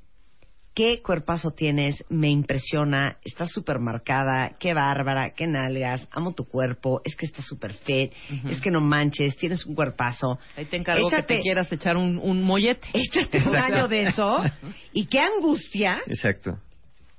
qué 0.74 1.02
cuerpazo 1.02 1.52
tienes, 1.52 2.04
me 2.10 2.30
impresiona, 2.30 3.18
estás 3.24 3.52
súper 3.52 3.80
marcada, 3.80 4.56
qué 4.60 4.74
bárbara, 4.74 5.34
qué 5.36 5.46
nalgas, 5.48 6.08
amo 6.12 6.34
tu 6.34 6.46
cuerpo, 6.46 7.02
es 7.04 7.16
que 7.16 7.26
estás 7.26 7.46
súper 7.46 7.74
fit, 7.74 8.12
es 8.50 8.60
que 8.62 8.72
no 8.72 8.82
manches, 8.82 9.38
tienes 9.38 9.66
un 9.66 9.76
cuerpazo. 9.76 10.40
Ahí 10.56 10.66
te 10.66 10.78
encargo 10.78 11.10
que 11.10 11.16
Échate- 11.18 11.28
te 11.38 11.40
quieras 11.42 11.72
echar 11.72 11.98
un, 11.98 12.18
un 12.18 12.42
mollete. 12.44 12.88
Échate 12.94 13.38
un 13.48 13.56
año 13.56 13.88
de 13.88 14.04
eso 14.04 14.42
y 14.94 15.06
qué 15.06 15.20
angustia, 15.20 16.02
exacto. 16.08 16.58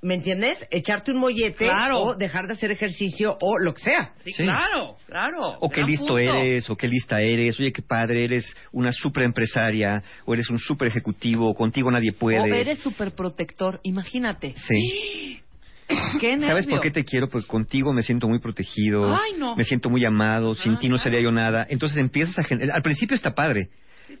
¿Me 0.05 0.13
entiendes? 0.15 0.65
Echarte 0.69 1.11
un 1.11 1.17
mollete 1.19 1.65
Claro. 1.65 1.99
o 1.99 2.15
dejar 2.15 2.45
de 2.45 2.53
hacer 2.53 2.71
ejercicio 2.71 3.35
o 3.41 3.57
lo 3.57 3.73
que 3.73 3.81
sea. 3.81 4.11
Sí, 4.23 4.31
Sí. 4.31 4.43
claro, 4.43 4.97
claro. 5.07 5.57
O 5.59 5.69
qué 5.69 5.81
listo 5.81 6.05
punto. 6.05 6.19
eres, 6.19 6.69
o 6.69 6.75
qué 6.75 6.87
lista 6.87 7.19
eres, 7.21 7.59
oye, 7.59 7.71
qué 7.73 7.81
padre, 7.81 8.23
eres 8.23 8.55
una 8.71 8.91
super 8.91 9.23
empresaria, 9.23 10.03
o 10.25 10.33
eres 10.35 10.49
un 10.51 10.59
super 10.59 10.87
ejecutivo, 10.87 11.53
contigo 11.55 11.89
nadie 11.89 12.11
puede. 12.13 12.39
O 12.39 12.45
eres 12.53 12.79
súper 12.79 13.11
protector, 13.15 13.79
imagínate. 13.83 14.53
Sí. 14.67 15.41
Qué 16.19 16.29
nervio. 16.31 16.47
¿Sabes 16.47 16.65
por 16.67 16.81
qué 16.81 16.89
te 16.91 17.03
quiero? 17.03 17.27
Porque 17.29 17.47
contigo 17.47 17.93
me 17.93 18.01
siento 18.01 18.27
muy 18.27 18.39
protegido, 18.39 19.07
Ay, 19.15 19.33
no. 19.37 19.55
me 19.55 19.63
siento 19.63 19.89
muy 19.89 20.03
amado, 20.05 20.55
sin 20.55 20.73
Ah, 20.73 20.77
ti 20.79 20.89
no 20.89 20.97
sería 20.97 21.19
yo 21.21 21.31
nada. 21.31 21.65
Entonces 21.69 21.97
empiezas 21.99 22.39
a 22.39 22.43
generar... 22.43 22.75
Al 22.75 22.81
principio 22.81 23.13
está 23.15 23.35
padre, 23.35 23.69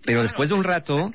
pero 0.05 0.21
después 0.21 0.49
de 0.49 0.55
un 0.55 0.63
rato 0.63 1.11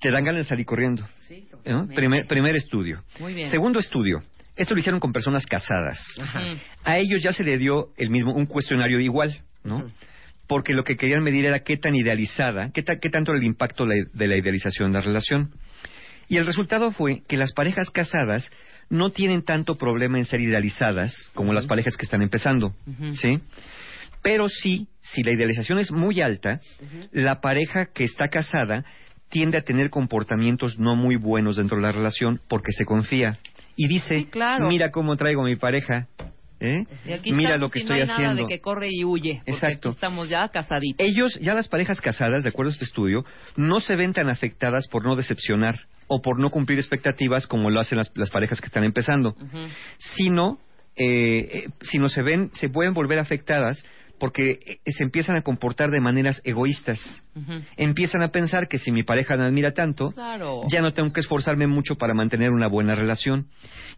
te 0.00 0.10
dan 0.10 0.24
ganas 0.24 0.42
de 0.42 0.48
salir 0.48 0.66
corriendo. 0.66 1.06
Sí, 1.28 1.46
¿no? 1.50 1.58
totalmente. 1.58 1.94
Primer, 1.94 2.26
primer 2.26 2.56
estudio. 2.56 3.02
Muy 3.20 3.34
bien. 3.34 3.48
Segundo 3.50 3.78
estudio. 3.78 4.22
Esto 4.56 4.74
lo 4.74 4.80
hicieron 4.80 5.00
con 5.00 5.12
personas 5.12 5.44
casadas. 5.44 5.98
Ajá. 6.20 6.40
A 6.84 6.98
ellos 6.98 7.22
ya 7.22 7.32
se 7.32 7.44
le 7.44 7.58
dio 7.58 7.88
el 7.98 8.10
mismo, 8.10 8.32
un 8.32 8.46
cuestionario 8.46 9.00
igual, 9.00 9.36
¿no? 9.64 9.84
Porque 10.46 10.72
lo 10.72 10.84
que 10.84 10.96
querían 10.96 11.22
medir 11.22 11.44
era 11.44 11.60
qué 11.60 11.76
tan 11.76 11.94
idealizada, 11.94 12.70
qué, 12.72 12.82
ta- 12.82 12.96
qué 13.00 13.10
tanto 13.10 13.32
era 13.32 13.38
el 13.40 13.44
impacto 13.46 13.84
de 13.84 14.26
la 14.26 14.36
idealización 14.36 14.92
de 14.92 14.98
la 14.98 15.04
relación. 15.04 15.50
Y 16.28 16.38
el 16.38 16.46
resultado 16.46 16.90
fue 16.92 17.22
que 17.28 17.36
las 17.36 17.52
parejas 17.52 17.90
casadas 17.90 18.50
no 18.88 19.10
tienen 19.10 19.42
tanto 19.42 19.76
problema 19.76 20.18
en 20.18 20.24
ser 20.24 20.40
idealizadas 20.40 21.12
como 21.34 21.52
las 21.52 21.66
parejas 21.66 21.96
que 21.96 22.04
están 22.04 22.22
empezando. 22.22 22.72
¿sí? 23.12 23.40
Pero 24.26 24.48
sí, 24.48 24.88
si 25.02 25.22
la 25.22 25.30
idealización 25.30 25.78
es 25.78 25.92
muy 25.92 26.20
alta, 26.20 26.58
la 27.12 27.40
pareja 27.40 27.86
que 27.86 28.02
está 28.02 28.26
casada 28.26 28.84
tiende 29.28 29.56
a 29.56 29.62
tener 29.62 29.88
comportamientos 29.88 30.80
no 30.80 30.96
muy 30.96 31.14
buenos 31.14 31.58
dentro 31.58 31.76
de 31.76 31.84
la 31.84 31.92
relación 31.92 32.40
porque 32.48 32.72
se 32.72 32.84
confía 32.84 33.38
y 33.76 33.86
dice, 33.86 34.26
claro. 34.28 34.66
mira 34.66 34.90
cómo 34.90 35.14
traigo 35.16 35.42
a 35.42 35.44
mi 35.44 35.54
pareja, 35.54 36.08
¿eh? 36.58 36.86
Y 37.06 37.12
aquí 37.12 37.30
mira 37.30 37.50
estamos 37.50 37.60
lo 37.60 37.70
que 37.70 37.78
y 37.78 37.82
estoy 37.82 37.98
no 37.98 38.02
hay 38.02 38.08
nada 38.08 38.18
haciendo. 38.18 38.42
de 38.42 38.48
que 38.48 38.60
corre 38.60 38.88
y 38.90 39.04
huye. 39.04 39.42
Exacto. 39.46 39.90
aquí 39.90 39.94
estamos 39.94 40.28
ya 40.28 40.48
casaditos. 40.48 41.06
Ellos, 41.06 41.38
ya 41.40 41.54
las 41.54 41.68
parejas 41.68 42.00
casadas, 42.00 42.42
de 42.42 42.48
acuerdo 42.48 42.70
a 42.70 42.72
este 42.72 42.84
estudio, 42.84 43.24
no 43.54 43.78
se 43.78 43.94
ven 43.94 44.12
tan 44.12 44.28
afectadas 44.28 44.88
por 44.88 45.04
no 45.04 45.14
decepcionar 45.14 45.78
o 46.08 46.20
por 46.20 46.40
no 46.40 46.50
cumplir 46.50 46.80
expectativas 46.80 47.46
como 47.46 47.70
lo 47.70 47.78
hacen 47.78 47.98
las, 47.98 48.10
las 48.16 48.30
parejas 48.30 48.60
que 48.60 48.66
están 48.66 48.82
empezando, 48.82 49.36
sino, 50.16 50.58
eh, 50.96 51.48
eh, 51.52 51.68
sino 51.82 52.08
se 52.08 52.22
ven, 52.22 52.50
se 52.54 52.68
pueden 52.68 52.92
volver 52.92 53.20
afectadas 53.20 53.84
porque 54.18 54.78
eh, 54.84 54.92
se 54.92 55.04
empiezan 55.04 55.36
a 55.36 55.42
comportar 55.42 55.90
de 55.90 56.00
maneras 56.00 56.40
egoístas. 56.44 56.98
Empiezan 57.76 58.22
a 58.22 58.28
pensar 58.28 58.66
que 58.68 58.78
si 58.78 58.90
mi 58.90 59.02
pareja 59.02 59.36
me 59.36 59.44
admira 59.44 59.72
tanto, 59.72 60.10
Claro. 60.12 60.62
ya 60.70 60.80
no 60.80 60.92
tengo 60.92 61.12
que 61.12 61.20
esforzarme 61.20 61.66
mucho 61.66 61.96
para 61.96 62.14
mantener 62.14 62.50
una 62.52 62.66
buena 62.66 62.94
relación. 62.94 63.46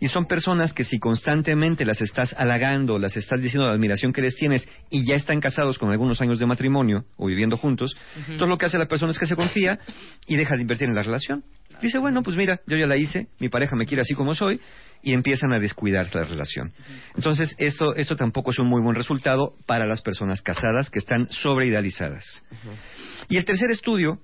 Y 0.00 0.08
son 0.08 0.26
personas 0.26 0.72
que 0.72 0.82
si 0.84 0.98
constantemente 0.98 1.84
las 1.84 2.00
estás 2.00 2.34
halagando, 2.36 2.98
las 2.98 3.16
estás 3.16 3.40
diciendo 3.40 3.66
la 3.68 3.74
admiración 3.74 4.12
que 4.12 4.22
les 4.22 4.34
tienes 4.34 4.68
y 4.90 5.06
ya 5.06 5.14
están 5.14 5.40
casados 5.40 5.78
con 5.78 5.90
algunos 5.90 6.20
años 6.20 6.38
de 6.40 6.46
matrimonio 6.46 7.04
o 7.16 7.26
viviendo 7.26 7.56
juntos, 7.56 7.94
Ujú. 8.12 8.32
entonces 8.32 8.48
lo 8.48 8.58
que 8.58 8.66
hace 8.66 8.78
la 8.78 8.86
persona 8.86 9.12
es 9.12 9.18
que 9.18 9.26
se 9.26 9.36
confía 9.36 9.78
y 10.26 10.36
deja 10.36 10.56
de 10.56 10.62
invertir 10.62 10.88
en 10.88 10.94
la 10.94 11.02
relación. 11.02 11.44
Dice, 11.80 11.98
bueno, 11.98 12.22
pues 12.24 12.36
mira, 12.36 12.60
yo 12.66 12.76
ya 12.76 12.86
la 12.86 12.96
hice, 12.96 13.28
mi 13.38 13.48
pareja 13.48 13.76
me 13.76 13.86
quiere 13.86 14.00
así 14.00 14.14
como 14.14 14.34
soy, 14.34 14.58
y 15.02 15.12
empiezan 15.12 15.52
a 15.52 15.58
descuidar 15.58 16.14
la 16.14 16.24
relación. 16.24 16.72
Entonces, 17.14 17.54
eso, 17.58 17.94
eso 17.94 18.16
tampoco 18.16 18.50
es 18.50 18.58
un 18.58 18.68
muy 18.68 18.82
buen 18.82 18.96
resultado 18.96 19.54
para 19.66 19.86
las 19.86 20.02
personas 20.02 20.42
casadas 20.42 20.90
que 20.90 20.98
están 20.98 21.28
sobreidealizadas. 21.30 22.44
Y 23.28 23.36
el 23.36 23.44
tercer 23.44 23.70
estudio, 23.70 24.20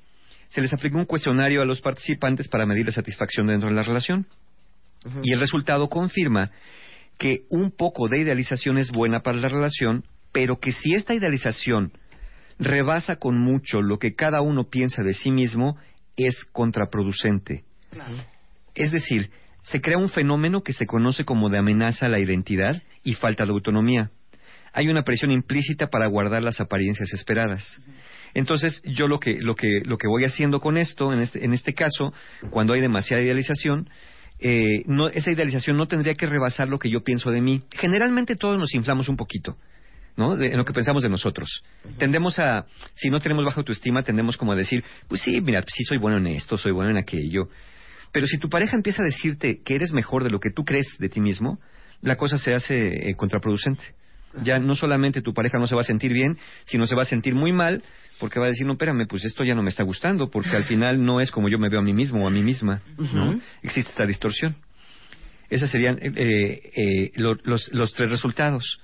se 0.48 0.60
les 0.60 0.72
aplicó 0.72 0.98
un 0.98 1.05
cuestionario 1.05 1.62
a 1.62 1.64
los 1.64 1.80
participantes 1.80 2.48
para 2.48 2.66
medir 2.66 2.86
la 2.86 2.92
satisfacción 2.92 3.46
dentro 3.46 3.68
de 3.68 3.74
la 3.74 3.82
relación. 3.82 4.26
Y 5.22 5.32
el 5.32 5.40
resultado 5.40 5.88
confirma 5.88 6.51
que 7.18 7.42
un 7.51 7.70
poco 7.70 8.09
de 8.09 8.20
idealización 8.20 8.78
es 8.78 8.90
buena 8.90 9.20
para 9.20 9.38
la 9.38 9.48
relación, 9.48 10.05
pero 10.32 10.59
que 10.59 10.72
si 10.72 10.94
esta 10.94 11.14
idealización 11.14 11.92
rebasa 12.59 13.16
con 13.16 13.38
mucho 13.38 13.82
lo 13.82 13.98
que 13.98 14.14
cada 14.14 14.40
uno 14.40 14.64
piensa 14.64 15.02
de 15.02 15.14
sí 15.14 15.30
mismo, 15.30 15.76
es 16.16 16.44
contraproducente. 16.52 17.64
Es 18.74 18.90
decir, 18.90 19.30
se 19.64 19.80
crea 19.80 19.98
un 19.98 20.08
fenómeno 20.08 20.62
que 20.62 20.72
se 20.72 20.86
conoce 20.86 21.24
como 21.24 21.50
de 21.50 21.58
amenaza 21.58 22.06
a 22.06 22.08
la 22.08 22.20
identidad 22.20 22.82
y 23.02 23.14
falta 23.14 23.44
de 23.44 23.50
autonomía. 23.52 24.10
Hay 24.72 24.88
una 24.88 25.02
presión 25.02 25.30
implícita 25.30 25.88
para 25.88 26.06
guardar 26.06 26.42
las 26.42 26.60
apariencias 26.60 27.12
esperadas. 27.12 27.80
Entonces, 28.34 28.82
yo 28.84 29.06
lo 29.08 29.18
que, 29.20 29.38
lo 29.40 29.54
que, 29.54 29.80
lo 29.84 29.98
que 29.98 30.08
voy 30.08 30.24
haciendo 30.24 30.60
con 30.60 30.76
esto, 30.76 31.12
en 31.12 31.20
este, 31.20 31.44
en 31.44 31.52
este 31.52 31.74
caso, 31.74 32.12
cuando 32.50 32.72
hay 32.74 32.80
demasiada 32.80 33.22
idealización, 33.22 33.88
eh, 34.40 34.82
no, 34.86 35.08
esa 35.08 35.30
idealización 35.30 35.76
no 35.76 35.86
tendría 35.86 36.14
que 36.14 36.26
rebasar 36.26 36.68
lo 36.68 36.78
que 36.78 36.90
yo 36.90 37.02
pienso 37.02 37.30
de 37.30 37.40
mí. 37.40 37.62
Generalmente 37.72 38.34
todos 38.36 38.58
nos 38.58 38.74
inflamos 38.74 39.08
un 39.08 39.16
poquito. 39.16 39.56
¿no? 40.16 40.36
De- 40.36 40.46
en 40.46 40.56
lo 40.56 40.64
que 40.64 40.72
pensamos 40.72 41.02
de 41.02 41.08
nosotros. 41.08 41.64
Tendemos 41.98 42.38
a, 42.38 42.66
si 42.94 43.10
no 43.10 43.18
tenemos 43.18 43.44
baja 43.44 43.60
autoestima, 43.60 44.02
tendemos 44.04 44.36
como 44.36 44.52
a 44.52 44.56
decir, 44.56 44.84
pues 45.08 45.20
sí, 45.22 45.40
mira, 45.40 45.60
sí 45.66 45.82
soy 45.84 45.98
bueno 45.98 46.18
en 46.18 46.28
esto, 46.28 46.56
soy 46.56 46.70
bueno 46.72 46.90
en 46.90 46.98
aquello. 46.98 47.48
Pero 48.14 48.26
si 48.28 48.38
tu 48.38 48.48
pareja 48.48 48.76
empieza 48.76 49.02
a 49.02 49.04
decirte 49.04 49.60
que 49.64 49.74
eres 49.74 49.92
mejor 49.92 50.22
de 50.22 50.30
lo 50.30 50.38
que 50.38 50.50
tú 50.50 50.64
crees 50.64 50.86
de 51.00 51.08
ti 51.08 51.20
mismo, 51.20 51.58
la 52.00 52.14
cosa 52.16 52.38
se 52.38 52.54
hace 52.54 53.10
eh, 53.10 53.14
contraproducente. 53.16 53.82
Ya 54.44 54.58
no 54.60 54.74
solamente 54.76 55.20
tu 55.20 55.34
pareja 55.34 55.58
no 55.58 55.66
se 55.66 55.74
va 55.74 55.80
a 55.80 55.84
sentir 55.84 56.12
bien, 56.12 56.36
sino 56.64 56.86
se 56.86 56.94
va 56.94 57.02
a 57.02 57.06
sentir 57.06 57.34
muy 57.34 57.52
mal 57.52 57.82
porque 58.20 58.38
va 58.38 58.46
a 58.46 58.48
decir, 58.50 58.66
no, 58.66 58.74
espérame, 58.74 59.06
pues 59.08 59.24
esto 59.24 59.42
ya 59.42 59.54
no 59.56 59.62
me 59.64 59.68
está 59.70 59.82
gustando, 59.82 60.30
porque 60.30 60.54
al 60.56 60.62
final 60.64 61.04
no 61.04 61.20
es 61.20 61.32
como 61.32 61.48
yo 61.48 61.58
me 61.58 61.68
veo 61.68 61.80
a 61.80 61.82
mí 61.82 61.92
mismo 61.92 62.24
o 62.24 62.28
a 62.28 62.30
mí 62.30 62.42
misma, 62.42 62.80
¿no? 63.16 63.40
Existe 63.62 63.90
esta 63.90 64.06
distorsión. 64.06 64.54
Esos 65.50 65.68
serían 65.70 65.98
eh, 66.00 66.60
eh, 66.76 67.10
lo- 67.16 67.36
los, 67.44 67.68
los 67.72 67.92
tres 67.94 68.10
resultados. 68.10 68.80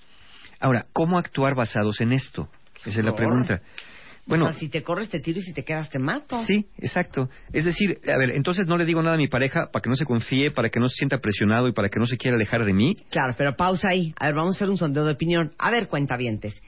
Ahora, 0.60 0.86
¿cómo 0.92 1.18
actuar 1.18 1.54
basados 1.54 2.00
en 2.00 2.12
esto? 2.12 2.48
Esa 2.84 2.98
es 3.00 3.04
la 3.04 3.14
pregunta. 3.14 3.60
Bueno, 4.30 4.46
o 4.46 4.52
sea, 4.52 4.60
si 4.60 4.68
te 4.68 4.82
corres 4.82 5.10
te 5.10 5.20
tiro 5.20 5.40
y 5.40 5.42
si 5.42 5.52
te 5.52 5.64
quedas 5.64 5.90
te 5.90 5.98
mato. 5.98 6.42
Sí, 6.46 6.66
exacto. 6.78 7.28
Es 7.52 7.64
decir, 7.64 8.00
a 8.06 8.16
ver, 8.16 8.30
entonces 8.30 8.66
no 8.66 8.76
le 8.78 8.84
digo 8.84 9.02
nada 9.02 9.16
a 9.16 9.18
mi 9.18 9.28
pareja 9.28 9.70
para 9.72 9.82
que 9.82 9.90
no 9.90 9.96
se 9.96 10.04
confíe, 10.04 10.52
para 10.52 10.70
que 10.70 10.78
no 10.80 10.88
se 10.88 10.94
sienta 10.94 11.18
presionado 11.18 11.68
y 11.68 11.72
para 11.72 11.88
que 11.88 11.98
no 11.98 12.06
se 12.06 12.16
quiera 12.16 12.36
alejar 12.36 12.64
de 12.64 12.72
mí. 12.72 12.96
Claro, 13.10 13.34
pero 13.36 13.56
pausa 13.56 13.88
ahí. 13.90 14.14
A 14.18 14.26
ver, 14.26 14.34
vamos 14.36 14.54
a 14.54 14.56
hacer 14.56 14.70
un 14.70 14.78
sondeo 14.78 15.04
de 15.04 15.12
opinión. 15.12 15.52
A 15.58 15.70
ver, 15.70 15.88
cuentavientes. 15.88 16.62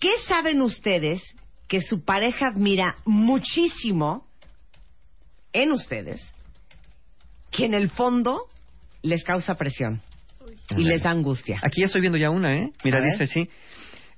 ¿Qué 0.00 0.10
saben 0.26 0.62
ustedes 0.62 1.22
que 1.68 1.82
su 1.82 2.04
pareja 2.04 2.48
admira 2.48 2.96
muchísimo 3.04 4.26
en 5.52 5.72
ustedes 5.72 6.34
que 7.50 7.66
en 7.66 7.74
el 7.74 7.90
fondo 7.90 8.46
les 9.02 9.24
causa 9.24 9.56
presión 9.56 10.00
y 10.70 10.84
les 10.84 11.02
da 11.02 11.10
angustia? 11.10 11.58
Aquí 11.62 11.80
ya 11.80 11.86
estoy 11.86 12.00
viendo 12.00 12.18
ya 12.18 12.30
una, 12.30 12.54
¿eh? 12.56 12.70
Mira, 12.84 13.00
dice 13.02 13.24
así. 13.24 13.48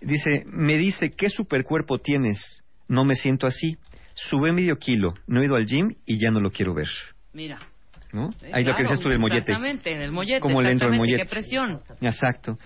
Dice, 0.01 0.45
me 0.47 0.77
dice, 0.77 1.11
¿qué 1.11 1.29
supercuerpo 1.29 1.99
tienes? 1.99 2.63
No 2.89 3.05
me 3.05 3.15
siento 3.15 3.47
así. 3.47 3.77
Sube 4.15 4.53
medio 4.53 4.77
kilo, 4.77 5.15
no 5.27 5.41
he 5.41 5.47
ido 5.47 5.57
al 5.57 5.67
gym 5.67 5.95
y 6.05 6.21
ya 6.21 6.31
no 6.31 6.41
lo 6.41 6.51
quiero 6.51 6.75
ver. 6.75 6.89
Mira. 7.33 7.59
¿No? 8.13 8.31
Ahí 8.53 8.65
lo 8.65 8.75
que 8.75 8.83
decías 8.83 8.99
tú 9.01 9.09
del 9.09 9.21
mollete. 9.21 9.53
Exactamente, 9.53 9.93
en 9.93 10.01
el 10.01 10.11
mollete. 10.11 10.41
¿Cómo 10.41 10.61
le 10.61 10.69
al 10.69 10.75
exactamente, 10.75 10.99
mollete? 10.99 11.23
Qué 11.23 11.29
presión. 11.29 11.81
Exacto. 12.01 12.59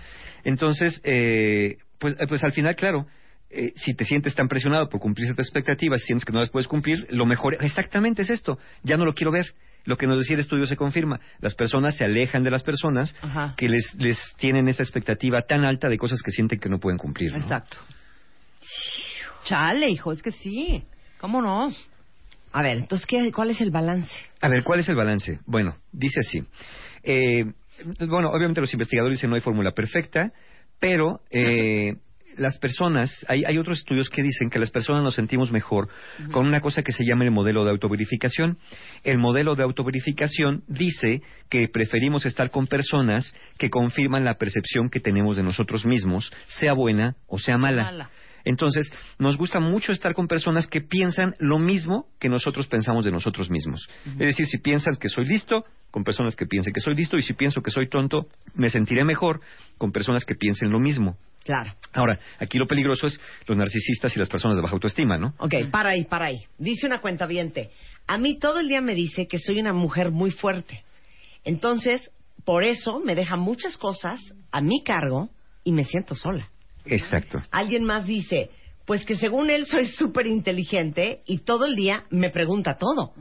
Entonces, 0.43 0.99
eh, 1.03 1.77
pues, 1.99 2.15
eh, 2.19 2.25
pues 2.27 2.43
al 2.43 2.51
final, 2.51 2.75
claro, 2.75 3.05
eh, 3.49 3.73
si 3.75 3.93
te 3.93 4.05
sientes 4.05 4.33
tan 4.33 4.47
presionado 4.47 4.89
por 4.89 4.99
cumplir 4.99 5.27
ciertas 5.27 5.45
expectativas, 5.45 6.01
sientes 6.01 6.25
que 6.25 6.33
no 6.33 6.39
las 6.39 6.49
puedes 6.49 6.67
cumplir, 6.67 7.05
lo 7.09 7.25
mejor 7.25 7.57
exactamente 7.61 8.23
es 8.23 8.31
esto. 8.31 8.57
Ya 8.83 8.97
no 8.97 9.05
lo 9.05 9.13
quiero 9.13 9.31
ver. 9.31 9.53
Lo 9.85 9.97
que 9.97 10.07
nos 10.07 10.19
decía 10.19 10.35
el 10.35 10.41
estudio 10.41 10.65
se 10.65 10.75
confirma. 10.75 11.19
Las 11.39 11.55
personas 11.55 11.95
se 11.95 12.03
alejan 12.03 12.43
de 12.43 12.51
las 12.51 12.63
personas 12.63 13.15
Ajá. 13.21 13.53
que 13.55 13.69
les, 13.69 13.95
les 13.95 14.19
tienen 14.37 14.67
esa 14.67 14.83
expectativa 14.83 15.41
tan 15.43 15.63
alta 15.63 15.87
de 15.89 15.97
cosas 15.97 16.21
que 16.21 16.31
sienten 16.31 16.59
que 16.59 16.69
no 16.69 16.79
pueden 16.79 16.97
cumplir. 16.97 17.31
¿no? 17.31 17.37
Exacto. 17.37 17.77
Chale, 19.45 19.89
hijo, 19.89 20.11
es 20.11 20.21
que 20.21 20.31
sí. 20.31 20.83
¿Cómo 21.19 21.41
no? 21.41 21.71
A 22.51 22.61
ver, 22.61 22.77
entonces, 22.77 23.05
¿qué, 23.05 23.31
¿cuál 23.31 23.51
es 23.51 23.61
el 23.61 23.69
balance? 23.69 24.11
A 24.41 24.49
ver, 24.49 24.63
¿cuál 24.63 24.79
es 24.79 24.89
el 24.89 24.95
balance? 24.95 25.39
Bueno, 25.45 25.75
dice 25.91 26.21
así. 26.21 26.43
Eh, 27.03 27.45
bueno, 27.99 28.29
obviamente 28.29 28.61
los 28.61 28.73
investigadores 28.73 29.17
dicen 29.17 29.29
no 29.29 29.35
hay 29.35 29.41
fórmula 29.41 29.71
perfecta, 29.71 30.31
pero 30.79 31.21
eh, 31.29 31.95
las 32.37 32.57
personas, 32.57 33.25
hay, 33.27 33.43
hay 33.45 33.57
otros 33.57 33.79
estudios 33.79 34.09
que 34.09 34.21
dicen 34.21 34.49
que 34.49 34.59
las 34.59 34.71
personas 34.71 35.03
nos 35.03 35.15
sentimos 35.15 35.51
mejor 35.51 35.89
con 36.31 36.45
una 36.47 36.61
cosa 36.61 36.81
que 36.81 36.91
se 36.91 37.03
llama 37.05 37.23
el 37.23 37.31
modelo 37.31 37.63
de 37.63 37.71
autoverificación. 37.71 38.57
El 39.03 39.17
modelo 39.17 39.55
de 39.55 39.63
autoverificación 39.63 40.63
dice 40.67 41.21
que 41.49 41.67
preferimos 41.67 42.25
estar 42.25 42.49
con 42.51 42.67
personas 42.67 43.33
que 43.57 43.69
confirman 43.69 44.25
la 44.25 44.35
percepción 44.35 44.89
que 44.89 44.99
tenemos 44.99 45.37
de 45.37 45.43
nosotros 45.43 45.85
mismos, 45.85 46.31
sea 46.47 46.73
buena 46.73 47.15
o 47.27 47.39
sea 47.39 47.57
mala. 47.57 47.83
Mala. 47.83 48.09
Entonces, 48.45 48.91
nos 49.17 49.37
gusta 49.37 49.59
mucho 49.59 49.91
estar 49.91 50.13
con 50.13 50.27
personas 50.27 50.67
que 50.67 50.79
piensan 50.79 51.33
lo 51.39 51.57
mismo 51.57 52.05
que 52.19 52.29
nosotros 52.29 52.67
pensamos 52.67 53.03
de 53.03 53.11
nosotros 53.11 53.49
mismos. 53.49 53.89
Es 54.05 54.19
decir, 54.19 54.45
si 54.45 54.59
piensas 54.59 54.99
que 54.99 55.09
soy 55.09 55.25
listo, 55.25 55.65
con 55.89 56.03
personas 56.03 56.35
que 56.35 56.45
piensen 56.45 56.71
que 56.71 56.79
soy 56.79 56.93
listo, 56.95 57.17
y 57.17 57.23
si 57.23 57.33
pienso 57.33 57.61
que 57.61 57.71
soy 57.71 57.89
tonto, 57.89 58.27
me 58.53 58.69
sentiré 58.69 59.03
mejor 59.03 59.41
con 59.79 59.91
personas 59.91 60.25
que 60.25 60.35
piensen 60.35 60.69
lo 60.69 60.79
mismo. 60.79 61.17
Claro. 61.45 61.75
Ahora, 61.93 62.19
aquí 62.39 62.57
lo 62.57 62.65
peligroso 62.65 63.05
es 63.05 63.21
los 63.45 63.55
narcisistas 63.55 64.15
y 64.15 64.19
las 64.19 64.27
personas 64.27 64.57
de 64.57 64.63
baja 64.63 64.73
autoestima, 64.73 65.19
¿no? 65.19 65.35
Ok, 65.37 65.53
para 65.71 65.91
ahí, 65.91 66.03
para 66.03 66.25
ahí. 66.25 66.39
Dice 66.57 66.87
una 66.87 66.99
cuenta 66.99 67.27
A 68.07 68.17
mí 68.17 68.39
todo 68.39 68.59
el 68.59 68.67
día 68.67 68.81
me 68.81 68.95
dice 68.95 69.27
que 69.27 69.37
soy 69.37 69.59
una 69.59 69.71
mujer 69.71 70.09
muy 70.09 70.31
fuerte. 70.31 70.83
Entonces, 71.43 72.11
por 72.43 72.63
eso 72.63 72.99
me 72.99 73.13
deja 73.13 73.37
muchas 73.37 73.77
cosas 73.77 74.19
a 74.51 74.59
mi 74.61 74.83
cargo 74.83 75.29
y 75.63 75.71
me 75.71 75.83
siento 75.83 76.15
sola. 76.15 76.49
Exacto. 76.85 77.39
Alguien 77.51 77.83
más 77.83 78.07
dice, 78.07 78.49
pues 78.85 79.05
que 79.05 79.15
según 79.15 79.51
él 79.51 79.67
soy 79.67 79.85
súper 79.85 80.25
inteligente 80.25 81.21
y 81.27 81.39
todo 81.39 81.65
el 81.65 81.75
día 81.75 82.05
me 82.09 82.31
pregunta 82.31 82.77
todo. 82.77 83.13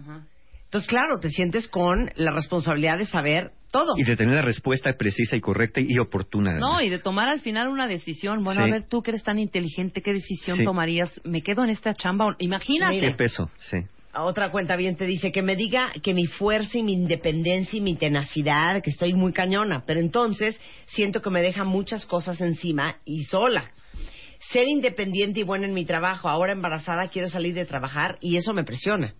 Entonces, 0.65 0.89
claro, 0.89 1.21
te 1.21 1.29
sientes 1.29 1.69
con 1.69 2.11
la 2.17 2.33
responsabilidad 2.33 2.97
de 2.97 3.07
saber 3.07 3.53
todo. 3.75 3.95
Y 3.99 4.05
de 4.05 4.17
tener 4.17 4.37
la 4.37 4.43
respuesta 4.43 4.93
precisa 4.97 5.35
y 5.35 5.41
correcta 5.41 5.81
y 5.81 5.99
oportuna. 5.99 6.57
No, 6.61 6.81
y 6.81 6.89
de 6.89 7.01
tomar 7.01 7.29
al 7.29 7.41
final 7.41 7.67
una 7.69 7.89
decisión. 7.89 8.45
Bueno, 8.45 8.65
Sí. 8.65 8.71
a 8.71 8.73
ver, 8.73 8.89
tú 8.89 9.03
que 9.03 9.11
eres 9.11 9.25
tan 9.25 9.41
inteligente, 9.41 10.01
¿qué 10.01 10.13
decisión 10.13 10.59
Sí. 10.59 10.65
tomarías? 10.65 11.11
¿Me 11.25 11.43
quedo 11.43 11.65
en 11.65 11.71
esta 11.71 11.93
chamba? 11.93 12.37
Imagínate. 12.39 13.01
¿Qué 13.01 13.11
peso? 13.11 13.51
Sí. 13.59 13.79
A 14.13 14.23
Otra 14.23 14.53
cuenta 14.53 14.77
bien 14.77 14.95
te 14.95 15.07
dice 15.07 15.33
que 15.33 15.43
me 15.43 15.57
diga 15.57 15.93
que 16.05 16.15
mi 16.15 16.27
fuerza 16.27 16.79
y 16.79 16.85
mi 16.85 16.93
independencia 16.93 17.77
y 17.77 17.81
mi 17.81 17.97
tenacidad, 17.97 18.81
que 18.81 18.91
estoy 18.91 19.13
muy 19.13 19.33
cañona, 19.33 19.83
pero 19.85 19.99
entonces 19.99 20.61
siento 20.87 21.21
que 21.21 21.31
me 21.31 21.43
deja 21.43 21.65
muchas 21.65 22.07
cosas 22.07 22.41
encima 22.41 22.99
y 23.05 23.25
sola. 23.25 23.73
Ser 24.53 24.69
independiente 24.69 25.41
y 25.41 25.43
buena 25.43 25.66
en 25.66 25.75
mi 25.75 25.85
trabajo. 25.85 26.29
Ahora 26.29 26.53
embarazada 26.53 27.09
quiero 27.09 27.29
salir 27.29 27.55
de 27.55 27.65
trabajar 27.65 28.19
y 28.21 28.37
eso 28.37 28.53
me 28.53 28.65
presiona. 28.65 29.15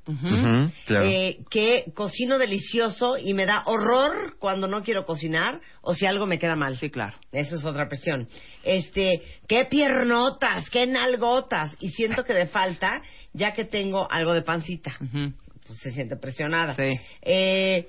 Claro. 0.87 1.09
Eh, 1.11 1.39
que 1.51 1.85
cocino 1.95 2.39
delicioso 2.39 3.17
y 3.19 3.35
me 3.35 3.47
da 3.47 3.63
horror 3.67 4.37
cuando 4.39 4.69
no 4.69 4.83
quiero 4.83 5.05
cocinar 5.05 5.61
o 5.83 5.95
si 5.95 6.07
algo 6.07 6.27
me 6.27 6.39
queda 6.39 6.57
mal. 6.57 6.77
Sí, 6.77 6.91
claro. 6.91 7.17
Esa 7.33 7.57
es 7.57 7.65
otra 7.65 7.89
presión. 7.89 8.29
Este, 8.63 9.23
qué 9.49 9.65
piernotas, 9.65 10.69
qué 10.71 10.87
nalgotas. 10.87 11.77
Y 11.81 11.91
siento 11.91 12.25
que 12.25 12.35
me 12.35 12.47
falta 12.47 13.03
ya 13.33 13.55
que 13.55 13.65
tengo 13.65 14.07
algo 14.11 14.33
de 14.35 14.43
pancita. 14.43 14.93
Entonces 15.01 15.79
se 15.83 15.91
siente 15.93 16.17
presionada. 16.17 16.75
Sí. 16.75 17.01
Eh, 17.23 17.87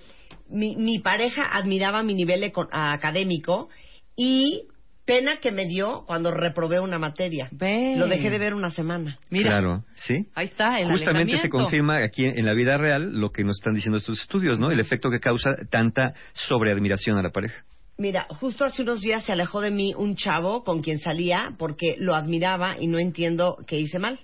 mi, 0.49 0.76
mi 0.78 0.99
pareja 0.99 1.56
admiraba 1.56 2.02
mi 2.03 2.14
nivel 2.14 2.44
eco- 2.44 2.70
académico 2.72 3.70
y 4.16 4.64
pena 5.06 5.38
que 5.38 5.52
me 5.52 5.65
dio 5.65 6.03
cuando 6.07 6.32
reprobé 6.32 6.80
una 6.80 6.98
materia. 6.98 7.48
Ve. 7.52 7.95
Lo 7.95 8.07
dejé 8.07 8.30
de 8.30 8.40
ver 8.40 8.53
una 8.53 8.72
semana. 8.72 9.19
Mira, 9.30 9.52
Claro, 9.52 9.84
sí. 9.95 10.27
ahí 10.34 10.48
está 10.48 10.80
el 10.80 10.90
Justamente 10.90 11.38
se 11.38 11.49
confirma 11.49 11.98
aquí 11.98 12.26
en 12.26 12.45
la 12.45 12.53
vida 12.53 12.77
real 12.77 13.14
lo 13.14 13.32
que 13.32 13.44
nos 13.44 13.57
están 13.57 13.76
diciendo 13.76 13.98
estos 13.98 14.22
estudios, 14.22 14.60
¿no? 14.60 14.72
El 14.72 14.80
efecto 14.80 15.10
que 15.10 15.19
causa 15.19 15.52
tanta 15.69 16.14
sobreadmiración 16.34 17.18
a 17.18 17.22
la 17.22 17.30
pareja. 17.30 17.64
Mira, 17.98 18.26
justo 18.30 18.65
hace 18.65 18.82
unos 18.82 19.02
días 19.02 19.23
se 19.23 19.32
alejó 19.32 19.61
de 19.61 19.72
mí 19.72 19.94
un 19.95 20.15
chavo 20.15 20.64
con 20.64 20.82
quien 20.82 20.99
salía 20.99 21.53
porque 21.57 21.95
lo 21.98 22.14
admiraba 22.14 22.76
y 22.80 22.88
no 22.88 22.99
entiendo 22.99 23.57
qué 23.68 23.77
hice 23.77 23.99
mal. 23.99 24.19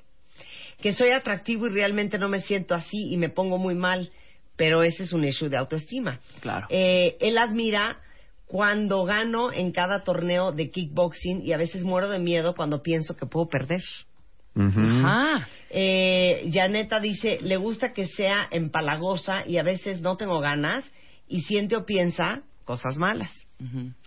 Que 0.82 0.94
soy 0.94 1.12
atractivo 1.12 1.68
y 1.68 1.70
realmente 1.70 2.18
no 2.18 2.28
me 2.28 2.42
siento 2.42 2.76
así 2.76 3.14
y 3.14 3.18
me 3.18 3.30
pongo 3.30 3.58
muy 3.60 3.76
mal, 3.76 4.10
pero 4.58 4.84
ese 4.84 5.04
es 5.04 5.14
un 5.14 5.24
issue 5.24 5.48
de 5.48 5.58
autoestima. 5.58 6.20
Claro. 6.42 6.66
Eh, 6.70 7.18
él 7.22 7.38
admira 7.38 8.00
cuando 8.52 9.06
gano 9.06 9.50
en 9.54 9.72
cada 9.72 10.04
torneo 10.04 10.52
de 10.52 10.70
kickboxing 10.72 11.42
y 11.46 11.54
a 11.54 11.58
veces 11.58 11.86
muero 11.86 12.10
de 12.10 12.20
miedo 12.20 12.54
cuando 12.54 12.82
pienso 12.84 13.16
que 13.16 13.26
puedo 13.26 13.48
perder. 13.48 13.82
Ajá. 14.56 15.48
Eh, 15.70 16.50
Janeta 16.54 17.00
dice, 17.00 17.38
le 17.42 17.56
gusta 17.56 17.94
que 17.94 18.08
sea 18.08 18.50
empalagosa 18.52 19.48
y 19.48 19.58
a 19.58 19.64
veces 19.64 20.02
no 20.02 20.18
tengo 20.18 20.42
ganas 20.42 20.84
y 21.30 21.44
siente 21.44 21.78
o 21.78 21.86
piensa 21.86 22.42
cosas 22.66 22.98
malas. 22.98 23.32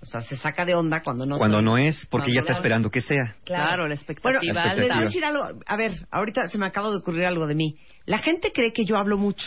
O 0.02 0.04
sea, 0.04 0.20
se 0.20 0.36
saca 0.36 0.66
de 0.66 0.74
onda 0.74 1.02
cuando 1.02 1.24
no 1.24 1.38
Cuando 1.38 1.58
soy. 1.58 1.64
no 1.64 1.78
es, 1.78 2.06
porque 2.10 2.30
ya 2.34 2.40
está 2.40 2.52
esperando 2.54 2.90
que 2.90 3.00
sea. 3.00 3.36
Claro, 3.44 3.86
la 3.88 3.94
expectativa 3.94 4.40
Bueno, 4.40 4.52
La 4.52 4.74
les 4.74 4.74
voy 4.74 4.90
a 4.90 4.96
expectativa. 4.98 5.04
decir 5.06 5.24
algo. 5.24 5.60
A 5.64 5.76
ver, 5.76 5.92
ahorita 6.10 6.48
se 6.48 6.58
me 6.58 6.66
acaba 6.66 6.90
de 6.90 6.96
ocurrir 6.98 7.24
algo 7.24 7.46
de 7.46 7.54
mí. 7.54 7.76
La 8.04 8.18
gente 8.18 8.50
cree 8.52 8.72
que 8.74 8.84
yo 8.84 8.96
hablo 8.98 9.16
mucho, 9.16 9.46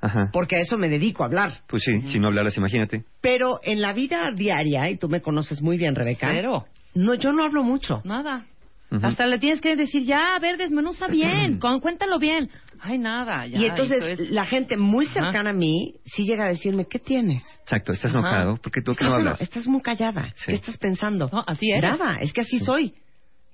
Ajá. 0.00 0.30
porque 0.32 0.56
a 0.56 0.60
eso 0.60 0.76
me 0.76 0.88
dedico 0.88 1.22
a 1.22 1.26
hablar. 1.26 1.62
Pues 1.66 1.82
sí, 1.84 2.02
si 2.08 2.18
no 2.20 2.28
hablaras, 2.28 2.56
imagínate. 2.56 3.04
Pero 3.20 3.60
en 3.62 3.80
la 3.80 3.92
vida 3.92 4.30
diaria, 4.34 4.88
y 4.90 4.96
tú 4.96 5.08
me 5.08 5.20
conoces 5.22 5.60
muy 5.62 5.76
bien, 5.78 5.94
Rebeca. 5.94 6.28
Cero. 6.32 6.66
No, 6.94 7.14
yo 7.14 7.32
no 7.32 7.44
hablo 7.44 7.62
mucho. 7.62 8.00
Nada. 8.04 8.46
Ujú. 8.90 9.04
Hasta 9.04 9.26
le 9.26 9.38
tienes 9.38 9.60
que 9.60 9.74
decir, 9.74 10.04
ya, 10.04 10.36
a 10.36 10.38
ver, 10.38 10.56
desmenuza 10.58 11.08
bien, 11.08 11.58
con- 11.60 11.80
cuéntalo 11.80 12.18
bien. 12.18 12.50
Ay, 12.78 12.98
nada, 12.98 13.46
ya. 13.46 13.58
y 13.58 13.64
entonces 13.64 14.20
es- 14.20 14.30
la 14.30 14.44
gente 14.44 14.76
muy 14.76 15.06
cercana 15.06 15.50
a 15.50 15.52
mí 15.54 15.94
sí 16.04 16.24
llega 16.24 16.44
a 16.44 16.48
decirme, 16.48 16.86
¿qué 16.88 16.98
tienes? 16.98 17.42
Exacto, 17.62 17.92
estás 17.92 18.10
Ajá. 18.14 18.18
enojado 18.20 18.58
porque 18.62 18.80
tú 18.82 18.94
que 18.94 19.04
no 19.04 19.14
hablas. 19.14 19.40
Estás 19.40 19.66
muy 19.66 19.80
callada. 19.80 20.30
Sí. 20.36 20.46
¿Qué 20.48 20.54
estás 20.54 20.76
pensando? 20.76 21.28
No, 21.32 21.42
así 21.46 21.70
eres. 21.70 21.98
Nada, 21.98 22.18
es 22.20 22.32
que 22.32 22.42
así 22.42 22.60
soy. 22.60 22.94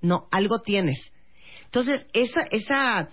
No, 0.03 0.27
algo 0.33 0.59
tienes. 0.61 0.99
Entonces, 1.67 2.05
esa, 2.13 2.43
esa, 2.51 3.09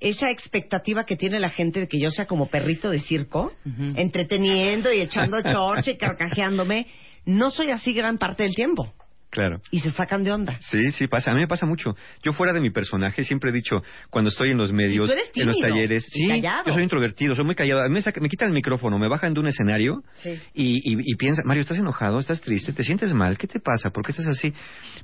esa 0.00 0.30
expectativa 0.30 1.04
que 1.04 1.16
tiene 1.16 1.40
la 1.40 1.50
gente 1.50 1.80
de 1.80 1.88
que 1.88 1.98
yo 1.98 2.10
sea 2.10 2.26
como 2.26 2.46
perrito 2.46 2.90
de 2.90 3.00
circo, 3.00 3.52
entreteniendo 3.96 4.92
y 4.92 5.00
echando 5.00 5.40
chorche 5.42 5.92
y 5.92 5.96
carcajeándome, 5.96 6.86
no 7.24 7.50
soy 7.50 7.70
así 7.70 7.92
gran 7.92 8.18
parte 8.18 8.42
del 8.42 8.54
tiempo. 8.54 8.92
Claro. 9.34 9.60
Y 9.72 9.80
se 9.80 9.90
sacan 9.90 10.22
de 10.22 10.30
onda. 10.32 10.56
Sí, 10.60 10.92
sí 10.92 11.08
pasa. 11.08 11.32
A 11.32 11.34
mí 11.34 11.40
me 11.40 11.48
pasa 11.48 11.66
mucho. 11.66 11.96
Yo 12.22 12.32
fuera 12.32 12.52
de 12.52 12.60
mi 12.60 12.70
personaje 12.70 13.24
siempre 13.24 13.50
he 13.50 13.52
dicho, 13.52 13.82
cuando 14.08 14.30
estoy 14.30 14.50
en 14.52 14.58
los 14.58 14.72
medios, 14.72 15.08
Y 15.10 15.12
tú 15.12 15.18
eres 15.18 15.30
en 15.34 15.46
los 15.48 15.58
talleres, 15.58 16.04
sí, 16.08 16.28
callado. 16.28 16.62
yo 16.68 16.72
soy 16.74 16.84
introvertido, 16.84 17.34
soy 17.34 17.44
muy 17.44 17.56
callado. 17.56 17.80
A 17.82 17.88
mí 17.88 17.94
me, 17.94 18.00
saca- 18.00 18.20
me 18.20 18.28
quitan 18.28 18.46
el 18.48 18.54
micrófono, 18.54 18.96
me 18.96 19.08
bajan 19.08 19.34
de 19.34 19.40
un 19.40 19.48
escenario 19.48 20.02
Sí. 20.14 20.38
y, 20.54 20.76
y, 20.92 20.96
y 21.00 21.14
piensa, 21.16 21.42
Mario, 21.44 21.62
¿estás 21.62 21.78
enojado? 21.78 22.20
¿Estás 22.20 22.40
triste? 22.40 22.72
¿Te 22.72 22.84
sientes 22.84 23.12
mal? 23.12 23.36
¿Qué 23.36 23.48
te 23.48 23.58
pasa? 23.58 23.90
¿Por 23.90 24.04
qué 24.04 24.12
estás 24.12 24.28
así? 24.28 24.54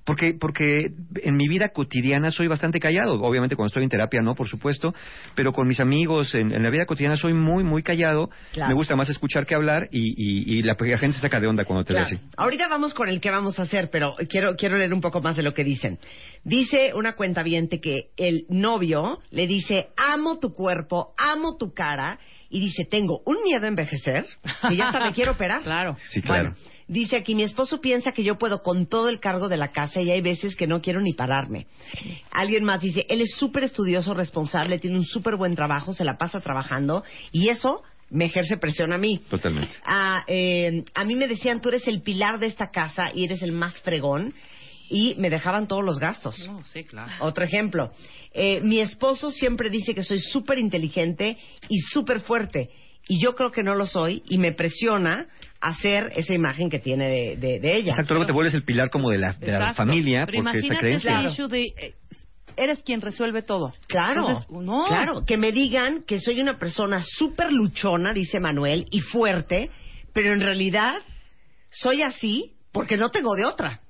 Porque, 0.04 0.34
porque 0.38 0.92
en 1.24 1.36
mi 1.36 1.48
vida 1.48 1.70
cotidiana 1.70 2.30
soy 2.30 2.46
bastante 2.46 2.78
callado. 2.78 3.14
Obviamente 3.20 3.56
cuando 3.56 3.66
estoy 3.68 3.82
en 3.82 3.90
terapia 3.90 4.20
no, 4.22 4.36
por 4.36 4.46
supuesto, 4.48 4.94
pero 5.34 5.52
con 5.52 5.66
mis 5.66 5.80
amigos 5.80 6.34
en, 6.36 6.52
en 6.52 6.62
la 6.62 6.70
vida 6.70 6.86
cotidiana 6.86 7.16
soy 7.16 7.34
muy, 7.34 7.64
muy 7.64 7.82
callado. 7.82 8.30
Claro. 8.52 8.68
Me 8.68 8.74
gusta 8.74 8.94
más 8.94 9.08
escuchar 9.10 9.44
que 9.44 9.56
hablar 9.56 9.88
y, 9.90 10.14
y, 10.16 10.58
y 10.58 10.62
la, 10.62 10.76
la 10.78 10.98
gente 10.98 11.16
se 11.16 11.22
saca 11.22 11.40
de 11.40 11.48
onda 11.48 11.64
cuando 11.64 11.84
te 11.84 11.94
Claro. 11.94 12.06
ve 12.08 12.16
así. 12.16 12.24
Ahorita 12.36 12.68
vamos 12.68 12.94
con 12.94 13.08
el 13.08 13.20
que 13.20 13.30
vamos 13.30 13.58
a 13.58 13.62
hacer, 13.62 13.88
pero 13.90 14.14
quiero, 14.28 14.56
quiero 14.56 14.76
leer 14.76 14.92
un 14.92 15.00
poco 15.00 15.20
más 15.20 15.36
de 15.36 15.42
lo 15.42 15.54
que 15.54 15.64
dicen. 15.64 15.98
Dice 16.44 16.92
una 16.94 17.14
cuenta 17.14 17.44
que 17.44 18.10
el 18.16 18.46
novio 18.48 19.20
le 19.30 19.46
dice, 19.46 19.88
amo 19.96 20.38
tu 20.38 20.52
cuerpo, 20.52 21.14
amo 21.18 21.56
tu 21.56 21.72
cara, 21.72 22.18
y 22.50 22.60
dice, 22.60 22.84
tengo 22.84 23.22
un 23.24 23.42
miedo 23.44 23.64
a 23.64 23.68
envejecer, 23.68 24.26
que 24.68 24.76
ya 24.76 24.88
hasta 24.88 25.04
me 25.04 25.12
quiero 25.12 25.32
operar. 25.32 25.62
Claro. 25.70 25.96
Sí, 26.10 26.20
claro. 26.20 26.50
Bueno, 26.50 26.56
dice 26.88 27.16
aquí, 27.16 27.34
mi 27.36 27.44
esposo 27.44 27.80
piensa 27.80 28.12
que 28.12 28.24
yo 28.24 28.38
puedo 28.38 28.62
con 28.62 28.86
todo 28.86 29.08
el 29.08 29.20
cargo 29.20 29.48
de 29.48 29.56
la 29.56 29.70
casa 29.70 30.00
y 30.00 30.10
hay 30.10 30.20
veces 30.20 30.56
que 30.56 30.66
no 30.66 30.80
quiero 30.80 31.00
ni 31.00 31.12
pararme. 31.12 31.66
Alguien 32.32 32.64
más 32.64 32.80
dice, 32.80 33.06
él 33.08 33.20
es 33.20 33.36
súper 33.36 33.64
estudioso, 33.64 34.14
responsable, 34.14 34.78
tiene 34.78 34.98
un 34.98 35.04
súper 35.04 35.36
buen 35.36 35.54
trabajo, 35.54 35.92
se 35.92 36.04
la 36.04 36.18
pasa 36.18 36.40
trabajando 36.40 37.04
y 37.30 37.50
eso 37.50 37.84
me 38.10 38.26
ejerce 38.26 38.56
presión 38.56 38.92
a 38.92 38.98
mí. 38.98 39.20
Totalmente. 39.30 39.74
Ah, 39.84 40.24
eh, 40.26 40.84
a 40.94 41.04
mí 41.04 41.14
me 41.14 41.28
decían, 41.28 41.60
tú 41.60 41.68
eres 41.68 41.86
el 41.88 42.02
pilar 42.02 42.38
de 42.40 42.46
esta 42.46 42.70
casa 42.70 43.10
y 43.14 43.24
eres 43.24 43.42
el 43.42 43.52
más 43.52 43.78
fregón. 43.80 44.34
Y 44.92 45.14
me 45.18 45.30
dejaban 45.30 45.68
todos 45.68 45.84
los 45.84 46.00
gastos. 46.00 46.36
No, 46.48 46.64
sí, 46.64 46.82
claro. 46.82 47.12
Otro 47.20 47.44
ejemplo. 47.44 47.92
Eh, 48.32 48.60
mi 48.60 48.80
esposo 48.80 49.30
siempre 49.30 49.70
dice 49.70 49.94
que 49.94 50.02
soy 50.02 50.18
súper 50.18 50.58
inteligente 50.58 51.38
y 51.68 51.78
súper 51.92 52.20
fuerte. 52.22 52.70
Y 53.06 53.20
yo 53.22 53.36
creo 53.36 53.52
que 53.52 53.62
no 53.62 53.76
lo 53.76 53.86
soy 53.86 54.24
y 54.28 54.38
me 54.38 54.52
presiona 54.52 55.28
hacer 55.60 56.12
esa 56.16 56.34
imagen 56.34 56.70
que 56.70 56.80
tiene 56.80 57.08
de, 57.08 57.36
de- 57.36 57.60
de 57.60 57.76
ella. 57.76 57.90
Exacto, 57.92 58.14
luego 58.14 58.26
te 58.26 58.32
vuelves 58.32 58.54
el 58.54 58.64
pilar 58.64 58.90
como 58.90 59.10
de 59.10 59.18
la, 59.18 59.32
de 59.34 59.52
la 59.52 59.74
familia 59.74 60.24
Pero 60.26 60.42
porque 60.42 60.58
esa 60.58 60.66
imagínate 60.66 60.80
creencia. 60.86 61.20
ese 61.20 61.32
issue 61.34 61.48
de... 61.48 61.62
eh, 61.66 61.94
eres 62.60 62.82
quien 62.82 63.00
resuelve 63.00 63.42
todo. 63.42 63.72
Claro, 63.88 64.20
Entonces, 64.28 64.50
no. 64.50 64.86
claro, 64.86 65.24
que 65.24 65.36
me 65.36 65.50
digan 65.50 66.02
que 66.06 66.18
soy 66.18 66.40
una 66.40 66.58
persona 66.58 67.00
súper 67.02 67.50
luchona, 67.52 68.12
dice 68.12 68.38
Manuel, 68.38 68.86
y 68.90 69.00
fuerte, 69.00 69.70
pero 70.12 70.32
en 70.32 70.40
realidad 70.40 70.96
soy 71.70 72.02
así 72.02 72.52
porque 72.72 72.96
no 72.96 73.10
tengo 73.10 73.34
de 73.34 73.46
otra. 73.46 73.80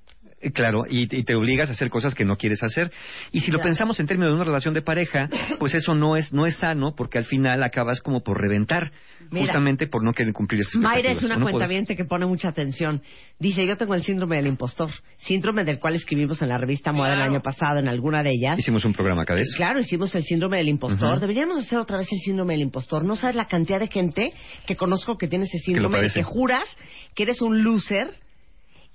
Claro, 0.55 0.85
y, 0.89 1.03
y 1.15 1.25
te 1.25 1.35
obligas 1.35 1.69
a 1.69 1.73
hacer 1.73 1.91
cosas 1.91 2.15
que 2.15 2.25
no 2.25 2.37
quieres 2.37 2.63
hacer. 2.63 2.91
Y 3.31 3.41
si 3.41 3.51
lo 3.51 3.61
pensamos 3.61 4.01
en 4.01 4.07
términos 4.07 4.31
de 4.33 4.37
una 4.37 4.45
relación 4.45 4.73
de 4.73 4.81
pareja, 4.81 5.29
pues 5.59 5.75
eso 5.75 5.95
no 5.95 6.17
es 6.17 6.33
no 6.33 6.47
es 6.47 6.57
sano 6.57 6.95
porque 6.97 7.19
al 7.19 7.27
final 7.27 7.63
acabas 7.63 8.01
como 8.01 8.23
por 8.23 8.41
reventar, 8.41 8.91
Mira. 9.31 9.47
justamente 9.47 9.87
por 9.87 10.03
no 10.03 10.13
querer 10.15 10.33
cumplir 10.33 10.63
esas 10.63 10.77
Mayra 10.77 11.11
es 11.11 11.23
una 11.23 11.37
¿o 11.37 11.41
no? 11.41 11.45
cuentaviente 11.45 11.95
que 11.95 12.05
pone 12.05 12.25
mucha 12.25 12.49
atención. 12.49 13.03
Dice, 13.39 13.67
yo 13.67 13.77
tengo 13.77 13.95
el 13.95 14.03
síndrome 14.03 14.37
del 14.37 14.47
impostor, 14.47 14.91
síndrome 15.19 15.65
del 15.65 15.79
cual 15.79 15.95
escribimos 15.95 16.41
en 16.41 16.49
la 16.49 16.57
revista 16.57 16.93
Moda 16.93 17.15
el 17.15 17.23
año 17.23 17.43
pasado, 17.43 17.79
en 17.79 17.89
alguna 17.89 18.23
de 18.23 18.31
ellas. 18.31 18.59
Hicimos 18.59 18.85
un 18.87 18.95
programa 18.95 19.23
acá 19.23 19.35
de 19.35 19.43
eso. 19.43 19.57
Claro, 19.57 19.81
hicimos 19.81 20.15
el 20.15 20.23
síndrome 20.23 20.57
del 20.57 20.69
impostor. 20.69 21.21
Deberíamos 21.21 21.59
hacer 21.59 21.79
otra 21.79 21.99
vez 21.99 22.09
el 22.11 22.19
síndrome 22.19 22.55
del 22.55 22.63
impostor. 22.63 23.05
No 23.05 23.17
sabes 23.17 23.37
la 23.37 23.47
cantidad 23.47 23.79
de 23.79 23.89
gente 23.89 24.33
que 24.67 24.77
conozco 24.77 25.19
que 25.19 25.29
tiene 25.29 25.45
ese 25.45 25.59
síndrome 25.59 25.99
padece. 25.99 26.21
que 26.21 26.25
juras 26.25 26.67
que 27.15 27.25
eres 27.25 27.43
un 27.43 27.63
loser 27.63 28.09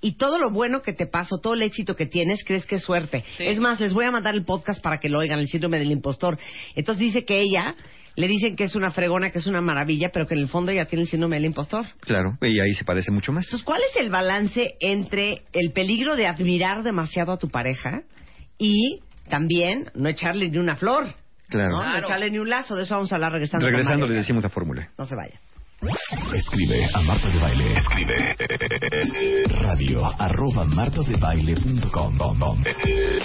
y 0.00 0.16
todo 0.16 0.38
lo 0.38 0.50
bueno 0.50 0.82
que 0.82 0.92
te 0.92 1.06
pasa, 1.06 1.36
todo 1.42 1.54
el 1.54 1.62
éxito 1.62 1.96
que 1.96 2.06
tienes, 2.06 2.44
crees 2.44 2.66
que 2.66 2.76
es 2.76 2.82
suerte. 2.82 3.24
Sí. 3.36 3.46
Es 3.46 3.58
más, 3.58 3.80
les 3.80 3.92
voy 3.92 4.04
a 4.04 4.10
mandar 4.10 4.34
el 4.34 4.44
podcast 4.44 4.82
para 4.82 4.98
que 4.98 5.08
lo 5.08 5.18
oigan, 5.18 5.38
el 5.38 5.48
síndrome 5.48 5.78
del 5.78 5.90
impostor. 5.90 6.38
Entonces 6.74 7.00
dice 7.00 7.24
que 7.24 7.40
ella 7.40 7.74
le 8.16 8.28
dicen 8.28 8.56
que 8.56 8.64
es 8.64 8.74
una 8.74 8.90
fregona, 8.90 9.30
que 9.30 9.38
es 9.38 9.46
una 9.46 9.60
maravilla, 9.60 10.10
pero 10.12 10.26
que 10.26 10.34
en 10.34 10.40
el 10.40 10.48
fondo 10.48 10.72
ella 10.72 10.86
tiene 10.86 11.02
el 11.02 11.08
síndrome 11.08 11.36
del 11.36 11.44
impostor. 11.44 11.86
Claro, 12.00 12.36
y 12.40 12.58
ahí 12.60 12.74
se 12.74 12.84
parece 12.84 13.12
mucho 13.12 13.32
más. 13.32 13.44
Entonces, 13.46 13.64
¿cuál 13.64 13.80
es 13.90 14.00
el 14.00 14.10
balance 14.10 14.74
entre 14.80 15.44
el 15.52 15.72
peligro 15.72 16.16
de 16.16 16.26
admirar 16.26 16.82
demasiado 16.82 17.32
a 17.32 17.38
tu 17.38 17.48
pareja 17.48 18.02
y 18.58 19.00
también 19.28 19.90
no 19.94 20.08
echarle 20.08 20.48
ni 20.48 20.56
una 20.56 20.76
flor? 20.76 21.14
Claro. 21.48 21.82
¿no? 21.82 21.92
No 21.92 21.98
echarle 21.98 22.30
ni 22.30 22.38
un 22.38 22.48
lazo. 22.48 22.74
De 22.74 22.84
eso 22.84 22.94
vamos 22.94 23.12
a 23.12 23.16
hablar 23.16 23.32
regresando. 23.32 23.66
Regresando 23.66 24.08
le 24.08 24.16
decimos 24.16 24.42
la 24.42 24.48
fórmula. 24.48 24.90
No 24.98 25.04
se 25.04 25.14
vaya. 25.14 25.38
Escribe 26.34 26.88
a 26.94 27.00
Marta 27.02 27.28
de 27.28 27.38
Baile. 27.38 27.78
Escribe 27.78 28.36
radio 29.48 30.06
arroba 30.18 30.64
martadebaile.com 30.64 32.18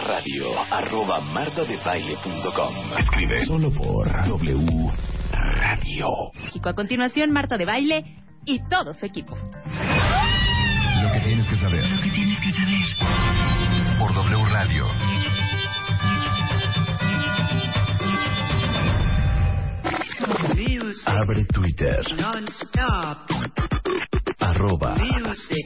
radio 0.06 0.60
arroba 0.70 1.22
martadebaile.com 1.22 2.98
Escribe 3.00 3.46
solo 3.46 3.72
por 3.72 4.08
W 4.28 4.92
Radio. 5.32 6.32
México. 6.44 6.70
A 6.70 6.74
continuación, 6.74 7.32
Marta 7.32 7.58
de 7.58 7.66
Baile 7.66 8.06
y 8.46 8.60
todo 8.68 8.94
su 8.94 9.06
equipo. 9.06 9.36
Lo 9.36 11.12
que 11.12 11.20
tienes 11.22 11.48
que 11.48 11.56
saber. 11.56 11.84
Lo 11.90 12.02
que 12.02 12.10
tienes 12.10 12.40
que 12.40 12.52
saber. 12.52 13.98
Por 14.00 14.14
W 14.14 14.46
Radio. 14.52 14.86
Abre 21.22 21.46
Twitter. 21.46 22.00
Arroba 24.40 24.96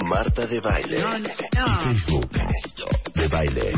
Marta 0.03 0.45
de 0.47 0.59
Baile. 0.59 0.99
Y 0.99 1.93
Facebook. 1.93 2.29
de 3.15 3.27
Baile. 3.29 3.71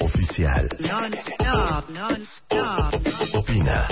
Oficial. 0.00 0.68
Non-stop, 0.80 1.88
non-stop. 1.90 2.94
Opina. 3.32 3.86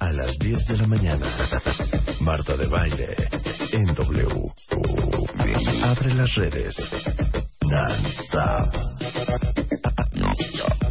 A 0.00 0.12
las 0.12 0.36
10 0.40 0.66
de 0.66 0.76
la 0.76 0.86
mañana. 0.88 1.26
Marta 2.18 2.56
de 2.56 2.66
Baile. 2.66 3.14
En 3.70 3.84
W. 3.94 4.52
Abre 5.84 6.12
las 6.12 6.34
redes. 6.34 6.74
Non-stop. 7.62 8.86
Escribe. 10.16 10.85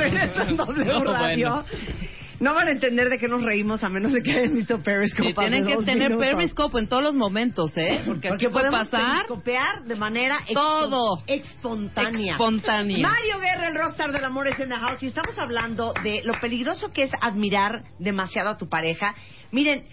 Regreso 0.00 0.42
en 0.42 0.56
W 0.56 0.84
No, 0.84 1.04
Radio. 1.04 1.48
bueno. 1.50 1.64
No 2.40 2.54
van 2.54 2.68
a 2.68 2.70
entender 2.70 3.10
de 3.10 3.18
qué 3.18 3.28
nos 3.28 3.42
reímos 3.44 3.84
a 3.84 3.90
menos 3.90 4.12
de 4.14 4.22
que 4.22 4.30
hayan 4.30 4.54
visto 4.54 4.82
Periscope. 4.82 5.28
Sí, 5.28 5.34
tienen 5.34 5.66
que 5.66 5.76
tener 5.84 6.08
minutos. 6.10 6.28
Periscope 6.36 6.78
en 6.78 6.88
todos 6.88 7.02
los 7.02 7.14
momentos, 7.14 7.70
¿eh? 7.76 8.00
Porque, 8.06 8.28
aquí 8.32 8.48
puede 8.48 8.70
pasar 8.70 9.26
periscopear 9.26 9.84
de 9.84 9.96
manera 9.96 10.38
Todo. 10.54 11.22
espontánea. 11.26 12.32
Espontánea. 12.32 13.06
Mario 13.06 13.38
Guerra, 13.40 13.68
el 13.68 13.74
rockstar 13.74 14.10
del 14.10 14.24
amor, 14.24 14.48
es 14.48 14.58
en 14.58 14.70
the 14.70 14.74
house 14.74 15.02
y 15.02 15.08
estamos 15.08 15.38
hablando 15.38 15.92
de 16.02 16.22
lo 16.24 16.32
peligroso 16.40 16.90
que 16.92 17.02
es 17.02 17.10
admirar 17.20 17.82
demasiado 17.98 18.48
a 18.48 18.56
tu 18.56 18.70
pareja. 18.70 19.14
Miren, 19.52 19.84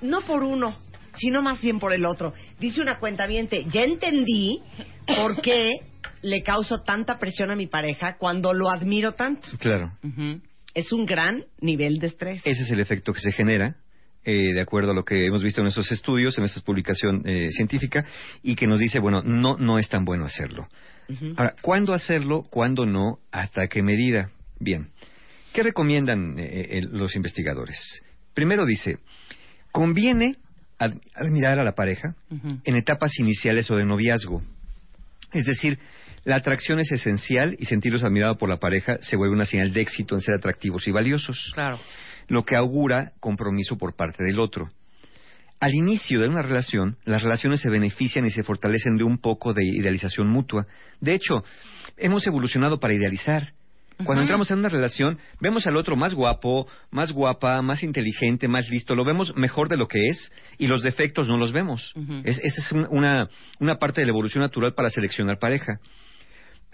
no 0.00 0.22
por 0.22 0.42
uno, 0.42 0.78
sino 1.16 1.42
más 1.42 1.60
bien 1.60 1.78
por 1.78 1.92
el 1.92 2.06
otro. 2.06 2.32
Dice 2.58 2.80
una 2.80 2.98
cuenta 2.98 3.26
ya 3.28 3.80
entendí 3.82 4.62
por 5.06 5.42
qué 5.42 5.70
le 6.24 6.42
causo 6.42 6.82
tanta 6.82 7.18
presión 7.18 7.50
a 7.50 7.56
mi 7.56 7.66
pareja 7.66 8.16
cuando 8.16 8.52
lo 8.52 8.70
admiro 8.70 9.12
tanto. 9.12 9.48
Claro. 9.58 9.92
Es 10.74 10.92
un 10.92 11.04
gran 11.06 11.44
nivel 11.60 11.98
de 11.98 12.08
estrés. 12.08 12.42
Ese 12.44 12.62
es 12.64 12.70
el 12.70 12.80
efecto 12.80 13.12
que 13.12 13.20
se 13.20 13.30
genera, 13.30 13.76
eh, 14.24 14.52
de 14.54 14.60
acuerdo 14.60 14.92
a 14.92 14.94
lo 14.94 15.04
que 15.04 15.26
hemos 15.26 15.42
visto 15.42 15.60
en 15.60 15.64
nuestros 15.64 15.92
estudios, 15.92 16.36
en 16.38 16.42
nuestra 16.42 16.62
publicación 16.62 17.22
eh, 17.26 17.50
científica, 17.52 18.04
y 18.42 18.56
que 18.56 18.66
nos 18.66 18.80
dice, 18.80 18.98
bueno, 18.98 19.22
no, 19.22 19.56
no 19.58 19.78
es 19.78 19.88
tan 19.88 20.04
bueno 20.04 20.24
hacerlo. 20.24 20.66
Ahora, 21.36 21.54
¿cuándo 21.60 21.92
hacerlo? 21.92 22.42
¿Cuándo 22.50 22.86
no? 22.86 23.18
¿Hasta 23.30 23.66
qué 23.68 23.82
medida? 23.82 24.30
Bien. 24.58 24.88
¿Qué 25.52 25.62
recomiendan 25.62 26.38
eh, 26.38 26.78
eh, 26.78 26.82
los 26.90 27.14
investigadores? 27.14 27.76
Primero 28.32 28.64
dice, 28.64 28.96
conviene 29.70 30.36
ad- 30.78 30.96
admirar 31.14 31.58
a 31.58 31.64
la 31.64 31.74
pareja 31.74 32.16
en 32.64 32.76
etapas 32.76 33.18
iniciales 33.18 33.70
o 33.70 33.76
de 33.76 33.84
noviazgo. 33.84 34.42
Es 35.32 35.44
decir, 35.44 35.78
la 36.24 36.36
atracción 36.36 36.78
es 36.80 36.90
esencial 36.92 37.56
y 37.58 37.66
sentirlos 37.66 38.02
admirados 38.04 38.36
por 38.38 38.48
la 38.48 38.58
pareja 38.58 38.96
se 39.00 39.16
vuelve 39.16 39.34
una 39.34 39.44
señal 39.44 39.72
de 39.72 39.80
éxito 39.80 40.14
en 40.14 40.20
ser 40.20 40.34
atractivos 40.36 40.86
y 40.88 40.90
valiosos. 40.90 41.52
Claro. 41.54 41.78
Lo 42.28 42.44
que 42.44 42.56
augura 42.56 43.12
compromiso 43.20 43.76
por 43.76 43.94
parte 43.94 44.24
del 44.24 44.38
otro. 44.38 44.70
Al 45.60 45.74
inicio 45.74 46.20
de 46.20 46.28
una 46.28 46.42
relación, 46.42 46.96
las 47.04 47.22
relaciones 47.22 47.60
se 47.60 47.70
benefician 47.70 48.26
y 48.26 48.30
se 48.30 48.42
fortalecen 48.42 48.96
de 48.98 49.04
un 49.04 49.18
poco 49.18 49.52
de 49.54 49.64
idealización 49.64 50.28
mutua. 50.28 50.66
De 51.00 51.14
hecho, 51.14 51.44
hemos 51.96 52.26
evolucionado 52.26 52.80
para 52.80 52.92
idealizar. 52.94 53.52
Cuando 53.98 54.22
entramos 54.22 54.50
en 54.50 54.58
una 54.58 54.68
relación, 54.68 55.18
vemos 55.40 55.68
al 55.68 55.76
otro 55.76 55.94
más 55.94 56.14
guapo, 56.14 56.66
más 56.90 57.12
guapa, 57.12 57.62
más 57.62 57.84
inteligente, 57.84 58.48
más 58.48 58.68
listo, 58.68 58.96
lo 58.96 59.04
vemos 59.04 59.32
mejor 59.36 59.68
de 59.68 59.76
lo 59.76 59.86
que 59.86 60.08
es 60.08 60.32
y 60.58 60.66
los 60.66 60.82
defectos 60.82 61.28
no 61.28 61.36
los 61.38 61.52
vemos. 61.52 61.92
Es- 62.24 62.40
esa 62.42 62.60
es 62.60 62.72
un- 62.72 62.88
una, 62.90 63.28
una 63.60 63.76
parte 63.76 64.00
de 64.00 64.06
la 64.06 64.10
evolución 64.10 64.42
natural 64.42 64.74
para 64.74 64.90
seleccionar 64.90 65.38
pareja. 65.38 65.78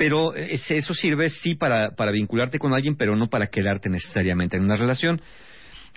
Pero 0.00 0.34
eh, 0.34 0.58
eso 0.70 0.94
sirve 0.94 1.28
sí 1.28 1.56
para, 1.56 1.90
para 1.90 2.10
vincularte 2.10 2.58
con 2.58 2.72
alguien, 2.72 2.96
pero 2.96 3.16
no 3.16 3.28
para 3.28 3.48
quedarte 3.48 3.90
necesariamente 3.90 4.56
en 4.56 4.64
una 4.64 4.76
relación. 4.76 5.20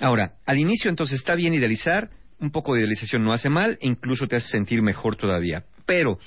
Ahora, 0.01 0.33
al 0.45 0.57
inicio 0.59 0.89
entonces 0.89 1.19
está 1.19 1.35
bien 1.35 1.53
idealizar, 1.53 2.09
un 2.37 2.51
poco 2.51 2.73
de 2.73 2.81
idealización 2.81 3.23
no 3.23 3.31
hace 3.31 3.47
mal, 3.47 3.77
e 3.79 3.87
incluso 3.87 4.27
te 4.27 4.35
hace 4.35 4.49
sentir 4.49 4.81
mejor 4.81 5.15
todavía. 5.15 5.63
Pero 5.85 6.19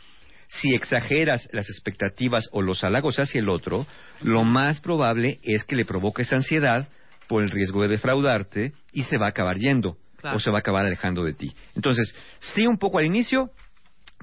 si 0.49 0.75
exageras 0.75 1.51
las 1.53 1.69
expectativas 1.69 2.49
o 2.51 2.63
los 2.63 2.83
halagos 2.83 3.19
hacia 3.19 3.41
el 3.41 3.51
otro, 3.51 3.87
lo 4.23 4.43
más 4.43 4.81
probable 4.81 5.39
es 5.43 5.63
que 5.65 5.77
le 5.77 5.85
provoques 5.85 6.33
ansiedad 6.33 6.89
por 7.29 7.43
el 7.43 7.51
riesgo 7.51 7.83
de 7.83 7.89
defraudarte 7.89 8.73
y 8.95 9.03
se 9.03 9.19
va 9.19 9.27
a 9.27 9.31
acabar 9.31 9.59
yendo 9.59 9.99
Claro. 10.19 10.39
o 10.39 10.41
se 10.41 10.51
va 10.51 10.57
a 10.57 10.61
acabar 10.61 10.87
alejando 10.87 11.25
de 11.25 11.35
ti. 11.35 11.53
Entonces, 11.75 12.17
sí 12.55 12.67
un 12.67 12.79
poco 12.79 12.99
al 12.99 13.05
inicio, 13.05 13.51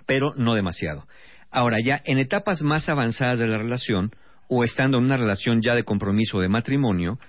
pero 0.07 0.33
no 0.35 0.55
demasiado. 0.55 1.05
Ahora 1.53 1.77
ya 1.83 2.01
en 2.05 2.17
etapas 2.17 2.63
más 2.63 2.89
avanzadas 2.89 3.39
de 3.39 3.47
la 3.47 3.59
relación 3.59 4.11
o 4.49 4.63
estando 4.63 4.97
en 4.97 5.05
una 5.05 5.17
relación 5.17 5.61
ya 5.61 5.75
de 5.75 5.83
compromiso 5.83 6.37
o 6.37 6.41
de 6.41 6.49
matrimonio, 6.49 7.19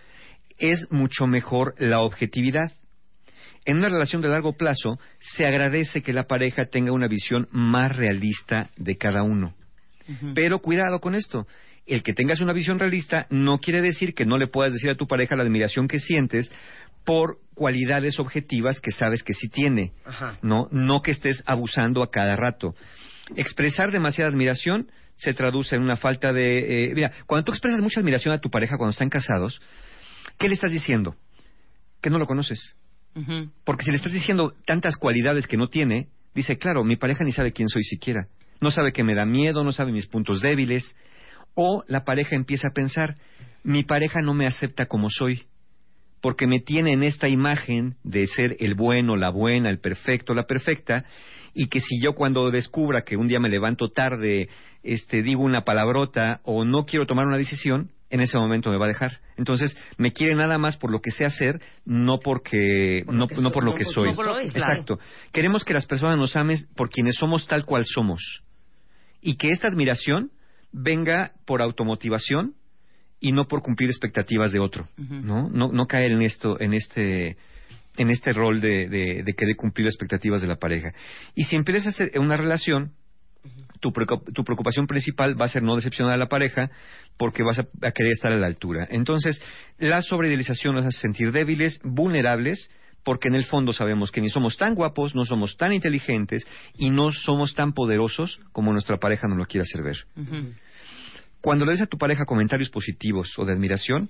es 0.59 0.91
mucho 0.91 1.27
mejor 1.27 1.75
la 1.79 2.01
objetividad. 2.01 2.73
En 3.67 3.79
una 3.79 3.89
relación 3.89 4.23
de 4.23 4.29
largo 4.29 4.55
plazo 4.57 4.99
se 5.21 5.47
agradece 5.47 6.03
que 6.03 6.13
la 6.13 6.25
pareja 6.25 6.67
tenga 6.67 6.93
una 6.93 7.07
visión 7.07 7.49
más 7.51 7.95
realista 7.95 8.71
de 8.77 8.97
cada 8.97 9.23
uno. 9.23 9.55
Pero 10.35 10.59
cuidado 10.61 11.01
con 11.01 11.15
esto. 11.15 11.47
El 11.87 12.03
que 12.03 12.15
tengas 12.15 12.41
una 12.41 12.53
visión 12.53 12.79
realista 12.79 13.27
no 13.31 13.59
quiere 13.59 13.83
decir 13.83 14.15
que 14.15 14.25
no 14.25 14.39
le 14.39 14.49
puedas 14.49 14.73
decir 14.73 14.91
a 14.91 14.97
tu 14.97 15.07
pareja 15.07 15.37
la 15.37 15.45
admiración 15.45 15.87
que 15.87 15.99
sientes 15.99 16.51
por 17.05 17.39
cualidades 17.55 18.19
objetivas 18.19 18.81
que 18.81 18.91
sabes 18.91 19.23
que 19.23 19.35
sí 19.35 19.49
tiene. 19.49 19.93
Ajá. 20.05 20.39
No, 20.43 20.69
no 20.71 21.03
que 21.03 21.11
estés 21.11 21.43
abusando 21.47 22.03
a 22.03 22.11
cada 22.11 22.37
rato. 22.37 22.75
Expresar 23.37 23.91
demasiada 23.91 24.31
admiración 24.31 24.91
se 25.17 25.33
traduce 25.33 25.77
en 25.77 25.83
una 25.83 25.97
falta 25.97 26.33
de... 26.33 26.87
eh, 26.87 26.95
mira, 26.95 27.13
cuando 27.27 27.45
tú 27.45 27.53
expresas 27.53 27.81
mucha 27.81 28.01
admiración 28.01 28.35
a 28.35 28.39
tu 28.39 28.51
pareja 28.51 28.77
cuando 28.77 28.91
están 28.91 29.09
casados, 29.09 29.61
¿qué 30.39 30.49
le 30.49 30.55
estás 30.55 30.73
diciendo? 30.73 31.17
Que 32.01 32.11
no 32.11 32.19
lo 32.19 32.27
conoces. 32.27 32.77
Porque 33.65 33.85
si 33.85 33.91
le 33.91 33.97
estás 33.97 34.13
diciendo 34.13 34.55
tantas 34.67 34.97
cualidades 34.97 35.47
que 35.47 35.57
no 35.57 35.69
tiene, 35.69 36.09
dice, 36.35 36.59
claro, 36.59 36.83
mi 36.83 36.97
pareja 36.97 37.23
ni 37.25 37.33
sabe 37.33 37.53
quién 37.53 37.69
soy 37.69 37.85
siquiera. 37.85 38.27
No 38.61 38.71
sabe 38.71 38.93
que 38.93 39.05
me 39.05 39.15
da 39.15 39.25
miedo, 39.25 39.63
no 39.63 39.73
sabe 39.73 39.93
mis 39.93 40.07
puntos 40.07 40.41
débiles. 40.41 40.97
O 41.55 41.85
la 41.87 42.05
pareja 42.05 42.35
empieza 42.35 42.69
a 42.69 42.75
pensar, 42.75 43.17
mi 43.63 43.85
pareja 43.85 44.21
no 44.21 44.35
me 44.35 44.47
acepta 44.47 44.87
como 44.87 45.09
soy, 45.11 45.45
porque 46.21 46.47
me 46.47 46.59
tiene 46.59 46.93
en 46.93 47.05
esta 47.05 47.29
imagen 47.29 47.97
de 48.03 48.27
ser 48.27 48.57
el 48.59 48.75
bueno, 48.75 49.15
la 49.15 49.31
buena, 49.31 49.71
el 49.71 49.79
perfecto, 49.79 50.35
la 50.35 50.47
perfecta, 50.47 51.05
y 51.55 51.69
que 51.69 51.81
si 51.81 52.01
yo 52.03 52.15
cuando 52.15 52.51
descubra 52.51 53.03
que 53.03 53.17
un 53.17 53.29
día 53.29 53.39
me 53.41 53.49
levanto 53.49 53.89
tarde, 53.91 54.49
este, 54.83 55.23
digo 55.23 55.43
una 55.43 55.63
palabrota 55.65 56.41
o 56.43 56.65
no 56.65 56.85
quiero 56.85 57.07
tomar 57.07 57.27
una 57.27 57.37
decisión, 57.39 57.91
en 58.11 58.21
ese 58.21 58.39
momento 58.39 58.71
me 58.71 58.77
va 58.77 58.85
a 58.85 58.89
dejar. 58.89 59.21
Entonces, 59.37 59.77
me 59.97 60.13
quiere 60.13 60.35
nada 60.35 60.59
más 60.59 60.77
por 60.77 60.91
lo 60.93 61.01
que 61.01 61.11
sé 61.11 61.25
hacer, 61.25 61.61
no 61.85 62.19
porque, 62.19 63.05
no, 63.11 63.27
que 63.27 63.37
no 63.41 63.51
por 63.51 63.65
lo 63.65 63.73
no 63.73 63.77
que 63.79 63.85
por- 63.85 63.95
soy. 63.95 64.15
por 64.15 64.27
lo 64.27 64.37
que- 64.39 64.49
claro. 64.49 64.73
Exacto. 64.73 64.99
Queremos 65.33 65.65
que 65.65 65.75
las 65.75 65.87
personas 65.87 66.17
nos 66.19 66.37
amen 66.37 66.59
por 66.77 66.91
quienes 66.91 67.17
somos 67.17 67.47
tal 67.47 67.65
cual 67.65 67.85
somos. 67.87 68.43
Y 69.21 69.37
que 69.37 69.49
esta 69.49 69.69
admiración 69.69 70.31
venga 70.71 71.33
por 71.47 71.63
automotivación 71.63 72.55
y 73.21 73.33
no 73.33 73.47
por 73.49 73.63
cumplir 73.63 73.89
expectativas 73.89 74.53
de 74.53 74.61
otro. 74.61 74.87
¿no? 74.99 75.49
No, 75.49 75.73
no 75.73 75.87
caer 75.87 76.13
en 76.13 76.23
esto, 76.23 76.61
en 76.61 76.75
este 76.75 77.37
en 77.97 78.11
este 78.11 78.33
rol 78.33 78.61
de, 78.61 78.89
de, 78.89 79.23
de 79.23 79.35
querer 79.35 79.57
cumplir 79.57 79.87
expectativas 79.87 80.43
de 80.43 80.49
la 80.49 80.57
pareja. 80.57 80.93
Y 81.35 81.45
si 81.45 81.57
empiezas 81.57 81.87
a 81.87 81.91
hacer 81.91 82.19
una 82.19 82.37
relación, 82.37 82.93
tu, 83.81 83.93
tu 83.93 84.45
preocupación 84.45 84.87
principal 84.87 85.41
va 85.41 85.47
a 85.47 85.49
ser 85.49 85.62
no 85.62 85.77
decepcionar 85.77 86.15
a 86.15 86.16
la 86.16 86.29
pareja 86.29 86.71
porque 87.16 87.43
vas 87.43 87.59
a, 87.59 87.66
a 87.83 87.93
querer 87.93 88.12
estar 88.12 88.33
a 88.33 88.37
la 88.37 88.47
altura. 88.47 88.87
Entonces, 88.91 89.43
la 89.79 90.03
sobreidealización 90.03 90.75
nos 90.75 90.87
hace 90.87 91.01
sentir 91.01 91.33
débiles, 91.33 91.81
vulnerables, 91.85 92.71
porque 93.05 93.29
en 93.29 93.35
el 93.35 93.45
fondo 93.45 93.73
sabemos 93.73 94.11
que 94.11 94.23
ni 94.23 94.31
somos 94.31 94.57
tan 94.57 94.75
guapos, 94.75 95.15
no 95.15 95.25
somos 95.25 95.57
tan 95.57 95.73
inteligentes 95.73 96.47
y 96.77 96.91
no 96.91 97.12
somos 97.12 97.55
tan 97.55 97.75
poderosos 97.75 98.41
como 98.53 98.73
nuestra 98.73 98.97
pareja 98.97 99.29
nos 99.29 99.37
lo 99.37 99.45
quiere 99.45 99.62
hacer 99.62 99.83
ver. 99.83 99.99
Cuando 101.43 101.66
le 101.66 101.73
des 101.73 101.83
a 101.83 101.87
tu 101.87 101.99
pareja 101.99 102.25
comentarios 102.25 102.71
positivos 102.71 103.39
o 103.39 103.45
de 103.45 103.53
admiración, 103.53 104.09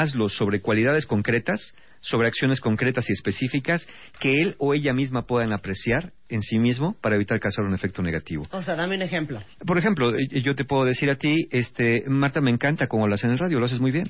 hazlo 0.00 0.28
sobre 0.28 0.60
cualidades 0.60 1.06
concretas, 1.06 1.74
sobre 2.00 2.28
acciones 2.28 2.60
concretas 2.60 3.08
y 3.08 3.12
específicas 3.12 3.86
que 4.20 4.40
él 4.40 4.54
o 4.58 4.74
ella 4.74 4.92
misma 4.92 5.22
puedan 5.26 5.52
apreciar 5.52 6.12
en 6.28 6.42
sí 6.42 6.58
mismo 6.58 6.94
para 7.00 7.16
evitar 7.16 7.40
causar 7.40 7.64
un 7.64 7.74
efecto 7.74 8.02
negativo. 8.02 8.44
O 8.52 8.62
sea, 8.62 8.76
dame 8.76 8.96
un 8.96 9.02
ejemplo. 9.02 9.40
Por 9.66 9.78
ejemplo, 9.78 10.12
yo 10.18 10.54
te 10.54 10.64
puedo 10.64 10.84
decir 10.84 11.10
a 11.10 11.16
ti, 11.16 11.48
este, 11.50 12.04
Marta, 12.06 12.40
me 12.40 12.50
encanta 12.50 12.86
cómo 12.86 13.04
hablas 13.04 13.24
en 13.24 13.30
el 13.30 13.38
radio, 13.38 13.58
lo 13.58 13.66
haces 13.66 13.80
muy 13.80 13.90
bien. 13.92 14.08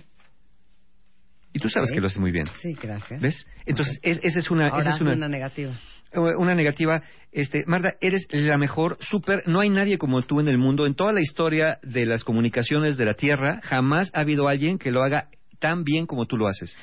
Y 1.52 1.58
tú 1.58 1.68
sabes 1.70 1.90
que 1.90 2.00
lo 2.00 2.06
haces 2.08 2.18
muy 2.18 2.32
bien. 2.32 2.46
Sí, 2.60 2.74
gracias. 2.74 3.20
¿Ves? 3.20 3.46
Entonces, 3.64 3.98
es- 4.02 4.20
esa 4.22 4.38
es 4.40 4.50
una... 4.50 4.68
Ahora 4.68 4.80
esa 4.82 4.96
es 4.96 5.00
una, 5.00 5.14
una 5.14 5.28
negativa. 5.28 5.72
eh, 6.12 6.18
una 6.36 6.54
negativa. 6.54 7.02
Este, 7.32 7.64
Marta, 7.66 7.94
eres 8.02 8.26
la 8.30 8.58
mejor, 8.58 8.98
súper. 9.00 9.42
No 9.46 9.60
hay 9.60 9.70
nadie 9.70 9.96
como 9.96 10.20
tú 10.22 10.40
en 10.40 10.48
el 10.48 10.58
mundo. 10.58 10.84
En 10.86 10.94
toda 10.94 11.14
la 11.14 11.22
historia 11.22 11.78
de 11.82 12.04
las 12.04 12.24
comunicaciones 12.24 12.98
de 12.98 13.06
la 13.06 13.14
Tierra, 13.14 13.60
jamás 13.62 14.10
ha 14.14 14.20
habido 14.20 14.48
alguien 14.48 14.76
que 14.78 14.90
lo 14.90 15.02
haga 15.02 15.28
tan 15.58 15.84
bien 15.84 16.06
como 16.06 16.26
tú 16.26 16.36
lo 16.36 16.48
haces. 16.48 16.76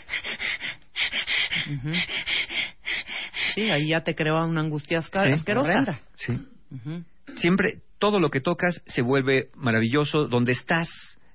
Sí, 3.56 3.70
ahí 3.70 3.90
ya 3.90 4.02
te 4.02 4.16
creó 4.16 4.44
una 4.44 4.62
angustia 4.62 5.02
Sí. 5.02 5.10
asquerosa. 5.14 5.72
Horrenda. 5.72 6.00
Sí. 6.16 6.34
Ujú. 6.72 7.04
Siempre, 7.36 7.80
todo 8.00 8.20
lo 8.20 8.30
que 8.30 8.40
tocas 8.42 8.82
se 8.86 9.02
vuelve 9.02 9.50
maravilloso. 9.56 10.28
Donde 10.28 10.52
estás, 10.54 10.90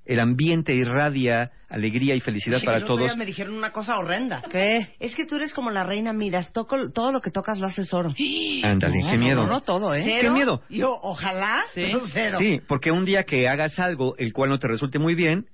el 0.04 0.20
ambiente 0.20 0.74
irradia 0.74 1.52
alegría 1.68 2.14
y 2.14 2.20
felicidad 2.20 2.58
Sí, 2.60 2.64
para 2.66 2.78
el 2.78 2.84
otro 2.84 2.96
todos. 2.96 3.08
día 3.10 3.16
me 3.16 3.26
dijeron 3.26 3.54
una 3.54 3.72
cosa 3.72 3.98
horrenda. 3.98 4.42
¿Qué? 4.50 4.94
Es 4.98 5.14
que 5.14 5.26
tú 5.26 5.36
eres 5.36 5.52
como 5.54 5.70
la 5.70 5.84
reina 5.84 6.12
Midas. 6.12 6.50
Toco, 6.52 6.90
todo 6.92 7.12
lo 7.12 7.20
que 7.20 7.30
tocas 7.30 7.58
lo 7.58 7.66
haces 7.66 7.92
oro. 7.92 8.14
Ándale, 8.64 8.98
qué 9.10 9.18
miedo. 9.18 9.42
No, 9.42 9.48
no 9.52 9.60
todo, 9.60 9.94
¿eh? 9.94 10.02
¿Cero? 10.02 10.20
Qué 10.22 10.30
miedo. 10.30 10.62
Yo, 10.70 10.88
ojalá, 11.02 11.62
Sí. 11.74 11.82
pero 11.86 12.00
cero. 12.12 12.38
Sí, 12.40 12.60
porque 12.66 12.90
un 12.90 13.04
día 13.04 13.24
que 13.24 13.48
hagas 13.48 13.78
algo 13.78 14.16
el 14.16 14.32
cual 14.32 14.50
no 14.50 14.58
te 14.58 14.66
resulte 14.66 14.98
muy 14.98 15.14
bien, 15.14 15.46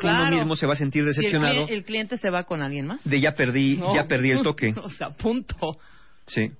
Claro. 0.00 0.28
uno 0.28 0.36
mismo 0.36 0.56
se 0.56 0.66
va 0.66 0.72
a 0.72 0.76
sentir 0.76 1.02
el, 1.02 1.08
decepcionado 1.08 1.66
cli- 1.66 1.70
el 1.72 1.84
cliente 1.84 2.18
se 2.18 2.30
va 2.30 2.44
con 2.44 2.62
alguien 2.62 2.86
más. 2.86 3.04
de 3.04 3.20
ya 3.20 3.34
perdí, 3.34 3.76
No. 3.76 3.94
ya 3.94 4.04
perdí 4.04 4.30
el 4.30 4.42
toque. 4.42 4.74
o 4.82 4.90
sea, 4.90 5.10
punto. 5.10 5.78
Sí. 6.26 6.50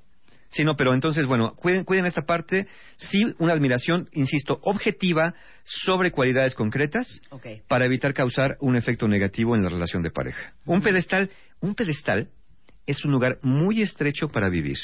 Sí, 0.51 0.63
no, 0.65 0.77
pero 0.77 0.95
entonces, 0.95 1.27
bueno, 1.27 1.55
cuiden, 1.57 1.83
cuiden 1.85 2.07
esta 2.07 2.23
parte. 2.23 2.69
Sí, 2.97 3.25
una 3.39 3.53
admiración, 3.55 4.09
insisto, 4.13 4.61
objetiva 4.63 5.35
sobre 5.65 6.13
cualidades 6.13 6.55
concretas 6.55 7.21
Ok. 7.31 7.47
para 7.67 7.87
evitar 7.87 8.15
causar 8.15 8.57
un 8.61 8.77
efecto 8.77 9.09
negativo 9.09 9.57
en 9.57 9.65
la 9.65 9.69
relación 9.69 10.03
de 10.05 10.13
pareja. 10.13 10.53
Un 10.65 10.81
pedestal, 10.81 11.31
un 11.61 11.75
pedestal 11.75 12.29
es 12.87 13.05
un 13.05 13.11
lugar 13.11 13.39
muy 13.43 13.83
estrecho 13.83 14.29
para 14.29 14.49
vivir. 14.49 14.77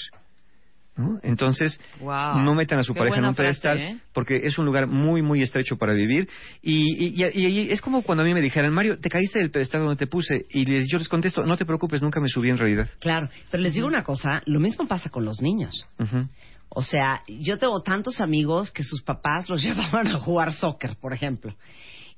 ¿No? 0.96 1.18
Entonces, 1.22 1.80
Wow. 2.00 2.40
no 2.42 2.54
metan 2.54 2.78
a 2.78 2.82
su 2.82 2.92
Qué 2.92 2.98
pareja 2.98 3.18
en 3.18 3.24
un 3.24 3.34
pedestal 3.34 3.78
frase, 3.78 3.92
¿eh? 3.94 4.00
porque 4.12 4.40
es 4.44 4.58
un 4.58 4.66
lugar 4.66 4.86
muy, 4.86 5.22
muy 5.22 5.42
estrecho 5.42 5.76
para 5.76 5.92
vivir. 5.94 6.28
Y, 6.62 7.06
y- 7.06 7.24
y- 7.34 7.46
y 7.46 7.70
es 7.70 7.80
como 7.80 8.02
cuando 8.02 8.22
a 8.22 8.26
mí 8.26 8.34
me 8.34 8.40
dijeran, 8.42 8.72
Mario, 8.72 8.98
te 8.98 9.08
caíste 9.08 9.38
del 9.38 9.50
pedestal 9.50 9.80
donde 9.82 9.96
te 9.96 10.06
puse. 10.06 10.46
Y 10.50 10.66
les- 10.66 10.88
yo 10.90 10.98
les 10.98 11.08
contesto, 11.08 11.42
no 11.44 11.56
te 11.56 11.64
preocupes, 11.64 12.02
nunca 12.02 12.20
me 12.20 12.28
subí 12.28 12.50
en 12.50 12.58
realidad. 12.58 12.88
Claro, 13.00 13.28
pero 13.50 13.62
les 13.62 13.74
digo 13.74 13.86
una 13.86 14.02
cosa, 14.04 14.42
lo 14.46 14.60
mismo 14.60 14.86
pasa 14.86 15.08
con 15.10 15.24
los 15.24 15.40
niños. 15.40 15.86
O 16.68 16.82
sea, 16.82 17.22
yo 17.26 17.58
tengo 17.58 17.80
tantos 17.82 18.20
amigos 18.20 18.70
que 18.70 18.84
sus 18.84 19.02
papás 19.02 19.48
los 19.48 19.62
llevaban 20.02 20.06
a 20.08 20.18
jugar 20.18 20.52
soccer, 20.52 20.96
por 21.00 21.12
ejemplo. 21.12 21.54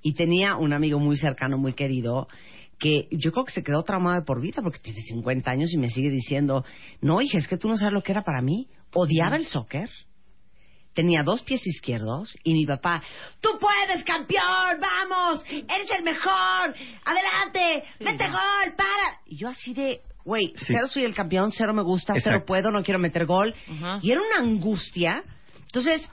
Y 0.03 0.15
tenía 0.15 0.57
un 0.57 0.73
amigo 0.73 0.99
muy 0.99 1.16
cercano, 1.16 1.57
muy 1.59 1.74
querido, 1.74 2.27
que 2.82 3.06
yo 3.12 3.30
creo 3.30 3.44
que 3.44 3.52
se 3.52 3.62
quedó 3.62 3.84
traumado 3.84 4.18
de 4.18 4.26
por 4.26 4.40
vida 4.40 4.60
porque 4.60 4.80
tiene 4.80 5.00
50 5.02 5.48
años 5.48 5.72
y 5.72 5.78
me 5.78 5.88
sigue 5.88 6.10
diciendo, 6.10 6.64
no, 7.00 7.20
hija, 7.20 7.38
es 7.38 7.46
que 7.46 7.56
tú 7.56 7.68
no 7.68 7.76
sabes 7.76 7.94
lo 7.94 8.02
que 8.02 8.10
era 8.10 8.24
para 8.24 8.42
mí. 8.42 8.66
Odiaba 8.92 9.36
el 9.36 9.46
soccer. 9.46 9.88
Tenía 10.92 11.22
dos 11.22 11.42
pies 11.42 11.64
izquierdos 11.64 12.36
y 12.42 12.52
mi 12.54 12.66
papá, 12.66 13.00
tú 13.40 13.50
puedes, 13.60 14.02
campeón, 14.04 14.80
vamos, 14.80 15.44
eres 15.48 15.90
el 15.96 16.02
mejor, 16.04 16.74
adelante, 17.04 17.84
mete 18.00 18.26
gol, 18.26 18.74
para. 18.76 19.20
Y 19.26 19.36
yo 19.38 19.48
así 19.48 19.72
de, 19.74 20.00
güey, 20.24 20.52
Sí. 20.56 20.64
cero 20.74 20.88
soy 20.88 21.04
el 21.04 21.14
campeón, 21.14 21.52
cero 21.56 21.72
me 21.72 21.82
gusta, 21.82 22.14
cero 22.22 22.42
puedo, 22.46 22.70
no 22.72 22.82
quiero 22.82 22.98
meter 22.98 23.24
gol. 23.26 23.54
Y 24.02 24.10
era 24.10 24.20
una 24.20 24.40
angustia. 24.46 25.22
Entonces, 25.66 26.10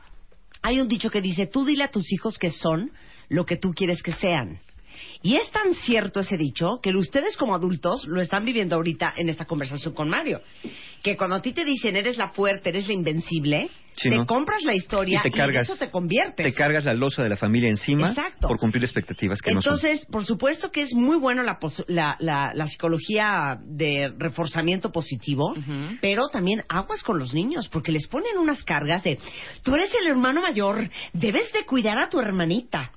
hay 0.62 0.80
un 0.80 0.88
dicho 0.88 1.10
que 1.10 1.20
dice, 1.20 1.48
tú 1.48 1.66
dile 1.66 1.84
a 1.84 1.92
tus 1.92 2.10
hijos 2.14 2.38
que 2.38 2.52
son 2.52 2.92
lo 3.28 3.46
que 3.46 3.58
tú 3.58 3.74
quieres 3.74 4.02
que 4.04 4.14
sean. 4.14 4.60
Y 5.22 5.36
es 5.36 5.52
tan 5.52 5.74
cierto 5.74 6.22
ese 6.22 6.38
dicho 6.38 6.80
que 6.82 6.92
ustedes 6.96 7.36
como 7.36 7.54
adultos 7.54 8.06
lo 8.08 8.22
están 8.22 8.46
viviendo 8.46 8.76
ahorita 8.76 9.14
en 9.18 9.28
esta 9.28 9.44
conversación 9.46 9.94
con 9.94 10.08
Mario. 10.10 10.40
Que 11.04 11.18
cuando 11.18 11.36
a 11.36 11.42
ti 11.42 11.52
te 11.52 11.66
dicen 11.66 11.96
eres 11.98 12.18
la 12.18 12.30
fuerte, 12.30 12.70
eres 12.70 12.88
la 12.88 12.94
invencible, 12.94 13.70
Sí, 13.94 14.08
te 14.10 14.16
¿no? 14.16 14.26
compras 14.26 14.64
la 14.64 14.74
historia 14.76 15.20
y 15.20 15.30
te 15.30 15.38
cargas, 15.38 15.68
en 15.68 15.74
eso 15.76 15.86
te 15.86 15.92
conviertes. 15.92 16.46
te 16.46 16.54
cargas 16.54 16.86
la 16.86 16.94
losa 16.94 17.22
de 17.22 17.28
la 17.28 17.36
familia 17.36 17.70
encima 17.70 18.10
Exacto. 18.10 18.48
por 18.48 18.58
cumplir 18.60 18.82
expectativas 18.86 19.42
que 19.42 19.52
no 19.54 19.62
son. 19.62 19.74
Entonces, 19.74 20.06
por 20.06 20.24
supuesto 20.26 20.72
que 20.72 20.84
es 20.84 20.94
muy 20.94 21.18
bueno 21.18 21.44
la, 21.44 21.60
la, 21.88 22.16
la- 22.20 22.54
la 22.54 22.68
psicología 22.68 23.58
de 23.66 24.14
reforzamiento 24.18 24.90
positivo, 24.92 25.54
pero 26.02 26.30
también 26.30 26.62
aguas 26.70 27.04
con 27.04 27.20
los 27.20 27.34
niños, 27.34 27.68
porque 27.68 27.92
les 27.92 28.08
ponen 28.08 28.38
unas 28.38 28.64
cargas 28.64 29.04
de, 29.04 29.18
tú 29.64 29.76
eres 29.76 29.92
el 30.00 30.08
hermano 30.08 30.42
mayor, 30.42 30.90
debes 31.12 31.52
de 31.52 31.66
cuidar 31.66 31.98
a 32.00 32.08
tu 32.10 32.20
hermanita. 32.22 32.92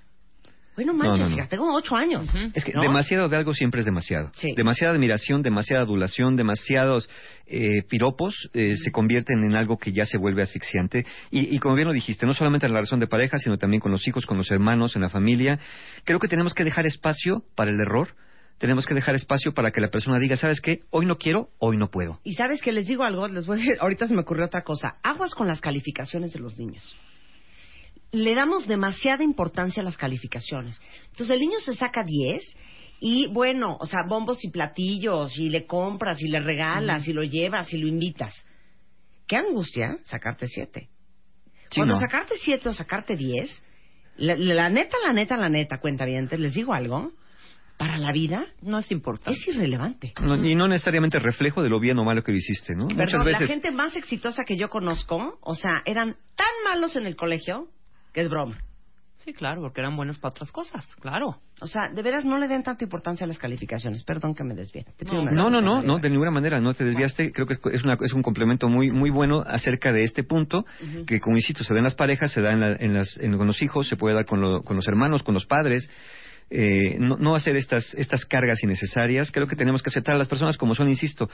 Bueno, 0.75 0.95
manches, 0.95 1.19
No, 1.19 1.25
no, 1.25 1.31
no. 1.31 1.37
hija, 1.37 1.49
tengo 1.49 1.75
ocho 1.75 1.95
años. 1.95 2.27
Es 2.55 2.65
que 2.65 2.73
¿no? 2.73 2.81
demasiado 2.83 3.29
de 3.29 3.37
algo 3.37 3.53
siempre 3.53 3.81
es 3.81 3.85
demasiado. 3.85 4.31
Sí. 4.37 4.55
Demasiada 4.57 4.95
admiración, 4.95 5.43
demasiada 5.43 5.83
adulación, 5.83 6.35
demasiados 6.37 7.11
eh, 7.47 7.83
piropos 7.89 8.49
eh, 8.55 8.77
se 8.77 8.91
convierten 8.91 9.45
en 9.45 9.55
algo 9.55 9.77
que 9.79 9.93
ya 9.93 10.07
se 10.07 10.17
vuelve 10.17 10.43
asfixiante. 10.43 11.05
Y, 11.31 11.55
y 11.55 11.59
como 11.59 11.75
bien 11.75 11.89
lo 11.89 11.95
dijiste, 11.95 12.27
no 12.27 12.33
solamente 12.33 12.67
en 12.67 12.73
la 12.73 12.79
relación 12.79 13.01
de 13.01 13.07
pareja, 13.07 13.37
sino 13.39 13.59
también 13.59 13.81
con 13.81 13.93
los 13.93 14.07
hijos, 14.09 14.25
con 14.25 14.39
los 14.39 14.51
hermanos, 14.51 14.97
en 14.97 15.03
la 15.03 15.11
familia. 15.11 15.59
Creo 16.05 16.19
que 16.19 16.29
tenemos 16.29 16.55
que 16.55 16.65
dejar 16.65 16.87
espacio 16.87 17.43
para 17.55 17.71
el 17.71 17.77
error. 17.79 18.15
Tenemos 18.59 18.87
que 18.87 18.95
dejar 18.95 19.17
espacio 19.17 19.53
para 19.53 19.73
que 19.73 19.81
la 19.81 19.89
persona 19.89 20.19
diga, 20.21 20.37
¿sabes 20.37 20.61
qué? 20.61 20.83
Hoy 20.91 21.05
no 21.05 21.17
quiero, 21.17 21.49
hoy 21.59 21.77
no 21.77 21.91
puedo. 21.91 22.21
Y 22.23 22.35
sabes 22.35 22.63
que 22.63 22.71
les 22.71 22.87
digo 22.87 23.03
algo, 23.03 23.27
les 23.27 23.45
voy 23.45 23.57
a 23.57 23.61
decir, 23.61 23.77
ahorita 23.81 24.07
se 24.07 24.15
me 24.15 24.21
ocurrió 24.21 24.47
otra 24.47 24.63
cosa. 24.63 24.95
Aguas 25.03 25.35
con 25.35 25.49
las 25.49 25.61
calificaciones 25.61 26.33
de 26.33 26.39
los 26.39 26.57
niños. 26.59 26.97
Le 28.13 28.35
damos 28.35 28.67
demasiada 28.69 29.25
importancia 29.25 29.81
a 29.81 29.85
las 29.85 29.97
calificaciones. 29.97 30.81
Entonces 31.11 31.31
el 31.31 31.41
niño 31.41 31.59
se 31.61 31.75
saca 31.75 32.05
10 32.05 32.43
y 33.01 33.27
bueno, 33.29 33.77
o 33.81 33.87
sea, 33.87 34.01
bombos 34.07 34.45
y 34.45 34.51
platillos 34.51 35.37
y 35.39 35.49
le 35.49 35.67
compras 35.67 36.21
y 36.23 36.29
le 36.29 36.39
regalas 36.41 37.09
y 37.09 37.13
lo 37.13 37.23
llevas 37.25 37.73
y 37.73 37.79
lo 37.79 37.89
invitas. 37.89 38.35
Qué 39.27 39.37
angustia 39.37 39.99
sacarte 40.05 40.47
7. 40.47 40.89
Sí, 41.71 41.77
Cuando 41.77 41.95
no. 41.95 42.01
sacarte 42.01 42.35
7 42.39 42.69
o 42.69 42.73
sacarte 42.75 43.17
10, 43.17 43.65
la, 44.19 44.37
la 44.37 44.69
neta, 44.69 44.97
la 45.07 45.13
neta, 45.15 45.37
la 45.39 45.49
neta, 45.49 45.79
cuenta 45.81 46.05
les 46.05 46.53
digo 46.55 46.75
algo, 46.75 47.13
para 47.79 47.97
la 47.97 48.13
vida 48.13 48.47
No 48.61 48.79
es 48.79 48.93
importante. 48.93 49.41
es 49.41 49.49
irrelevante. 49.49 50.13
No- 50.21 50.37
y 50.45 50.55
no 50.55 50.69
necesariamente 50.69 51.19
reflejo 51.19 51.63
de 51.63 51.71
lo 51.71 51.81
bien 51.81 51.99
o 51.99 52.05
malo 52.05 52.23
que 52.23 52.31
lo 52.31 52.37
hiciste, 52.39 52.75
¿no? 52.75 52.85
Muchas 52.85 53.11
Perdón, 53.11 53.25
veces. 53.25 53.41
la 53.41 53.47
gente 53.47 53.71
más 53.71 53.97
exitosa 53.97 54.45
que 54.45 54.57
yo 54.59 54.69
conozco, 54.69 55.39
o 55.41 55.55
sea, 55.55 55.83
eran 55.87 56.17
tan 56.37 56.47
malos 56.69 56.95
en 56.97 57.07
el 57.07 57.17
colegio 57.17 57.69
que 58.13 58.21
es 58.21 58.29
broma. 58.29 58.57
Sí, 59.25 59.33
claro, 59.33 59.61
porque 59.61 59.81
eran 59.81 59.95
buenos 59.95 60.19
para 60.19 60.31
otras 60.33 60.51
cosas, 60.51 60.85
claro. 60.97 61.37
O 61.61 61.67
sea, 61.69 61.83
de 61.95 62.03
veras 62.03 62.25
no 62.25 62.39
le 62.39 62.49
den 62.49 62.65
tanta 62.65 62.83
importancia 62.83 63.25
a 63.25 63.29
las 63.29 63.39
calificaciones. 63.39 64.03
Perdón 64.03 64.35
que 64.35 64.43
me 64.43 64.53
desvíe. 64.55 64.85
No, 65.05 65.23
No, 65.31 65.49
no, 65.49 65.61
no, 65.61 65.81
no, 65.81 65.99
de 66.01 66.11
ninguna 66.11 66.33
manera, 66.33 66.59
no 66.61 66.75
te 66.75 66.83
desviaste. 66.85 67.31
Creo 67.31 67.47
que 67.47 67.55
es- 67.73 67.85
una- 67.85 67.97
es 68.01 68.13
un 68.13 68.23
complemento 68.23 68.69
muy 68.69 68.91
muy 68.91 69.11
bueno 69.11 69.45
acerca 69.47 69.93
de 69.93 70.03
este 70.03 70.25
punto, 70.25 70.65
que 71.07 71.21
como 71.21 71.37
insisto, 71.37 71.63
se 71.63 71.73
da 71.73 71.79
en 71.79 71.85
las 71.85 71.95
parejas, 71.95 72.33
se 72.33 72.41
da 72.43 72.51
en, 72.53 72.59
la- 72.61 72.73
en 72.75 72.95
las, 72.95 73.17
en- 73.19 73.37
con 73.39 73.47
los 73.47 73.63
hijos, 73.63 73.87
se 73.87 73.97
puede 73.97 74.17
dar 74.17 74.27
con, 74.27 74.41
lo- 74.41 74.63
con 74.63 74.75
los 74.75 74.89
hermanos, 74.89 75.23
con 75.23 75.35
los 75.35 75.47
padres. 75.47 75.89
Eh, 76.55 76.97
no, 76.99 77.17
no 77.17 77.35
hacer 77.35 77.57
estas, 77.57 77.95
estas 77.95 78.27
cargas 78.27 78.63
innecesarias. 78.63 79.31
Creo 79.33 79.47
que 79.47 79.57
tenemos 79.57 79.83
que 79.83 79.89
aceptar 79.89 80.15
a 80.17 80.19
las 80.19 80.29
personas 80.29 80.59
como 80.59 80.75
son, 80.75 80.87
insisto, 80.87 81.31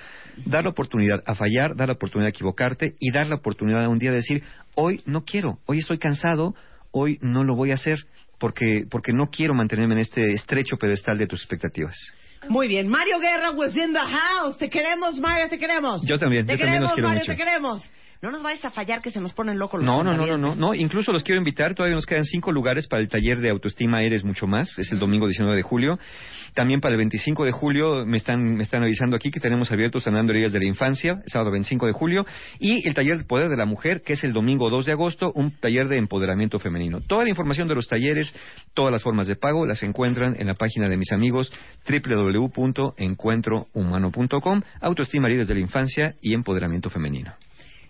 dar 0.47 0.63
la 0.63 0.71
oportunidad 0.71 1.25
a 1.27 1.35
fallar, 1.35 1.75
dar 1.75 1.89
la 1.89 1.95
oportunidad 1.95 2.27
a 2.29 2.31
equivocarte 2.31 2.95
y 3.01 3.11
dar 3.11 3.27
la 3.27 3.35
oportunidad 3.35 3.85
a 3.85 3.89
un 3.89 3.99
día 3.99 4.11
de 4.11 4.19
decir, 4.19 4.45
hoy 4.77 5.03
no 5.07 5.25
quiero, 5.25 5.59
hoy 5.67 5.79
estoy 5.79 5.99
cansado, 5.99 6.55
hoy 6.93 7.19
no 7.21 7.43
lo 7.43 7.57
voy 7.57 7.73
a 7.73 7.75
hacer 7.75 7.99
porque, 8.39 8.85
porque 8.89 9.13
no 9.13 9.27
quiero 9.31 9.55
mantenerme 9.55 9.95
en 9.95 10.01
este 10.03 10.33
estrecho 10.33 10.77
pedestal 10.77 11.19
de 11.19 11.27
tus 11.27 11.41
expectativas. 11.41 11.97
Muy 12.49 12.69
bien. 12.69 12.87
Mario 12.89 13.19
Guerra 13.19 13.51
was 13.51 13.77
in 13.77 13.93
the 13.93 13.99
house. 13.99 14.57
Te 14.57 14.71
queremos, 14.71 15.19
Mario, 15.19 15.49
te 15.49 15.59
queremos. 15.59 16.01
Yo 16.07 16.17
también, 16.17 16.47
Te 16.47 16.53
yo 16.53 16.59
también 16.61 16.83
los 16.83 16.93
queremos, 16.93 16.95
quiero 16.95 17.09
Mario, 17.09 17.23
mucho. 17.23 17.33
te 17.33 17.37
queremos. 17.37 17.93
No 18.21 18.33
nos 18.33 18.43
vayas 18.43 18.65
a 18.65 18.73
fallar 18.73 19.01
que 19.01 19.13
se 19.13 19.21
nos 19.21 19.33
ponen 19.33 19.61
locos 19.61 19.79
los 19.79 19.87
No, 19.87 20.03
no, 20.03 20.13
no, 20.13 20.27
no, 20.27 20.37
no, 20.37 20.57
no. 20.57 20.75
Incluso 20.75 21.13
los 21.13 21.23
quiero 21.23 21.39
invitar. 21.39 21.75
Todavía 21.75 21.95
nos 21.95 22.05
quedan 22.05 22.25
cinco 22.25 22.51
lugares 22.51 22.89
para 22.89 23.01
el 23.01 23.09
taller 23.09 23.39
de 23.39 23.49
autoestima 23.49 24.03
Eres 24.03 24.25
Mucho 24.25 24.49
Más. 24.49 24.77
Es 24.77 24.91
el 24.91 24.99
domingo 24.99 25.29
19 25.29 25.55
de 25.55 25.63
julio. 25.63 26.01
También 26.53 26.81
para 26.81 26.95
el 26.95 26.99
25 26.99 27.45
de 27.45 27.53
julio 27.53 28.05
me 28.05 28.17
están, 28.17 28.57
me 28.57 28.65
están 28.65 28.83
avisando 28.83 29.15
aquí 29.15 29.31
que 29.31 29.39
tenemos 29.39 29.71
abiertos 29.71 30.03
sanando 30.03 30.33
heridas 30.33 30.53
de 30.53 30.59
la 30.59 30.65
infancia, 30.65 31.23
sábado 31.29 31.53
25 31.53 31.87
de 31.87 31.93
julio. 31.93 32.27
Y 32.59 32.89
el 32.89 32.95
taller 32.95 33.19
del 33.19 33.27
poder 33.27 33.51
de 33.51 33.57
la 33.57 33.67
mujer, 33.67 34.03
que 34.03 34.15
es 34.15 34.25
el 34.25 34.33
domingo 34.33 34.69
2 34.69 34.87
de 34.87 34.93
agosto, 34.93 35.31
un 35.37 35.53
taller 35.53 35.87
de 35.87 35.99
empoderamiento 35.99 36.59
femenino. 36.59 37.01
Toda 37.01 37.23
la 37.23 37.31
información 37.31 37.69
de 37.69 37.77
los 37.77 37.87
talleres, 37.87 38.35
todas 38.75 38.91
las 38.91 39.05
formas 39.05 39.29
de 39.29 39.37
pago, 39.37 39.65
las 39.65 39.85
encuentran 39.85 40.35
en 40.41 40.49
la 40.49 40.55
página 40.55 40.89
de 40.89 40.97
mis 40.97 41.13
amigos 41.13 41.53
www.encuentrohumano.com. 41.89 44.63
Autoestima 44.81 45.29
heridas 45.29 45.47
de 45.47 45.55
la 45.55 45.61
infancia 45.61 46.17
y 46.21 46.35
empoderamiento 46.35 46.91
femenino. 46.91 47.33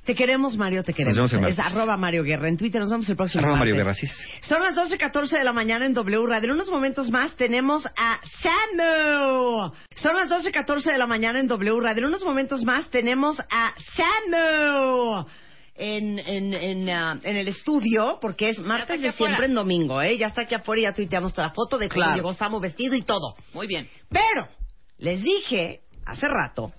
Te 0.08 0.14
queremos, 0.14 0.56
Mario, 0.56 0.82
te 0.82 0.94
queremos. 0.94 1.18
Nos 1.18 1.30
vemos 1.32 1.48
el 1.48 1.52
es 1.52 1.58
arroba 1.58 1.98
Mario 1.98 2.22
Guerra. 2.24 2.48
En 2.48 2.56
Twitter 2.56 2.80
nos 2.80 2.88
vemos 2.88 3.06
el 3.10 3.14
próximo 3.14 3.42
Arroba 3.42 3.58
Mario 3.58 3.74
martes. 3.76 4.00
Guerra, 4.02 4.16
sí. 4.16 4.48
Son 4.48 4.62
las 4.62 4.74
12.14 4.74 5.36
de 5.36 5.44
la 5.44 5.52
mañana 5.52 5.84
en 5.84 5.92
W 5.92 6.26
Radio. 6.26 6.48
En 6.48 6.54
unos 6.54 6.70
momentos 6.70 7.10
más 7.10 7.36
tenemos 7.36 7.84
a 7.94 8.18
Samu. 8.42 9.70
Son 9.96 10.16
las 10.16 10.30
12.14 10.30 10.92
de 10.92 10.96
la 10.96 11.06
mañana 11.06 11.40
en 11.40 11.46
W 11.46 11.78
Radio. 11.82 12.04
En 12.04 12.08
unos 12.08 12.24
momentos 12.24 12.64
más 12.64 12.88
tenemos 12.88 13.38
a 13.50 13.74
Samu. 13.98 15.26
En, 15.74 16.18
en, 16.18 16.54
en, 16.54 16.88
ah, 16.88 17.20
en 17.22 17.36
el 17.36 17.48
estudio, 17.48 18.16
porque 18.18 18.48
es 18.48 18.58
martes 18.60 19.02
de 19.02 19.12
siempre 19.12 19.44
en 19.44 19.54
domingo, 19.54 20.00
¿eh? 20.00 20.16
Ya 20.16 20.28
está 20.28 20.40
aquí 20.42 20.54
afuera 20.54 20.80
y 20.80 20.84
ya 20.84 20.94
tuiteamos 20.94 21.34
toda 21.34 21.48
la 21.48 21.52
foto 21.52 21.76
de 21.76 21.90
cómo 21.90 22.00
Claro. 22.00 22.16
llegó 22.16 22.32
Samu 22.32 22.60
vestido 22.60 22.94
y 22.96 23.02
todo. 23.02 23.34
Muy 23.52 23.66
bien. 23.66 23.86
Pero, 24.08 24.48
les 24.96 25.22
dije 25.22 25.80
hace 26.08 26.26
rato 26.28 26.72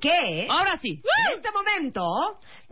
que 0.00 0.46
Ahora 0.48 0.78
sí. 0.78 1.00
en 1.30 1.36
este 1.36 1.50
momento 1.52 2.04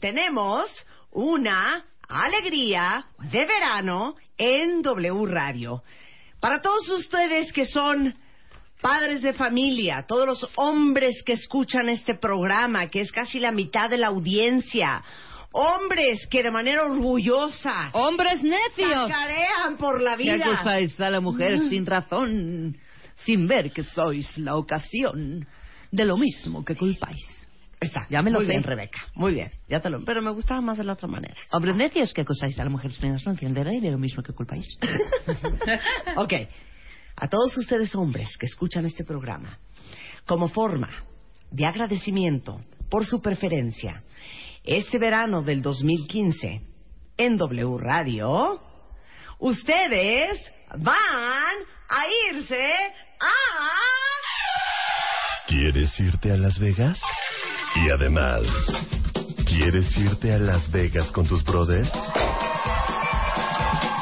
tenemos 0.01 0.67
una 1.13 1.85
alegría 2.09 3.07
de 3.31 3.47
verano 3.47 4.17
en 4.37 4.83
W 4.83 5.27
Radio. 5.27 5.83
Para 6.41 6.61
todos 6.61 6.89
ustedes 6.89 7.53
que 7.53 7.67
son 7.67 8.15
padres 8.81 9.23
de 9.23 9.35
familia, 9.35 10.05
todos 10.07 10.27
los 10.27 10.49
hombres 10.57 11.23
que 11.25 11.35
escuchan 11.35 11.89
este 11.89 12.15
programa, 12.15 12.89
que 12.89 13.01
es 13.01 13.13
casi 13.13 13.39
la 13.39 13.53
mitad 13.53 13.89
de 13.91 13.99
la 13.99 14.09
audiencia, 14.09 15.03
Hombres 15.53 16.29
que 16.31 16.45
de 16.45 16.51
manera 16.53 16.85
orgullosa. 16.85 17.91
Hombres 17.93 18.41
necios. 18.41 19.09
Cacarean 19.09 19.77
por 19.79 20.01
la 20.01 20.15
vida. 20.15 20.37
Que 20.37 20.45
acusáis 20.45 21.01
a 21.01 21.11
la 21.11 21.19
mujer 21.19 21.59
sin 21.69 21.85
razón, 21.87 22.79
sin 23.25 23.49
ver 23.49 23.73
que 23.73 23.83
sois 23.83 24.39
la 24.39 24.55
ocasión 24.55 25.49
de 25.91 26.05
lo 26.05 26.17
mismo 26.17 26.65
que 26.65 26.77
culpáis. 26.77 27.25
Está, 27.81 28.07
Ya 28.11 28.21
me 28.21 28.31
lo 28.31 28.39
muy 28.39 28.47
sé. 28.47 28.53
bien, 28.53 28.63
Rebeca. 28.63 29.01
Muy 29.15 29.33
bien, 29.35 29.51
ya 29.67 29.81
te 29.81 29.89
lo. 29.89 30.05
Pero 30.05 30.21
me 30.21 30.31
gustaba 30.31 30.61
más 30.61 30.77
de 30.77 30.85
la 30.85 30.93
otra 30.93 31.09
manera. 31.09 31.35
Hombres 31.53 31.77
necios 31.77 32.13
que 32.13 32.21
acusáis 32.21 32.59
a 32.61 32.65
la 32.65 32.71
mujer 32.71 32.93
sin 32.93 33.13
razón, 33.13 33.39
ver 33.41 33.67
de 33.81 33.91
lo 33.91 33.97
mismo 33.99 34.23
que 34.23 34.35
culpáis. 34.35 34.67
ok. 36.17 36.33
A 37.17 37.29
todos 37.29 37.57
ustedes 37.57 37.95
hombres 37.95 38.37
que 38.39 38.47
escuchan 38.47 38.85
este 38.85 39.05
programa, 39.05 39.59
como 40.27 40.49
forma 40.49 40.91
de 41.51 41.67
agradecimiento 41.67 42.61
por 42.91 43.07
su 43.07 43.21
preferencia, 43.23 44.03
este 44.63 44.99
verano 44.99 45.43
del 45.43 45.63
2015 45.63 46.61
en 47.17 47.37
W 47.37 47.79
Radio, 47.79 48.61
ustedes 49.39 50.39
van 50.77 51.57
a 51.89 52.03
irse 52.31 52.73
a... 53.21 54.40
¿Quieres 55.51 55.99
irte 55.99 56.31
a 56.31 56.37
Las 56.37 56.61
Vegas? 56.61 56.97
Y 57.75 57.91
además, 57.91 58.43
¿quieres 59.45 59.97
irte 59.97 60.33
a 60.33 60.39
Las 60.39 60.71
Vegas 60.71 61.11
con 61.11 61.27
tus 61.27 61.43
brothers? 61.43 61.91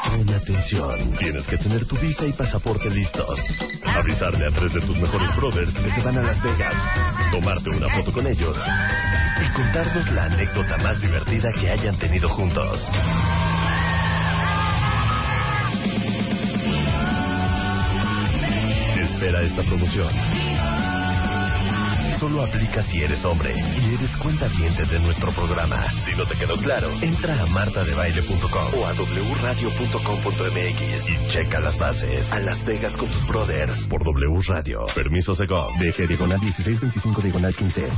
Pon 0.05 0.35
atención, 0.35 1.17
tienes 1.19 1.47
que 1.47 1.57
tener 1.57 1.87
tu 1.87 1.97
visa 1.97 2.27
y 2.27 2.35
pasaporte 2.35 2.91
listos. 2.91 3.39
Avisarle 3.83 4.47
a 4.47 4.51
tres 4.51 4.75
de 4.75 4.81
tus 4.83 4.97
mejores 4.99 5.35
brothers 5.37 5.73
que 5.73 5.91
se 5.91 6.03
van 6.03 6.19
a 6.19 6.23
Las 6.23 6.43
Vegas, 6.43 6.75
tomarte 7.33 7.71
una 7.71 7.89
foto 7.97 8.13
con 8.13 8.27
ellos 8.27 8.59
y 9.41 9.55
contarnos 9.55 10.13
la 10.13 10.25
anécdota 10.25 10.77
más 10.77 11.01
divertida 11.01 11.49
que 11.59 11.71
hayan 11.71 11.99
tenido 11.99 12.29
juntos. 12.29 12.79
Espera 19.01 19.43
esta 19.43 19.63
promoción. 19.63 20.48
Solo 22.19 22.43
aplica 22.43 22.83
si 22.83 22.99
eres 22.99 23.25
hombre 23.25 23.55
y 23.55 23.95
eres 23.95 24.11
cuenta 24.17 24.49
de 24.49 24.99
nuestro 24.99 25.31
programa. 25.33 25.87
Si 26.05 26.17
no 26.17 26.25
te 26.25 26.37
quedó 26.37 26.57
claro, 26.57 26.91
entra 27.01 27.43
a 27.43 27.47
martadebaile.com 27.47 28.75
o 28.75 28.87
a 28.87 28.93
wradio.com.mx 28.93 31.09
y 31.09 31.29
checa 31.29 31.61
las 31.61 31.79
bases. 31.79 32.27
A 32.33 32.41
Las 32.41 32.65
Vegas 32.65 32.97
con 32.97 33.09
tus 33.09 33.25
brothers 33.29 33.87
por 33.87 34.03
W 34.03 34.43
Radio. 34.49 34.85
Permiso 34.97 35.33
Segov. 35.35 35.79
DG 35.79 36.09
diagonal 36.09 36.41
1625 36.41 37.23
diagonal 37.23 37.55
15. 37.55 37.89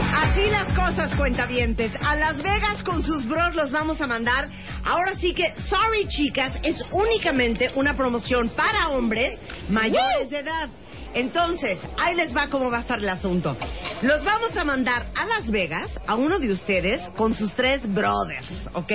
Así 0.00 0.50
las 0.50 0.72
cosas, 0.72 1.14
cuentavientes. 1.14 1.92
A 2.04 2.16
Las 2.16 2.42
Vegas 2.42 2.82
con 2.82 3.04
sus 3.04 3.28
bros 3.28 3.54
los 3.54 3.70
vamos 3.70 4.00
a 4.00 4.08
mandar. 4.08 4.48
Ahora 4.84 5.14
sí 5.16 5.34
que, 5.34 5.54
sorry 5.68 6.08
chicas, 6.08 6.58
es 6.64 6.82
únicamente 6.90 7.70
una 7.76 7.94
promoción 7.94 8.48
para 8.56 8.88
hombres 8.88 9.38
mayores 9.68 10.30
de 10.30 10.40
edad. 10.40 10.68
Entonces, 11.14 11.80
ahí 11.98 12.14
les 12.14 12.36
va 12.36 12.48
cómo 12.48 12.70
va 12.70 12.78
a 12.78 12.80
estar 12.80 12.98
el 12.98 13.08
asunto. 13.08 13.56
Los 14.02 14.24
vamos 14.24 14.56
a 14.56 14.64
mandar 14.64 15.10
a 15.14 15.26
Las 15.26 15.50
Vegas, 15.50 15.90
a 16.06 16.14
uno 16.14 16.38
de 16.38 16.52
ustedes, 16.52 17.00
con 17.16 17.34
sus 17.34 17.52
tres 17.54 17.82
brothers, 17.92 18.50
¿ok? 18.74 18.92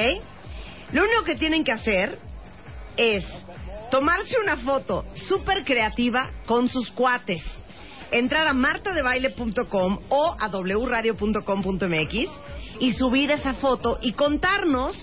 Lo 0.91 1.03
único 1.03 1.23
que 1.23 1.35
tienen 1.35 1.63
que 1.63 1.71
hacer 1.71 2.19
es 2.95 3.25
tomarse 3.89 4.37
una 4.39 4.57
foto 4.57 5.05
súper 5.13 5.63
creativa 5.63 6.31
con 6.45 6.69
sus 6.69 6.91
cuates. 6.91 7.43
Entrar 8.11 8.47
a 8.47 8.53
martadebaile.com 8.53 9.99
o 10.09 10.35
a 10.39 10.47
wradio.com.mx 10.47 12.29
y 12.79 12.93
subir 12.93 13.31
esa 13.31 13.55
foto 13.55 13.97
y 14.01 14.13
contarnos 14.13 14.95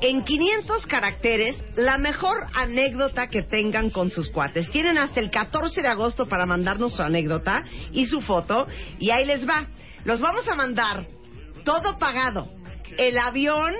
en 0.00 0.22
500 0.24 0.86
caracteres 0.86 1.56
la 1.76 1.98
mejor 1.98 2.46
anécdota 2.54 3.28
que 3.28 3.42
tengan 3.42 3.90
con 3.90 4.10
sus 4.10 4.28
cuates. 4.28 4.70
Tienen 4.70 4.96
hasta 4.98 5.20
el 5.20 5.30
14 5.30 5.82
de 5.82 5.88
agosto 5.88 6.26
para 6.28 6.46
mandarnos 6.46 6.94
su 6.94 7.02
anécdota 7.02 7.62
y 7.92 8.06
su 8.06 8.20
foto 8.20 8.66
y 8.98 9.10
ahí 9.10 9.24
les 9.24 9.48
va. 9.48 9.66
Los 10.04 10.20
vamos 10.20 10.48
a 10.48 10.54
mandar 10.54 11.06
todo 11.64 11.98
pagado. 11.98 12.48
El 12.96 13.18
avión 13.18 13.74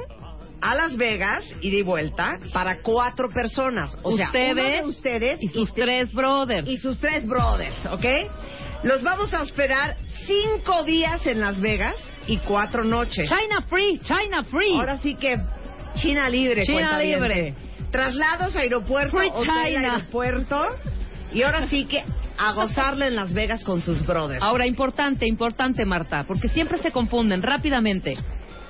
a 0.60 0.74
Las 0.74 0.97
Vegas 0.97 1.44
y 1.60 1.70
de 1.70 1.82
vuelta 1.85 2.39
para 2.52 2.82
cuatro 2.82 3.28
personas. 3.31 3.97
O 4.02 4.16
sea, 4.16 4.27
Ustedes 4.27 4.52
uno 4.55 4.62
de 4.62 4.85
ustedes 4.85 5.43
y 5.43 5.48
sus 5.48 5.73
tres 5.73 6.12
brothers. 6.12 6.69
y 6.69 6.77
sus 6.78 6.98
tres 6.98 7.24
brothers, 7.27 7.86
¿ok? 7.86 8.05
Los 8.82 9.02
vamos 9.02 9.32
a 9.35 9.43
hospedar 9.43 9.97
cinco 10.27 10.82
días 10.85 11.24
en 11.27 11.40
Las 11.40 11.60
Vegas 11.60 11.94
y 12.27 12.39
cuatro 12.39 12.85
noches. 12.85 13.28
China 13.28 13.62
free, 13.69 13.98
China 14.01 14.44
free. 14.44 14.74
Ahora 14.77 14.98
sí 14.98 15.15
que 15.15 15.36
China 16.01 16.29
libre. 16.29 16.65
China 16.65 16.99
libre. 16.99 17.55
Traslados, 17.91 18.55
aeropuerto, 18.57 19.16
Free 19.16 19.31
hotel, 19.33 19.75
China. 19.75 19.95
aeropuerto. 19.95 20.66
Y 21.33 21.43
ahora 21.43 21.66
sí 21.69 21.85
que 21.87 22.03
a 22.39 22.53
gozarle 22.53 23.07
en 23.09 23.16
Las 23.16 23.33
Vegas 23.33 23.65
con 23.65 23.81
sus 23.83 24.05
brothers. 24.07 24.43
Ahora, 24.43 24.66
importante, 24.66 25.27
importante, 25.27 25.85
Marta, 25.85 26.25
porque 26.27 26.49
siempre 26.49 26.79
se 26.79 26.91
confunden 26.93 27.43
rápidamente. 27.43 28.16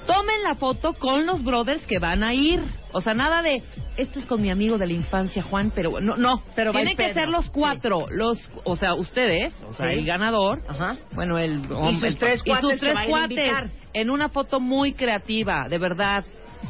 Tomen 0.06 0.42
la 0.42 0.54
foto 0.54 0.94
con 0.94 1.26
los 1.26 1.44
brothers 1.44 1.82
que 1.86 1.98
van 1.98 2.22
a 2.24 2.32
ir. 2.32 2.60
O 2.92 3.02
sea, 3.02 3.12
nada 3.12 3.42
de, 3.42 3.62
esto 3.98 4.18
es 4.20 4.24
con 4.24 4.40
mi 4.40 4.48
amigo 4.50 4.78
de 4.78 4.86
la 4.86 4.94
infancia, 4.94 5.42
Juan, 5.42 5.70
pero 5.74 6.00
no, 6.00 6.16
no. 6.16 6.42
Pero 6.56 6.72
Tienen 6.72 6.96
que 6.96 7.12
ser 7.12 7.28
los 7.28 7.50
cuatro. 7.50 8.06
Los, 8.10 8.38
o 8.64 8.76
sea, 8.76 8.94
ustedes, 8.94 9.52
o 9.68 9.74
sea, 9.74 9.86
Sí. 9.92 9.98
el 9.98 10.06
ganador. 10.06 10.62
Ajá. 10.66 10.96
Bueno, 11.14 11.36
el 11.38 11.60
sus 11.68 12.16
tres 12.16 12.40
y 12.42 12.50
sus 12.52 12.58
cuates 12.60 12.80
que 12.80 12.86
tres 12.86 13.06
cuates 13.06 13.52
en 13.92 14.08
una 14.10 14.30
foto 14.30 14.60
muy 14.60 14.94
creativa, 14.94 15.68
de 15.68 15.76
verdad. 15.76 16.24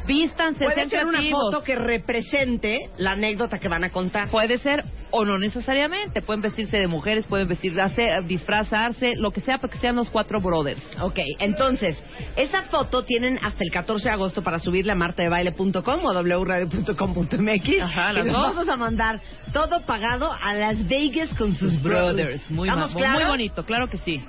Vístanse, 0.05 0.63
Puede 0.65 0.75
sean 0.75 0.89
ser 0.89 1.05
una 1.05 1.17
creativos. 1.19 1.51
foto 1.53 1.63
que 1.63 1.75
represente 1.75 2.79
la 2.97 3.11
anécdota 3.11 3.59
que 3.59 3.67
van 3.67 3.83
a 3.83 3.89
contar. 3.91 4.29
Puede 4.29 4.57
ser 4.57 4.83
o 5.11 5.23
no 5.25 5.37
necesariamente. 5.37 6.21
Pueden 6.21 6.41
vestirse 6.41 6.77
de 6.77 6.87
mujeres, 6.87 7.27
pueden 7.27 7.47
vestirse, 7.47 7.81
disfrazarse, 8.25 9.15
lo 9.17 9.31
que 9.31 9.41
sea, 9.41 9.57
pero 9.59 9.71
que 9.71 9.77
sean 9.77 9.95
los 9.95 10.09
cuatro 10.09 10.41
brothers. 10.41 10.81
Ok, 11.01 11.19
entonces, 11.39 12.01
esa 12.35 12.63
foto 12.63 13.03
tienen 13.03 13.37
hasta 13.43 13.63
el 13.63 13.71
14 13.71 14.09
de 14.09 14.13
agosto 14.13 14.41
para 14.41 14.59
subirla 14.59 14.93
a 14.93 14.95
martadebaile.com 14.95 16.05
o 16.05 16.11
wradio.com.mx. 16.13 17.81
Ajá, 17.81 18.11
y 18.11 18.15
las 18.15 18.25
les 18.25 18.33
dos. 18.33 18.41
vamos 18.41 18.67
a 18.69 18.77
mandar 18.77 19.19
todo 19.53 19.81
pagado 19.85 20.31
a 20.41 20.53
Las 20.53 20.87
Vegas 20.87 21.33
con 21.35 21.53
sus 21.55 21.81
brothers. 21.81 22.49
Muy, 22.49 22.67
¿Estamos 22.67 22.91
ma- 22.93 22.97
claros? 22.97 23.21
muy 23.21 23.29
bonito, 23.31 23.63
claro 23.65 23.87
que 23.87 23.97
sí. 23.99 24.23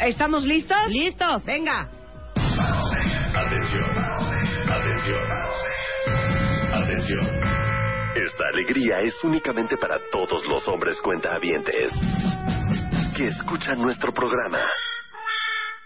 ¿Estamos 0.00 0.44
listos? 0.44 0.76
¿Listos? 0.88 1.44
Venga. 1.44 1.88
Atención, 2.58 3.98
atención, 4.68 5.24
atención. 6.72 7.26
Esta 8.14 8.44
alegría 8.52 9.00
es 9.00 9.14
únicamente 9.22 9.76
para 9.76 9.98
todos 10.10 10.46
los 10.46 10.66
hombres 10.68 10.98
cuentahabientes 11.02 11.92
que 13.14 13.26
escuchan 13.26 13.78
nuestro 13.78 14.12
programa. 14.12 14.60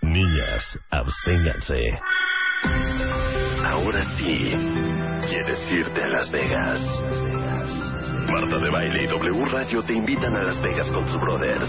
Niñas, 0.02 0.78
absténganse. 0.90 1.98
Ahora 3.64 4.04
sí, 4.16 4.52
¿quieres 5.28 5.72
irte 5.72 6.02
a 6.02 6.08
Las 6.08 6.30
Vegas? 6.30 6.80
Marta 8.28 8.58
de 8.58 8.70
Baile 8.70 9.02
y 9.02 9.06
W 9.08 9.44
Radio 9.46 9.82
te 9.82 9.94
invitan 9.94 10.36
a 10.36 10.42
Las 10.44 10.62
Vegas 10.62 10.88
con 10.92 11.04
sus 11.08 11.20
brothers. 11.20 11.68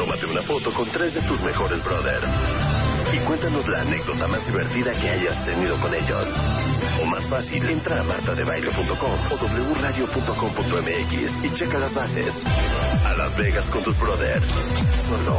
Tómate 0.00 0.24
una 0.24 0.40
foto 0.40 0.72
con 0.72 0.88
tres 0.88 1.12
de 1.12 1.20
tus 1.20 1.38
mejores 1.42 1.84
brothers. 1.84 2.26
Y 3.12 3.18
cuéntanos 3.18 3.68
la 3.68 3.82
anécdota 3.82 4.26
más 4.28 4.46
divertida 4.46 4.98
que 4.98 5.10
hayas 5.10 5.44
tenido 5.44 5.78
con 5.78 5.92
ellos. 5.92 6.26
O 7.02 7.04
más 7.04 7.26
fácil, 7.26 7.68
entra 7.68 8.00
a 8.00 8.04
martadebaile.com 8.04 9.18
o 9.30 9.74
wradio.com.mx 9.74 11.44
y 11.44 11.52
checa 11.52 11.78
las 11.80 11.92
bases. 11.92 12.32
A 13.04 13.12
Las 13.12 13.36
Vegas 13.36 13.68
con 13.68 13.84
tus 13.84 13.98
brothers. 13.98 14.46
Solo 15.06 15.38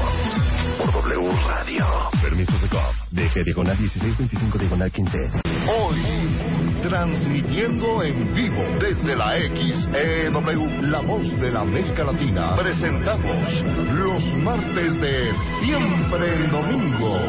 por 0.82 1.04
W 1.04 1.32
Radio. 1.48 1.86
Permiso 2.22 2.58
Secov. 2.58 2.94
DG 3.12 3.44
diagonal 3.46 3.78
1625 3.78 4.58
diagonal 4.58 4.92
15. 4.92 5.18
Hoy, 5.70 6.02
transmitiendo 6.82 8.04
en 8.04 8.34
vivo 8.34 8.64
desde 8.80 9.16
la 9.16 9.38
XEW, 9.38 10.82
la 10.90 11.02
voz 11.02 11.30
de 11.40 11.52
la 11.52 11.62
América 11.62 12.04
Latina, 12.04 12.56
presentamos 12.56 13.62
los 13.94 14.24
martes 14.38 15.00
de 15.00 15.34
Siempre 15.60 16.34
el 16.34 16.50
Domingo. 16.50 17.20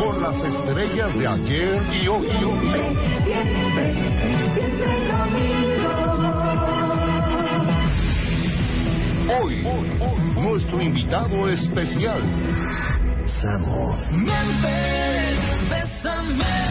Con 0.00 0.22
las 0.22 0.36
estrellas 0.36 1.18
de 1.18 1.26
ayer 1.26 1.82
y 2.02 2.08
hoy. 2.08 2.28
Hoy, 9.36 9.64
hoy, 9.64 9.98
hoy, 10.00 10.42
nuestro 10.42 10.80
invitado 10.80 11.48
especial. 11.48 12.22
Samo. 13.40 13.96
Memphis, 14.12 15.40
bésame. 15.68 16.64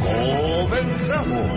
Comenzamos. 0.00 1.53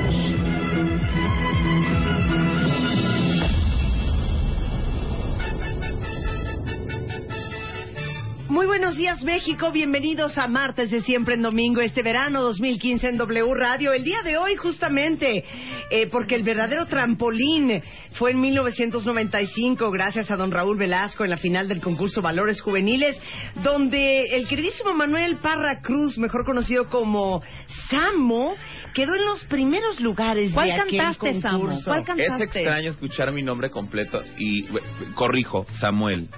Días, 8.98 9.22
México. 9.24 9.72
Bienvenidos 9.72 10.38
a 10.40 10.48
Martes 10.48 10.90
de 10.90 11.02
Siempre 11.02 11.36
en 11.36 11.44
Domingo, 11.44 11.82
este 11.82 12.02
verano 12.02 12.42
2015 12.42 13.10
en 13.10 13.18
W 13.18 13.54
Radio. 13.54 13.94
El 13.94 14.04
día 14.04 14.24
de 14.24 14.38
hoy, 14.38 14.56
justamente, 14.56 15.44
eh, 15.92 16.08
porque 16.08 16.34
el 16.34 16.42
verdadero 16.44 16.88
trampolín 16.88 17.84
fue 18.14 18.32
en 18.32 18.42
1995, 18.42 19.92
gracias 19.92 20.32
a 20.32 20.36
don 20.36 20.52
Raúl 20.52 20.78
Velasco 20.78 21.24
en 21.24 21.30
la 21.30 21.38
final 21.38 21.68
del 21.68 21.80
concurso 21.80 22.22
Valores 22.22 22.60
Juveniles, 22.62 23.22
donde 23.62 24.36
el 24.36 24.48
queridísimo 24.48 24.94
Manuel 24.94 25.38
Parra 25.38 25.80
Cruz, 25.82 26.18
mejor 26.18 26.44
conocido 26.44 26.90
como 26.90 27.44
Samo, 27.90 28.56
quedó 28.96 29.14
en 29.16 29.26
los 29.26 29.44
primeros 29.46 30.00
lugares 30.00 30.52
¿Cuál 30.54 30.68
de 30.70 30.74
aquel 30.74 30.98
cantaste, 30.98 31.42
Samo? 31.42 31.60
concurso. 31.60 31.86
¿Cuál 31.86 32.00
Es 32.00 32.06
cantaste? 32.08 32.44
extraño 32.44 32.90
escuchar 32.90 33.32
mi 33.32 33.44
nombre 33.44 33.70
completo 33.70 34.24
y 34.40 34.64
eh, 34.64 34.70
corrijo, 35.14 35.68
Samuel. 35.80 36.30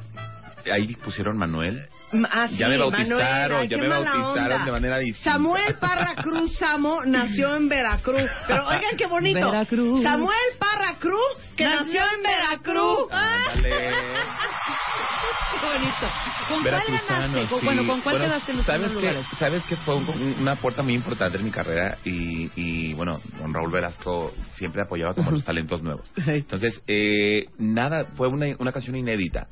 Ahí 0.70 0.96
pusieron 0.96 1.38
Manuel. 1.38 1.89
Ah, 2.32 2.48
sí, 2.48 2.58
ya 2.58 2.68
me 2.68 2.78
bautizaron, 2.78 3.68
ya 3.68 3.78
me 3.78 3.88
bautizaron 3.88 4.52
onda. 4.52 4.66
de 4.66 4.72
manera 4.72 4.98
distinta. 5.00 5.32
Samuel 5.34 5.76
Parra 5.80 6.16
Cruz 6.16 6.56
Samo 6.58 7.02
nació 7.06 7.56
en 7.56 7.70
Veracruz. 7.70 8.30
Pero 8.48 8.68
oigan 8.68 8.98
qué 8.98 9.06
bonito. 9.08 9.52
Veracruz. 9.52 10.02
Samuel 10.04 10.36
Parra 10.60 10.96
Cruz, 10.98 11.54
que 11.56 11.66
nació, 11.66 12.02
en 12.16 12.24
Veracruz. 12.24 13.08
Ándale. 13.12 13.92
Qué 15.52 15.66
bonito. 15.66 16.08
¿Con 16.48 16.62
cuál 16.64 16.82
ganaste? 16.88 17.48
Con- 17.50 17.60
sí. 17.60 17.66
Bueno, 17.66 17.86
¿con 17.88 18.02
cuál 18.02 18.16
Bueno, 18.16 18.26
quedaste 18.32 18.52
en 18.52 18.58
los 18.58 18.66
¿sabes 18.66 18.82
primeros 18.92 19.02
que, 19.04 19.14
lugares? 19.14 19.28
Sabes 19.40 19.64
que 19.66 19.76
fue 19.78 19.96
un- 19.96 20.36
una 20.40 20.56
puerta 20.56 20.84
muy 20.84 20.94
importante 20.94 21.38
en 21.38 21.44
mi 21.44 21.52
carrera 21.52 21.98
y, 22.06 22.50
y, 22.56 22.94
bueno, 22.94 23.20
don 23.40 23.54
Raúl 23.54 23.72
Velasco 23.72 24.32
siempre 24.52 24.82
apoyaba 24.84 25.14
como 25.16 25.32
los 25.32 25.44
talentos 25.46 25.82
nuevos. 25.84 26.12
Entonces, 26.26 26.82
eh, 26.88 27.48
nada, 27.58 28.06
fue 28.16 28.28
una, 28.28 28.46
una 28.58 28.72
canción 28.72 28.96
inédita. 28.96 29.48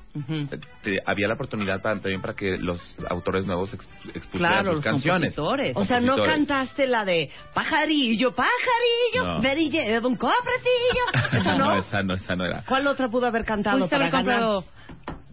Te- 0.81 1.01
había 1.05 1.27
la 1.27 1.33
oportunidad 1.33 1.81
para, 1.81 1.99
también 1.99 2.21
para 2.21 2.33
que 2.35 2.46
los 2.57 2.79
autores 3.09 3.45
nuevos 3.45 3.73
ex- 3.73 3.87
expusieran 4.13 4.51
Claro, 4.63 4.65
sus 4.67 4.75
los 4.75 4.83
canciones. 4.83 5.35
compositores. 5.35 5.75
O 5.75 5.83
sea, 5.85 5.99
no 5.99 6.15
cantaste 6.17 6.87
la 6.87 7.03
de 7.03 7.29
pajarillo, 7.53 8.33
pajarillo, 8.33 9.23
No. 9.35 9.41
verille 9.41 9.99
de 9.99 10.07
un 10.07 10.15
cofrecillo. 10.15 11.03
¿Esa 11.33 11.57
no, 11.57 11.57
no? 11.57 11.75
esa 11.75 12.03
no, 12.03 12.13
esa 12.13 12.35
no 12.35 12.45
era. 12.45 12.63
¿Cuál 12.67 12.87
otra 12.87 13.09
pudo 13.09 13.27
haber 13.27 13.43
cantado 13.43 13.89
para 13.89 14.07
haber 14.07 14.11
ganar? 14.11 14.39
comprado 14.41 14.63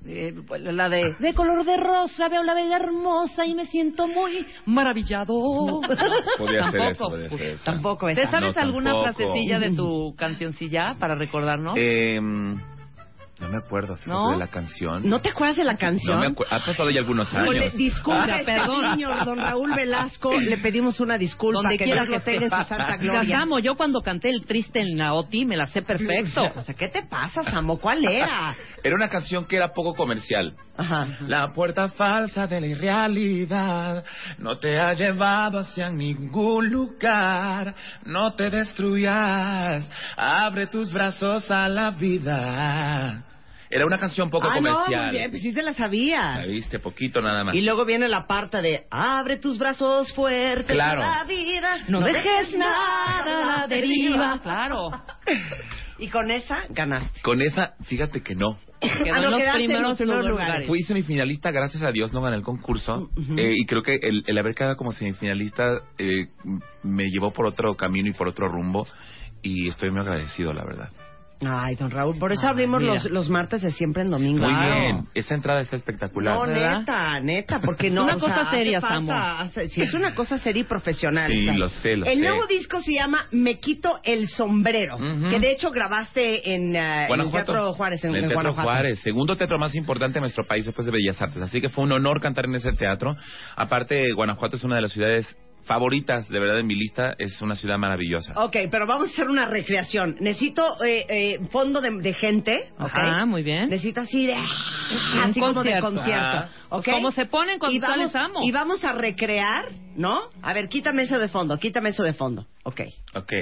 eh, 0.07 0.35
la 0.70 0.91
de 0.91 1.15
de 1.19 1.32
color 1.35 1.65
de 1.65 1.78
rosa 1.78 2.28
veo 2.28 2.43
la 2.43 2.53
bella 2.53 2.77
hermosa 2.77 3.47
y 3.47 3.55
me 3.55 3.65
siento 3.66 4.07
muy 4.07 4.47
maravillado. 4.66 5.32
Podía 6.39 6.70
ser 6.70 6.81
Tampoco. 6.81 6.91
eso, 6.91 7.09
podía 7.09 7.28
ser 7.31 7.53
eso. 7.55 7.65
Tampoco 7.65 8.07
¿Te 8.09 8.20
esa. 8.23 8.31
sabes 8.31 8.55
No, 8.55 8.62
alguna 8.62 8.93
tampoco. 8.93 9.15
frasecilla 9.16 9.59
de 9.59 9.70
tu 9.77 10.15
cancioncilla 10.16 10.97
para 10.99 11.15
recordarnos? 11.15 11.74
Eh, 11.78 12.20
no 13.40 13.48
me 13.48 13.59
acuerdo 13.59 13.97
fíjate, 13.97 14.11
¿No? 14.12 14.31
de 14.31 14.39
la 14.39 14.47
canción. 14.47 15.09
¿No 15.09 15.20
te 15.20 15.31
acuerdas 15.31 15.56
de 15.56 15.65
la 15.65 15.77
canción? 15.77 16.20
No 16.20 16.31
me. 16.31 16.36
Ha 16.51 16.65
pasado 16.65 16.89
ya 16.90 17.01
algunos 17.01 17.32
años. 17.35 17.73
Sea, 17.74 18.44
perdón. 18.44 18.93
señor 18.93 19.24
don 19.24 19.39
Raúl 19.39 19.74
Velasco, 19.74 20.40
le 20.40 20.59
pedimos 20.59 21.01
una 21.01 21.19
disculpa, 21.19 21.62
Donde 21.62 21.77
que 21.77 21.85
quiera 21.85 22.06
que 22.06 22.36
en 22.36 22.51
su 22.51 22.65
santa 22.65 22.97
gloria. 22.97 23.40
Samo, 23.40 23.59
yo 23.59 23.74
cuando 23.74 24.01
canté 24.02 24.31
el 24.31 24.44
triste 24.47 24.81
en 24.81 24.97
la 24.97 25.15
OTI 25.15 25.47
me 25.47 25.56
la 25.56 25.66
sé 25.66 25.82
perfecto. 25.82 26.44
O 26.56 26.62
sea, 26.62 26.74
¿qué 26.74 26.89
te 26.89 27.02
pasa, 27.02 27.43
Samo? 27.43 27.78
¿Cuál 27.78 28.05
era? 28.05 28.55
Era 28.85 28.94
una 28.94 29.09
canción 29.09 29.47
que 29.47 29.56
era 29.56 29.73
poco 29.73 29.94
comercial. 29.94 30.55
Ajá. 30.77 31.06
La 31.27 31.52
puerta 31.55 31.89
falsa 31.89 32.47
de 32.47 32.61
la 32.61 32.66
irrealidad 32.66 34.05
no 34.39 34.59
te 34.59 34.78
ha 34.78 34.93
llevado 34.93 35.59
hacia 35.59 35.89
ningún 35.89 36.69
lugar. 36.69 37.74
No 38.05 38.35
te 38.35 38.51
destruyas. 38.51 39.90
Abre 40.16 40.66
tus 40.66 40.93
brazos 40.93 41.51
a 41.51 41.66
la 41.69 41.93
vida. 41.93 43.24
Era 43.70 43.86
una 43.86 43.99
canción 43.99 44.31
poco 44.31 44.47
ah, 44.47 44.51
no, 44.51 44.57
comercial. 44.57 45.07
muy 45.09 45.16
bien, 45.19 45.31
pues 45.31 45.43
sí 45.43 45.53
te 45.53 45.62
la 45.62 45.74
sabías. 45.74 46.47
La 46.47 46.47
viste, 46.47 46.78
poquito 46.78 47.20
nada 47.23 47.45
más. 47.45 47.55
Y 47.55 47.62
luego 47.62 47.85
viene 47.85 48.09
la 48.09 48.27
parte 48.27 48.61
de 48.62 48.86
abre 48.91 49.39
tus 49.39 49.59
brazos 49.59 50.12
fuertes 50.12 50.74
Claro. 50.74 51.01
la 51.01 51.24
vida, 51.24 51.85
No 51.89 52.01
dejes 52.01 52.57
nada 52.57 53.20
a 53.20 53.61
la 53.61 53.66
deriva. 53.66 54.41
Claro. 54.43 54.91
Y 55.97 56.09
con 56.09 56.28
esa 56.32 56.65
ganaste. 56.70 57.20
Con 57.23 57.41
esa, 57.41 57.74
fíjate 57.85 58.20
que 58.20 58.35
no. 58.35 58.59
Quedó 58.81 59.15
Ah, 59.15 59.20
no, 59.20 59.24
en 59.27 59.31
los 59.31 59.39
quedaste 59.41 59.61
en 59.61 59.66
primeros, 59.66 59.89
los 59.91 59.99
primeros 59.99 60.27
lugares. 60.27 60.47
lugares. 60.49 60.66
Fui 60.66 60.82
semifinalista, 60.82 61.53
gracias 61.53 61.85
a 61.85 61.93
Dios 61.93 62.12
no 62.12 62.20
gané 62.20 62.36
el 62.36 62.43
concurso. 62.43 63.11
Eh, 63.36 63.55
y 63.57 63.65
creo 63.65 63.85
que 63.85 64.01
el, 64.03 64.24
el 64.27 64.36
haber 64.39 64.57
quedado 64.57 64.77
como 64.77 64.91
semifinalista 64.93 65.82
eh, 65.99 66.27
me 66.82 67.11
llevó 67.11 67.32
por 67.32 67.47
otro 67.47 67.77
camino 67.77 68.09
y 68.09 68.12
por 68.12 68.27
otro 68.27 68.49
rumbo. 68.49 68.89
Y 69.41 69.69
estoy 69.69 69.93
muy 69.93 70.01
agradecido, 70.01 70.53
la 70.53 70.65
verdad. 70.65 70.91
Ay, 71.47 71.75
don 71.77 71.91
Raúl, 71.91 72.19
por 72.19 72.33
eso 72.33 72.47
Ah, 72.47 72.51
abrimos 72.51 72.81
mira. 72.81 72.95
los, 72.95 73.05
los 73.11 73.29
martes 73.31 73.62
de 73.62 73.71
siempre 73.71 74.03
en 74.03 74.09
domingo. 74.09 74.45
Muy 74.45 74.55
Claro. 74.55 74.75
bien. 74.75 75.09
Esa 75.15 75.35
entrada 75.35 75.61
está 75.61 75.77
espectacular. 75.77 76.35
No, 76.37 76.47
¿Verdad? 76.47 76.79
neta, 76.81 77.21
neta, 77.21 77.61
porque 77.61 77.91
no. 77.91 78.03
Es 78.09 78.15
una 78.15 78.15
o 78.16 78.19
sea, 78.21 78.29
cosa 78.29 78.41
hace 78.49 78.57
seria, 78.59 78.81
falta- 78.81 79.49
Samo. 79.49 79.66
sí, 79.69 79.81
es 79.83 79.95
una 79.95 80.15
cosa 80.15 80.39
seria 80.39 80.61
y 80.61 80.65
profesional. 80.65 81.31
Sí, 81.33 81.45
sea. 81.45 81.55
lo 81.55 81.69
sé, 81.69 81.97
lo 81.97 82.07
el 82.07 82.19
sé. 82.19 82.25
nuevo 82.25 82.47
disco 82.47 82.81
se 82.83 82.93
llama 82.95 83.27
Me 83.33 83.59
quito 83.59 84.01
el 84.05 84.29
sombrero, 84.29 84.97
Ujú. 84.97 85.31
que 85.31 85.41
de 85.41 85.53
hecho 85.53 85.71
grabaste 85.71 86.55
en, 86.55 86.75
eh, 86.75 86.79
en 86.79 87.03
el 87.03 87.07
Guanajuato. 87.09 87.53
Teatro 87.53 87.73
Juárez, 87.75 88.05
en, 88.05 88.11
el 88.11 88.16
en 88.16 88.21
Teatro 88.23 88.35
Guanajuato. 88.37 88.69
Juárez, 88.71 88.99
segundo 89.01 89.37
teatro 89.37 89.59
más 89.59 89.75
importante 89.75 90.15
de 90.15 90.21
nuestro 90.21 90.45
país 90.45 90.65
después 90.66 90.87
de 90.87 90.93
Bellas 90.93 91.21
Artes. 91.21 91.43
Así 91.43 91.61
que 91.61 91.69
fue 91.69 91.85
un 91.85 91.93
honor 91.93 92.21
cantar 92.21 92.45
en 92.47 92.55
ese 92.55 92.73
teatro. 92.73 93.16
Aparte, 93.57 94.12
Guanajuato 94.12 94.57
es 94.57 94.65
una 94.65 94.77
de 94.77 94.83
las 94.83 94.93
ciudades 94.93 95.27
favoritas, 95.66 96.28
de 96.28 96.39
verdad, 96.39 96.59
en 96.59 96.66
mi 96.66 96.74
lista. 96.74 97.15
Es 97.19 97.41
una 97.43 97.57
ciudad 97.57 97.78
maravillosa. 97.78 98.32
Ok, 98.36 98.57
pero 98.70 98.86
vamos 98.86 99.09
a 99.09 99.11
hacer 99.12 99.28
una 99.28 99.47
recreación. 99.47 100.16
Necesito 100.20 100.82
eh, 100.85 101.07
eh, 101.09 101.39
fondo 101.51 101.81
de, 101.81 101.91
de 101.91 102.12
gente, 102.15 102.70
¿ok? 102.78 102.91
Ajá, 102.95 103.27
muy 103.27 103.43
bien. 103.43 103.69
Necesito 103.70 104.01
así 104.03 104.27
de... 104.27 104.35
Un 104.35 105.20
así 105.20 105.41
como 105.41 105.53
de 105.62 105.81
concierto. 105.81 105.86
concierto, 105.86 106.36
Ajá. 106.36 106.49
¿ok? 106.70 106.85
Pues 106.85 106.97
como 106.97 107.12
se 107.12 107.27
ponen 107.27 107.59
cuando 107.59 107.77
y 107.77 107.81
vamos, 107.81 107.97
sale 107.97 108.11
Samo. 108.11 108.41
Y 108.43 108.53
vamos 108.53 108.85
a 108.85 108.93
recrear, 108.93 109.65
¿no? 109.97 110.20
A 110.43 110.53
ver, 110.53 110.69
quítame 110.69 111.03
eso 111.05 111.19
de 111.19 111.28
fondo, 111.28 111.59
quítame 111.59 111.91
eso 111.91 112.03
de 112.03 112.12
fondo. 112.12 112.47
Ok. 112.65 112.82
Ok. 113.15 113.32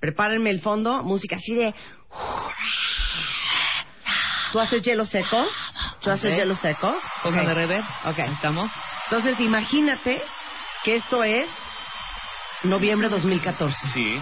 Prepárenme 0.00 0.50
el 0.50 0.60
fondo, 0.60 1.02
música 1.02 1.36
así 1.36 1.54
de... 1.54 1.74
¿Tú 4.52 4.60
haces 4.60 4.82
hielo 4.82 5.06
seco? 5.06 5.46
¿Tú 6.02 6.10
haces 6.10 6.32
Ok. 6.32 6.36
hielo 6.38 6.54
seco? 6.56 6.94
Póngame 7.22 7.52
Ok. 7.52 7.56
rever. 7.56 7.80
Ok. 8.04 8.18
Estamos. 8.18 8.70
Entonces, 9.10 9.40
imagínate 9.40 10.20
que 10.84 10.96
esto 10.96 11.22
es 11.24 11.48
noviembre 12.64 13.08
2014. 13.08 13.88
Sí. 13.92 14.20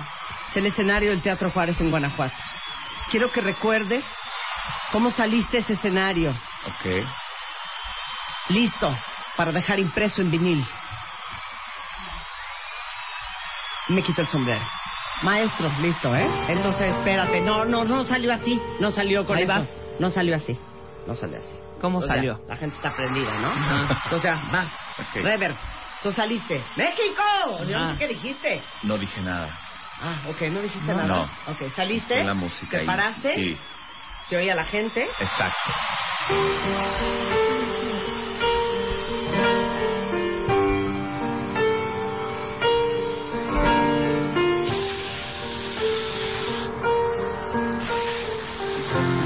Es 0.49 0.57
el 0.57 0.67
escenario 0.67 1.11
del 1.11 1.23
Teatro 1.23 1.51
Juárez 1.51 1.81
en 1.81 1.91
Guanajuato. 1.91 2.35
Quiero 3.11 3.31
que 3.31 3.41
recuerdes 3.41 4.05
cómo 4.93 5.11
saliste 5.11 5.59
ese 5.59 5.75
escenario. 5.75 6.31
Ok. 6.67 7.07
Listo 8.49 8.97
para 9.37 9.53
dejar 9.53 9.79
impreso 9.79 10.23
en 10.23 10.31
vinil. 10.31 10.65
Me 13.89 14.03
quito 14.03 14.21
el 14.21 14.27
sombrero. 14.29 14.65
Maestro, 15.23 15.69
listo, 15.81 16.15
¿eh? 16.15 16.29
Entonces, 16.49 16.95
espérate. 16.95 17.41
No, 17.41 17.65
no, 17.65 17.85
no 17.85 18.05
salió 18.05 18.33
así. 18.33 18.61
No 18.79 18.91
salió 18.91 19.27
con 19.27 19.37
Ahí 19.37 19.45
eso. 19.45 19.53
vas. 19.53 19.69
No 19.99 20.11
salió 20.11 20.37
así. 20.37 20.59
No 21.07 21.15
salió 21.15 21.39
así. 21.39 21.59
¿Cómo 21.81 21.99
O 21.99 22.03
sea, 22.03 22.15
salió? 22.17 22.41
la 22.47 22.57
gente 22.57 22.77
está 22.77 22.95
prendida, 22.95 23.33
¿no? 23.39 23.53
Entonces, 24.05 24.23
ya, 24.23 24.43
vas. 24.53 24.71
Ok. 24.99 25.15
Rever, 25.23 25.57
tú 26.03 26.13
saliste. 26.13 26.65
¡México! 26.77 27.23
Yo 27.67 27.79
no 27.79 27.93
sé 27.93 27.99
qué 27.99 28.09
dijiste. 28.09 28.63
No 28.83 28.99
dije 28.99 29.21
nada. 29.21 29.59
Ah, 30.03 30.23
ok, 30.29 30.41
no 30.51 30.63
dijiste 30.63 30.87
No. 30.87 30.95
nada. 30.95 31.31
No. 31.47 31.53
Ok, 31.53 31.71
saliste. 31.75 32.15
Fue 32.15 32.25
la 32.25 32.35
música 32.35 32.79
Te 32.79 32.87
paraste. 32.87 33.35
Sí. 33.35 33.59
Se 34.29 34.37
oía 34.37 34.55
la 34.55 34.65
gente. 34.65 35.03
Exacto. 35.19 35.71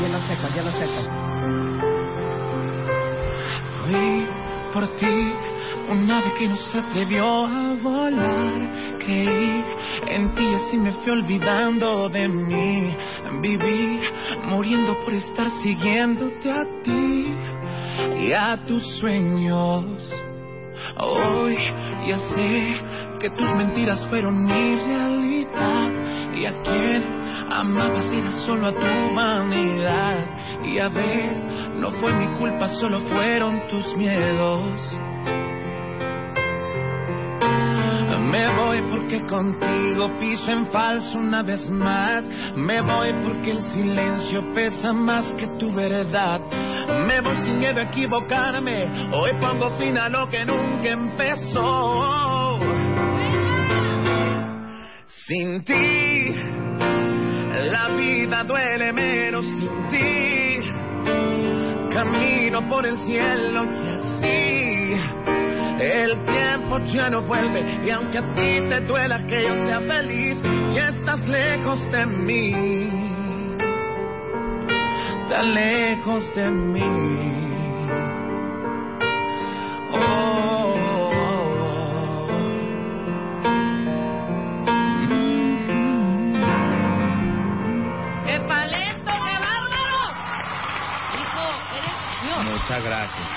Hielo 0.01 0.19
seco, 0.27 0.49
hielo 0.55 0.71
seco. 0.73 1.03
Fui 3.85 4.29
por 4.73 4.89
ti, 4.97 5.33
un 5.90 6.11
ave 6.11 6.32
que 6.39 6.48
no 6.48 6.56
se 6.56 6.78
atrevió 6.78 7.47
a 7.47 7.74
volar. 7.74 8.98
Creí 8.98 9.65
en 10.09 10.35
ti 10.35 10.43
y 10.43 10.55
así 10.55 10.77
me 10.78 10.93
fui 10.93 11.12
olvidando 11.12 12.09
de 12.09 12.28
mí. 12.28 12.97
Viví 13.40 14.01
muriendo 14.48 14.98
por 15.05 15.15
estar 15.15 15.48
siguiéndote 15.62 16.51
a 16.51 16.65
ti 16.82 17.27
y 18.19 18.32
a 18.32 18.65
tus 18.66 18.82
sueños. 18.98 20.15
Hoy 20.98 21.56
ya 22.06 22.19
sé 22.19 22.77
que 23.20 23.31
tus 23.31 23.48
mentiras 23.56 24.06
fueron 24.09 24.44
mi 24.44 24.77
realidad 24.77 25.90
y 26.36 26.47
a 26.47 26.62
quien 26.62 27.02
amabas 27.51 28.12
era 28.12 28.32
solo 28.47 28.69
a 28.69 28.73
tu 28.73 29.15
vanidad 29.15 30.27
y 30.65 30.78
a 30.78 30.89
veces 30.89 31.47
no 31.77 31.90
fue 31.93 32.12
mi 32.15 32.27
culpa, 32.39 32.69
solo 32.81 33.01
fueron 33.01 33.69
tus 33.69 33.97
miedos. 33.97 34.81
Me 38.35 38.49
voy 38.57 38.83
porque 38.91 39.25
contigo 39.27 40.11
piso 40.19 40.51
en 40.51 40.66
falso 40.66 41.19
una 41.19 41.43
vez 41.43 41.69
más. 41.71 42.25
Me 42.57 42.81
voy 42.81 43.12
porque 43.25 43.53
el 43.53 43.61
silencio 43.61 44.53
pesa 44.53 44.93
más 44.93 45.35
que 45.37 45.47
tu 45.59 45.73
verdad. 45.73 46.41
Me 47.07 47.21
voy 47.21 47.37
sin 47.45 47.59
miedo 47.59 47.81
a 47.81 47.85
equivocarme. 47.85 48.89
Hoy 49.12 49.33
pongo 49.41 49.77
fin 49.79 49.97
a 49.99 50.09
lo 50.09 50.29
que 50.29 50.45
nunca 50.45 50.89
empezó. 50.89 52.59
Sin 55.27 55.65
ti, 55.65 56.35
la 57.71 57.89
vida 57.97 58.45
duele 58.45 58.93
menos 58.93 59.45
sin 59.45 59.89
ti. 59.89 60.61
Camino 61.93 62.69
por 62.69 62.85
el 62.85 62.97
cielo 62.97 63.65
y 63.65 63.89
así 63.89 65.34
el 65.79 66.25
tiempo 66.25 66.79
ya 66.85 67.11
no 67.11 67.23
vuelve. 67.23 67.85
Y 67.85 67.91
aunque 67.91 68.19
a 68.19 68.33
ti 68.33 68.69
te 68.69 68.81
duela 68.81 69.27
que 69.27 69.43
yo 69.43 69.55
sea 69.67 69.81
feliz, 69.81 70.39
ya 70.75 70.89
estás 70.91 71.27
lejos 71.29 71.91
de 71.91 72.07
mí. 72.07 72.91
Tan 75.29 75.55
lejos 75.55 76.35
de 76.35 76.51
mí. 76.51 76.81
Oh. 79.93 80.75
¡Qué 88.27 88.39
talento, 88.41 89.13
qué 89.25 89.35
bárbaro! 89.45 90.01
Hijo, 91.21 91.45
eres 91.77 91.99
Dios. 92.23 92.45
Muchas 92.45 92.83
gracias. 92.83 93.29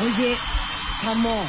Oye, 0.00 0.38
Samo. 1.00 1.48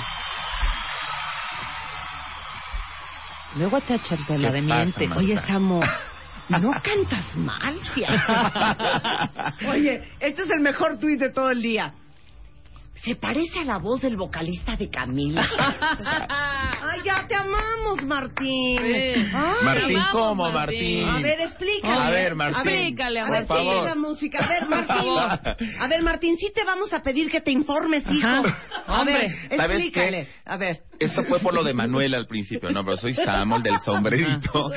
Luego 3.56 3.82
te 3.82 4.00
pasa, 4.00 4.52
miente. 4.62 5.08
Marta? 5.08 5.20
Oye, 5.20 5.38
Samo. 5.48 5.80
No 6.50 6.72
cantas 6.82 7.36
mal, 7.36 7.80
tía. 7.94 8.10
Oye, 9.70 10.04
este 10.20 10.42
es 10.42 10.50
el 10.50 10.62
mejor 10.62 10.98
tuit 10.98 11.20
de 11.20 11.30
todo 11.30 11.52
el 11.52 11.62
día. 11.62 11.94
Se 13.04 13.16
parece 13.16 13.60
a 13.60 13.64
la 13.64 13.78
voz 13.78 14.02
del 14.02 14.18
vocalista 14.18 14.76
de 14.76 14.90
Camila. 14.90 15.42
Ay, 16.30 17.00
ya 17.04 17.26
te 17.28 17.36
amamos, 17.36 18.04
Martín. 18.06 18.78
Sí. 18.78 19.26
Ay, 19.34 19.64
Martín, 19.64 19.96
Vamos, 19.98 20.12
¿cómo, 20.12 20.52
Martín. 20.52 21.06
Martín? 21.06 21.10
A 21.10 21.20
ver, 21.28 21.42
explícale. 21.42 22.04
A 22.04 22.10
ver, 22.10 22.36
Martín. 22.36 22.58
Explícale 22.74 23.20
a 23.22 23.30
ver, 23.30 23.46
Por 23.48 23.58
ponle 23.58 23.72
favor. 23.72 23.84
la 23.86 23.96
música. 23.96 24.40
A 24.44 24.48
ver, 24.48 24.60
Por 24.60 24.70
Martín. 24.70 25.78
A 25.80 25.88
ver, 25.88 26.02
Martín, 26.02 26.36
sí 26.38 26.52
te 26.54 26.64
vamos 26.66 26.92
a 26.94 27.02
pedir 27.02 27.30
que 27.30 27.42
te 27.42 27.52
informes, 27.52 28.04
hijo. 28.12 28.28
A 28.28 29.00
Hombre. 29.02 29.14
ver, 29.50 29.58
¿Sabes 29.58 29.78
explícale. 29.82 30.26
qué? 30.26 30.32
A 30.46 30.58
ver. 30.58 30.82
Eso 31.00 31.24
fue 31.24 31.40
por 31.40 31.54
lo 31.54 31.64
de 31.64 31.74
Manuel 31.74 32.14
al 32.14 32.28
principio, 32.28 32.70
no, 32.72 32.84
pero 32.84 32.98
soy 32.98 33.14
Samuel 33.14 33.64
del 33.64 33.78
sombrerito. 33.80 34.72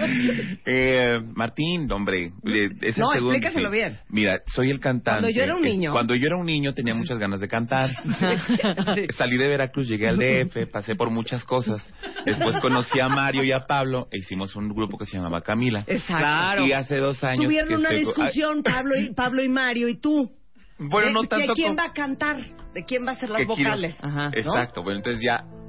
Eh, 0.65 1.20
Martín, 1.35 1.90
hombre, 1.90 2.32
es 2.44 2.97
el 2.97 3.03
No, 3.03 3.11
segundo, 3.12 3.32
explícaselo 3.32 3.70
sí. 3.70 3.77
bien. 3.77 3.99
Mira, 4.09 4.40
soy 4.47 4.70
el 4.70 4.78
cantante. 4.81 5.20
Cuando 5.23 5.31
yo 5.31 5.43
era 5.43 5.57
un 5.57 5.62
niño. 5.62 5.93
Cuando 5.93 6.15
yo 6.15 6.27
era 6.27 6.36
un 6.36 6.47
niño 6.47 6.74
tenía 6.74 6.94
muchas 6.94 7.19
ganas 7.19 7.40
de 7.40 7.49
cantar. 7.49 7.90
Salí 9.16 9.36
de 9.36 9.49
Veracruz, 9.49 9.89
llegué 9.89 10.09
al 10.09 10.16
DF, 10.19 10.70
pasé 10.70 10.94
por 10.94 11.11
muchas 11.11 11.44
cosas. 11.44 11.82
Después 12.24 12.59
conocí 12.61 13.01
a 13.01 13.09
Mario 13.09 13.43
y 13.44 13.53
a 13.53 13.66
Pablo 13.66 14.09
e 14.11 14.19
hicimos 14.19 14.55
un 14.57 14.69
grupo 14.69 14.97
que 14.99 15.05
se 15.05 15.16
llamaba 15.16 15.40
Camila. 15.43 15.85
Exacto. 15.86 16.66
Y 16.66 16.73
hace 16.73 16.97
dos 16.99 17.23
años 17.24 17.44
Tuvieron 17.44 17.69
que 17.69 17.74
una 17.77 17.89
estoy- 17.90 17.99
discusión, 18.05 18.62
Pablo 18.62 18.93
y, 19.01 19.12
Pablo 19.15 19.43
y 19.43 19.49
Mario, 19.49 19.89
y 19.89 19.97
tú. 19.99 20.31
Bueno, 20.78 21.09
de, 21.09 21.12
no 21.15 21.23
de 21.23 21.28
tanto 21.28 21.55
quién 21.55 21.69
como- 21.77 21.78
va 21.78 21.85
a 21.90 21.93
cantar, 21.93 22.36
de 22.74 22.85
quién 22.85 23.07
va 23.07 23.12
a 23.12 23.15
ser 23.16 23.31
las 23.31 23.43
quiero- 23.47 23.55
vocales. 23.57 23.97
¿no? 24.03 24.28
Exacto, 24.32 24.82
bueno, 24.82 24.99
entonces 24.99 25.23
ya 25.24 25.44
de- 25.44 25.47
de- 25.47 25.61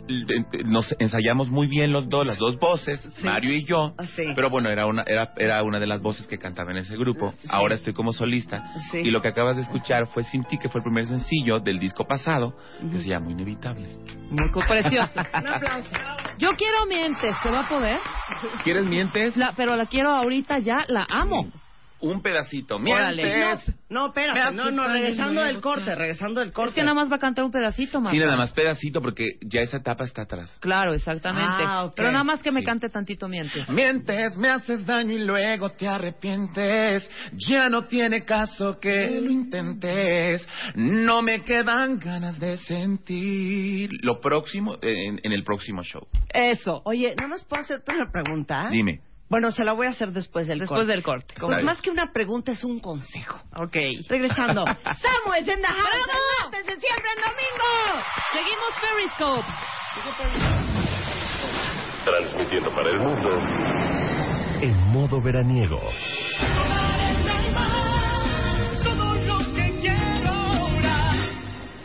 nos 0.66 0.94
ensayamos 1.00 1.50
muy 1.50 1.68
bien 1.68 1.92
los 1.92 2.10
dos, 2.10 2.26
las 2.26 2.38
dos 2.38 2.60
voces, 2.60 3.08
Mario 3.24 3.54
y 3.54 3.64
yo. 3.64 3.94
Ah, 3.98 4.06
sí. 4.06 4.26
Pero 4.36 4.50
bueno, 4.50 4.70
era 4.70 4.86
una 4.86 5.04
era, 5.04 5.34
era 5.38 5.64
una 5.64 5.80
de 5.80 5.88
las 5.88 6.02
voces 6.02 6.28
que 6.28 6.38
cantaba 6.38 6.72
en 6.72 6.78
ese 6.78 6.96
grupo. 6.96 7.34
Sí. 7.42 7.48
Ahora 7.50 7.76
estoy 7.76 7.94
como 7.94 8.14
solista. 8.14 8.64
Sí. 8.92 9.00
Y 9.00 9.12
lo 9.12 9.22
que 9.22 9.30
acabas 9.30 9.56
de 9.56 9.64
escuchar 9.64 10.08
fue 10.08 10.24
Sin 10.24 10.44
ti, 10.46 10.58
que 10.58 10.70
fue 10.70 10.80
el 10.80 10.84
primer 10.84 11.06
sencillo 11.06 11.60
del 11.60 11.80
disco 11.80 12.06
pasado, 12.06 12.56
que 12.92 13.00
se 13.00 13.08
llama 13.08 13.32
Inevitable. 13.32 13.88
Muy 14.30 14.50
precioso. 14.68 15.12
Un 15.34 15.48
aplauso. 15.48 15.96
Yo 16.38 16.50
quiero 16.58 16.86
mientes, 16.88 17.36
¿se 17.42 17.50
va 17.50 17.62
a 17.62 17.70
poder? 17.70 18.00
¿Quieres 18.64 18.86
mientes? 18.86 19.38
La, 19.38 19.54
pero 19.56 19.76
la 19.76 19.86
quiero 19.86 20.10
ahorita 20.12 20.60
ya, 20.60 20.86
la 20.88 21.06
amo. 21.10 21.52
Un 22.04 22.22
pedacito. 22.22 22.80
Mientes. 22.80 23.76
No, 23.90 24.08
espérate, 24.08 24.56
no, 24.56 24.72
no, 24.72 24.84
tan 24.84 24.94
regresando 24.94 25.42
del 25.42 25.62
corte, 25.62 25.96
regresando 25.96 26.42
del 26.42 26.52
corte. 26.52 26.70
Es 26.70 26.76
que 26.76 26.82
nada 26.82 26.96
más 26.96 27.10
va 27.10 27.16
a 27.16 27.20
cantar 27.20 27.46
un 27.46 27.52
pedacito 27.52 28.02
más. 28.02 28.12
Sí, 28.12 28.20
nada 28.20 28.36
más 28.36 28.52
pedacito 28.52 29.02
porque 29.02 29.38
ya 29.42 29.62
esa 29.62 29.78
etapa 29.78 30.04
está 30.04 30.24
atrás. 30.24 30.58
Claro, 30.60 30.94
exactamente. 30.94 31.64
Ah. 31.66 31.92
Pero 31.96 32.12
nada 32.12 32.26
más 32.26 32.42
que 32.42 32.52
me 32.52 32.60
Sí. 32.60 32.66
cante 32.66 32.90
tantito 32.90 33.30
mientes. 33.30 33.70
Mientes, 33.70 34.38
me 34.38 34.50
haces 34.50 34.86
daño 34.86 35.14
y 35.14 35.20
luego 35.24 35.70
te 35.72 35.88
arrepientes. 35.88 37.10
Ya 37.50 37.70
no 37.70 37.84
tiene 37.86 38.26
caso 38.26 38.80
que 38.82 39.22
lo 39.22 39.32
intentes. 39.32 40.46
No 40.76 41.22
me 41.22 41.44
quedan 41.44 42.00
ganas 42.00 42.38
de 42.38 42.58
sentir. 42.58 43.92
Lo 44.02 44.20
próximo, 44.20 44.76
en, 44.82 45.22
en 45.24 45.32
el 45.32 45.44
próximo 45.46 45.84
show. 45.84 46.06
Eso. 46.34 46.82
Oye, 46.84 47.14
nada 47.16 47.30
más 47.30 47.44
puedo 47.46 47.62
hacerte 47.62 47.94
una 47.96 48.12
pregunta. 48.12 48.68
Dime. 48.70 49.00
Bueno, 49.34 49.52
se 49.52 49.66
la 49.66 49.74
voy 49.74 49.88
a 49.88 49.90
hacer 49.90 50.12
después 50.12 50.46
del 50.46 50.60
Después 50.60 50.82
corte. 50.82 50.92
del 50.94 51.02
corte. 51.02 51.34
Pues 51.40 51.56
bien. 51.56 51.66
más 51.66 51.82
que 51.82 51.90
una 51.90 52.14
pregunta, 52.14 52.52
es 52.52 52.64
un 52.64 52.80
consejo. 52.80 53.42
Ok. 53.56 53.76
Regresando. 54.08 54.64
Samu 55.02 55.34
es 55.34 55.48
en 55.48 55.60
de 55.60 55.68
siempre 56.80 57.10
en 57.10 57.22
domingo. 57.24 58.04
Seguimos 58.32 58.70
Periscope. 58.80 59.48
Transmitiendo 62.06 62.70
para 62.76 62.90
el 62.92 63.00
mundo 63.00 63.42
en 64.62 64.92
modo 64.92 65.20
veraniego. 65.20 65.80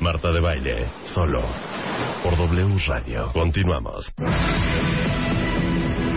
Marta 0.01 0.31
de 0.33 0.41
baile, 0.41 0.91
solo 1.15 1.41
por 2.23 2.37
W 2.37 2.77
Radio. 2.87 3.33
Continuamos. 3.33 4.12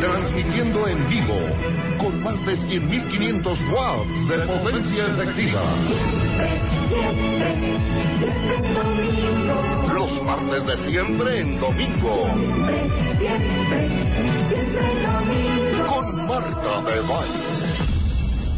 Transmitiendo 0.02 0.88
en 0.88 1.07
vivo 1.07 1.40
con 1.99 2.23
más 2.23 2.44
de 2.44 2.57
100.500 2.57 3.72
watts 3.72 4.28
de 4.30 4.40
potencia 4.48 5.06
efectiva. 5.06 5.61
Los 9.94 10.23
martes 10.23 10.65
de 10.65 10.90
siempre 10.90 11.41
en 11.41 11.60
domingo. 11.60 12.23
Con 15.88 16.28
Marta 16.28 16.82
de 16.82 16.99
Baile. 17.02 17.90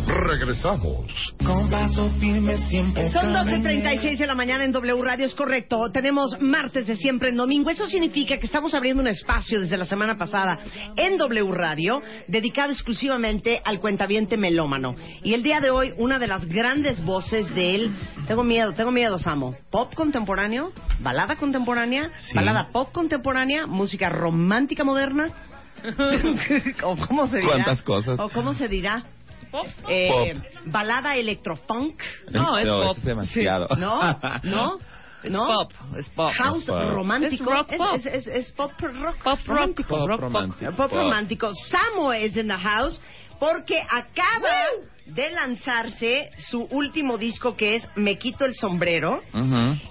Regresamos. 0.07 1.33
Con 1.45 1.69
paso 1.69 2.09
firme 2.19 2.57
siempre. 2.69 3.11
Son 3.11 3.33
caminé. 3.33 3.83
12.36 3.83 4.17
de 4.17 4.27
la 4.27 4.35
mañana 4.35 4.63
en 4.63 4.71
W 4.71 5.01
Radio, 5.01 5.25
es 5.25 5.35
correcto. 5.35 5.89
Tenemos 5.91 6.39
martes 6.41 6.87
de 6.87 6.95
siempre 6.97 7.29
en 7.29 7.37
domingo. 7.37 7.69
Eso 7.69 7.87
significa 7.87 8.37
que 8.37 8.45
estamos 8.45 8.73
abriendo 8.73 9.01
un 9.01 9.07
espacio 9.07 9.59
desde 9.59 9.77
la 9.77 9.85
semana 9.85 10.15
pasada 10.15 10.59
en 10.95 11.17
W 11.17 11.51
Radio 11.51 12.01
dedicado 12.27 12.71
exclusivamente 12.71 13.61
al 13.63 13.79
cuentaviente 13.79 14.37
melómano. 14.37 14.95
Y 15.23 15.33
el 15.33 15.43
día 15.43 15.59
de 15.61 15.69
hoy, 15.69 15.93
una 15.97 16.19
de 16.19 16.27
las 16.27 16.45
grandes 16.45 17.03
voces 17.03 17.53
de 17.55 17.75
él, 17.75 17.91
tengo 18.27 18.43
miedo, 18.43 18.73
tengo 18.73 18.91
miedo, 18.91 19.17
Samo. 19.19 19.55
Pop 19.71 19.93
contemporáneo, 19.93 20.71
balada 20.99 21.35
contemporánea, 21.35 22.11
Sí. 22.19 22.33
balada 22.35 22.69
pop 22.71 22.91
contemporánea, 22.91 23.67
música 23.67 24.09
romántica 24.09 24.83
moderna. 24.83 25.31
¿O 26.83 26.95
cómo 27.07 27.27
se 27.27 27.37
dirá? 27.37 27.49
¿Cuántas 27.51 27.81
cosas? 27.83 28.19
¿O 28.19 28.29
cómo 28.29 28.53
se 28.53 28.67
dirá? 28.67 29.03
Pop. 29.53 29.67
Eh, 29.87 30.33
Pop. 30.35 30.43
balada 30.65 31.15
electrofunk. 31.15 32.01
No, 32.31 32.57
es 32.57 32.67
pop. 32.67 32.81
eso 32.83 32.91
es 32.97 33.03
demasiado. 33.05 33.67
No, 33.77 34.01
no, 34.43 34.79
no. 35.29 35.45
Pop. 35.45 35.71
Es 35.95 36.09
pop. 36.09 36.31
House 36.33 36.59
Es 36.63 36.65
pop. 36.65 36.81
romántico. 36.91 37.33
Es 37.51 37.57
rock 37.57 37.77
pop. 37.77 37.95
Es, 37.95 38.05
es- 38.07 38.27
es 38.27 38.51
pop 38.53 38.71
rock. 38.81 39.17
Pop 39.23 39.39
romántico. 39.45 39.89
Pop 39.97 40.07
rock 40.09 40.19
romántico. 40.21 40.71
Pop 40.73 40.91
romántico. 40.91 41.51
Samo 41.69 42.11
es 42.11 42.35
in 42.35 42.47
the 42.47 42.57
house 42.57 42.99
porque 43.39 43.79
acaba 43.79 44.49
de 45.05 45.29
lanzarse 45.31 46.29
su 46.49 46.61
último 46.71 47.17
disco 47.17 47.55
que 47.57 47.75
es 47.75 47.87
Me 47.95 48.17
quito 48.17 48.45
el 48.45 48.55
sombrero. 48.55 49.21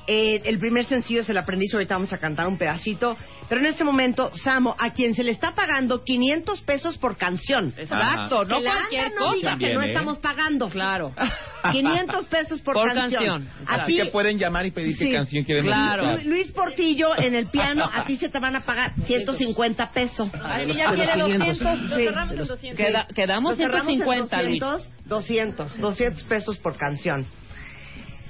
Eh, 0.07 0.43
el 0.45 0.59
primer 0.59 0.85
sencillo 0.87 1.21
es 1.21 1.29
El 1.29 1.37
aprendiz, 1.39 1.73
ahorita 1.75 1.95
vamos 1.95 2.13
a 2.13 2.19
cantar 2.19 2.47
un 2.47 2.57
pedacito. 2.59 3.17
Pero 3.49 3.61
en 3.61 3.67
este 3.67 3.85
momento, 3.85 4.31
Samo, 4.43 4.75
a 4.79 4.91
quien 4.95 5.15
se 5.15 5.23
le 5.23 5.31
está 5.33 5.55
pagando 5.55 6.03
500 6.05 6.63
pesos 6.63 6.97
por 6.97 7.17
canción. 7.19 7.75
Exacto, 7.77 8.45
no 8.47 8.59
Que 8.61 8.65
cualquier 8.65 9.11
no 9.15 9.21
cosa. 9.21 9.35
diga 9.37 9.59
que 9.59 9.75
no 9.75 9.83
¿eh? 9.83 9.89
estamos 9.89 10.19
pagando. 10.19 10.69
Claro. 10.71 11.13
500 11.73 12.25
pesos 12.27 12.61
por, 12.63 12.75
Por 12.75 12.93
canción. 12.95 13.43
canción. 13.43 13.49
Así 13.67 13.97
que 13.97 14.07
pueden 14.07 14.39
llamar 14.39 14.67
y 14.67 14.71
pedir 14.71 14.97
Sí. 14.97 15.07
qué 15.09 15.13
canción 15.15 15.45
quieren 15.45 15.65
Claro. 15.65 16.05
escuchar. 16.07 16.27
Luis 16.27 16.51
Portillo 16.53 17.17
en 17.17 17.35
el 17.35 17.47
piano, 17.49 17.85
a 17.93 18.05
ti 18.05 18.17
se 18.17 18.29
te 18.31 18.39
van 18.41 18.57
a 18.57 18.65
pagar 18.65 18.95
150 19.07 19.93
pesos. 19.93 20.29
Ay, 20.43 20.73
ya 20.75 20.93
quiere 20.93 21.17
200. 21.17 21.59
Sí. 21.59 21.95
cerramos 22.05 22.37
en 22.39 22.47
200. 22.47 22.77
Queda- 22.87 23.07
quedamos 23.15 23.53
Lo 23.53 23.57
cerramos 23.65 23.89
en 23.93 24.03
150, 24.03 24.43
Luis. 24.43 24.63
200, 25.07 25.79
200 25.79 26.23
pesos 26.25 26.59
por 26.59 26.77
canción. 26.77 27.27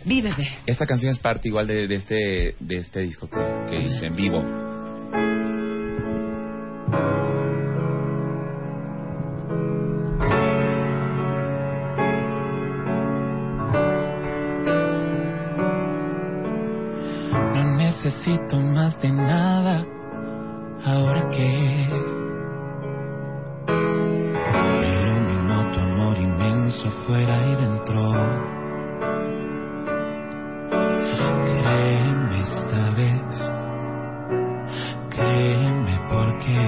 Víveme. 0.04 0.58
Esta 0.66 0.86
canción 0.86 1.12
es 1.12 1.18
parte 1.18 1.48
igual 1.48 1.66
de, 1.66 1.86
de 1.86 1.94
este, 1.94 2.56
de 2.58 2.76
este 2.78 3.00
disco 3.00 3.28
que, 3.28 3.38
que 3.68 3.82
hice 3.82 4.06
en 4.06 4.16
vivo. 4.16 4.42
No 17.54 17.76
necesito 17.76 18.60
más 18.60 19.00
de 19.00 19.10
nada 19.12 19.86
ahora 20.84 21.28
que 21.30 22.11
afuera 26.80 27.36
y 27.46 27.54
dentro. 27.56 28.00
Créeme 31.44 32.40
esta 32.40 32.90
vez, 32.96 33.50
créeme 35.10 36.00
porque, 36.10 36.58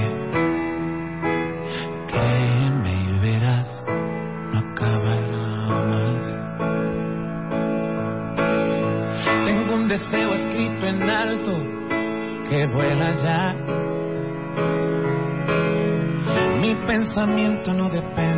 créeme 2.09 2.93
y 3.02 3.18
verás, 3.20 3.85
no 4.52 4.59
acabará 4.59 5.47
más. 5.93 6.24
Tengo 9.47 9.74
un 9.74 9.89
deseo 9.89 10.35
escrito 10.35 10.86
en 10.86 11.10
alto 11.10 11.52
que 12.48 12.66
vuela 12.66 13.12
ya. 13.22 13.55
Mi 16.60 16.74
pensamiento 16.86 17.72
no 17.72 17.89
depende 17.89 18.34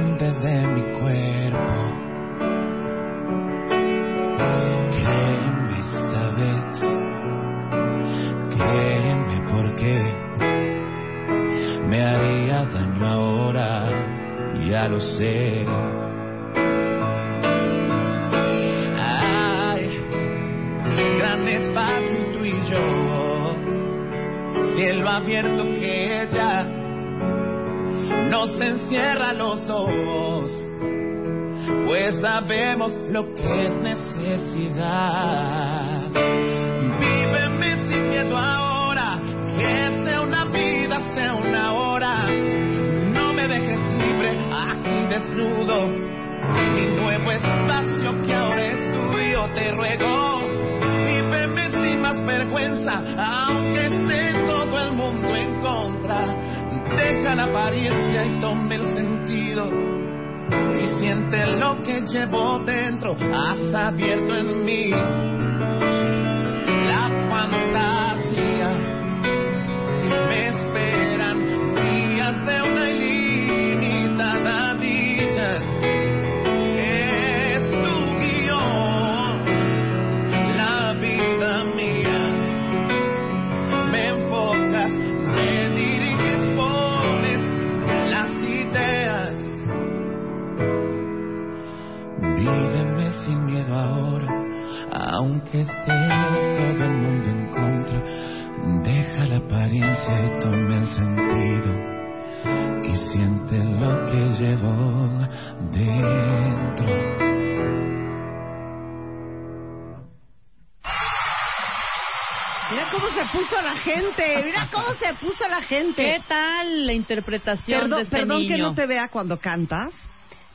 gente. 115.69 116.03
¿Qué 116.03 116.23
tal 116.29 116.87
la 116.87 116.93
interpretación 116.93 117.81
Perdón, 117.81 117.99
de 117.99 118.03
este 118.05 118.17
perdón 118.17 118.43
que 118.43 118.55
niño? 118.55 118.69
no 118.69 118.75
te 118.75 118.87
vea 118.87 119.09
cuando 119.09 119.39
cantas, 119.39 119.93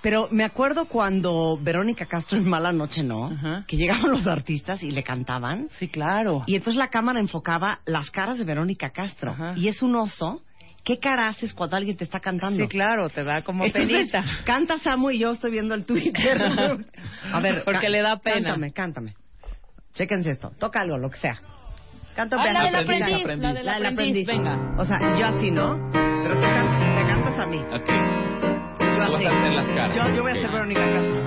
pero 0.02 0.28
me 0.32 0.44
acuerdo 0.44 0.86
cuando 0.86 1.58
Verónica 1.62 2.06
Castro 2.08 2.40
en 2.40 2.48
Mala 2.50 2.72
Noche 2.72 3.04
No, 3.04 3.30
que 3.68 3.78
llegaban 3.78 4.10
los 4.10 4.26
artistas 4.28 4.82
y 4.84 4.92
le 4.92 5.04
cantaban. 5.04 5.68
Sí, 5.78 5.88
claro. 5.90 6.44
Y 6.48 6.56
entonces 6.56 6.78
la 6.78 6.88
cámara 6.90 7.20
enfocaba 7.20 7.80
las 7.86 8.10
caras 8.12 8.38
de 8.40 8.46
Verónica 8.46 8.90
Castro. 8.90 9.36
Y 9.56 9.68
es 9.68 9.82
un 9.82 9.96
oso. 9.96 10.42
¿Qué 10.84 10.98
cara 10.98 11.28
haces 11.28 11.54
cuando 11.54 11.76
alguien 11.78 11.96
te 11.96 12.04
está 12.04 12.20
cantando? 12.20 12.60
Sí, 12.64 12.68
claro, 12.68 13.08
te 13.08 13.24
da 13.24 13.44
como 13.44 13.66
Entonces, 13.66 13.92
penita. 13.92 14.26
Canta 14.46 14.80
Samu 14.80 15.12
y 15.12 15.20
yo 15.20 15.34
estoy 15.34 15.52
viendo 15.52 15.76
el 15.76 15.86
Twitter. 15.86 16.42
A 17.32 17.40
ver, 17.40 17.64
Porque 17.64 17.88
le 17.88 18.02
da 18.02 18.18
pena. 18.18 18.48
Cántame, 18.50 18.72
cántame. 18.74 19.14
Chéquense 19.94 20.32
esto. 20.32 20.52
Toca 20.58 20.82
algo, 20.82 20.98
lo 20.98 21.12
que 21.12 21.20
sea. 21.20 21.40
Canta 22.16 22.36
un 22.38 22.42
Ah, 22.46 22.54
la 22.54 22.64
del 22.64 22.76
aprendiz, 22.76 23.26
la 23.26 23.54
del 23.54 23.66
La 23.66 23.74
del 23.76 23.86
aprendiz, 23.86 24.28
venga. 24.28 24.58
O 24.78 24.86
sea, 24.86 25.00
yo 25.18 25.26
así, 25.28 25.50
¿no? 25.52 25.78
Pero 25.92 26.36
tú 26.36 26.42
can- 26.42 26.96
te 26.96 27.08
cantas 27.08 27.40
a 27.40 27.46
mí. 27.48 27.58
Ok. 27.58 27.90
Yo 28.80 29.00
vas 29.00 29.16
así. 29.16 29.26
a 29.26 29.38
hacer 29.38 29.54
las 29.54 29.68
caras. 29.68 29.96
Yo, 29.96 30.16
yo 30.16 30.22
voy 30.24 30.32
a 30.32 30.36
hacer 30.36 30.52
Verónica 30.52 30.82
Castro. 30.82 31.22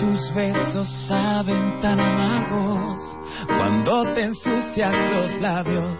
Tus 0.00 0.34
besos 0.34 0.88
saben 1.08 1.78
tan 1.80 2.00
amargos 2.00 3.18
cuando 3.46 4.14
te 4.14 4.22
ensucias 4.24 4.94
los 5.12 5.40
labios 5.40 5.98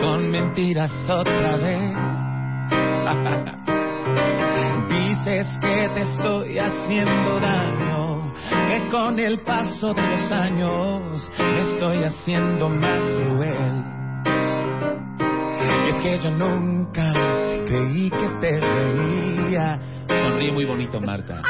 con 0.00 0.28
mentiras 0.30 0.90
otra 1.10 1.56
vez. 1.56 1.96
Dices 4.90 5.46
que 5.60 5.88
te 5.94 6.02
estoy 6.02 6.58
haciendo 6.58 7.40
daño, 7.40 8.09
que 8.48 8.86
con 8.90 9.18
el 9.18 9.40
paso 9.40 9.92
de 9.94 10.02
los 10.02 10.32
años 10.32 11.30
me 11.38 11.60
estoy 11.60 12.04
haciendo 12.04 12.68
más 12.68 13.00
cruel. 13.02 13.84
Y 15.84 15.88
es 15.88 15.94
que 16.02 16.18
yo 16.18 16.30
nunca 16.30 17.12
creí 17.66 18.10
que 18.10 18.28
te 18.40 18.60
veía. 18.60 19.80
Sonríe 20.08 20.52
muy 20.52 20.64
bonito, 20.64 21.00
Marta. 21.00 21.42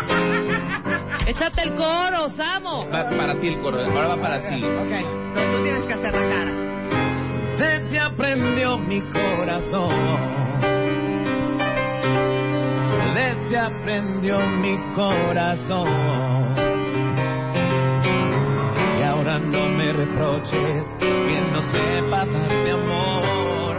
Échate 1.27 1.63
el 1.63 1.75
coro, 1.75 2.31
Samo. 2.37 2.87
Va 2.89 3.09
para 3.09 3.39
ti 3.39 3.49
el 3.49 3.59
coro, 3.59 3.79
ahora 3.79 4.09
va 4.09 4.17
para 4.17 4.49
ti. 4.49 4.63
Ok, 4.63 5.35
pero 5.35 5.57
tú 5.57 5.63
tienes 5.63 5.87
que 5.87 5.93
hacer 5.95 6.15
la 6.15 6.29
cara. 6.29 6.53
Se 7.57 7.81
te 7.91 8.01
aprendió 8.01 8.79
mi 8.79 9.01
corazón. 9.11 10.41
Te 13.51 13.59
aprendió 13.59 14.39
mi 14.47 14.79
corazón. 14.95 16.30
Ahora 19.31 19.47
no 19.47 19.69
me 19.69 19.93
reproches 19.93 20.83
que 20.99 21.41
no 21.53 21.63
sepa 21.71 22.27
darte 22.27 22.71
amor. 22.71 23.77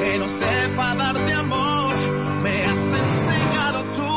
Que 0.00 0.18
no 0.18 0.28
sepa 0.28 0.94
darte 0.94 1.32
amor. 1.32 1.94
Me 2.42 2.64
has 2.64 2.78
enseñado 2.78 3.84
tú. 3.94 4.08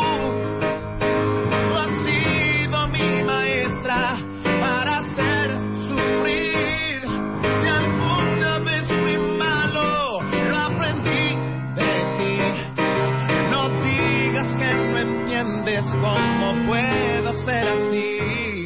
Tú 1.49 1.75
has 1.75 1.91
sido 2.05 2.87
mi 2.89 3.23
maestra 3.23 4.17
para 4.61 4.99
hacer 4.99 5.51
sufrir. 5.87 7.01
Si 7.61 7.67
alguna 7.67 8.59
vez 8.59 8.87
fui 8.87 9.17
malo, 9.37 10.21
lo 10.21 10.57
aprendí 10.57 11.35
de 11.75 11.91
ti. 12.17 12.39
No 13.51 13.69
digas 13.83 14.57
que 14.57 14.73
no 14.73 14.97
entiendes 14.97 15.85
cómo 16.01 16.67
puedo 16.67 17.33
ser 17.43 17.67
así. 17.67 18.58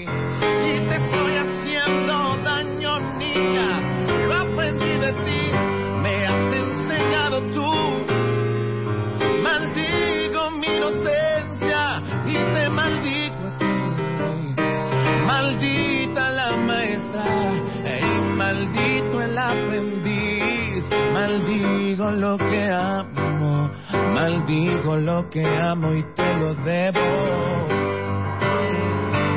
Lo 22.34 22.50
que 22.50 22.72
amo, 22.72 23.70
maldigo 23.92 24.98
lo 24.98 25.30
que 25.30 25.46
amo 25.46 25.94
y 25.94 26.04
te 26.16 26.34
lo 26.34 26.56
debo. 26.56 27.68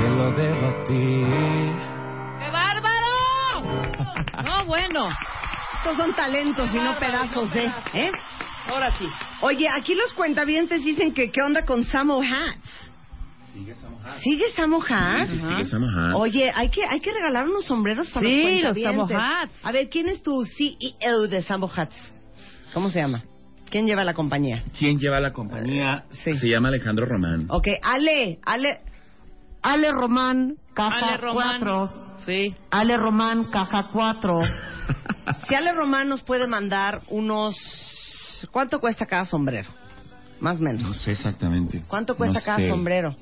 Te 0.01 0.09
lo 0.17 0.33
debo 0.33 0.67
a 0.67 0.85
ti. 0.87 1.23
¡Qué 2.39 2.51
bárbaro! 2.51 3.73
No, 4.45 4.65
bueno. 4.65 5.09
Estos 5.79 5.97
son 5.99 6.15
talentos 6.15 6.75
y 6.75 6.79
no 6.79 6.99
pedazos 6.99 7.51
de... 7.51 7.67
¿eh? 7.67 8.13
Ahora 8.67 8.97
sí. 8.99 9.07
Oye, 9.43 9.69
aquí 9.69 9.95
los 9.95 10.15
cuentavientes 10.15 10.83
dicen 10.83 11.13
que 11.13 11.31
qué 11.31 11.43
onda 11.43 11.67
con 11.67 11.85
Samo 11.85 12.23
Hats. 12.23 12.91
¿Sigue 14.23 14.51
Samo 14.53 14.83
Hats? 14.89 15.31
Sí, 15.31 15.39
sigue 15.39 15.65
Samo 15.67 15.87
Hats. 15.87 16.15
Oye, 16.15 16.51
hay 16.55 16.71
que, 16.71 16.85
hay 16.85 17.01
que 17.01 17.13
regalar 17.13 17.47
unos 17.47 17.67
sombreros 17.67 18.09
para 18.09 18.27
Sí, 18.27 18.61
los 18.63 18.75
los 18.75 18.83
Samo. 18.85 19.07
Hats. 19.11 19.53
A 19.63 19.71
ver, 19.71 19.89
¿quién 19.91 20.09
es 20.09 20.23
tu 20.23 20.45
CEO 20.47 21.29
de 21.29 21.43
Samo 21.43 21.71
Hats? 21.75 21.95
¿Cómo 22.77 22.91
se 22.91 22.99
llama? 23.01 23.23
¿Quién 23.71 23.87
lleva 23.87 24.05
la 24.05 24.13
compañía? 24.13 24.63
¿Quién 24.79 24.99
lleva 24.99 25.19
la 25.19 25.33
compañía? 25.33 26.05
Se 26.23 26.35
llama 26.47 26.69
Alejandro 26.69 27.07
Román. 27.07 27.47
Ok, 27.49 27.69
Ale, 27.83 28.39
Ale... 28.45 28.81
Ale 29.63 29.93
Román, 29.93 30.57
caja 30.75 31.15
Ale 31.15 31.17
Román. 31.17 31.61
4. 31.61 32.17
Sí. 32.27 32.55
Ale 32.71 32.99
Román, 32.99 33.45
caja 33.45 33.89
4. 33.91 34.41
si 35.49 35.55
Ale 35.55 35.73
Román 35.73 36.07
nos 36.11 36.23
puede 36.23 36.47
mandar 36.47 37.01
unos... 37.09 37.57
¿Cuánto 38.53 38.79
cuesta 38.79 39.07
cada 39.07 39.25
sombrero? 39.25 39.71
Más 40.41 40.61
o 40.61 40.63
menos. 40.63 40.83
No 40.83 40.93
sé 40.93 41.13
exactamente. 41.13 41.83
¿Cuánto 41.89 42.15
cuesta 42.15 42.41
No 42.41 42.45
cada 42.45 42.59
sé. 42.59 42.69
sombrero? 42.69 43.17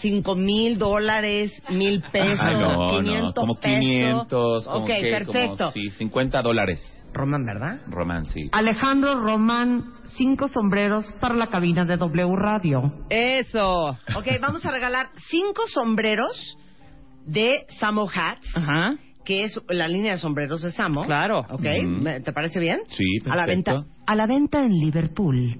Cinco 0.00 0.34
mil 0.34 0.76
dólares, 0.78 1.52
mil 1.70 2.02
pesos, 2.10 2.40
Ah, 2.40 2.50
no, 2.54 2.90
quinientos 2.98 3.34
no, 3.36 3.40
como 3.40 3.54
pesos. 3.54 3.78
500. 3.78 4.64
como 4.66 4.78
Ok, 4.78 4.86
que, 4.88 5.10
perfecto. 5.12 5.56
Como, 5.58 5.70
sí, 5.70 5.90
50 5.90 6.42
dólares. 6.42 6.93
Román, 7.14 7.44
¿verdad? 7.46 7.80
Román, 7.88 8.26
sí. 8.26 8.50
Alejandro 8.52 9.20
Román, 9.20 9.84
cinco 10.16 10.48
sombreros 10.48 11.10
para 11.20 11.34
la 11.34 11.46
cabina 11.48 11.84
de 11.84 11.96
W 11.96 12.36
Radio. 12.36 12.92
Eso. 13.08 13.90
Ok, 14.16 14.26
vamos 14.40 14.64
a 14.66 14.70
regalar 14.70 15.06
cinco 15.30 15.62
sombreros 15.72 16.58
de 17.24 17.64
Samo 17.80 18.08
Hats, 18.12 18.46
Ajá. 18.54 18.96
que 19.24 19.44
es 19.44 19.58
la 19.68 19.88
línea 19.88 20.12
de 20.12 20.18
sombreros 20.18 20.60
de 20.62 20.72
Samo. 20.72 21.04
Claro. 21.04 21.40
Ok, 21.50 21.64
Ujú. 21.78 21.88
¿me- 22.02 22.20
¿te 22.20 22.32
parece 22.32 22.60
bien? 22.60 22.80
Sí, 22.88 23.20
perfecto. 23.20 23.32
A 23.32 23.36
la 23.36 23.46
venta. 23.46 23.84
A 24.06 24.14
la 24.14 24.26
venta 24.26 24.62
en 24.64 24.72
Liverpool. 24.72 25.58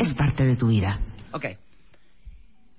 Es 0.00 0.12
parte 0.14 0.44
de 0.44 0.56
tu 0.56 0.68
vida. 0.68 0.98
Ok. 1.32 1.46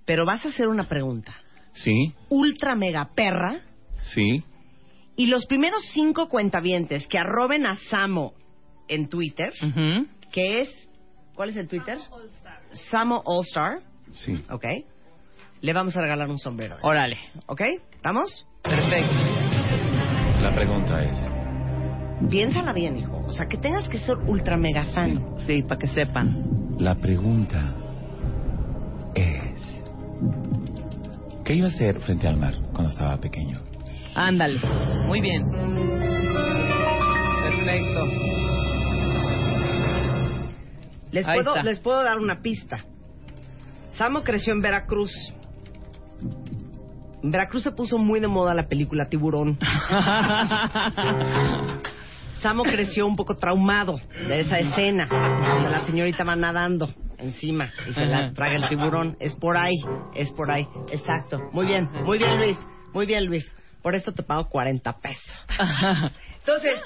Pero 0.06 0.26
vas 0.26 0.46
a 0.46 0.50
hacer 0.50 0.68
una 0.68 0.84
pregunta. 0.84 1.34
Sí, 1.74 2.14
Ultra 2.30 2.76
mega 2.76 3.10
perra. 3.16 3.60
sí. 4.02 4.44
Y 5.20 5.26
los 5.26 5.46
primeros 5.48 5.82
cinco 5.92 6.30
cuentavientes 6.30 7.06
que 7.06 7.18
arroben 7.18 7.66
a 7.66 7.76
Samo 7.76 8.36
en 8.88 9.10
Twitter, 9.10 9.52
que 10.32 10.62
es... 10.62 10.90
¿Cuál 11.36 11.50
es 11.50 11.58
el 11.58 11.68
Twitter? 11.68 11.98
Samo 12.90 13.22
All 13.26 13.44
Star. 13.46 13.80
Sí. 14.14 14.42
Ok. 14.50 14.64
Le 15.60 15.74
vamos 15.74 15.98
a 15.98 16.02
regalar 16.02 16.30
un 16.30 16.38
sombrero. 16.38 16.78
Órale. 16.84 17.18
¿Ok? 17.48 17.60
¿Estamos? 17.92 18.48
Perfecto. 18.64 19.14
La 20.42 20.56
pregunta 20.56 21.04
es... 21.04 22.30
Piénsala 22.30 22.72
bien, 22.72 23.00
hijo. 23.00 23.26
O 23.28 23.34
sea, 23.34 23.46
que 23.46 23.58
tengas 23.58 23.90
que 23.90 24.00
ser 24.00 24.16
ultra 24.20 24.56
mega 24.56 24.86
fan. 24.86 25.36
Sí, 25.46 25.64
para 25.64 25.80
que 25.80 25.88
sepan. 25.88 26.78
La 26.80 26.96
pregunta 26.96 27.76
es... 29.16 29.62
¿Qué 31.44 31.56
iba 31.56 31.68
a 31.68 31.72
hacer 31.72 32.00
frente 32.00 32.26
al 32.26 32.38
mar 32.38 32.54
cuando 32.72 32.94
estaba 32.94 33.18
pequeño? 33.18 33.69
Ándale. 34.20 34.60
Muy 35.08 35.22
bien. 35.22 35.50
Perfecto. 37.42 38.06
Les 41.12 41.26
Ahí 41.26 41.38
puedo, 41.38 41.56
está. 41.56 41.64
les 41.64 41.80
puedo 41.80 42.04
dar 42.04 42.18
una 42.18 42.42
pista. 42.42 42.84
Samo 43.92 44.22
creció 44.22 44.52
en 44.54 44.62
Veracruz. 44.62 45.12
En 47.24 47.32
Veracruz 47.32 47.64
se 47.64 47.72
puso 47.72 47.98
muy 47.98 48.20
de 48.20 48.28
moda 48.28 48.54
la 48.54 48.68
película 48.68 49.06
Tiburón. 49.06 49.58
Samo 52.42 52.64
creció 52.64 53.06
un 53.08 53.16
poco 53.16 53.38
traumado 53.38 54.02
de 54.28 54.42
esa 54.42 54.60
escena 54.60 55.08
donde 55.08 55.70
la 55.70 55.86
señorita 55.86 56.26
va 56.26 56.36
nadando 56.36 56.90
encima 57.18 57.70
y 57.88 57.94
se 57.94 58.06
la 58.06 58.34
traga 58.34 58.56
el 58.58 58.68
tiburón. 58.70 59.16
Es 59.20 59.36
por 59.36 59.58
ahí, 59.58 59.76
es 60.16 60.32
por 60.32 60.52
ahí. 60.52 60.66
Exacto. 60.92 61.40
Muy 61.52 61.68
bien, 61.68 61.90
muy 62.06 62.18
bien 62.18 62.38
Luis, 62.38 62.58
muy 62.94 63.06
bien 63.06 63.26
Luis. 63.26 63.46
Por 63.82 63.96
eso 63.96 64.12
te 64.12 64.24
pago 64.24 64.50
40 64.50 65.00
pesos. 65.00 65.46
Entonces, 66.40 66.80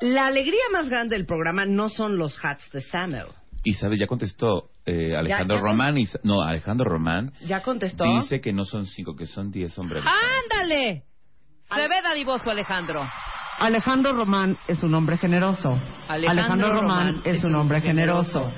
la 0.00 0.26
alegría 0.26 0.62
más 0.72 0.88
grande 0.88 1.16
del 1.16 1.26
programa 1.26 1.64
no 1.64 1.88
son 1.88 2.16
los 2.16 2.38
hats 2.44 2.70
de 2.72 2.80
Samuel. 2.82 3.26
Y 3.64 3.74
sabes, 3.74 3.98
ya 3.98 4.06
contestó 4.06 4.68
eh, 4.84 5.16
Alejandro 5.16 5.56
ya 5.56 5.62
Román. 5.62 5.96
Y, 5.96 6.06
no, 6.22 6.42
Alejandro 6.42 6.88
Román 6.88 7.32
¿Ya 7.46 7.62
contestó? 7.62 8.04
dice 8.04 8.40
que 8.40 8.52
no 8.52 8.64
son 8.64 8.86
cinco, 8.86 9.16
que 9.16 9.26
son 9.26 9.50
diez 9.50 9.72
sombreros. 9.72 10.06
¡Ándale! 10.06 11.04
Se 11.74 11.88
ve 11.88 12.02
dadivoso, 12.02 12.50
Alejandro. 12.50 13.02
Alejandro 13.58 14.12
Román 14.12 14.58
es 14.68 14.82
un 14.82 14.94
hombre 14.94 15.16
generoso. 15.16 15.80
Alejandro 16.08 16.72
Román, 16.72 17.22
es 17.24 17.42
un 17.44 17.54
hombre 17.54 17.80
generoso. 17.80 18.52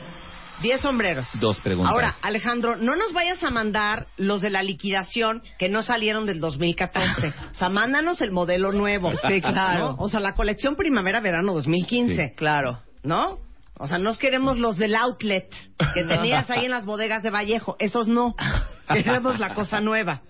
Diez 0.60 0.80
sombreros. 0.80 1.26
Dos 1.38 1.60
preguntas. 1.60 1.92
Ahora, 1.92 2.16
Alejandro, 2.22 2.76
no 2.76 2.96
nos 2.96 3.12
vayas 3.12 3.42
a 3.42 3.50
mandar 3.50 4.06
los 4.16 4.40
de 4.40 4.50
la 4.50 4.62
liquidación 4.62 5.42
que 5.58 5.68
no 5.68 5.82
salieron 5.82 6.26
del 6.26 6.40
2014. 6.40 7.34
O 7.56 7.58
sea, 7.58 7.70
mándanos 7.70 8.20
el 8.20 8.32
modelo 8.32 8.72
nuevo. 8.72 9.10
Sí, 9.28 9.40
claro. 9.40 9.92
¿No? 9.92 9.96
O 9.98 10.08
sea, 10.10 10.20
la 10.20 10.34
colección 10.34 10.76
primavera-verano 10.76 11.54
2015. 11.54 12.28
Sí. 12.28 12.34
Claro. 12.34 12.82
¿No? 13.02 13.38
O 13.78 13.86
sea, 13.86 13.98
nos 13.98 14.18
queremos 14.18 14.58
los 14.58 14.76
del 14.76 14.94
outlet 14.94 15.50
que 15.94 16.04
tenías 16.08 16.50
ahí 16.50 16.66
en 16.66 16.70
las 16.70 16.84
bodegas 16.84 17.22
de 17.22 17.30
Vallejo. 17.30 17.76
Esos 17.78 18.08
no. 18.08 18.34
Queremos 18.88 19.38
la 19.38 19.54
cosa 19.54 19.80
nueva. 19.80 20.22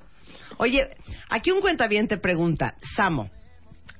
Oye, 0.58 0.96
aquí 1.28 1.50
un 1.50 1.60
cuentaviente 1.60 2.16
te 2.16 2.22
pregunta, 2.22 2.76
Samo, 2.94 3.30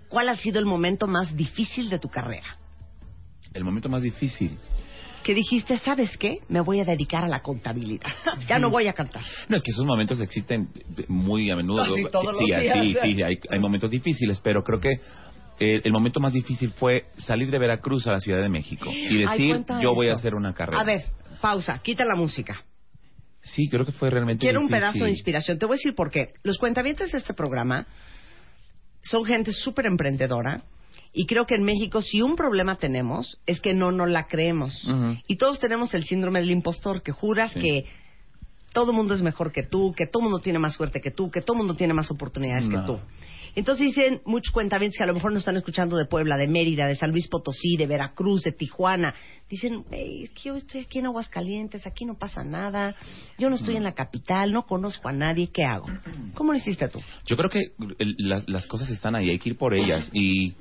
¿cuál 0.09 0.28
ha 0.28 0.36
sido 0.36 0.59
el 0.59 0.66
momento 0.66 1.07
más 1.07 1.35
difícil 1.36 1.90
de 1.90 1.98
tu 1.98 2.09
carrera? 2.09 2.47
El 3.53 3.65
momento 3.65 3.89
más 3.89 4.03
difícil. 4.03 4.59
Que 5.27 5.35
dijiste, 5.35 5.77
¿sabes 5.78 6.16
qué? 6.19 6.39
Me 6.48 6.61
voy 6.61 6.78
a 6.78 6.85
dedicar 6.85 7.24
a 7.24 7.28
la 7.28 7.40
contabilidad. 7.43 8.07
Ya 8.47 8.61
no 8.61 8.70
voy 8.70 8.86
a 8.86 8.93
cantar. 8.93 9.24
No, 9.48 9.57
es 9.57 9.62
que 9.62 9.73
esos 9.73 9.85
momentos 9.85 10.20
existen 10.20 10.69
muy 11.09 11.51
a 11.51 11.57
menudo. 11.57 11.85
Todos 12.12 12.27
los 12.27 12.39
sí, 12.39 12.44
días. 12.44 12.78
sí, 12.81 12.97
sí, 13.03 13.23
hay, 13.24 13.40
hay 13.51 13.59
momentos 13.59 13.90
difíciles, 13.90 14.40
pero 14.40 14.62
creo 14.62 14.78
que 14.78 15.01
el 15.59 15.90
momento 15.90 16.20
más 16.20 16.32
difícil 16.32 16.70
fue 16.70 17.07
salir 17.16 17.51
de 17.51 17.59
Veracruz 17.59 18.07
a 18.07 18.12
la 18.12 18.20
Ciudad 18.20 18.40
de 18.40 18.48
México 18.48 18.89
y 18.93 19.16
decir, 19.16 19.65
yo 19.82 19.94
voy 19.94 20.11
a 20.11 20.15
hacer 20.15 20.36
una 20.36 20.55
carrera. 20.55 20.81
A 20.81 20.85
ver, 20.85 21.03
pausa, 21.40 21.81
quita 21.82 22.05
la 22.05 22.15
música. 22.15 22.62
Sí, 23.43 23.69
creo 23.69 23.85
que 23.85 23.90
fue 23.90 24.11
realmente 24.11 24.43
Quiero 24.43 24.61
un 24.61 24.69
pedazo 24.69 25.03
de 25.03 25.11
inspiración. 25.11 25.59
Te 25.59 25.66
voy 25.66 25.74
a 25.74 25.78
decir 25.78 25.97
por 25.97 26.09
qué. 26.09 26.35
Los 26.44 26.57
cuentavientes 26.59 27.11
de 27.11 27.19
este 27.19 27.35
programa 27.35 27.85
son 29.03 29.24
gente 29.24 29.51
súper 29.51 29.86
emprendedora 29.86 30.62
y 31.17 31.27
creo 31.27 31.47
que 31.47 31.55
en 31.57 31.63
México 31.65 32.03
si 32.03 32.21
un 32.23 32.37
problema 32.37 32.77
tenemos 32.77 33.41
es 33.47 33.61
que 33.61 33.73
no 33.75 33.91
nos 33.91 34.09
la 34.11 34.27
creemos. 34.29 34.87
Y 35.27 35.37
todos 35.37 35.59
tenemos 35.59 35.95
el 35.95 36.05
síndrome 36.05 36.41
del 36.41 36.51
impostor, 36.51 37.03
que 37.03 37.11
juras 37.13 37.53
Sí. 37.53 37.61
que 37.61 37.85
todo 38.73 38.93
mundo 38.93 39.15
es 39.15 39.23
mejor 39.23 39.53
que 39.53 39.63
tú, 39.63 39.95
que 39.97 40.07
todo 40.07 40.23
mundo 40.23 40.39
tiene 40.39 40.59
más 40.59 40.75
suerte 40.75 41.01
que 41.01 41.11
tú, 41.11 41.31
que 41.31 41.41
todo 41.41 41.57
mundo 41.57 41.75
tiene 41.75 41.95
más 41.95 42.11
oportunidades 42.11 42.69
que 42.69 42.77
tú. 42.87 42.99
Entonces 43.55 43.87
dicen 43.87 44.21
muchos 44.27 44.53
cuentavientes 44.53 44.99
que 44.99 45.05
a 45.05 45.07
lo 45.07 45.15
mejor 45.15 45.33
nos 45.33 45.41
están 45.41 45.57
escuchando 45.57 45.97
de 45.97 46.05
Puebla, 46.05 46.37
de 46.37 46.47
Mérida, 46.47 46.87
de 46.87 46.95
San 46.95 47.11
Luis 47.11 47.27
Potosí, 47.27 47.79
de 47.79 47.87
Veracruz, 47.87 48.43
de 48.43 48.53
Tijuana. 48.53 49.15
Dicen, 49.49 49.83
"Ey, 49.91 50.25
es 50.25 50.31
que 50.33 50.51
yo 50.51 50.57
estoy 50.57 50.83
aquí 50.83 50.99
en 50.99 51.07
Aguascalientes, 51.07 51.87
aquí 51.87 52.05
no 52.05 52.19
pasa 52.19 52.45
nada, 52.45 52.95
yo 53.39 53.49
no 53.49 53.57
estoy 53.57 53.77
en 53.77 53.85
la 53.85 53.93
capital, 53.93 54.53
no 54.53 54.67
conozco 54.67 55.09
a 55.09 55.13
nadie, 55.13 55.49
¿qué 55.51 55.65
hago? 55.65 55.87
¿Cómo 56.35 56.53
lo 56.53 56.59
hiciste 56.59 56.87
tú? 56.89 57.01
Yo 57.25 57.39
creo 57.39 57.49
que 57.49 57.73
el- 57.99 58.17
la- 58.19 58.45
las 58.47 58.67
cosas 58.67 58.91
están 58.91 59.15
ahí, 59.15 59.31
hay 59.31 59.39
que 59.39 59.49
ir 59.49 59.57
por 59.57 59.73
ellas 59.73 60.11
y 60.13 60.53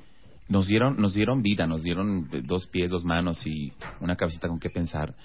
nos 0.48 0.68
dieron 0.68 0.98
nos 0.98 1.14
dieron 1.14 1.42
vida, 1.42 1.66
nos 1.66 1.84
dieron 1.84 2.30
dos 2.44 2.68
pies, 2.68 2.90
dos 2.90 3.04
manos 3.04 3.46
y 3.46 3.74
una 4.00 4.16
cabecita 4.16 4.48
con 4.48 4.60
qué 4.60 4.70
pensar 4.70 5.16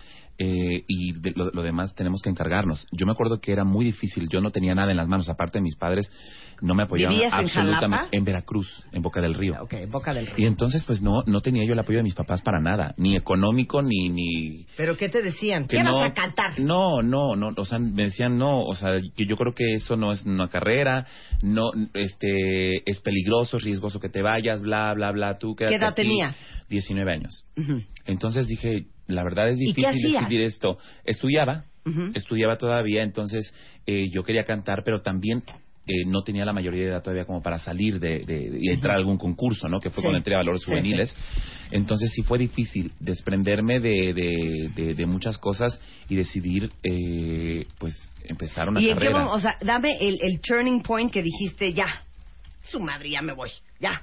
eh, 0.42 0.84
y 0.88 1.12
de- 1.12 1.32
lo, 1.36 1.50
lo 1.50 1.62
demás 1.62 1.94
tenemos 1.94 2.22
que 2.22 2.30
encargarnos. 2.30 2.86
Yo 2.92 3.04
me 3.04 3.12
acuerdo 3.12 3.40
que 3.40 3.52
era 3.52 3.62
muy 3.64 3.84
difícil, 3.84 4.26
yo 4.30 4.40
no 4.40 4.50
tenía 4.50 4.74
nada 4.74 4.90
en 4.90 4.96
las 4.96 5.06
manos, 5.06 5.28
aparte 5.28 5.58
de 5.58 5.62
mis 5.62 5.76
padres 5.76 6.10
no 6.62 6.74
me 6.74 6.82
apoyaban 6.82 7.14
¿Vivías 7.14 7.32
en 7.32 7.38
absolutamente 7.40 8.16
en 8.16 8.24
Veracruz, 8.24 8.82
en 8.92 9.00
Boca 9.02 9.20
del 9.20 9.34
Río. 9.34 9.54
Ok, 9.62 9.74
Boca 9.90 10.12
del 10.14 10.24
Y 10.28 10.32
Río. 10.32 10.48
entonces 10.48 10.84
pues 10.86 11.00
no 11.02 11.22
no 11.26 11.40
tenía 11.42 11.64
yo 11.64 11.72
el 11.74 11.78
apoyo 11.78 11.98
de 11.98 12.04
mis 12.04 12.14
papás 12.14 12.42
para 12.42 12.60
nada, 12.60 12.94
ni 12.96 13.16
económico 13.16 13.82
ni 13.82 14.08
ni 14.08 14.66
¿Pero 14.76 14.96
qué 14.96 15.08
te 15.10 15.22
decían? 15.22 15.66
que 15.66 15.76
¿Qué 15.76 15.82
no, 15.84 15.94
vas 15.94 16.10
a 16.10 16.14
cantar? 16.14 16.58
No, 16.58 17.02
no, 17.02 17.36
no, 17.36 17.52
o 17.56 17.64
sea, 17.66 17.78
me 17.78 18.04
decían 18.04 18.36
no, 18.38 18.62
o 18.62 18.74
sea, 18.74 18.98
que 19.14 19.26
yo 19.26 19.36
creo 19.36 19.54
que 19.54 19.74
eso 19.74 19.96
no 19.96 20.12
es 20.12 20.22
una 20.24 20.48
carrera, 20.48 21.06
no, 21.42 21.70
este, 21.94 22.90
es 22.90 23.00
peligroso, 23.00 23.56
es 23.58 23.62
riesgoso 23.64 24.00
que 24.00 24.08
te 24.08 24.22
vayas, 24.22 24.62
bla, 24.62 24.92
bla, 24.94 25.12
bla, 25.12 25.38
tú 25.38 25.54
¿Qué 25.54 25.64
edad 25.66 25.90
aquí. 25.90 26.02
tenías? 26.02 26.34
19 26.68 27.12
años. 27.12 27.44
Entonces 28.06 28.46
dije, 28.46 28.86
la 29.10 29.22
verdad 29.24 29.48
es 29.50 29.58
¿Y 29.60 29.72
qué 29.74 29.88
difícil 29.90 30.12
decidir 30.12 30.40
esto. 30.42 30.78
Estudiaba, 31.04 31.64
Ujú. 31.84 32.10
estudiaba 32.14 32.56
todavía, 32.58 33.02
entonces 33.02 33.52
eh, 33.86 34.08
yo 34.10 34.22
quería 34.22 34.44
cantar, 34.44 34.82
pero 34.84 35.00
también 35.02 35.42
eh, 35.86 36.04
no 36.06 36.22
tenía 36.22 36.44
la 36.44 36.52
mayoría 36.52 36.82
de 36.82 36.88
edad 36.90 37.02
todavía 37.02 37.24
como 37.24 37.42
para 37.42 37.58
salir 37.58 37.98
de, 37.98 38.20
de- 38.20 38.58
y 38.60 38.68
entrar 38.70 38.94
a 38.94 38.98
algún 38.98 39.16
concurso, 39.16 39.66
¿no? 39.68 39.80
Que 39.80 39.90
fue 39.90 39.96
Sí. 39.96 40.02
cuando 40.02 40.18
entré 40.18 40.34
a 40.34 40.38
Valores 40.38 40.62
Sí, 40.62 40.70
Juveniles. 40.70 41.16
Entonces 41.72 42.10
sí 42.14 42.22
fue 42.22 42.38
difícil 42.38 42.92
desprenderme 43.00 43.80
de, 43.80 44.12
de, 44.12 44.70
de- 44.74 44.94
de 44.94 45.06
muchas 45.06 45.38
cosas 45.38 45.80
y 46.08 46.14
decidir, 46.16 46.70
eh, 46.82 47.66
pues, 47.78 48.12
empezar 48.24 48.68
una 48.68 48.80
¿Y 48.80 48.90
en 48.90 48.98
qué 48.98 49.04
carrera. 49.06 49.26
O 49.32 49.40
sea, 49.40 49.56
dame 49.62 49.90
el, 50.00 50.18
el 50.22 50.40
turning 50.40 50.82
point 50.82 51.10
que 51.12 51.22
dijiste, 51.22 51.72
ya, 51.72 52.04
su 52.62 52.78
madre, 52.78 53.10
ya 53.10 53.22
me 53.22 53.32
voy, 53.32 53.50
ya. 53.80 54.02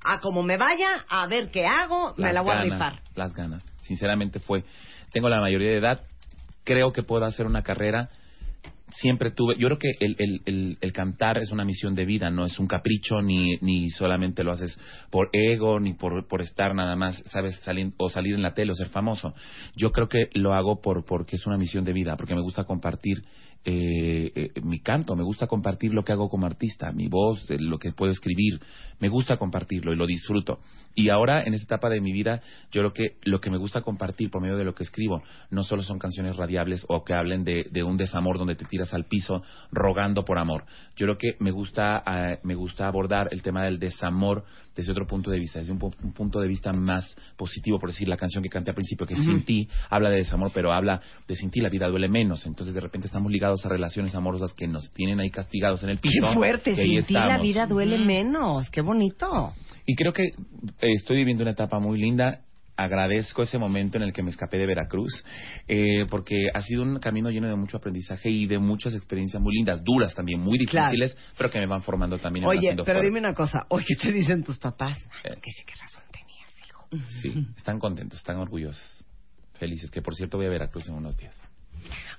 a 0.00 0.20
como 0.20 0.42
me 0.42 0.56
vaya, 0.56 1.04
a 1.08 1.26
ver 1.26 1.50
qué 1.50 1.66
hago, 1.66 2.14
me 2.16 2.26
Las 2.26 2.34
la 2.34 2.40
voy 2.42 2.52
a 2.52 2.54
ganas, 2.54 2.72
rifar. 2.72 3.02
Las 3.16 3.32
ganas. 3.34 3.64
Sinceramente 3.88 4.38
fue. 4.38 4.64
Tengo 5.12 5.28
la 5.28 5.40
mayoría 5.40 5.70
de 5.70 5.76
edad. 5.76 6.02
Creo 6.62 6.92
que 6.92 7.02
puedo 7.02 7.24
hacer 7.24 7.46
una 7.46 7.62
carrera. 7.62 8.10
Siempre 8.90 9.30
tuve. 9.30 9.56
Yo 9.56 9.68
creo 9.68 9.78
que 9.78 9.92
el, 10.00 10.16
el, 10.44 10.78
el, 10.80 10.92
cantar 10.92 11.38
es 11.38 11.50
una 11.50 11.64
misión 11.64 11.94
de 11.94 12.06
vida, 12.06 12.30
no 12.30 12.46
es 12.46 12.58
un 12.58 12.66
capricho, 12.66 13.20
ni, 13.20 13.56
ni 13.60 13.90
solamente 13.90 14.44
lo 14.44 14.52
haces 14.52 14.78
por 15.10 15.28
ego, 15.32 15.78
ni 15.78 15.92
por, 15.92 16.26
por 16.26 16.40
estar 16.40 16.74
nada 16.74 16.96
más, 16.96 17.22
¿sabes? 17.26 17.56
Salir, 17.60 17.92
o 17.98 18.08
salir 18.08 18.34
en 18.34 18.42
la 18.42 18.54
tele 18.54 18.72
o 18.72 18.74
ser 18.74 18.88
famoso. 18.88 19.34
Yo 19.74 19.92
creo 19.92 20.08
que 20.08 20.30
lo 20.34 20.54
hago 20.54 20.80
por 20.80 21.04
porque 21.04 21.36
es 21.36 21.46
una 21.46 21.58
misión 21.58 21.84
de 21.84 21.92
vida, 21.92 22.16
porque 22.16 22.34
me 22.34 22.40
gusta 22.40 22.64
compartir 22.64 23.22
eh, 23.64 24.32
eh, 24.34 24.60
mi 24.62 24.80
canto, 24.80 25.14
me 25.16 25.22
gusta 25.22 25.46
compartir 25.46 25.92
lo 25.92 26.04
que 26.04 26.12
hago 26.12 26.30
como 26.30 26.46
artista, 26.46 26.92
mi 26.92 27.08
voz, 27.08 27.44
lo 27.50 27.78
que 27.78 27.92
puedo 27.92 28.12
escribir, 28.12 28.60
me 29.00 29.08
gusta 29.08 29.36
compartirlo 29.36 29.92
y 29.92 29.96
lo 29.96 30.06
disfruto. 30.06 30.60
Y 30.94 31.10
ahora, 31.10 31.42
en 31.44 31.54
esta 31.54 31.74
etapa 31.76 31.90
de 31.90 32.00
mi 32.00 32.12
vida, 32.12 32.40
yo 32.72 32.80
creo 32.80 32.92
que 32.92 33.16
lo 33.22 33.40
que 33.40 33.50
me 33.50 33.58
gusta 33.58 33.82
compartir 33.82 34.30
por 34.30 34.42
medio 34.42 34.56
de 34.56 34.64
lo 34.64 34.74
que 34.74 34.84
escribo 34.84 35.22
no 35.50 35.62
solo 35.62 35.82
son 35.82 35.98
canciones 35.98 36.36
radiables 36.36 36.84
o 36.88 37.04
que 37.04 37.14
hablen 37.14 37.44
de, 37.44 37.68
de 37.70 37.82
un 37.82 37.96
desamor 37.96 38.38
donde 38.38 38.56
te 38.56 38.64
tiras 38.64 38.94
al 38.94 39.04
piso 39.04 39.42
rogando 39.70 40.24
por 40.24 40.38
amor. 40.38 40.64
Yo 40.96 41.06
creo 41.06 41.18
que 41.18 41.36
me 41.38 41.50
gusta, 41.50 42.02
eh, 42.06 42.38
me 42.42 42.54
gusta 42.54 42.88
abordar 42.88 43.28
el 43.32 43.42
tema 43.42 43.64
del 43.64 43.78
desamor 43.78 44.44
desde 44.78 44.92
otro 44.92 45.06
punto 45.06 45.30
de 45.30 45.38
vista, 45.38 45.58
desde 45.58 45.72
un, 45.72 45.80
pu- 45.80 45.92
un 46.02 46.12
punto 46.12 46.40
de 46.40 46.46
vista 46.48 46.72
más 46.72 47.16
positivo, 47.36 47.78
por 47.80 47.90
decir, 47.90 48.08
la 48.08 48.16
canción 48.16 48.42
que 48.42 48.48
canté 48.48 48.70
al 48.70 48.74
principio, 48.76 49.06
que 49.06 49.14
es. 49.14 49.20
Sin 49.24 49.42
ti, 49.42 49.68
habla 49.90 50.08
de 50.10 50.18
desamor, 50.18 50.50
pero 50.54 50.72
habla 50.72 51.00
de 51.26 51.34
sin 51.36 51.50
ti 51.50 51.60
la 51.60 51.68
vida 51.68 51.88
duele 51.88 52.08
menos. 52.08 52.46
Entonces, 52.46 52.74
de 52.74 52.80
repente 52.80 53.08
estamos 53.08 53.30
ligados 53.32 53.66
a 53.66 53.68
relaciones 53.68 54.14
amorosas 54.14 54.54
que 54.54 54.68
nos 54.68 54.92
tienen 54.92 55.18
ahí 55.20 55.30
castigados 55.30 55.82
en 55.82 55.90
el 55.90 56.00
Qué 56.00 56.08
piso. 56.10 56.32
fuerte, 56.32 56.72
y 56.76 56.80
ahí 56.80 56.96
sin 56.98 57.06
ti 57.06 57.14
la 57.14 57.38
vida 57.38 57.66
duele 57.66 57.98
menos. 57.98 58.70
Qué 58.70 58.80
bonito. 58.80 59.52
Y 59.84 59.94
creo 59.96 60.12
que 60.12 60.24
eh, 60.26 60.32
estoy 60.80 61.16
viviendo 61.16 61.42
una 61.42 61.52
etapa 61.52 61.78
muy 61.80 61.98
linda. 61.98 62.42
Agradezco 62.80 63.42
ese 63.42 63.58
momento 63.58 63.96
en 63.96 64.04
el 64.04 64.12
que 64.12 64.22
me 64.22 64.30
escapé 64.30 64.56
de 64.56 64.66
Veracruz, 64.66 65.24
eh, 65.66 66.06
porque 66.08 66.46
ha 66.54 66.62
sido 66.62 66.84
un 66.84 66.98
camino 67.00 67.28
lleno 67.28 67.48
de 67.48 67.56
mucho 67.56 67.76
aprendizaje 67.78 68.30
y 68.30 68.46
de 68.46 68.60
muchas 68.60 68.94
experiencias 68.94 69.42
muy 69.42 69.52
lindas, 69.52 69.82
duras 69.82 70.14
también, 70.14 70.38
muy 70.40 70.58
Claro. 70.64 70.90
difíciles, 70.90 71.16
pero 71.36 71.50
que 71.50 71.58
me 71.58 71.66
van 71.66 71.82
formando 71.82 72.18
también. 72.20 72.46
Oye, 72.46 72.68
pero 72.70 72.84
fuerte. 72.84 73.04
dime 73.04 73.18
una 73.18 73.34
cosa. 73.34 73.66
Oye, 73.70 73.84
¿qué 73.88 73.96
te 73.96 74.12
dicen 74.12 74.44
tus 74.44 74.58
papás? 74.60 74.96
Eh. 75.24 75.34
Que 75.42 75.50
sí, 75.50 75.64
qué 75.66 75.74
razón 75.74 76.04
tenías, 76.12 76.52
hijo. 76.68 76.86
Sí, 77.20 77.46
están 77.56 77.80
contentos, 77.80 78.20
están 78.20 78.36
orgullosos, 78.36 79.04
felices, 79.54 79.90
que 79.90 80.00
por 80.00 80.14
cierto 80.14 80.36
voy 80.36 80.46
a 80.46 80.50
Veracruz 80.50 80.86
en 80.88 80.94
unos 80.94 81.16
días. 81.16 81.34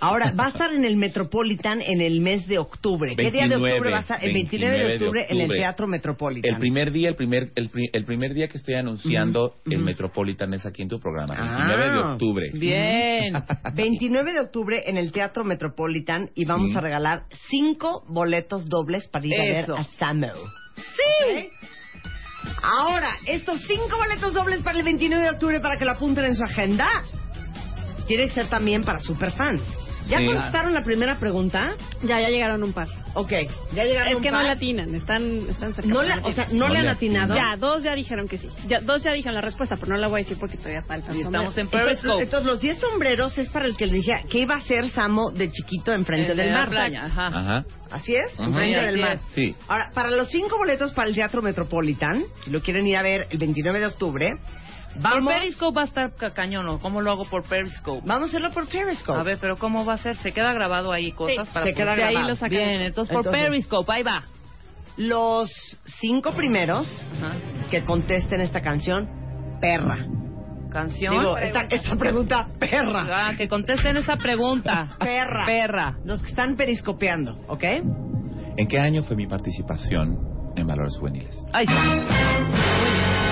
Ahora, 0.02 0.32
va 0.38 0.46
a 0.46 0.50
estar 0.50 0.74
en 0.74 0.86
el 0.86 0.96
Metropolitan 0.96 1.82
en 1.82 2.00
el 2.00 2.22
mes 2.22 2.48
de 2.48 2.58
octubre. 2.58 3.16
¿Qué 3.18 3.32
día 3.32 3.44
de 3.44 3.58
29, 3.58 3.72
octubre 3.74 3.92
va 3.92 3.98
a 3.98 4.02
estar? 4.02 4.24
El 4.24 4.34
29 4.34 4.78
de 4.78 4.84
29 4.86 4.88
de 4.88 5.06
octubre, 5.06 5.26
en 5.30 5.42
el. 5.42 5.58
Teatro 5.60 5.88
Metropolitan. 5.88 6.54
El 6.54 6.58
primer 6.60 6.92
día, 6.92 7.10
el 7.10 7.16
primer, 7.16 7.52
el, 7.56 7.70
pri- 7.70 7.90
el 7.92 8.06
primer 8.06 8.34
día 8.34 8.48
que 8.48 8.58
estoy 8.58 8.76
anunciando 8.76 9.56
el. 9.70 9.80
Metropolitan 9.80 10.54
es 10.54 10.66
aquí 10.66 10.84
en 10.84 10.88
tu 10.90 11.00
programa, 11.02 11.34
Ah, 11.38 11.66
29 11.68 11.90
de 11.94 12.00
octubre. 12.14 12.48
Bien. 12.54 13.34
29 13.76 14.32
de 14.34 14.40
octubre 14.40 14.84
en 14.86 14.98
el 14.98 15.12
Teatro 15.12 15.44
Metropolitan 15.44 16.30
y 16.34 16.46
vamos 16.46 16.70
Sí. 16.70 16.78
a 16.78 16.82
regalar 16.82 17.24
cinco 17.50 18.04
boletos 18.08 18.68
dobles 18.70 19.08
para 19.10 19.26
ir 19.28 19.34
Eso. 19.34 19.74
a 19.74 19.78
ver 19.80 19.86
a 19.86 19.98
Samo. 19.98 20.28
¡Sí! 20.76 21.50
Ahora, 22.64 23.10
estos 23.28 23.62
cinco 23.68 23.98
boletos 23.98 24.34
dobles 24.34 24.62
para 24.62 24.78
el 24.78 24.84
29 24.86 25.24
de 25.24 25.30
octubre 25.32 25.60
para 25.60 25.78
que 25.78 25.84
lo 25.86 25.92
apunten 25.92 26.26
en 26.26 26.36
su 26.36 26.44
agenda, 26.44 26.88
tiene 28.08 28.28
que 28.28 28.34
ser 28.34 28.48
también 28.48 28.84
para 28.84 29.00
superfans. 29.00 29.62
¿Ya 30.10 30.18
Sí. 30.20 30.26
contestaron 30.26 30.74
la 30.74 30.82
primera 30.82 31.16
pregunta? 31.20 31.70
Ya, 32.02 32.20
ya 32.20 32.30
llegaron 32.30 32.64
un 32.64 32.74
par. 32.74 32.88
Ok, 33.14 33.32
ya 33.74 33.84
llegaron 33.86 34.10
Es 34.10 34.16
un 34.18 34.24
que 34.24 34.32
par. 34.32 34.42
no 34.42 34.48
latinan, 34.48 34.96
están, 34.96 35.24
están 35.50 35.74
cerca. 35.74 35.90
No 35.90 36.02
la- 36.04 36.20
o 36.24 36.32
sea, 36.32 36.48
¿no 36.52 36.68
No 36.68 36.70
le 36.70 36.80
han 36.80 36.86
le 36.86 36.92
atinado? 36.92 37.36
Ya, 37.36 37.56
dos 37.58 37.84
ya 37.84 37.94
dijeron 37.96 38.28
que 38.28 38.38
sí. 38.38 38.50
Ya, 38.68 38.80
dos 38.82 39.04
ya 39.04 39.12
dijeron 39.14 39.36
la 39.36 39.42
respuesta, 39.42 39.76
pero 39.78 39.94
no 39.94 39.98
la 39.98 40.08
voy 40.08 40.22
a 40.22 40.24
decir 40.24 40.38
porque 40.40 40.58
todavía 40.58 40.82
falta. 40.84 41.12
Entonces, 41.12 41.58
entonces, 41.58 42.44
los 42.44 42.60
10 42.60 42.80
sombreros 42.80 43.38
es 43.38 43.50
para 43.50 43.66
el 43.66 43.76
que 43.78 43.86
le 43.88 43.94
dije 43.94 44.14
que 44.30 44.40
iba 44.40 44.56
a 44.56 44.62
ser 44.62 44.90
Samo 44.90 45.32
de 45.32 45.52
chiquito 45.52 45.92
enfrente 45.94 46.32
En 46.32 46.38
del 46.38 46.54
mar. 46.54 46.70
playa, 46.70 47.06
ajá. 47.06 47.28
Ajá. 47.28 47.66
Así 47.92 48.16
es, 48.16 48.40
enfrente 48.40 48.82
del 48.82 48.98
mar. 49.02 49.14
es. 49.16 49.22
Sí. 49.34 49.56
Ahora, 49.68 49.92
para 49.94 50.12
los 50.12 50.30
cinco 50.30 50.58
boletos 50.58 50.92
para 50.94 51.08
el 51.08 51.16
Teatro 51.16 51.42
Metropolitan, 51.42 52.24
si 52.44 52.52
lo 52.52 52.62
quieren 52.62 52.86
ir 52.88 52.98
a 52.98 53.02
ver 53.04 53.28
el 53.30 53.38
29 53.38 53.80
de 53.80 53.86
octubre, 53.88 54.34
vamos... 55.00 55.24
Por 55.26 55.34
Periscope 55.42 55.76
va 55.76 55.82
a 55.82 55.86
estar 55.86 56.16
ca- 56.16 56.32
cañón, 56.32 56.66
¿no? 56.66 56.80
¿Cómo 56.80 57.02
lo 57.02 57.12
hago 57.12 57.26
por 57.26 57.44
Periscope? 57.44 58.02
Vamos 58.06 58.30
a 58.30 58.30
hacerlo 58.30 58.52
por 58.52 58.68
Periscope. 58.68 59.20
A 59.20 59.24
ver, 59.24 59.38
pero 59.40 59.58
¿cómo 59.58 59.86
va 59.86 59.94
a 59.94 59.98
ser? 59.98 60.16
¿Se 60.18 60.32
queda 60.32 60.54
grabado 60.54 60.92
ahí 60.92 61.12
cosas 61.12 61.48
Sí, 61.48 61.54
para 61.54 61.66
se 61.66 61.74
queda 61.74 61.96
de 61.96 62.04
ahí 62.04 62.12
grabado. 62.14 62.30
lo 62.30 62.36
sacan? 62.36 62.50
Bien, 62.50 62.82
entonces 62.82 63.14
por 63.14 63.26
Entonces- 63.26 63.50
Periscope, 63.50 63.92
ahí 63.92 64.04
va. 64.04 64.24
Los 64.98 65.50
cinco 66.02 66.32
primeros 66.32 66.88
que 67.72 67.86
contesten 67.86 68.42
esta 68.42 68.62
canción, 68.62 69.08
perra. 69.62 69.98
Canción. 70.72 71.18
Digo, 71.18 71.38
esta, 71.38 71.62
esta 71.62 71.96
pregunta, 71.96 72.48
perra. 72.60 73.08
Ah, 73.30 73.34
que 73.38 73.48
contesten 73.48 73.98
esa 73.98 74.18
pregunta. 74.18 74.90
Perra. 75.00 75.46
Perra. 75.48 75.98
Los 76.06 76.22
que 76.22 76.30
están 76.30 76.56
periscopeando, 76.56 77.32
¿ok? 77.48 77.64
¿En 78.58 78.68
qué 78.68 78.78
año 78.80 79.02
fue 79.02 79.16
mi 79.16 79.26
participación 79.26 80.20
en 80.56 80.68
Valores 80.68 80.96
Juveniles? 81.00 81.36
Ahí 81.54 81.66
está. 81.66 81.82
Muy 81.82 82.92
bien. 82.92 83.29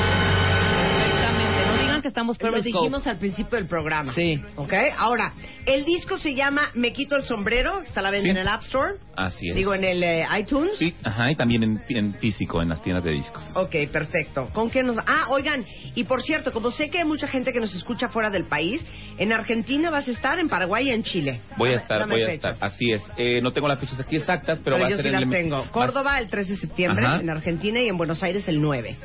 Que 2.01 2.07
estamos 2.07 2.37
Lo 2.41 2.49
Periscope. 2.51 2.77
dijimos 2.85 3.07
al 3.07 3.17
principio 3.17 3.57
del 3.57 3.67
programa. 3.67 4.13
Sí. 4.13 4.41
¿Ok? 4.55 4.73
Ahora, 4.97 5.33
el 5.65 5.83
disco 5.85 6.17
se 6.17 6.33
llama 6.35 6.63
Me 6.75 6.93
quito 6.93 7.15
el 7.15 7.23
sombrero, 7.23 7.81
está 7.81 7.99
a 8.01 8.03
la 8.03 8.11
venta 8.11 8.23
Sí. 8.25 8.29
en 8.29 8.37
el 8.37 8.47
App 8.47 8.61
Store, 8.63 8.93
Así 9.15 9.49
es. 9.49 9.55
digo 9.55 9.73
en 9.73 9.83
el 9.83 10.03
eh, 10.03 10.25
iTunes. 10.39 10.77
Sí, 10.77 10.95
ajá, 11.03 11.31
y 11.31 11.35
también 11.35 11.63
en, 11.63 11.81
en 11.89 12.13
físico, 12.15 12.61
en 12.61 12.69
las 12.69 12.81
tiendas 12.81 13.03
de 13.03 13.11
discos. 13.11 13.43
Ok, 13.55 13.75
perfecto. 13.91 14.47
¿Con 14.53 14.69
qué 14.69 14.83
nos.? 14.83 14.97
Ah, 15.05 15.25
oigan, 15.29 15.65
y 15.95 16.03
por 16.03 16.21
cierto, 16.21 16.51
como 16.53 16.71
sé 16.71 16.89
que 16.89 16.99
hay 16.99 17.05
mucha 17.05 17.27
gente 17.27 17.51
que 17.51 17.59
nos 17.59 17.73
escucha 17.75 18.09
fuera 18.09 18.29
del 18.29 18.45
país, 18.45 18.85
en 19.17 19.31
Argentina 19.33 19.89
vas 19.89 20.07
a 20.07 20.11
estar, 20.11 20.37
en 20.39 20.47
Paraguay 20.49 20.87
y 20.89 20.91
en 20.91 21.03
Chile. 21.03 21.41
Voy 21.57 21.73
a 21.73 21.77
estar, 21.77 21.99
dame 21.99 22.13
voy 22.15 22.23
a 22.23 22.27
fechas. 22.27 22.53
estar. 22.53 22.67
Así 22.67 22.91
es. 22.91 23.01
Eh, 23.17 23.41
no 23.41 23.51
tengo 23.51 23.67
las 23.67 23.79
fechas 23.79 23.99
aquí 23.99 24.15
exactas, 24.17 24.59
pero, 24.63 24.75
Pero, 24.77 24.85
va 24.85 24.89
yo 24.89 24.95
a 24.95 24.97
ser 24.97 25.03
sí 25.03 25.07
en 25.07 25.13
las 25.13 25.23
el- 25.23 25.29
tengo. 25.29 25.63
Córdoba 25.71 26.19
el 26.19 26.29
3 26.29 26.47
de 26.49 26.57
septiembre, 26.57 27.05
Ajá. 27.05 27.19
en 27.19 27.29
Argentina 27.29 27.79
y 27.81 27.87
en 27.87 27.97
Buenos 27.97 28.21
Aires 28.23 28.47
el 28.47 28.61
9. 28.61 28.95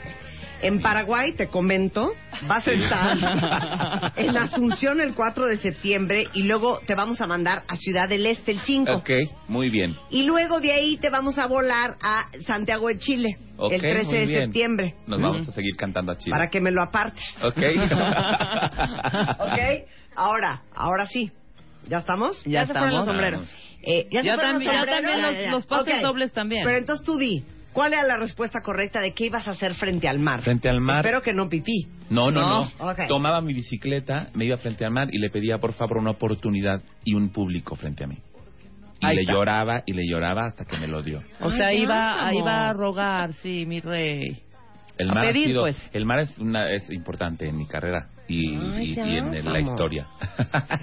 En 0.62 0.80
Paraguay, 0.80 1.32
te 1.32 1.48
comento, 1.48 2.12
vas 2.46 2.66
a 2.68 2.70
estar 2.70 4.12
en 4.16 4.36
Asunción 4.36 5.00
el 5.00 5.12
4 5.14 5.46
de 5.46 5.56
septiembre 5.56 6.28
y 6.34 6.44
luego 6.44 6.78
te 6.86 6.94
vamos 6.94 7.20
a 7.20 7.26
mandar 7.26 7.64
a 7.66 7.76
Ciudad 7.76 8.08
del 8.08 8.24
Este 8.26 8.52
el 8.52 8.60
5. 8.60 8.92
Ok, 8.92 9.10
muy 9.48 9.70
bien. 9.70 9.96
Y 10.10 10.22
luego 10.22 10.60
de 10.60 10.72
ahí 10.72 10.98
te 10.98 11.10
vamos 11.10 11.36
a 11.38 11.46
volar 11.46 11.96
a 12.00 12.26
Santiago 12.46 12.86
de 12.88 12.98
Chile 12.98 13.36
Ok, 13.56 13.72
el 13.72 13.80
13 13.80 14.04
muy 14.04 14.14
de 14.18 14.26
bien. 14.26 14.40
septiembre. 14.44 14.94
Nos 15.08 15.20
vamos 15.20 15.48
a 15.48 15.52
seguir 15.52 15.74
cantando 15.76 16.12
a 16.12 16.16
Chile. 16.16 16.30
Para 16.30 16.48
que 16.48 16.60
me 16.60 16.70
lo 16.70 16.80
apartes. 16.82 17.22
Ok. 17.42 17.58
¿Ok? 19.40 19.58
Ahora, 20.14 20.62
ahora 20.74 21.06
sí. 21.06 21.32
¿Ya 21.88 21.98
estamos? 21.98 22.40
Ya 22.44 22.66
se 22.66 22.72
fueron 22.72 22.90
estamos. 22.90 22.94
los 22.94 23.06
sombreros. 23.06 23.54
Eh, 23.84 24.06
¿Ya, 24.12 24.20
se 24.20 24.26
Ya 24.28 24.34
fueron 24.36 24.52
también- 24.52 24.76
los 24.76 24.86
ya 24.86 24.92
sombreros? 24.94 25.20
también 25.22 25.42
los- 25.50 25.52
los 25.52 25.66
pases 25.66 25.94
Ok. 25.96 26.00
dobles 26.02 26.32
también. 26.32 26.64
Pero 26.64 26.78
entonces 26.78 27.04
tú 27.04 27.18
di, 27.18 27.42
¿cuál 27.72 27.92
era 27.92 28.02
la 28.04 28.16
respuesta 28.16 28.60
correcta 28.62 29.00
de 29.00 29.12
qué 29.14 29.26
ibas 29.26 29.46
a 29.48 29.52
hacer 29.52 29.74
frente 29.74 30.08
al 30.08 30.18
mar? 30.18 30.42
Frente 30.42 30.68
al 30.68 30.80
mar. 30.80 30.96
Espero 31.04 31.22
que 31.22 31.32
no 31.32 31.48
pipí. 31.48 31.86
No, 32.10 32.30
no, 32.30 32.68
no. 32.78 32.94
Tomaba 33.08 33.40
mi 33.40 33.52
bicicleta, 33.54 34.28
me 34.34 34.44
iba 34.44 34.56
frente 34.58 34.84
al 34.84 34.92
mar 34.92 35.08
y 35.12 35.18
le 35.18 35.30
pedía 35.30 35.58
por 35.58 35.72
favor 35.72 35.98
una 35.98 36.10
oportunidad 36.10 36.82
y 37.04 37.14
un 37.14 37.30
público 37.30 37.74
frente 37.76 38.04
a 38.04 38.06
mí. 38.06 38.18
Y 39.00 39.06
Ahí 39.06 39.16
le 39.16 39.22
está. 39.22 39.32
lloraba 39.32 39.82
y 39.84 39.92
le 39.94 40.02
lloraba 40.08 40.44
hasta 40.44 40.64
que 40.64 40.76
me 40.78 40.86
lo 40.86 41.02
dio. 41.02 41.22
O 41.40 41.50
sea, 41.50 41.68
Ay, 41.68 41.82
iba, 41.82 42.32
iba 42.34 42.68
a 42.68 42.72
rogar, 42.72 43.32
sí, 43.34 43.66
mi 43.66 43.80
rey. 43.80 44.42
El 44.98 45.08
mar 45.08 45.26
pedir, 45.28 45.46
ha 45.46 45.48
sido, 45.50 45.62
pues. 45.62 45.76
el 45.92 46.04
mar 46.04 46.20
es 46.20 46.38
una 46.38 46.70
es 46.70 46.88
importante 46.90 47.48
en 47.48 47.56
mi 47.56 47.66
carrera 47.66 48.08
y, 48.28 48.54
Ay, 48.56 48.90
y- 48.90 48.94
ya, 48.94 49.06
y 49.08 49.16
en 49.16 49.52
la 49.52 49.58
historia. 49.60 50.06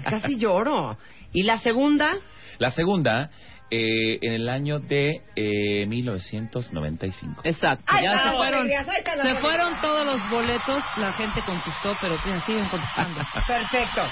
Casi 0.04 0.36
lloro. 0.36 0.98
¿Y 1.32 1.44
la 1.44 1.58
segunda? 1.58 2.12
La 2.58 2.70
segunda, 2.72 3.30
eh, 3.70 4.18
en 4.22 4.32
el 4.32 4.48
año 4.48 4.78
de 4.80 5.22
eh, 5.36 5.86
1995. 5.86 7.42
Exacto. 7.44 7.84
Ya 8.02 8.30
se 8.30 8.36
fueron, 8.36 8.68
se 8.68 9.34
fueron 9.40 9.80
todos 9.80 10.06
los 10.06 10.30
boletos. 10.30 10.82
La 10.96 11.12
gente 11.14 11.40
contestó, 11.44 11.94
pero 12.00 12.16
siguen 12.46 12.68
contestando. 12.68 13.20
Perfecto. 13.46 14.02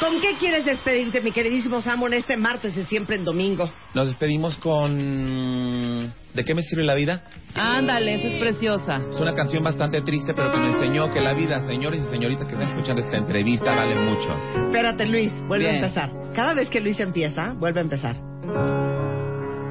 ¿Con 0.00 0.20
qué 0.20 0.36
quieres 0.36 0.64
despedirte, 0.64 1.20
mi 1.20 1.30
queridísimo 1.30 1.80
Samu, 1.80 2.06
en 2.06 2.14
este 2.14 2.36
martes 2.36 2.74
de 2.74 2.84
siempre 2.86 3.16
en 3.16 3.24
domingo? 3.24 3.70
Nos 3.94 4.08
despedimos 4.08 4.56
con 4.56 6.12
¿De 6.34 6.44
qué 6.44 6.54
me 6.54 6.62
sirve 6.62 6.84
la 6.84 6.94
vida? 6.94 7.22
Ándale, 7.54 8.14
esa 8.14 8.28
es 8.28 8.40
preciosa. 8.40 8.96
Es 9.10 9.20
una 9.20 9.34
canción 9.34 9.62
bastante 9.62 10.00
triste, 10.00 10.32
pero 10.34 10.50
que 10.50 10.58
me 10.58 10.68
enseñó 10.68 11.10
que 11.10 11.20
la 11.20 11.34
vida, 11.34 11.60
señores 11.66 12.00
y 12.00 12.10
señoritas 12.10 12.46
que 12.46 12.54
están 12.54 12.68
escuchando 12.70 13.02
esta 13.02 13.18
entrevista, 13.18 13.74
vale 13.74 13.94
mucho. 13.96 14.34
Espérate, 14.66 15.06
Luis, 15.06 15.32
vuelve 15.46 15.66
Bien. 15.66 15.76
a 15.76 15.86
empezar. 15.86 16.10
Cada 16.34 16.54
vez 16.54 16.70
que 16.70 16.80
Luis 16.80 16.98
empieza, 17.00 17.52
vuelve 17.52 17.80
a 17.80 17.82
empezar. 17.82 18.91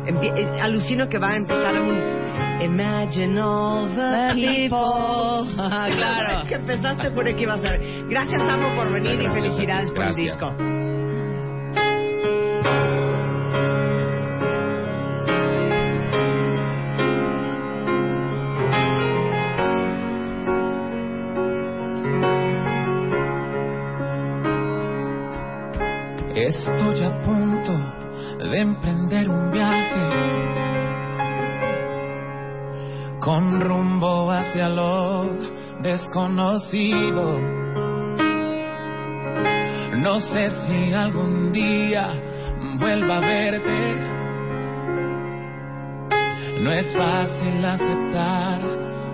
Eh, 0.08 0.60
alucino 0.62 1.08
que 1.08 1.20
va 1.20 1.30
a 1.32 1.38
empezar 1.38 1.80
un 1.82 2.22
Imagine 2.62 3.40
all 3.40 3.88
the 3.90 4.34
people. 4.36 4.78
Ah, 5.58 5.88
claro. 5.92 6.42
Es 6.42 6.48
que 6.50 6.56
empezaste 6.56 7.12
por 7.12 7.28
aquí 7.28 7.46
va 7.46 7.56
a 7.56 7.60
ser. 7.60 7.80
Gracias, 8.08 8.42
Amo, 8.42 8.76
por 8.76 8.92
venir 8.92 9.18
gracias, 9.18 9.32
y 9.32 9.42
felicidades 9.42 9.92
gracias. 9.92 9.96
por 9.96 10.04
el 10.06 10.16
disco. 10.16 10.82
Estoy 26.34 27.04
a 27.04 27.24
punto 27.24 27.51
de 28.52 28.60
emprender 28.60 29.30
un 29.30 29.50
viaje 29.50 30.10
con 33.22 33.62
rumbo 33.62 34.30
hacia 34.30 34.68
lo 34.68 35.30
desconocido. 35.82 37.40
No 40.00 40.20
sé 40.20 40.50
si 40.66 40.94
algún 40.94 41.54
día 41.54 42.10
vuelva 42.78 43.20
a 43.20 43.22
verte. 43.22 43.96
No 46.60 46.74
es 46.74 46.94
fácil 46.94 47.64
aceptar 47.64 48.62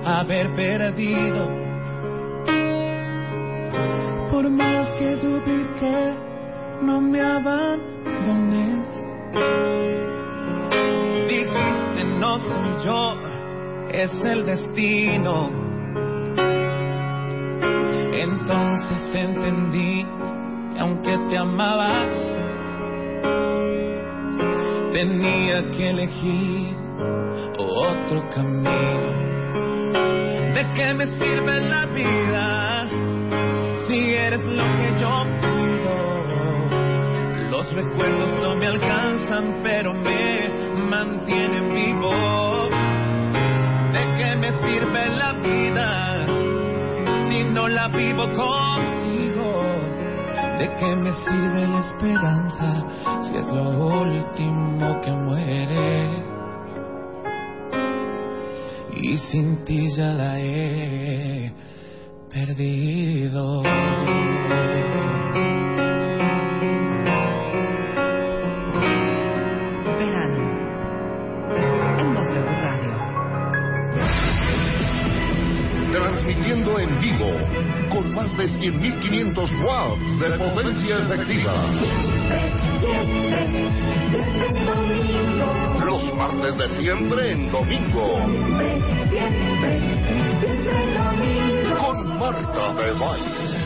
haber 0.03 0.55
perdido. 0.55 1.47
Por 4.31 4.49
más 4.49 4.91
que 4.93 5.15
supliqué, 5.17 6.15
no 6.81 6.99
me 7.01 7.21
abandones. 7.21 9.06
Dijiste 11.27 12.03
no 12.19 12.39
soy 12.39 12.85
yo, 12.85 13.15
es 13.89 14.11
el 14.23 14.45
destino. 14.45 15.49
Entonces 18.13 19.15
entendí 19.15 20.05
que 20.73 20.79
aunque 20.79 21.17
te 21.29 21.37
amaba, 21.37 22.05
tenía 24.91 25.69
que 25.71 25.89
elegir 25.89 26.75
otro 27.57 28.29
camino. 28.29 29.27
¿De 30.53 30.73
qué 30.73 30.93
me 30.93 31.05
sirve 31.05 31.61
la 31.61 31.85
vida 31.85 32.87
si 33.87 34.15
eres 34.15 34.43
lo 34.43 34.63
que 34.63 34.99
yo? 34.99 35.66
Recuerdos 37.77 38.33
no 38.41 38.55
me 38.55 38.65
alcanzan, 38.65 39.61
pero 39.61 39.93
me 39.93 40.49
mantienen 40.89 41.75
vivo. 41.75 42.09
¿De 43.93 44.13
qué 44.17 44.35
me 44.35 44.51
sirve 44.63 45.09
la 45.09 45.33
vida 45.33 46.25
si 47.29 47.43
no 47.43 47.67
la 47.67 47.87
vivo 47.89 48.23
contigo? 48.33 49.61
¿De 50.57 50.73
qué 50.79 50.95
me 50.95 51.13
sirve 51.13 51.67
la 51.67 51.79
esperanza 51.81 52.83
si 53.21 53.37
es 53.37 53.45
lo 53.45 53.69
último 54.01 54.99
que 55.01 55.11
muere? 55.11 56.23
Y 58.91 59.17
sin 59.17 59.63
ti 59.65 59.87
ya 59.95 60.13
la 60.13 60.39
he 60.39 61.53
perdido. 62.33 63.61
Transmitiendo 76.47 76.79
en 76.79 76.99
vivo 77.01 77.29
con 77.89 78.13
más 78.15 78.37
de 78.37 78.47
100.500 78.47 79.65
watts 79.65 80.19
de 80.21 80.29
potencia 80.37 80.97
efectiva. 80.99 81.53
Los 85.83 86.13
martes 86.15 86.57
de 86.57 86.69
siempre 86.79 87.31
en 87.33 87.51
domingo. 87.51 88.13
Con 91.77 92.17
Marta 92.17 92.73
de 92.75 92.91
Baile. 92.93 93.56